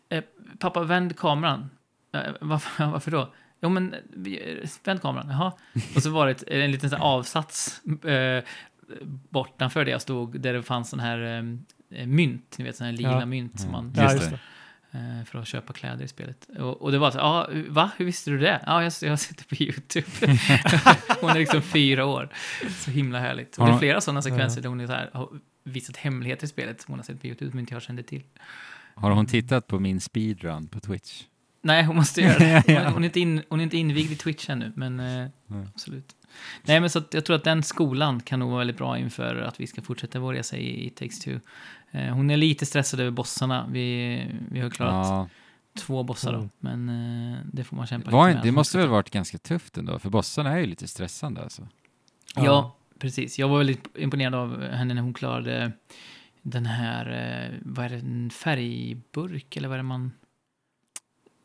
eh, 0.09 0.25
pappa 0.59 0.83
vänd 0.85 1.17
kameran. 1.17 1.71
Eh, 2.13 2.21
varför, 2.41 2.87
varför 2.93 3.11
då? 3.11 3.33
Jo 3.63 3.69
men, 3.69 3.95
eh, 3.95 4.69
vänd 4.85 5.03
kameran, 5.03 5.29
jaha. 5.31 5.53
Och 5.97 6.03
så 6.03 6.11
var 6.11 6.27
det 6.27 6.43
en 6.65 6.71
liten 6.71 6.91
så 6.91 6.97
avsats 6.97 7.81
eh, 8.05 8.45
bortanför 9.31 9.85
det 9.85 9.91
jag 9.91 10.03
stod, 10.03 10.41
där 10.41 10.53
det 10.53 10.63
fanns 10.63 10.91
sån 10.91 11.01
här 11.01 11.19
eh, 11.91 12.07
mynt, 12.07 12.55
ni 12.59 12.65
vet 12.65 12.77
sån 12.77 12.85
här 12.87 12.93
lila 12.93 13.21
Ja. 13.21 13.27
mynt 13.27 13.61
som 13.61 13.71
Ja. 13.71 13.81
man 13.83 13.93
Ja, 13.97 14.13
det. 14.13 14.19
det. 14.19 14.39
eh, 14.99 15.25
för 15.25 15.39
att 15.39 15.47
köpa 15.49 15.73
kläder 15.73 16.05
i 16.05 16.09
spelet. 16.09 16.49
Och, 16.59 16.83
och 16.83 16.93
det 16.93 16.99
var 16.99 17.11
så, 17.11 17.19
ja, 17.19 17.49
va? 17.69 17.91
Hur 17.97 18.05
visste 18.05 18.31
du 18.31 18.39
det? 18.39 18.63
Ja, 18.67 18.83
jag, 18.83 18.93
jag 19.03 19.21
sitter 19.21 19.45
på 19.45 19.55
YouTube. 19.63 20.07
hon 21.21 21.31
är 21.31 21.39
liksom 21.39 21.63
fyra 21.63 22.05
år. 22.07 22.29
Så 22.71 22.91
himla 22.91 23.21
härligt. 23.21 23.57
Och 23.57 23.65
Har 23.65 23.71
det 23.73 23.77
är 23.77 23.79
flera 23.79 24.01
sådana 24.01 24.23
sekvenser 24.23 24.61
där 24.63 24.69
hon 24.69 24.81
är 24.81 24.87
så 24.87 24.93
här, 24.93 25.11
har 25.13 25.29
visat 25.65 25.97
hemligheter 25.97 26.45
i 26.45 26.49
spelet 26.49 26.81
som 26.81 26.93
hon 26.93 26.99
har 26.99 27.05
sett 27.05 27.21
på 27.21 27.27
YouTube 27.27 27.51
som 27.51 27.61
inte 27.61 27.75
jag 27.75 27.83
kände 27.83 28.03
till. 28.03 28.23
Har 28.95 29.11
hon 29.11 29.27
tittat 29.27 29.67
på 29.67 29.79
min 29.81 30.01
speedrun 30.01 30.69
på 30.69 30.81
Twitch? 30.81 31.23
Nej, 31.67 31.85
hon 31.85 31.97
måste 31.97 32.21
göra 32.21 32.39
det. 32.39 32.63
Ja. 32.73 32.85
Hon, 32.85 32.93
hon, 32.93 33.03
är, 33.03 33.07
inte 33.07 33.21
in, 33.21 33.43
hon 33.49 33.61
är 33.61 33.65
inte 33.65 33.77
invigd 33.77 34.13
i 34.13 34.17
Twitch 34.17 34.49
ännu, 34.51 34.73
men 34.77 35.01
eh, 35.01 35.27
Nej. 35.47 35.67
absolut. 35.75 36.17
Nej, 36.65 36.81
men 36.81 36.91
så 36.91 36.99
att 36.99 37.15
jag 37.15 37.25
tror 37.25 37.37
att 37.37 37.45
den 37.45 37.63
skolan 37.63 38.21
kan 38.21 38.39
nog 38.41 38.49
vara 38.51 38.59
väldigt 38.59 38.77
bra 38.79 38.99
inför 38.99 39.37
att 39.37 39.61
vi 39.61 39.67
ska 39.67 39.83
fortsätta 39.83 40.19
vår 40.19 40.35
resa 40.35 40.57
i, 40.57 40.87
i 40.87 40.91
Takes 40.91 41.21
Two. 41.21 41.31
Eh, 41.91 42.15
hon 42.15 42.31
är 42.31 42.37
lite 42.37 42.67
stressad 42.67 43.01
över 43.01 43.11
bossarna. 43.11 43.67
Vi, 43.71 44.27
vi 44.51 44.61
har 44.61 44.71
klarat 44.71 45.07
Ja. 45.07 45.29
två 45.79 46.03
bossar 46.03 46.33
då, 46.33 46.39
Mm. 46.39 46.51
men 46.59 46.89
eh, 47.33 47.39
det 47.53 47.65
får 47.65 47.77
man 47.77 47.87
kämpa 47.87 48.11
Var, 48.11 48.27
lite 48.29 48.37
med. 48.39 48.47
det 48.47 48.53
måste 48.53 48.79
väl 48.79 48.89
varit 48.89 49.11
ganska 49.11 49.39
tufft 49.39 49.79
ändå, 49.79 49.99
för 49.99 50.11
bossarna 50.11 50.51
är 50.53 50.59
ju 50.59 50.67
lite 50.67 50.89
stressande 50.89 51.43
alltså. 51.43 51.69
Ja. 52.35 52.77
precis. 52.99 53.39
Jag 53.39 53.49
var 53.49 53.59
väldigt 53.59 53.89
imponerad 53.99 54.35
av 54.35 54.63
henne 54.63 54.95
när 54.95 55.03
hon 55.03 55.15
klarade 55.15 55.73
den 56.43 56.67
här, 56.67 57.07
eh, 57.07 57.59
vad 57.63 57.85
är 57.85 57.89
det, 57.89 57.97
en 57.97 58.31
färgburk 58.31 59.57
eller 59.57 59.69
vad 59.69 59.75
är 59.75 59.79
det 59.79 59.83
man... 59.89 60.13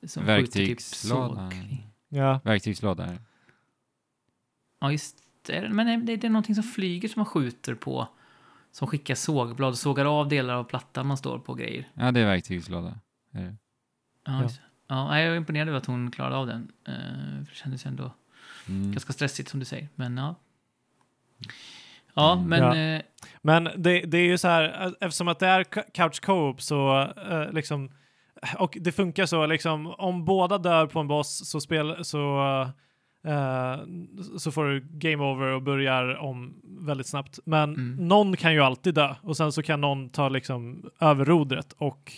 Som 0.08 0.22
typ 0.24 0.28
Verktygslådan. 0.30 1.52
såg- 1.52 1.78
Ja. 2.10 2.40
Verktygslåda. 2.44 3.18
Ja, 4.80 4.92
just 4.92 5.18
det. 5.48 5.70
Men 5.70 6.06
det, 6.06 6.16
det 6.16 6.28
är 6.28 6.30
någonting 6.32 6.56
som 6.56 6.64
flyger 6.64 7.10
som 7.10 7.20
man 7.20 7.26
skjuter 7.26 7.76
på. 7.76 8.08
Som 8.72 8.88
skickar 8.88 9.16
sågblad, 9.16 9.78
sågar 9.78 10.06
av 10.06 10.28
delar 10.28 10.54
av 10.54 10.64
plattan 10.64 11.08
man 11.08 11.18
står 11.18 11.40
på 11.40 11.52
och 11.52 11.58
grejer. 11.60 11.88
Ja, 11.94 12.12
det 12.12 12.20
är 12.20 12.26
verktygslåda. 12.26 13.00
Är 13.32 13.42
det? 13.42 13.56
Ja, 14.26 14.44
Ja. 14.44 14.50
ja. 14.88 15.20
jag 15.20 15.28
är 15.34 15.36
imponerad 15.36 15.68
över 15.68 15.78
att 15.78 15.86
hon 15.86 16.12
klarade 16.12 16.36
av 16.36 16.48
den. 16.48 16.72
Eh, 16.88 16.94
för 17.46 17.50
det 17.52 17.56
kändes 17.56 17.86
ändå 17.86 18.12
Mm. 18.68 18.92
ganska 18.92 19.14
stressigt 19.14 19.50
som 19.50 19.60
du 19.60 19.66
säger. 19.66 19.90
Men 19.96 20.18
ja. 20.18 20.36
Ja, 22.14 22.34
Mm. 22.34 22.50
men... 22.50 22.60
Ja. 22.60 22.76
eh, 22.96 23.02
Men 23.42 23.64
det, 23.64 24.00
det 24.02 24.18
är 24.18 24.24
ju 24.26 24.38
så 24.38 24.48
här, 24.48 24.86
eh, 24.86 24.92
eftersom 25.00 25.28
att 25.28 25.40
det 25.40 25.48
är 25.48 25.64
cou- 25.64 25.92
couch 25.94 26.22
co-op 26.22 26.62
så 26.62 27.02
eh, 27.30 27.52
liksom, 27.52 27.92
och 28.58 28.78
det 28.82 28.92
funkar 28.92 29.26
så 29.26 29.46
liksom, 29.46 29.88
om 29.88 30.26
båda 30.26 30.58
dör 30.58 30.88
på 30.88 31.00
en 31.00 31.08
boss 31.08 31.50
så, 31.50 31.62
spel, 31.62 32.06
så, 32.06 32.42
eh, 33.28 33.78
så 34.38 34.52
får 34.52 34.66
du 34.66 34.80
game 34.92 35.24
over 35.24 35.48
och 35.48 35.62
börjar 35.62 36.16
om 36.18 36.54
väldigt 36.64 37.08
snabbt. 37.08 37.40
Men 37.46 37.64
Mm. 37.74 38.08
någon 38.08 38.38
kan 38.38 38.54
ju 38.54 38.60
alltid 38.62 38.94
dö 38.94 39.16
och 39.22 39.38
sen 39.38 39.52
så 39.52 39.64
kan 39.64 39.82
någon 39.82 40.10
ta 40.10 40.30
liksom 40.30 40.90
över 41.00 41.26
rodret 41.26 41.74
och 41.78 42.12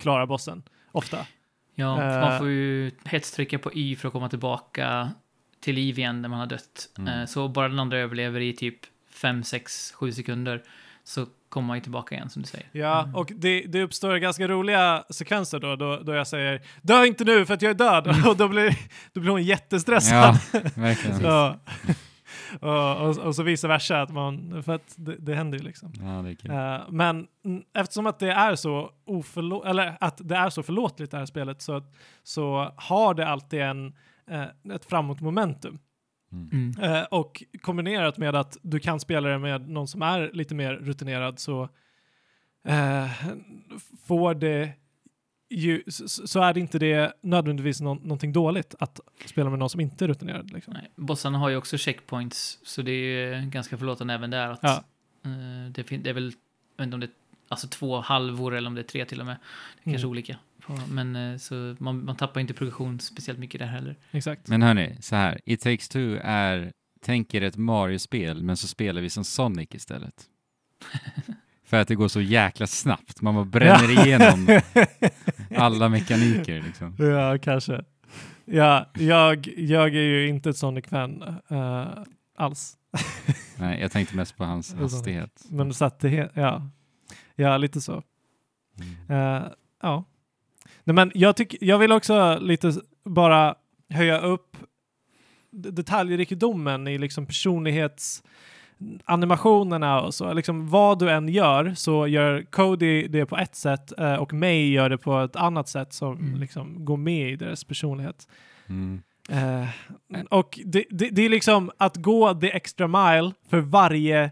klara 0.00 0.26
bossen, 0.26 0.62
ofta. 0.92 1.18
Ja, 1.74 2.02
Eh. 2.02 2.20
man 2.20 2.38
får 2.38 2.48
ju 2.48 2.90
hetstrycka 3.04 3.58
på 3.58 3.72
Y 3.74 3.96
för 3.96 4.08
att 4.08 4.12
komma 4.12 4.28
tillbaka 4.28 5.10
till 5.60 5.74
liv 5.74 5.98
igen 5.98 6.22
när 6.22 6.28
man 6.28 6.38
har 6.38 6.46
dött. 6.46 6.88
Mm. 6.98 7.20
Eh, 7.20 7.26
Så 7.26 7.48
bara 7.48 7.68
den 7.68 7.78
andra 7.78 7.98
överlever 7.98 8.40
i 8.40 8.52
typ 8.52 8.78
5, 9.10 9.42
6, 9.42 9.92
7 9.92 10.12
sekunder 10.12 10.62
så 11.08 11.26
kommer 11.48 11.66
man 11.66 11.76
ju 11.76 11.80
tillbaka 11.80 12.14
igen 12.14 12.30
som 12.30 12.42
du 12.42 12.48
säger. 12.48 12.66
Ja, 12.72 13.02
Mm. 13.02 13.14
och 13.14 13.32
det, 13.36 13.60
det 13.60 13.82
uppstår 13.82 14.16
ganska 14.16 14.48
roliga 14.48 15.04
sekvenser 15.10 15.58
då, 15.58 15.76
då, 15.76 15.96
då 16.02 16.12
jag 16.14 16.26
säger 16.26 16.62
dö 16.82 17.04
inte 17.04 17.24
nu 17.24 17.46
för 17.46 17.54
att 17.54 17.62
jag 17.62 17.70
är 17.70 17.74
död 17.74 18.06
Mm. 18.06 18.26
och 18.30 18.36
då 18.36 18.48
blir, 18.48 18.76
då 19.12 19.20
blir 19.20 19.30
hon 19.30 19.42
jättestressad. 19.42 20.38
Ja, 20.52 20.60
verkligen. 20.74 21.20
Ja. 21.22 21.58
och, 22.60 23.08
och, 23.08 23.18
och 23.18 23.34
så 23.34 23.42
vice 23.42 23.68
versa, 23.68 24.02
att 24.02 24.10
man, 24.10 24.62
för 24.62 24.74
att 24.74 24.94
det, 24.96 25.16
det 25.18 25.34
händer 25.34 25.58
ju 25.58 25.64
liksom. 25.64 25.92
Ja, 26.00 26.22
det 26.22 26.30
är 26.30 26.34
kul. 26.34 26.50
Eh, 26.50 26.80
men 26.90 27.26
eftersom 27.74 28.06
att 28.06 28.18
det 28.18 28.32
är 28.32 28.54
så 28.56 28.90
oförlå- 29.06 29.66
eller 29.66 29.96
att 30.00 30.20
det 30.24 30.36
är 30.36 30.50
så 30.50 30.62
förlåtligt 30.62 31.10
det 31.10 31.18
här 31.18 31.26
spelet 31.26 31.62
så, 31.62 31.82
så 32.22 32.72
har 32.76 33.14
det 33.14 33.28
alltid 33.28 33.60
en, 33.60 33.86
eh, 34.30 34.74
ett 34.74 34.84
framåt 34.84 35.20
momentum. 35.20 35.78
Mm. 36.32 36.72
Eh, 36.82 37.02
och 37.02 37.42
kombinerat 37.62 38.18
med 38.18 38.34
att 38.34 38.56
du 38.62 38.78
kan 38.80 39.00
spela 39.00 39.28
det 39.28 39.38
med 39.38 39.68
någon 39.68 39.88
som 39.88 40.02
är 40.02 40.30
lite 40.32 40.54
mer 40.54 40.72
rutinerad 40.74 41.38
så 41.38 41.68
eh, 42.68 43.10
får 44.06 44.34
det 44.34 44.72
ju, 45.50 45.82
så, 45.86 46.08
så 46.08 46.40
är 46.42 46.54
det 46.54 46.60
inte 46.60 46.78
det 46.78 47.12
nödvändigtvis 47.22 47.80
nå- 47.80 47.94
någonting 47.94 48.32
dåligt 48.32 48.74
att 48.78 49.00
spela 49.26 49.50
med 49.50 49.58
någon 49.58 49.70
som 49.70 49.80
inte 49.80 50.04
är 50.04 50.08
rutinerad. 50.08 50.50
Liksom. 50.52 50.72
Nej, 50.74 50.90
bossarna 50.96 51.38
har 51.38 51.48
ju 51.48 51.56
också 51.56 51.76
checkpoints, 51.78 52.58
så 52.62 52.82
det 52.82 52.90
är 52.92 53.34
ju 53.42 53.50
ganska 53.50 53.78
förlåtande 53.78 54.14
även 54.14 54.30
där. 54.30 54.48
Att, 54.50 54.58
Ja. 54.62 54.84
eh, 55.24 55.70
det, 55.70 55.82
det 55.96 56.10
är 56.10 56.14
väl, 56.14 56.24
jag 56.24 56.84
vet 56.84 56.84
inte 56.86 56.94
om 56.94 57.00
det 57.00 57.06
är 57.06 57.10
alltså 57.48 57.68
två 57.68 58.00
halvor 58.00 58.54
eller 58.54 58.68
om 58.68 58.74
det 58.74 58.80
är 58.80 58.82
tre 58.82 59.04
till 59.04 59.20
och 59.20 59.26
med. 59.26 59.36
Det 59.84 59.90
är 59.90 59.92
kanske 59.92 60.06
Mm. 60.06 60.10
olika. 60.10 60.36
På- 60.66 60.78
Men 60.90 61.16
eh, 61.16 61.36
så 61.36 61.76
man, 61.78 62.04
man 62.04 62.16
tappar 62.16 62.40
inte 62.40 62.54
progression 62.54 63.00
speciellt 63.00 63.38
mycket 63.38 63.58
där 63.58 63.66
heller. 63.66 63.96
Exakt. 64.10 64.48
Men 64.48 64.62
hörni, 64.62 64.96
så 65.00 65.16
här. 65.16 65.40
It 65.44 65.60
takes 65.60 65.88
two 65.88 66.18
är, 66.22 66.72
tänk 67.02 67.34
er 67.34 67.42
ett 67.42 67.56
Mario-spel, 67.56 68.42
men 68.42 68.56
så 68.56 68.68
spelar 68.68 69.00
vi 69.00 69.10
som 69.10 69.24
Sonic 69.24 69.68
istället. 69.74 70.24
För 71.64 71.76
att 71.76 71.88
det 71.88 71.94
går 71.94 72.08
så 72.08 72.20
jäkla 72.20 72.66
snabbt. 72.66 73.20
Man 73.22 73.34
bara 73.34 73.44
bränner 73.44 74.06
igenom 74.06 74.60
alla 75.56 75.88
mekaniker 75.88 76.62
liksom. 76.62 76.96
Ja, 76.98 77.38
kanske. 77.38 77.84
Ja, 78.44 78.90
jag, 78.94 79.48
jag 79.56 79.86
är 79.88 80.00
ju 80.00 80.28
inte 80.28 80.50
ett 80.50 80.56
Sonic-fan 80.56 81.22
eh, 81.48 81.88
alls. 82.36 82.76
Nej, 83.58 83.80
jag 83.80 83.90
tänkte 83.92 84.16
mest 84.16 84.36
på 84.36 84.44
hans 84.44 84.74
hastighet. 84.74 85.44
Men 85.50 85.74
så 85.74 85.84
att 85.84 86.00
det, 86.00 86.08
he- 86.08 86.30
ja. 86.34 86.70
ja, 87.36 87.56
lite 87.56 87.80
så. 87.80 88.02
Mm. 89.08 89.36
Eh, 89.42 89.48
ja. 89.82 90.04
Nej, 90.86 90.94
men 90.94 91.10
jag, 91.14 91.36
tyck, 91.36 91.56
jag 91.60 91.78
vill 91.78 91.92
också 91.92 92.38
lite 92.40 92.72
bara 93.04 93.54
höja 93.90 94.18
upp 94.18 94.56
detaljrikedomen 95.50 96.88
i 96.88 96.98
liksom 96.98 97.26
personlighetsanimationerna 97.26 100.00
och 100.00 100.14
så. 100.14 100.32
Liksom 100.32 100.70
vad 100.70 100.98
du 100.98 101.10
än 101.10 101.28
gör 101.28 101.74
så 101.74 102.06
gör 102.06 102.46
Cody 102.50 103.08
det 103.08 103.26
på 103.26 103.36
ett 103.36 103.54
sätt 103.54 103.92
eh, 103.98 104.14
och 104.14 104.32
May 104.32 104.72
gör 104.72 104.90
det 104.90 104.98
på 104.98 105.18
ett 105.20 105.36
annat 105.36 105.68
sätt 105.68 105.92
som 105.92 106.18
Mm. 106.18 106.40
liksom 106.40 106.84
går 106.84 106.96
med 106.96 107.30
i 107.30 107.36
deras 107.36 107.64
personlighet. 107.64 108.28
Mm. 108.68 109.02
Eh, 109.30 109.68
och 110.30 110.58
det, 110.64 110.84
det, 110.90 111.08
det 111.08 111.22
är 111.22 111.28
liksom 111.28 111.70
att 111.78 111.96
gå 111.96 112.34
the 112.34 112.56
extra 112.56 112.86
mile 112.86 113.32
för 113.50 113.60
varje 113.60 114.30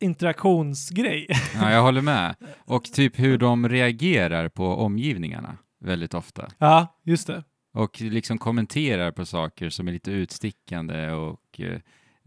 interaktionsgrej. 0.00 1.26
Ja, 1.54 1.70
jag 1.72 1.82
håller 1.82 2.02
med. 2.02 2.34
Och 2.64 2.84
typ 2.84 3.18
hur 3.18 3.38
de 3.38 3.68
reagerar 3.68 4.48
på 4.48 4.66
omgivningarna 4.66 5.56
väldigt 5.86 6.14
ofta. 6.14 6.48
ja, 6.58 6.96
just 7.02 7.26
det. 7.26 7.44
Och 7.72 8.00
liksom 8.00 8.38
kommenterar 8.38 9.10
på 9.10 9.26
saker 9.26 9.70
som 9.70 9.88
är 9.88 9.92
lite 9.92 10.10
utstickande 10.10 11.10
och 11.10 11.60
eh, 11.60 11.80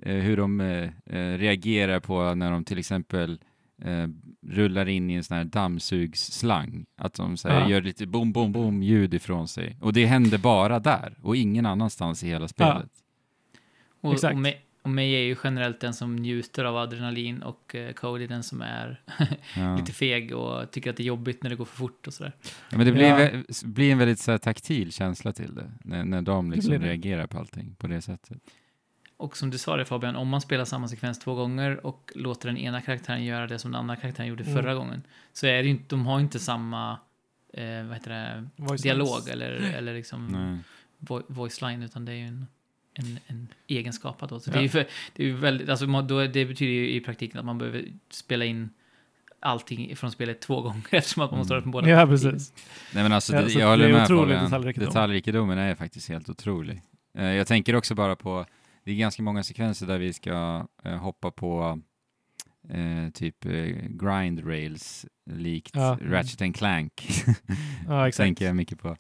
eh, 0.03 0.15
hur 0.15 0.37
de 0.37 0.61
eh, 0.61 0.89
eh, 1.05 1.37
reagerar 1.37 1.99
på 1.99 2.35
när 2.35 2.51
de 2.51 2.63
till 2.65 2.77
exempel 2.79 3.39
eh, 3.81 4.07
rullar 4.47 4.87
in 4.89 5.09
i 5.09 5.13
en 5.13 5.23
sån 5.23 5.37
här 5.37 5.43
dammsugsslang. 5.43 6.85
Att 6.97 7.13
de 7.13 7.37
så 7.37 7.47
här, 7.49 7.59
Ja. 7.61 7.69
gör 7.69 7.81
lite 7.81 8.05
bom, 8.07 8.31
bom, 8.31 8.51
bom 8.51 8.83
ljud 8.83 9.13
ifrån 9.13 9.47
sig. 9.47 9.77
Och 9.81 9.93
det 9.93 10.05
händer 10.05 10.37
bara 10.37 10.79
där 10.79 11.17
och 11.21 11.35
ingen 11.35 11.65
annanstans 11.65 12.23
i 12.23 12.27
hela 12.27 12.47
spelet. 12.47 12.89
Och, 14.01 14.13
Exakt. 14.13 14.33
och, 14.35 14.41
May, 14.41 14.53
och 14.81 14.89
May 14.89 15.13
är 15.13 15.19
ju 15.23 15.35
generellt 15.43 15.79
den 15.79 15.93
som 15.93 16.15
njuter 16.15 16.63
av 16.65 16.77
adrenalin 16.77 17.43
och 17.43 17.75
uh, 17.75 17.91
Cody 17.91 18.27
den 18.27 18.43
som 18.43 18.61
är 18.61 19.01
Ja. 19.57 19.75
lite 19.77 19.91
feg 19.91 20.33
och 20.35 20.71
tycker 20.71 20.89
att 20.89 20.97
det 20.97 21.03
är 21.03 21.07
jobbigt 21.07 21.43
när 21.43 21.49
det 21.49 21.55
går 21.55 21.65
för 21.65 21.77
fort 21.77 22.07
och 22.07 22.13
sådär. 22.13 22.33
Ja, 22.69 22.77
men 22.77 22.85
det 22.85 22.91
blir, 22.91 23.03
Ja. 23.33 23.43
blir 23.63 23.91
en 23.91 23.97
väldigt 23.97 24.19
så 24.19 24.31
här, 24.31 24.37
taktil 24.37 24.91
känsla 24.91 25.31
till 25.33 25.55
det, 25.55 25.71
när, 25.83 26.03
när 26.03 26.21
de 26.21 26.51
liksom 26.51 26.69
blir 26.69 26.79
det. 26.79 26.87
reagerar 26.87 27.27
på 27.27 27.37
allting 27.37 27.75
på 27.75 27.87
det 27.87 28.01
sättet. 28.01 28.37
Och 29.17 29.37
som 29.37 29.49
du 29.49 29.57
sa 29.57 29.77
det 29.77 29.85
Fabian, 29.85 30.15
om 30.15 30.27
man 30.27 30.41
spelar 30.41 30.65
samma 30.65 30.87
sekvens 30.87 31.19
två 31.19 31.35
gånger 31.35 31.85
och 31.85 32.11
låter 32.15 32.47
den 32.47 32.57
ena 32.57 32.81
karaktären 32.81 33.23
göra 33.25 33.47
det 33.47 33.59
som 33.59 33.71
den 33.71 33.79
andra 33.79 33.95
karaktären 33.95 34.27
gjorde 34.29 34.43
Mm. 34.43 34.55
förra 34.55 34.73
gången, 34.75 35.03
så 35.33 35.47
är 35.47 35.53
det 35.57 35.63
ju 35.63 35.69
inte, 35.69 35.85
de 35.87 36.05
har 36.05 36.19
inte 36.19 36.39
samma 36.39 36.91
eh, 37.53 37.83
vad 37.85 37.93
heter 37.97 38.09
det, 38.11 38.47
Voice 38.55 38.81
dialog 38.81 39.07
lines. 39.09 39.27
eller, 39.27 39.51
eller 39.51 39.93
liksom 39.93 40.59
vo 40.97 41.21
voice 41.27 41.61
line, 41.61 41.83
utan 41.83 42.05
det 42.05 42.11
är 42.11 42.15
ju 42.15 42.25
en, 42.25 42.47
en, 42.99 43.19
en 43.27 43.47
egenskapad 43.67 44.29
då. 44.29 44.39
Så 44.39 44.51
det 44.51 44.59
är 44.59 44.69
för, 44.69 44.87
det 45.15 45.29
är 45.29 45.33
väldigt, 45.33 45.69
alltså 45.69 45.85
då, 46.01 46.19
det 46.27 46.45
betyder 46.45 46.73
ju 46.73 46.89
i 46.93 46.99
praktiken 47.01 47.39
att 47.39 47.45
man 47.45 47.57
behöver 47.57 47.85
spela 48.09 48.45
in 48.45 48.69
allting 49.39 49.95
från 49.95 50.11
spelet 50.11 50.41
två 50.41 50.61
gånger 50.61 50.81
eftersom 50.91 51.23
att 51.23 51.31
man 51.31 51.37
måste 51.37 51.53
Mm. 51.53 51.55
höra 51.55 51.61
från 51.63 51.71
båda 51.71 51.89
Ja, 51.89 52.05
perspektiven. 52.07 52.33
precis. 52.35 52.53
Nej 52.93 53.03
men 53.03 53.11
alltså, 53.13 53.33
Ja, 53.33 53.41
det, 53.41 53.51
jag 53.53 53.61
det 53.61 53.65
håller 53.65 53.85
är 53.89 53.93
med 53.93 54.07
Fabian. 54.07 54.43
detaljrikedom. 54.43 54.85
Detaljrikedomen 54.87 55.57
är 55.57 55.75
faktiskt 55.75 56.09
helt 56.09 56.29
otrolig. 56.29 56.81
Eh, 57.17 57.25
jag 57.25 57.47
tänker 57.47 57.75
också 57.75 57.95
bara 57.95 58.15
på, 58.15 58.45
det 58.83 58.91
är 58.91 58.95
ganska 58.95 59.23
många 59.23 59.43
sekvenser 59.43 59.87
där 59.87 59.97
vi 59.97 60.13
ska 60.13 60.67
eh, 60.83 60.97
hoppa 60.97 61.31
på 61.31 61.79
eh, 62.69 63.09
typ 63.13 63.45
eh, 63.45 63.51
grind 63.89 64.47
rails 64.47 65.05
likt 65.31 65.75
Ja. 65.75 65.97
Ratchet 66.01 66.41
and 66.41 66.55
Clank. 66.55 67.11
Ja, 67.87 68.07
exakt. 68.07 68.17
tänker 68.25 68.45
jag 68.45 68.55
mycket 68.55 68.79
på. 68.81 68.97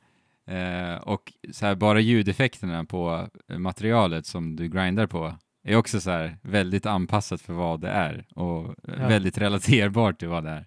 Eh, 0.49 0.95
och 0.95 1.33
så 1.51 1.65
här, 1.65 1.75
bara 1.75 1.99
ljudeffekterna 1.99 2.85
på 2.85 3.27
materialet 3.57 4.25
som 4.25 4.55
du 4.55 4.69
grindar 4.69 5.07
på 5.07 5.35
är 5.63 5.75
också 5.75 6.01
så 6.01 6.09
här 6.11 6.37
väldigt 6.41 6.85
anpassat 6.85 7.41
för 7.41 7.53
vad 7.53 7.81
det 7.81 7.89
är 7.89 8.25
och 8.35 8.75
Ja. 8.83 9.07
väldigt 9.07 9.37
relaterbart 9.37 10.19
till 10.19 10.27
vad 10.27 10.43
det 10.43 10.49
är. 10.49 10.65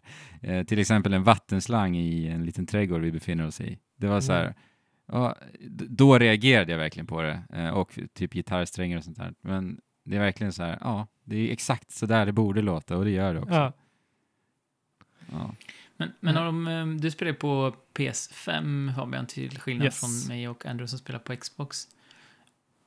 Eh, 0.58 0.64
till 0.64 0.78
exempel 0.78 1.12
en 1.12 1.22
vattenslang 1.22 1.96
i 1.96 2.28
en 2.28 2.44
liten 2.44 2.66
trädgård 2.66 3.00
vi 3.00 3.12
befinner 3.12 3.46
oss 3.46 3.60
i. 3.60 3.78
Det 3.96 4.06
var 4.06 4.20
så 4.20 4.32
här, 4.32 4.42
Mm. 4.44 4.54
ja, 5.12 5.36
då 5.88 6.18
reagerade 6.18 6.72
jag 6.72 6.78
verkligen 6.78 7.06
på 7.06 7.22
det 7.22 7.42
eh, 7.52 7.68
och 7.70 7.98
typ 8.14 8.32
gitarrsträngar 8.32 8.98
och 8.98 9.04
sånt 9.04 9.16
där. 9.18 9.34
Men 9.40 9.80
det 10.04 10.16
är 10.16 10.20
verkligen 10.20 10.52
så 10.52 10.62
här, 10.62 10.78
ja, 10.80 11.06
det 11.24 11.36
är 11.36 11.52
exakt 11.52 11.90
så 11.90 12.06
där 12.06 12.26
det 12.26 12.32
borde 12.32 12.62
låta 12.62 12.96
och 12.96 13.04
det 13.04 13.10
gör 13.10 13.34
det 13.34 13.40
också. 13.40 13.54
Ja. 13.54 13.72
Ja. 15.32 15.50
Men, 16.02 16.12
men 16.20 16.36
har 16.36 16.44
de, 16.44 16.66
eh, 16.66 16.86
du 16.86 17.10
spelar 17.10 17.32
på 17.32 17.74
PS5 17.94 18.94
Fabian, 18.94 19.26
till 19.26 19.58
skillnad 19.58 19.84
Yes. 19.84 20.00
från 20.00 20.28
mig 20.36 20.48
och 20.48 20.66
Andrew 20.66 20.88
som 20.88 20.98
spelar 20.98 21.18
på 21.20 21.36
Xbox. 21.36 21.88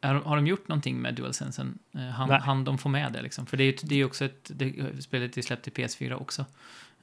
Har, 0.02 0.14
har 0.16 0.36
de 0.36 0.48
gjort 0.48 0.68
någonting 0.68 1.02
med 1.02 1.16
DualSensen? 1.16 1.80
Eh, 1.94 2.02
Han, 2.02 2.30
Nej. 2.30 2.40
han 2.40 2.64
de 2.64 2.78
får 2.78 2.90
med 2.90 3.14
det 3.14 3.22
liksom? 3.22 3.46
För 3.46 3.58
det 3.58 3.64
är 3.64 3.94
ju 3.94 4.06
också 4.06 4.26
ett, 4.26 4.52
det, 4.56 5.02
spelet 5.04 5.38
är 5.38 5.42
släppt 5.42 5.64
till 5.64 5.74
PS4 5.74 6.14
också. 6.14 6.46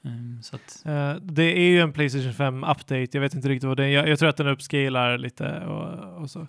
Um, 0.02 0.42
så 0.42 0.56
att, 0.56 0.82
Eh, 0.86 1.14
det 1.14 1.42
är 1.44 1.68
ju 1.70 1.80
en 1.80 1.92
Playstation 1.92 2.34
5 2.34 2.64
update. 2.64 3.08
Jag 3.12 3.20
vet 3.20 3.34
inte 3.34 3.48
riktigt 3.48 3.68
vad 3.68 3.76
det 3.76 3.84
är. 3.84 3.88
Jag, 3.88 4.08
jag 4.08 4.18
tror 4.18 4.28
att 4.28 4.36
den 4.36 4.46
uppscalar 4.46 5.18
lite 5.18 5.60
och, 5.60 6.20
och 6.22 6.30
så. 6.30 6.46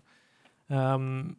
Mm, 0.67 1.35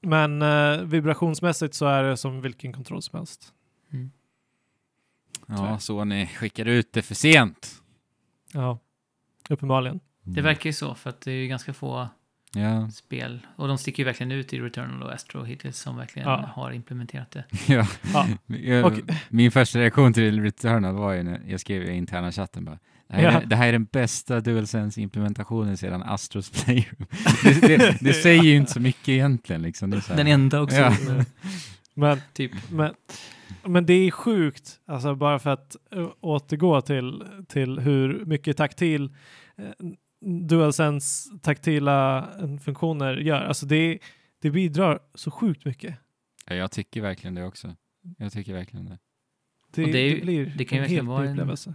men 0.00 0.42
eh, 0.42 0.82
vibrationsmässigt 0.82 1.74
så 1.74 1.86
är 1.86 2.02
det 2.02 2.16
som 2.16 2.40
vilken 2.40 2.72
kontroll 2.72 3.02
som 3.02 3.18
helst. 3.18 3.52
mm. 3.92 4.10
Ja, 5.48 5.78
så 5.78 6.04
ni 6.04 6.26
skickar 6.26 6.64
ut 6.64 6.92
det 6.92 7.02
för 7.02 7.14
sent. 7.14 7.72
Ja, 8.52 8.78
uppenbarligen. 9.48 10.00
Det 10.22 10.40
verkar 10.40 10.70
ju 10.70 10.74
så, 10.74 10.94
för 10.94 11.10
att 11.10 11.20
det 11.20 11.30
är 11.30 11.34
ju 11.36 11.46
ganska 11.48 11.74
få 11.74 12.08
Ja, 12.54 12.90
spel. 12.90 13.46
Och 13.56 13.68
de 13.68 13.78
sticker 13.78 13.98
ju 13.98 14.04
verkligen 14.04 14.32
ut 14.32 14.52
i 14.52 14.60
Returnal 14.60 15.02
och 15.02 15.12
Astro 15.12 15.44
hittills 15.44 15.78
som 15.78 15.96
verkligen 15.96 16.28
Ja. 16.28 16.50
har 16.54 16.72
implementerat 16.72 17.30
det. 17.30 17.44
ja. 17.66 17.86
Ja. 18.46 18.84
Och- 18.86 18.92
Min 19.28 19.50
första 19.50 19.78
reaktion 19.78 20.12
till 20.12 20.42
Returnal 20.42 20.94
var 20.94 21.12
ju 21.12 21.22
när 21.22 21.40
jag 21.46 21.60
skrev 21.60 21.82
i 21.82 21.92
interna 21.92 22.32
chatten 22.32 22.64
bara 22.64 22.78
det 23.08 23.14
här, 23.16 23.22
Ja. 23.22 23.30
är, 23.30 23.46
det 23.46 23.56
här 23.56 23.68
är 23.68 23.72
den 23.72 23.84
bästa 23.84 24.40
DualSense-implementationen 24.40 25.76
sedan 25.76 26.02
Astros 26.02 26.50
Playroom. 26.50 27.06
det, 27.42 27.66
det, 27.78 27.98
det 28.00 28.12
säger 28.12 28.42
ju 28.42 28.56
inte 28.56 28.72
så 28.72 28.80
mycket 28.80 29.08
egentligen. 29.08 29.62
Liksom. 29.62 29.90
Det 29.90 29.96
är 29.96 30.00
så 30.00 30.08
här, 30.12 30.16
Den 30.16 30.26
enda 30.26 30.60
också. 30.60 30.92
Eh, 31.98 32.08
Men, 32.08 32.20
Typ. 32.32 32.52
men, 32.70 32.94
men 33.64 33.86
det 33.86 33.92
är 33.92 34.10
sjukt, 34.10 34.80
alltså 34.86 35.14
bara 35.14 35.38
för 35.38 35.50
att 35.50 35.76
uh, 35.96 36.10
återgå 36.20 36.80
till, 36.80 37.24
till 37.48 37.78
hur 37.78 38.24
mycket 38.24 38.56
taktil 38.56 39.14
uh, 39.58 39.90
DualSense 40.20 41.38
taktila 41.42 42.18
eh, 42.18 42.58
funktioner 42.58 43.16
gör. 43.16 43.40
Alltså 43.40 43.66
det, 43.66 43.98
det 44.42 44.50
bidrar 44.50 44.98
så 45.14 45.30
sjukt 45.30 45.64
mycket. 45.64 45.94
Ja, 46.46 46.54
jag 46.54 46.70
tycker 46.70 47.02
verkligen 47.02 47.34
det 47.34 47.44
också. 47.44 47.76
Jag 48.18 48.32
tycker 48.32 48.54
verkligen 48.54 48.86
det. 48.86 48.98
Det, 49.70 49.92
det 49.92 49.98
är 49.98 50.14
det 50.14 50.20
blir 50.20 50.54
det 50.56 50.64
kan 50.64 50.78
ju 50.78 50.84
en 50.84 51.06
verkligen 51.06 51.06
helt 51.06 51.46
vara 51.46 51.52
en-. 51.52 51.74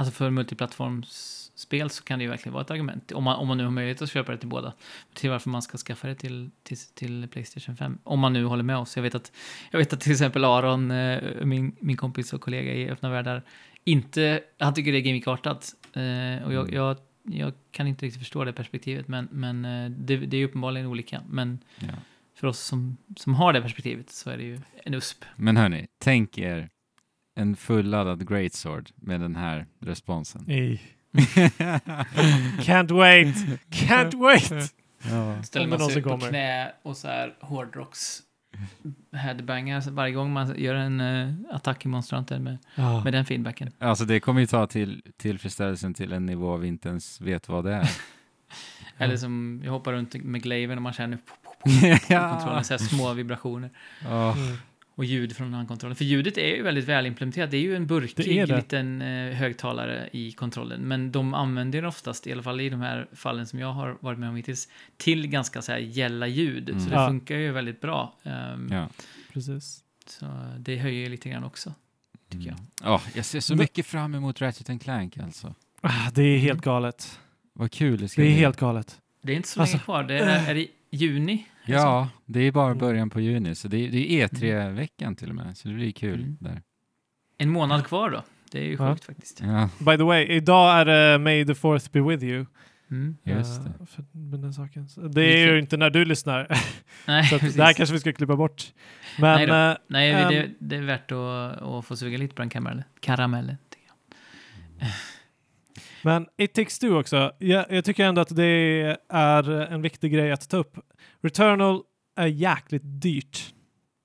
Alltså 0.00 0.12
för 0.14 0.30
multiplattformsspel 0.30 1.90
så 1.90 2.04
kan 2.04 2.18
det 2.18 2.22
ju 2.22 2.28
verkligen 2.30 2.52
vara 2.52 2.62
ett 2.62 2.70
argument. 2.70 3.12
Om 3.12 3.24
man, 3.24 3.36
om 3.36 3.48
man 3.48 3.58
nu 3.58 3.64
har 3.64 3.70
möjlighet 3.70 4.02
att 4.02 4.10
köpa 4.10 4.32
det 4.32 4.38
till 4.38 4.48
båda. 4.48 4.72
Till 5.14 5.30
varför 5.30 5.50
man 5.50 5.62
ska 5.62 5.78
skaffa 5.78 6.08
det 6.08 6.14
till, 6.14 6.50
till, 6.62 6.76
till 6.94 7.28
Playstation 7.28 7.76
5. 7.76 7.98
Om 8.04 8.20
man 8.20 8.32
nu 8.32 8.44
håller 8.44 8.62
med 8.62 8.76
oss. 8.76 8.96
Jag 8.96 9.02
vet 9.02 9.14
att, 9.14 9.32
jag 9.70 9.78
vet 9.78 9.92
att 9.92 10.00
till 10.00 10.12
exempel 10.12 10.44
Aron, 10.44 10.90
eh, 10.90 11.44
min, 11.44 11.76
min 11.80 11.96
kompis 11.96 12.32
och 12.32 12.40
kollega 12.40 12.72
i 12.74 12.90
Öppna 12.90 13.10
Världar, 13.10 13.42
inte, 13.84 14.40
han 14.58 14.74
tycker 14.74 14.92
det 14.92 14.98
är 14.98 15.02
gamikartat. 15.02 15.74
Eh, 15.92 16.46
och 16.46 16.52
jag, 16.52 16.68
Mm. 16.68 16.74
jag, 16.74 16.96
jag 17.24 17.52
kan 17.70 17.86
inte 17.86 18.06
riktigt 18.06 18.20
förstå 18.22 18.44
det 18.44 18.52
perspektivet. 18.52 19.08
Men, 19.08 19.28
men 19.32 19.64
eh, 19.64 19.90
det, 19.90 20.16
det 20.16 20.36
är 20.36 20.38
ju 20.38 20.44
uppenbarligen 20.44 20.86
olika. 20.86 21.22
Men 21.28 21.58
Ja. 21.78 21.88
för 22.34 22.46
oss 22.46 22.60
som, 22.60 22.96
som 23.16 23.34
har 23.34 23.52
det 23.52 23.62
perspektivet 23.62 24.10
så 24.10 24.30
är 24.30 24.36
det 24.36 24.42
ju 24.44 24.60
en 24.84 24.94
USP. 24.94 25.24
Men 25.36 25.56
hörni, 25.56 25.86
tänk 25.98 26.38
er 26.38 26.68
en 27.40 27.56
fulladdad 27.56 28.28
Greatsword 28.28 28.90
med 28.96 29.20
den 29.20 29.36
här 29.36 29.66
responsen. 29.80 30.44
Can't 32.60 32.92
wait! 32.92 33.36
Can't 33.70 34.16
wait! 34.20 34.74
ja. 35.10 35.42
Ställer 35.42 35.66
man 35.66 35.80
sig 35.90 36.02
på 36.02 36.18
knä 36.18 36.72
och 36.82 36.96
så 36.96 37.08
här 37.08 37.34
hårdrocks 37.40 38.22
headbangar 39.12 39.90
varje 39.90 40.12
gång 40.14 40.32
man 40.32 40.54
gör 40.58 40.74
en 40.74 41.00
uh, 41.00 41.34
attack 41.50 41.84
i 41.84 41.88
monstranten 41.88 42.42
med, 42.42 42.58
Ja. 42.74 43.04
med 43.04 43.12
den 43.12 43.24
feedbacken. 43.24 43.72
Alltså 43.78 44.04
det 44.04 44.20
kommer 44.20 44.40
ju 44.40 44.46
ta 44.46 44.66
till 44.66 45.02
tillfredsställelsen 45.16 45.94
till 45.94 46.12
en 46.12 46.26
nivå 46.26 46.56
vi 46.56 46.68
inte 46.68 46.88
ens 46.88 47.20
vet 47.20 47.48
vad 47.48 47.64
det 47.64 47.74
är. 47.74 47.90
Eller 48.98 49.16
som 49.16 49.62
jag 49.64 49.72
hoppar 49.72 49.92
runt 49.92 50.14
med 50.14 50.42
glaven 50.42 50.78
och 50.78 50.82
man 50.82 50.92
känner 50.92 51.16
på 51.26 51.32
kontrollen, 52.08 52.64
så 52.64 52.72
här 52.72 52.78
små 52.78 53.12
vibrationer. 53.12 53.70
Ja. 54.04 54.32
Mm. 54.32 54.56
Och 55.00 55.06
ljud 55.06 55.36
från 55.36 55.54
handkontrollen. 55.54 55.96
För 55.96 56.04
ljudet 56.04 56.38
är 56.38 56.56
ju 56.56 56.62
väldigt 56.62 56.84
väl 56.84 57.06
implementerat. 57.06 57.50
Det 57.50 57.56
är 57.56 57.60
ju 57.60 57.76
en 57.76 57.86
burkig 57.86 58.48
liten 58.48 59.02
eh, 59.02 59.34
högtalare 59.34 60.08
i 60.12 60.32
kontrollen. 60.32 60.80
Men 60.80 61.12
de 61.12 61.34
använder 61.34 61.84
oftast, 61.84 62.26
i 62.26 62.32
alla 62.32 62.42
fall 62.42 62.60
i 62.60 62.68
de 62.68 62.80
här 62.80 63.08
fallen 63.12 63.46
som 63.46 63.58
jag 63.58 63.72
har 63.72 63.96
varit 64.00 64.18
med 64.18 64.28
om 64.28 64.36
hittills, 64.36 64.68
till 64.96 65.26
ganska 65.26 65.62
så 65.62 65.72
här 65.72 65.78
gälla 65.78 66.26
ljud. 66.26 66.68
Mm. 66.68 66.80
Så 66.80 66.88
det 66.90 66.94
Ja. 66.96 67.06
funkar 67.08 67.36
ju 67.36 67.52
väldigt 67.52 67.80
bra. 67.80 68.14
Ehm, 68.22 68.68
Ja. 68.72 68.88
Precis. 69.32 69.80
Så 70.06 70.26
det 70.58 70.76
höjer 70.78 71.00
ju 71.00 71.08
lite 71.08 71.28
grann 71.28 71.44
också. 71.44 71.74
Tycker 72.28 72.46
jag. 72.46 72.54
Mm. 72.58 72.66
Ja, 72.82 73.00
jag 73.14 73.24
ser 73.24 73.40
så 73.40 73.52
Men- 73.52 73.58
mycket 73.58 73.86
fram 73.86 74.14
emot 74.14 74.40
Ratchet 74.40 74.70
and 74.70 74.82
Clank 74.82 75.18
alltså. 75.18 75.54
Ah, 75.80 76.10
det 76.14 76.22
är 76.22 76.38
helt 76.38 76.60
galet. 76.62 77.18
Vad 77.52 77.70
kul 77.72 78.00
det 78.00 78.08
ska 78.08 78.20
Det 78.22 78.26
är 78.28 78.32
bli. 78.32 78.40
helt 78.40 78.56
galet. 78.56 78.98
Det 79.22 79.32
är 79.32 79.36
inte 79.36 79.48
så 79.48 79.60
Alltså- 79.60 79.76
länge 79.76 79.84
kvar. 79.84 80.04
Det 80.04 80.18
är, 80.18 80.50
är 80.50 80.54
det 80.54 80.66
juni? 80.90 81.46
Ja, 81.72 82.08
det 82.26 82.40
är 82.40 82.52
bara 82.52 82.66
Mm. 82.66 82.78
början 82.78 83.10
på 83.10 83.20
juni, 83.20 83.54
så 83.54 83.68
det 83.68 83.76
är, 83.86 83.90
det 83.90 84.12
är 84.12 84.28
E3-veckan 84.28 85.16
till 85.16 85.28
och 85.28 85.34
med, 85.34 85.56
så 85.56 85.68
det 85.68 85.74
blir 85.74 85.92
kul 85.92 86.20
Mm. 86.20 86.36
där. 86.40 86.62
En 87.38 87.50
månad 87.50 87.84
kvar 87.86 88.10
då. 88.10 88.22
Det 88.52 88.58
är 88.58 88.64
ju 88.64 88.76
Ja. 88.78 88.90
sjukt 88.92 89.04
faktiskt. 89.04 89.40
Ja, 89.40 89.68
By 89.78 89.96
the 89.96 90.02
way, 90.02 90.24
idag 90.24 90.80
är 90.80 90.84
det 90.84 91.18
May 91.18 91.44
the 91.46 91.54
fourth 91.54 91.90
be 91.92 92.00
with 92.00 92.24
you. 92.24 92.46
Mm. 92.90 93.16
just 93.24 93.60
Eh, 93.60 93.64
det. 93.78 93.86
för, 93.86 94.04
med 94.12 94.40
den 94.40 94.52
saken. 94.54 94.88
Det 95.14 95.22
är 95.42 95.52
ju 95.52 95.58
inte 95.58 95.76
när 95.76 95.90
du 95.90 96.04
lyssnar. 96.04 96.46
Nej, 97.06 97.24
så 97.24 97.38
det 97.38 97.62
här 97.64 97.72
kanske 97.72 97.92
vi 97.92 98.00
ska 98.00 98.12
klippa 98.12 98.36
bort. 98.36 98.72
Men 99.18 99.48
Nej 99.48 99.70
eh, 99.70 99.76
Nej, 99.86 100.12
det, 100.34 100.48
det 100.60 100.76
är 100.76 100.82
värt 100.82 101.12
att, 101.12 101.62
att 101.62 101.84
få 101.84 101.96
suga 101.96 102.18
lite 102.18 102.34
på 102.34 102.42
den 102.42 102.48
karamellen. 102.50 102.84
karamellen 103.00 103.56
tycker 103.70 103.86
jag. 103.88 104.88
Men 106.02 106.26
It 106.36 106.54
takes 106.54 106.78
two 106.78 106.92
också. 106.92 107.32
Jag, 107.38 107.66
jag 107.70 107.84
tycker 107.84 108.04
ändå 108.04 108.20
att 108.20 108.36
det 108.36 108.44
är 109.08 109.50
en 109.50 109.82
viktig 109.82 110.12
grej 110.12 110.32
att 110.32 110.48
ta 110.48 110.56
upp. 110.56 110.78
Returnal 111.20 111.82
är 112.16 112.26
jäkligt 112.26 112.82
dyrt. 112.84 113.54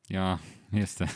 Ja, 0.07 0.39
just 0.69 0.99
det. 0.99 1.09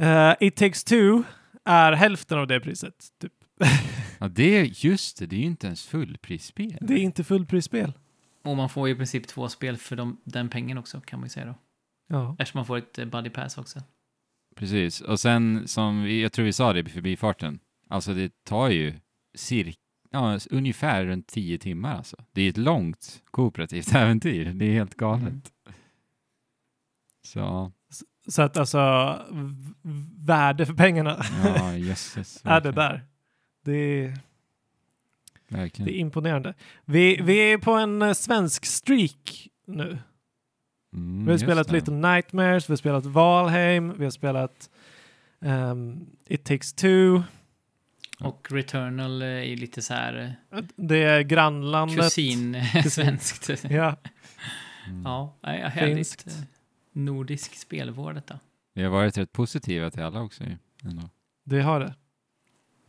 Uh, 0.00 0.34
It 0.40 0.56
takes 0.56 0.84
two 0.84 1.22
är 1.64 1.92
hälften 1.92 2.38
av 2.38 2.46
det 2.46 2.60
priset. 2.60 3.04
Typ. 3.20 3.32
Ja, 4.18 4.28
det 4.28 4.56
är 4.56 4.86
just 4.86 5.18
det. 5.18 5.26
Det 5.26 5.36
är 5.36 5.40
ju 5.40 5.46
inte 5.46 5.66
ens 5.66 5.86
fullprisspel. 5.86 6.78
Det 6.80 6.94
är 6.94 6.98
inte 6.98 7.24
fullprisspel. 7.24 7.92
Och 8.44 8.56
man 8.56 8.68
får 8.68 8.88
ju 8.88 8.94
i 8.94 8.96
princip 8.96 9.26
två 9.26 9.48
spel 9.48 9.76
för 9.76 9.96
de, 9.96 10.20
den 10.24 10.48
pengen 10.48 10.78
också, 10.78 11.00
kan 11.00 11.20
man 11.20 11.26
ju 11.26 11.30
säga 11.30 11.46
då. 11.46 11.54
Ja. 12.08 12.36
Eftersom 12.38 12.58
man 12.58 12.66
får 12.66 12.76
ett 12.76 12.98
eh, 12.98 13.04
buddy 13.04 13.30
pass 13.30 13.58
också. 13.58 13.82
Precis. 14.56 15.00
Och 15.00 15.20
sen 15.20 15.68
som 15.68 16.02
vi, 16.02 16.22
jag 16.22 16.32
tror 16.32 16.44
vi 16.44 16.52
sa 16.52 16.72
det 16.72 16.80
i 16.80 16.84
förbifarten. 16.84 17.58
Alltså 17.88 18.14
det 18.14 18.44
tar 18.44 18.68
ju 18.68 18.94
cirka, 19.36 19.78
ja, 20.10 20.38
ungefär 20.50 21.04
runt 21.04 21.26
tio 21.26 21.58
timmar 21.58 21.94
alltså. 21.96 22.16
Det 22.32 22.42
är 22.42 22.48
ett 22.50 22.56
långt 22.56 23.22
kooperativt 23.30 23.88
äventyr. 23.94 24.44
Det 24.54 24.64
är 24.64 24.72
helt 24.72 24.94
galet. 24.94 25.22
Mm. 25.28 25.42
Så, 27.22 27.72
Så 28.28 28.42
att 28.42 28.56
alltså 28.56 28.78
värde 30.18 30.66
för 30.66 30.74
pengarna 30.74 31.22
ja 31.44 31.76
jösses. 31.76 32.40
är 32.44 32.60
det 32.60 32.70
verkligen. 32.70 32.74
där. 32.74 33.04
Det 33.64 33.72
är, 33.72 34.18
det 35.48 35.54
är 35.54 35.58
Verkligen. 35.58 35.94
imponerande. 35.94 36.54
Vi, 36.84 37.20
vi 37.22 37.38
är 37.52 37.58
på 37.58 37.72
en 37.72 38.02
eh, 38.02 38.12
svensk 38.12 38.64
streak 38.66 39.48
nu. 39.66 39.98
Mm, 40.94 41.24
Vi 41.26 41.30
har 41.30 41.38
spelat 41.38 41.66
det. 41.66 41.72
Little 41.72 41.94
Nightmares, 41.94 42.68
vi 42.68 42.72
har 42.72 42.76
spelat 42.76 43.04
Valheim, 43.06 43.98
vi 43.98 44.04
har 44.04 44.10
spelat 44.10 44.70
ehm, 45.40 46.06
It 46.28 46.44
takes 46.44 46.72
two. 46.72 47.22
Och 48.20 48.48
Returnal 48.52 49.22
eh, 49.22 49.28
är 49.28 49.42
ju 49.42 49.56
lite 49.56 49.82
så 49.82 49.94
här 49.94 50.36
Det 50.76 51.02
är 51.02 51.18
eh, 51.18 51.22
grannlandet. 51.26 51.98
kusin, 52.00 52.56
svenskt. 52.90 53.64
Ja, 53.70 53.96
Mm. 54.88 55.02
Ja, 55.04 55.36
härligt. 55.42 55.96
Finskt. 55.96 56.26
eh, 56.26 56.32
Nordisk 56.92 57.54
spelvård 57.54 58.14
detta. 58.14 58.40
Vi 58.74 58.82
har 58.82 58.90
varit 58.90 59.18
rätt 59.18 59.32
positiva 59.32 59.90
till 59.90 60.02
alla 60.02 60.20
också 60.22 60.44
ändå. 60.82 61.10
det 61.44 61.60
har 61.62 61.80
det. 61.80 61.94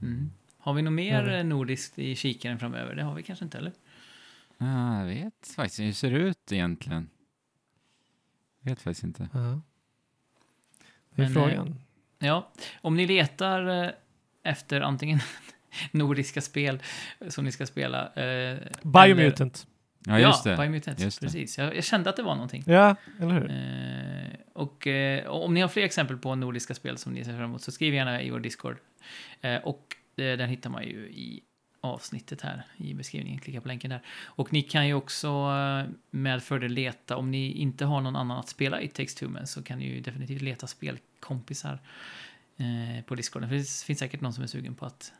Mm. 0.02 0.32
Har 0.58 0.74
vi 0.74 0.82
något 0.82 0.94
mer 0.94 1.24
Ja. 1.28 1.38
eh, 1.38 1.46
nordiskt 1.46 2.00
i 2.00 2.16
kikaren 2.16 2.60
framöver? 2.60 2.96
Det 2.96 3.04
har 3.04 3.16
vi 3.16 3.24
kanske 3.24 3.46
inte, 3.46 3.58
eller? 3.58 3.72
Ah, 4.58 5.00
jag 5.00 5.06
vet 5.06 5.48
faktiskt 5.56 5.80
hur 5.80 5.86
det 5.86 5.94
ser 5.94 6.12
ut 6.12 6.52
egentligen. 6.52 7.10
Jag 8.62 8.70
vet 8.72 8.82
faktiskt 8.82 9.04
inte. 9.04 9.30
Ja. 9.34 9.40
Det 9.40 11.22
är 11.22 11.26
Men, 11.26 11.34
frågan. 11.34 11.76
Ja, 12.20 12.52
om 12.82 12.96
ni 12.98 13.08
letar 13.08 13.84
eh, 13.86 13.90
efter 14.48 14.82
antingen 14.82 15.20
nordiska 15.92 16.42
spel 16.42 16.80
som 17.28 17.46
ni 17.46 17.52
ska 17.52 17.66
spela. 17.66 18.06
Eh, 18.16 18.24
eller- 18.24 18.72
Biomutant. 19.08 19.68
Ja, 20.06 20.20
just 20.20 20.44
det. 20.44 20.58
Biomutant, 20.58 21.00
Just 21.00 21.20
det. 21.22 21.26
precis. 21.26 21.58
Jag, 21.58 21.76
jag 21.76 21.84
kände 21.84 22.10
att 22.10 22.16
det 22.16 22.24
var 22.24 22.36
någonting. 22.36 22.64
Ja, 22.68 22.96
eller 23.20 23.34
hur? 23.34 23.50
Eh, 23.52 24.40
och 24.54 24.88
eh, 24.88 25.28
om 25.28 25.54
ni 25.54 25.62
har 25.62 25.68
fler 25.68 25.84
exempel 25.84 26.18
på 26.18 26.36
nordiska 26.36 26.74
spel 26.76 26.98
som 26.98 27.14
ni 27.14 27.24
ser 27.26 27.32
fram 27.32 27.44
emot 27.44 27.62
så 27.62 27.72
skriv 27.72 27.94
gärna 27.94 28.22
i 28.22 28.30
vår 28.30 28.40
Discord. 28.40 28.78
Eh, 29.42 29.56
och 29.56 29.96
eh, 30.18 30.38
den 30.38 30.50
hittar 30.50 30.70
man 30.70 30.84
ju 30.84 30.98
i 31.00 31.42
avsnittet 31.82 32.42
här 32.42 32.64
i 32.78 32.94
beskrivningen. 32.94 33.40
Klicka 33.40 33.62
på 33.62 33.68
länken 33.68 33.90
där. 33.90 34.02
Och 34.26 34.54
ni 34.54 34.62
kan 34.62 34.88
ju 34.88 34.94
också 34.94 35.28
eh, 35.28 35.94
med 36.12 36.44
fördel 36.44 36.72
leta, 36.72 37.18
om 37.18 37.32
ni 37.32 37.52
inte 37.52 37.86
har 37.86 38.02
någon 38.02 38.16
annan 38.16 38.40
att 38.40 38.50
spela 38.50 38.78
takes 38.78 39.16
two 39.16 39.26
med 39.30 39.50
så 39.50 39.64
kan 39.64 39.80
ni 39.80 39.86
ju 39.96 40.02
definitivt 40.02 40.42
leta 40.42 40.68
spelkompisar 40.68 41.80
eh, 42.58 43.04
på 43.06 43.16
Discorden. 43.16 43.50
För 43.50 43.56
det 43.56 43.86
finns 43.86 44.00
säkert 44.00 44.22
någon 44.22 44.34
som 44.34 44.44
är 44.44 44.48
sugen 44.48 44.76
på 44.76 44.86
att 44.86 45.14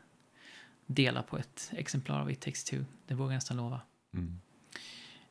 dela 0.86 1.22
på 1.22 1.38
ett 1.38 1.72
exemplar 1.76 2.20
av 2.20 2.30
It 2.30 2.40
takes 2.40 2.64
two. 2.64 2.84
Det 3.06 3.14
vågar 3.14 3.32
jag 3.32 3.36
nästan 3.36 3.56
lova. 3.56 3.80
Mm. 4.14 4.40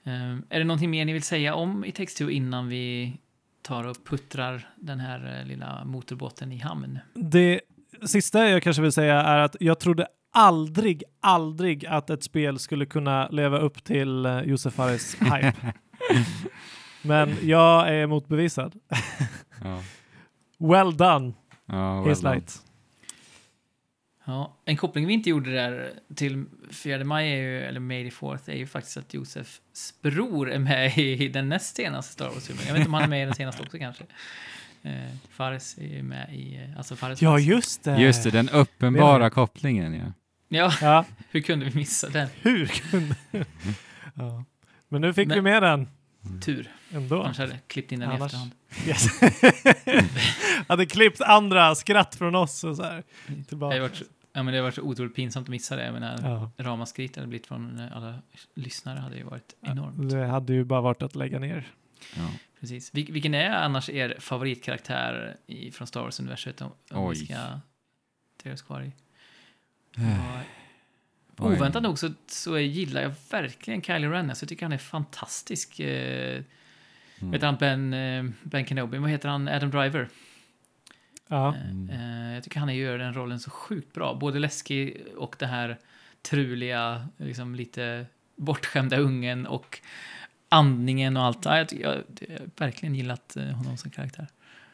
Eh, 0.03 0.43
är 0.49 0.59
det 0.59 0.63
någonting 0.63 0.89
mer 0.89 1.05
ni 1.05 1.13
vill 1.13 1.23
säga 1.23 1.55
om 1.55 1.85
It 1.85 1.95
takes 1.95 2.15
two 2.15 2.29
innan 2.29 2.67
vi 2.67 3.17
tar 3.61 3.83
och 3.83 4.05
puttrar 4.05 4.69
den 4.75 4.99
här 4.99 5.39
eh, 5.39 5.47
lilla 5.47 5.85
motorbåten 5.85 6.51
i 6.51 6.57
hamn? 6.57 6.99
Det 7.13 7.61
sista 8.05 8.49
jag 8.49 8.63
kanske 8.63 8.81
vill 8.81 8.91
säga 8.91 9.21
är 9.21 9.37
att 9.37 9.55
jag 9.59 9.79
trodde 9.79 10.07
aldrig, 10.31 11.03
aldrig 11.19 11.85
att 11.85 12.09
ett 12.09 12.23
spel 12.23 12.59
skulle 12.59 12.85
kunna 12.85 13.29
leva 13.29 13.59
upp 13.59 13.83
till 13.83 14.41
Josef 14.45 14.73
Fares 14.73 15.15
hype. 15.15 15.73
Men 17.01 17.35
jag 17.41 17.89
är 17.89 18.07
motbevisad. 18.07 18.75
Ja. 19.63 19.83
Well 20.59 20.97
done, 20.97 21.33
Ja, 21.67 21.99
well 22.01 22.09
His. 22.09 22.23
Light. 22.23 22.61
Ja, 24.25 24.57
en 24.65 24.77
koppling 24.77 25.07
vi 25.07 25.13
inte 25.13 25.29
gjorde 25.29 25.51
där 25.53 25.91
till 26.15 26.45
4 26.71 27.03
maj, 27.03 27.31
är 27.31 27.35
ju, 27.37 27.61
eller 27.63 27.79
May 27.79 28.09
the 28.09 28.15
4th, 28.15 28.49
är 28.49 28.55
ju 28.55 28.67
faktiskt 28.67 28.97
att 28.97 29.13
Josefs 29.13 29.61
bror 30.01 30.51
är 30.51 30.59
med 30.59 30.97
i, 30.97 31.23
i 31.23 31.27
den 31.27 31.49
näst 31.49 31.75
senaste 31.75 32.13
Star 32.13 32.29
Wars-filmen. 32.29 32.63
Jag 32.67 32.73
vet 32.73 32.79
inte 32.79 32.87
om 32.89 32.93
han 32.93 33.03
är 33.03 33.07
med 33.07 33.21
i 33.21 33.25
den 33.25 33.35
senaste 33.35 33.61
också 33.63 33.77
kanske. 33.77 34.03
Eh, 34.83 34.91
Fares 35.29 35.77
är 35.77 35.87
ju 35.87 36.03
med 36.03 36.35
i, 36.35 36.73
alltså 36.77 36.95
Fares 36.95 37.21
Ja, 37.21 37.39
just 37.39 37.83
det. 37.83 37.97
Just 38.01 38.23
det, 38.23 38.31
den 38.31 38.49
uppenbara 38.49 39.23
du? 39.23 39.29
kopplingen 39.29 39.93
ja. 39.93 40.11
Ja, 40.49 40.71
Ja, 40.81 41.05
hur 41.31 41.41
kunde 41.41 41.65
vi 41.65 41.75
missa 41.75 42.09
den? 42.09 42.27
hur 42.41 42.65
kunde... 42.67 43.15
ja. 44.13 44.43
Men 44.89 45.01
nu 45.01 45.13
fick 45.13 45.27
Men- 45.27 45.35
vi 45.35 45.41
med 45.41 45.63
den 45.63 45.87
Tur. 46.41 46.71
ändå. 46.91 47.23
Annars 47.23 47.37
hade 47.37 47.51
jag 47.51 47.67
klippt 47.67 47.91
in 47.91 47.99
den 47.99 48.11
i 48.11 48.15
Annars- 48.15 48.25
efterhand. 48.25 48.51
Yes. 48.87 49.07
hade 50.67 50.85
klippt 50.85 51.21
andra 51.21 51.75
skratt 51.75 52.15
från 52.15 52.35
oss 52.35 52.63
och 52.63 52.75
så 52.75 52.83
här. 52.83 53.03
Det 53.27 53.43
Tillbaka. 53.43 53.75
har 53.75 53.81
varit, 53.81 54.01
ja, 54.33 54.43
men 54.43 54.53
det 54.53 54.57
har 54.59 54.63
varit 54.63 54.75
så 54.75 54.81
otroligt 54.81 55.15
pinsamt 55.15 55.45
att 55.45 55.49
missa 55.49 55.75
det. 55.75 55.85
Jag 55.85 55.93
menar, 55.93 56.19
Ja. 56.23 56.51
ramaskrit 56.63 57.15
hade 57.15 57.27
blivit 57.27 57.47
från 57.47 57.79
eh, 57.79 57.97
alla 57.97 58.19
lyssnare 58.55 58.99
hade 58.99 59.17
ju 59.17 59.23
varit 59.23 59.55
enormt. 59.61 60.09
Det 60.11 60.25
hade 60.25 60.53
ju 60.53 60.63
bara 60.63 60.81
varit 60.81 61.01
att 61.01 61.15
lägga 61.15 61.39
ner. 61.39 61.67
ja. 62.15 62.27
Precis. 62.59 62.93
Vil- 62.93 63.11
vilken 63.11 63.33
är 63.33 63.49
annars 63.51 63.89
er 63.89 64.15
favoritkaraktär 64.19 65.37
i, 65.47 65.71
från 65.71 65.87
Star 65.87 66.01
Wars-universet? 66.01 66.61
Om, 66.61 66.71
om 66.91 67.09
vi 67.09 67.15
Oj. 67.19 67.25
ska 67.25 67.35
ta 68.43 68.51
oss 68.53 68.61
kvar 68.61 68.81
i. 68.81 68.91
Oj. 71.39 71.55
Oväntat 71.55 71.83
nog 71.83 71.99
så, 71.99 72.09
så 72.27 72.59
gillar 72.59 73.01
jag 73.01 73.11
verkligen 73.31 73.81
Kylo 73.81 74.09
Ren. 74.09 74.29
Alltså, 74.29 74.43
jag 74.43 74.49
tycker 74.49 74.65
han 74.65 74.73
är 74.73 74.77
fantastisk. 74.77 75.79
Eh, 75.79 76.43
Mm. 77.21 77.31
Vet 77.31 77.41
han 77.41 77.55
Ben, 77.55 77.93
eh, 77.93 78.25
ben 78.43 78.65
Kenobi? 78.65 78.97
Vad 78.97 79.09
heter 79.09 79.29
han? 79.29 79.47
Adam 79.47 79.71
Driver. 79.71 80.09
Ja. 81.27 81.55
Eh, 81.89 82.27
eh, 82.29 82.33
jag 82.33 82.43
tycker 82.43 82.59
han 82.59 82.75
gör 82.75 82.97
den 82.97 83.13
rollen 83.13 83.39
så 83.39 83.49
sjukt 83.49 83.93
bra. 83.93 84.13
Både 84.13 84.39
läskig 84.39 85.03
och 85.17 85.35
det 85.39 85.45
här 85.45 85.77
truliga, 86.21 87.07
liksom 87.17 87.55
lite 87.55 88.05
bortskämda 88.35 88.97
ungen 88.97 89.47
och 89.47 89.79
andningen 90.49 91.17
och 91.17 91.23
allt. 91.23 91.45
Ja, 91.45 91.57
jag, 91.57 91.67
tycker- 91.69 91.83
jag, 91.85 92.03
jag 92.29 92.39
har 92.39 92.49
verkligen 92.57 92.95
gillat 92.95 93.35
eh, 93.37 93.43
honom 93.43 93.77
som 93.77 93.91
karaktär. 93.91 94.27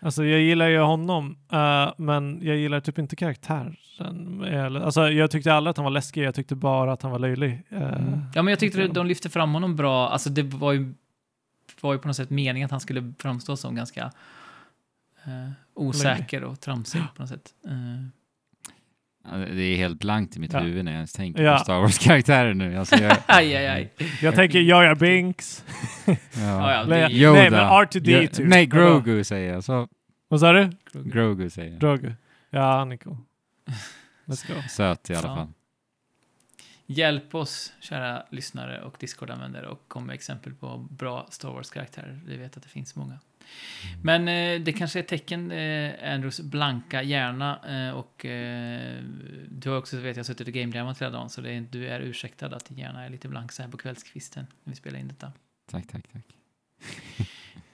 Alltså 0.03 0.25
jag 0.25 0.41
gillar 0.41 0.67
ju 0.67 0.79
honom, 0.79 1.37
eh, 1.51 1.93
men 1.97 2.39
jag 2.41 2.57
gillar 2.57 2.79
typ 2.79 2.99
inte 2.99 3.15
karaktären. 3.15 3.75
Eller- 4.47 4.79
Alltså 4.81 5.09
jag 5.09 5.31
tyckte 5.31 5.53
aldrig 5.53 5.69
att 5.71 5.77
han 5.77 5.83
var 5.83 5.91
läskig, 5.91 6.23
jag 6.23 6.35
tyckte 6.35 6.55
bara 6.55 6.93
att 6.93 7.01
han 7.01 7.11
var 7.11 7.19
löjlig. 7.19 7.63
Eh, 7.69 7.81
Ja, 8.35 8.41
men 8.41 8.47
jag 8.47 8.59
tyckte 8.59 8.87
de 8.87 9.05
lyfte 9.07 9.29
fram 9.29 9.53
honom 9.53 9.75
bra. 9.75 10.09
Alltså 10.09 10.29
det 10.29 10.43
var 10.43 10.71
ju, 10.71 10.93
var 11.81 11.93
ju 11.93 11.99
på 11.99 12.07
något 12.07 12.17
sätt 12.17 12.29
meningen 12.29 12.65
att 12.65 12.71
han 12.71 12.79
skulle 12.79 13.13
framstå 13.19 13.57
som 13.57 13.75
ganska 13.75 14.11
eh, 15.25 15.49
osäker 15.73 16.43
och 16.43 16.59
tramsig 16.59 17.01
på 17.15 17.21
något 17.21 17.29
sätt. 17.29 17.53
Ja, 19.31 19.37
Det 19.37 19.61
är 19.63 19.75
helt 19.77 19.99
blankt 19.99 20.35
i 20.35 20.39
mitt 20.39 20.53
Ja. 20.53 20.59
huvud 20.59 20.85
när 20.85 20.91
jag 20.91 20.97
ens 20.97 21.13
tänker 21.13 21.43
Ja. 21.43 21.57
på 21.57 21.63
Star 21.63 21.79
Wars-karaktärer 21.79 22.53
nu. 22.53 22.77
Alltså 22.77 22.95
jag, 22.95 23.17
aj, 23.25 23.55
aj, 23.55 23.67
aj. 23.67 23.93
Jag 24.21 24.35
tänker 24.35 24.59
Jar 24.59 24.95
Binks. 24.95 25.63
Ja, 26.05 26.73
ja. 26.73 26.83
det- 26.83 27.09
Yoda. 27.11 27.39
nej, 27.39 27.51
men 27.51 27.59
R2D2. 27.59 28.41
Ja, 28.41 28.45
nej, 28.47 28.65
Grogu 28.65 29.23
säger 29.23 29.53
jag. 29.53 29.63
Så, 29.63 29.87
Vad 30.27 30.39
sa 30.39 30.51
du? 30.53 30.69
Grogu 30.93 31.49
säger 31.49 31.71
jag. 31.71 31.79
Drogu. 31.79 32.13
Ja, 32.49 32.77
han 32.77 32.91
är 32.91 32.97
cool. 32.97 33.17
Let's 34.25 34.47
go. 34.47 34.61
Söt 34.69 35.09
i 35.09 35.15
alla 35.15 35.27
Ja. 35.29 35.35
fall. 35.35 35.47
Hjälp 36.85 37.35
oss, 37.35 37.73
kära 37.79 38.23
lyssnare 38.29 38.81
och 38.81 38.95
Discord-användare, 38.99 39.67
och 39.67 39.87
kom 39.87 40.05
med 40.05 40.13
exempel 40.13 40.53
på 40.53 40.77
bra 40.89 41.27
Star 41.29 41.49
Wars-karaktärer. 41.49 42.19
Vi 42.25 42.37
vet 42.37 42.57
att 42.57 42.63
det 42.63 42.69
finns 42.69 42.95
många. 42.95 43.19
Men 44.03 44.27
eh, 44.27 44.61
det 44.61 44.73
kanske 44.73 44.99
är 44.99 45.03
ett 45.03 45.09
tecken, 45.09 45.51
eh, 45.51 46.13
Andrews 46.13 46.39
blanka 46.39 47.03
hjärna. 47.03 47.59
Eh, 47.67 47.95
och 47.95 48.25
eh, 48.25 49.03
du 49.49 49.69
har 49.69 49.77
också, 49.77 49.97
vet 49.97 50.17
jag, 50.17 50.25
suttit 50.25 50.47
och 50.47 50.53
game 50.53 50.93
hela 50.99 51.09
dagen, 51.09 51.29
så 51.29 51.41
det 51.41 51.51
är, 51.51 51.61
du 51.71 51.87
är 51.87 51.99
ursäktad 51.99 52.55
att 52.55 52.65
din 52.65 52.77
hjärna 52.77 53.05
är 53.05 53.09
lite 53.09 53.27
blank 53.27 53.51
så 53.51 53.61
här 53.61 53.69
på 53.69 53.77
kvällskvisten 53.77 54.47
när 54.63 54.71
vi 54.71 54.75
spelar 54.75 54.99
in 54.99 55.07
detta. 55.07 55.31
Tack, 55.71 55.87
tack, 55.87 56.05
tack. 56.11 56.23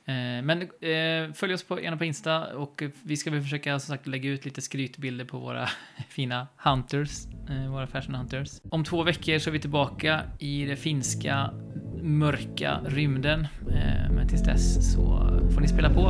Eh, 0.10 0.42
men 0.44 0.62
eh, 0.62 1.34
följ 1.34 1.54
oss 1.54 1.64
på, 1.64 1.82
gärna 1.82 1.98
på 1.98 2.06
Insta 2.06 2.56
och 2.56 2.84
vi 3.04 3.18
ska 3.18 3.32
väl 3.32 3.42
försöka 3.42 3.80
som 3.80 3.96
sagt 3.96 4.08
lägga 4.08 4.30
ut 4.30 4.46
lite 4.46 4.62
skrytbilder 4.62 5.26
på 5.26 5.40
våra 5.40 5.70
fina 6.10 6.48
hunters, 6.58 7.26
eh, 7.50 7.72
våra 7.72 7.88
fashion 7.88 8.16
hunters. 8.16 8.62
Om 8.70 8.84
två 8.84 9.04
veckor 9.04 9.40
så 9.40 9.50
är 9.50 9.52
vi 9.52 9.60
tillbaka 9.60 10.22
i 10.40 10.66
det 10.66 10.76
finska 10.76 11.54
mörka 12.02 12.80
rymden. 12.86 13.48
Eh, 13.72 14.12
men 14.16 14.28
tills 14.28 14.44
dess 14.44 14.94
så 14.94 15.30
får 15.54 15.62
ni 15.62 15.68
spela 15.68 15.90
på 15.90 16.02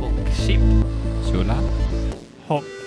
och 0.00 0.28
chip! 0.46 0.60
Tjola. 1.32 1.56
Hopp. 2.46 2.83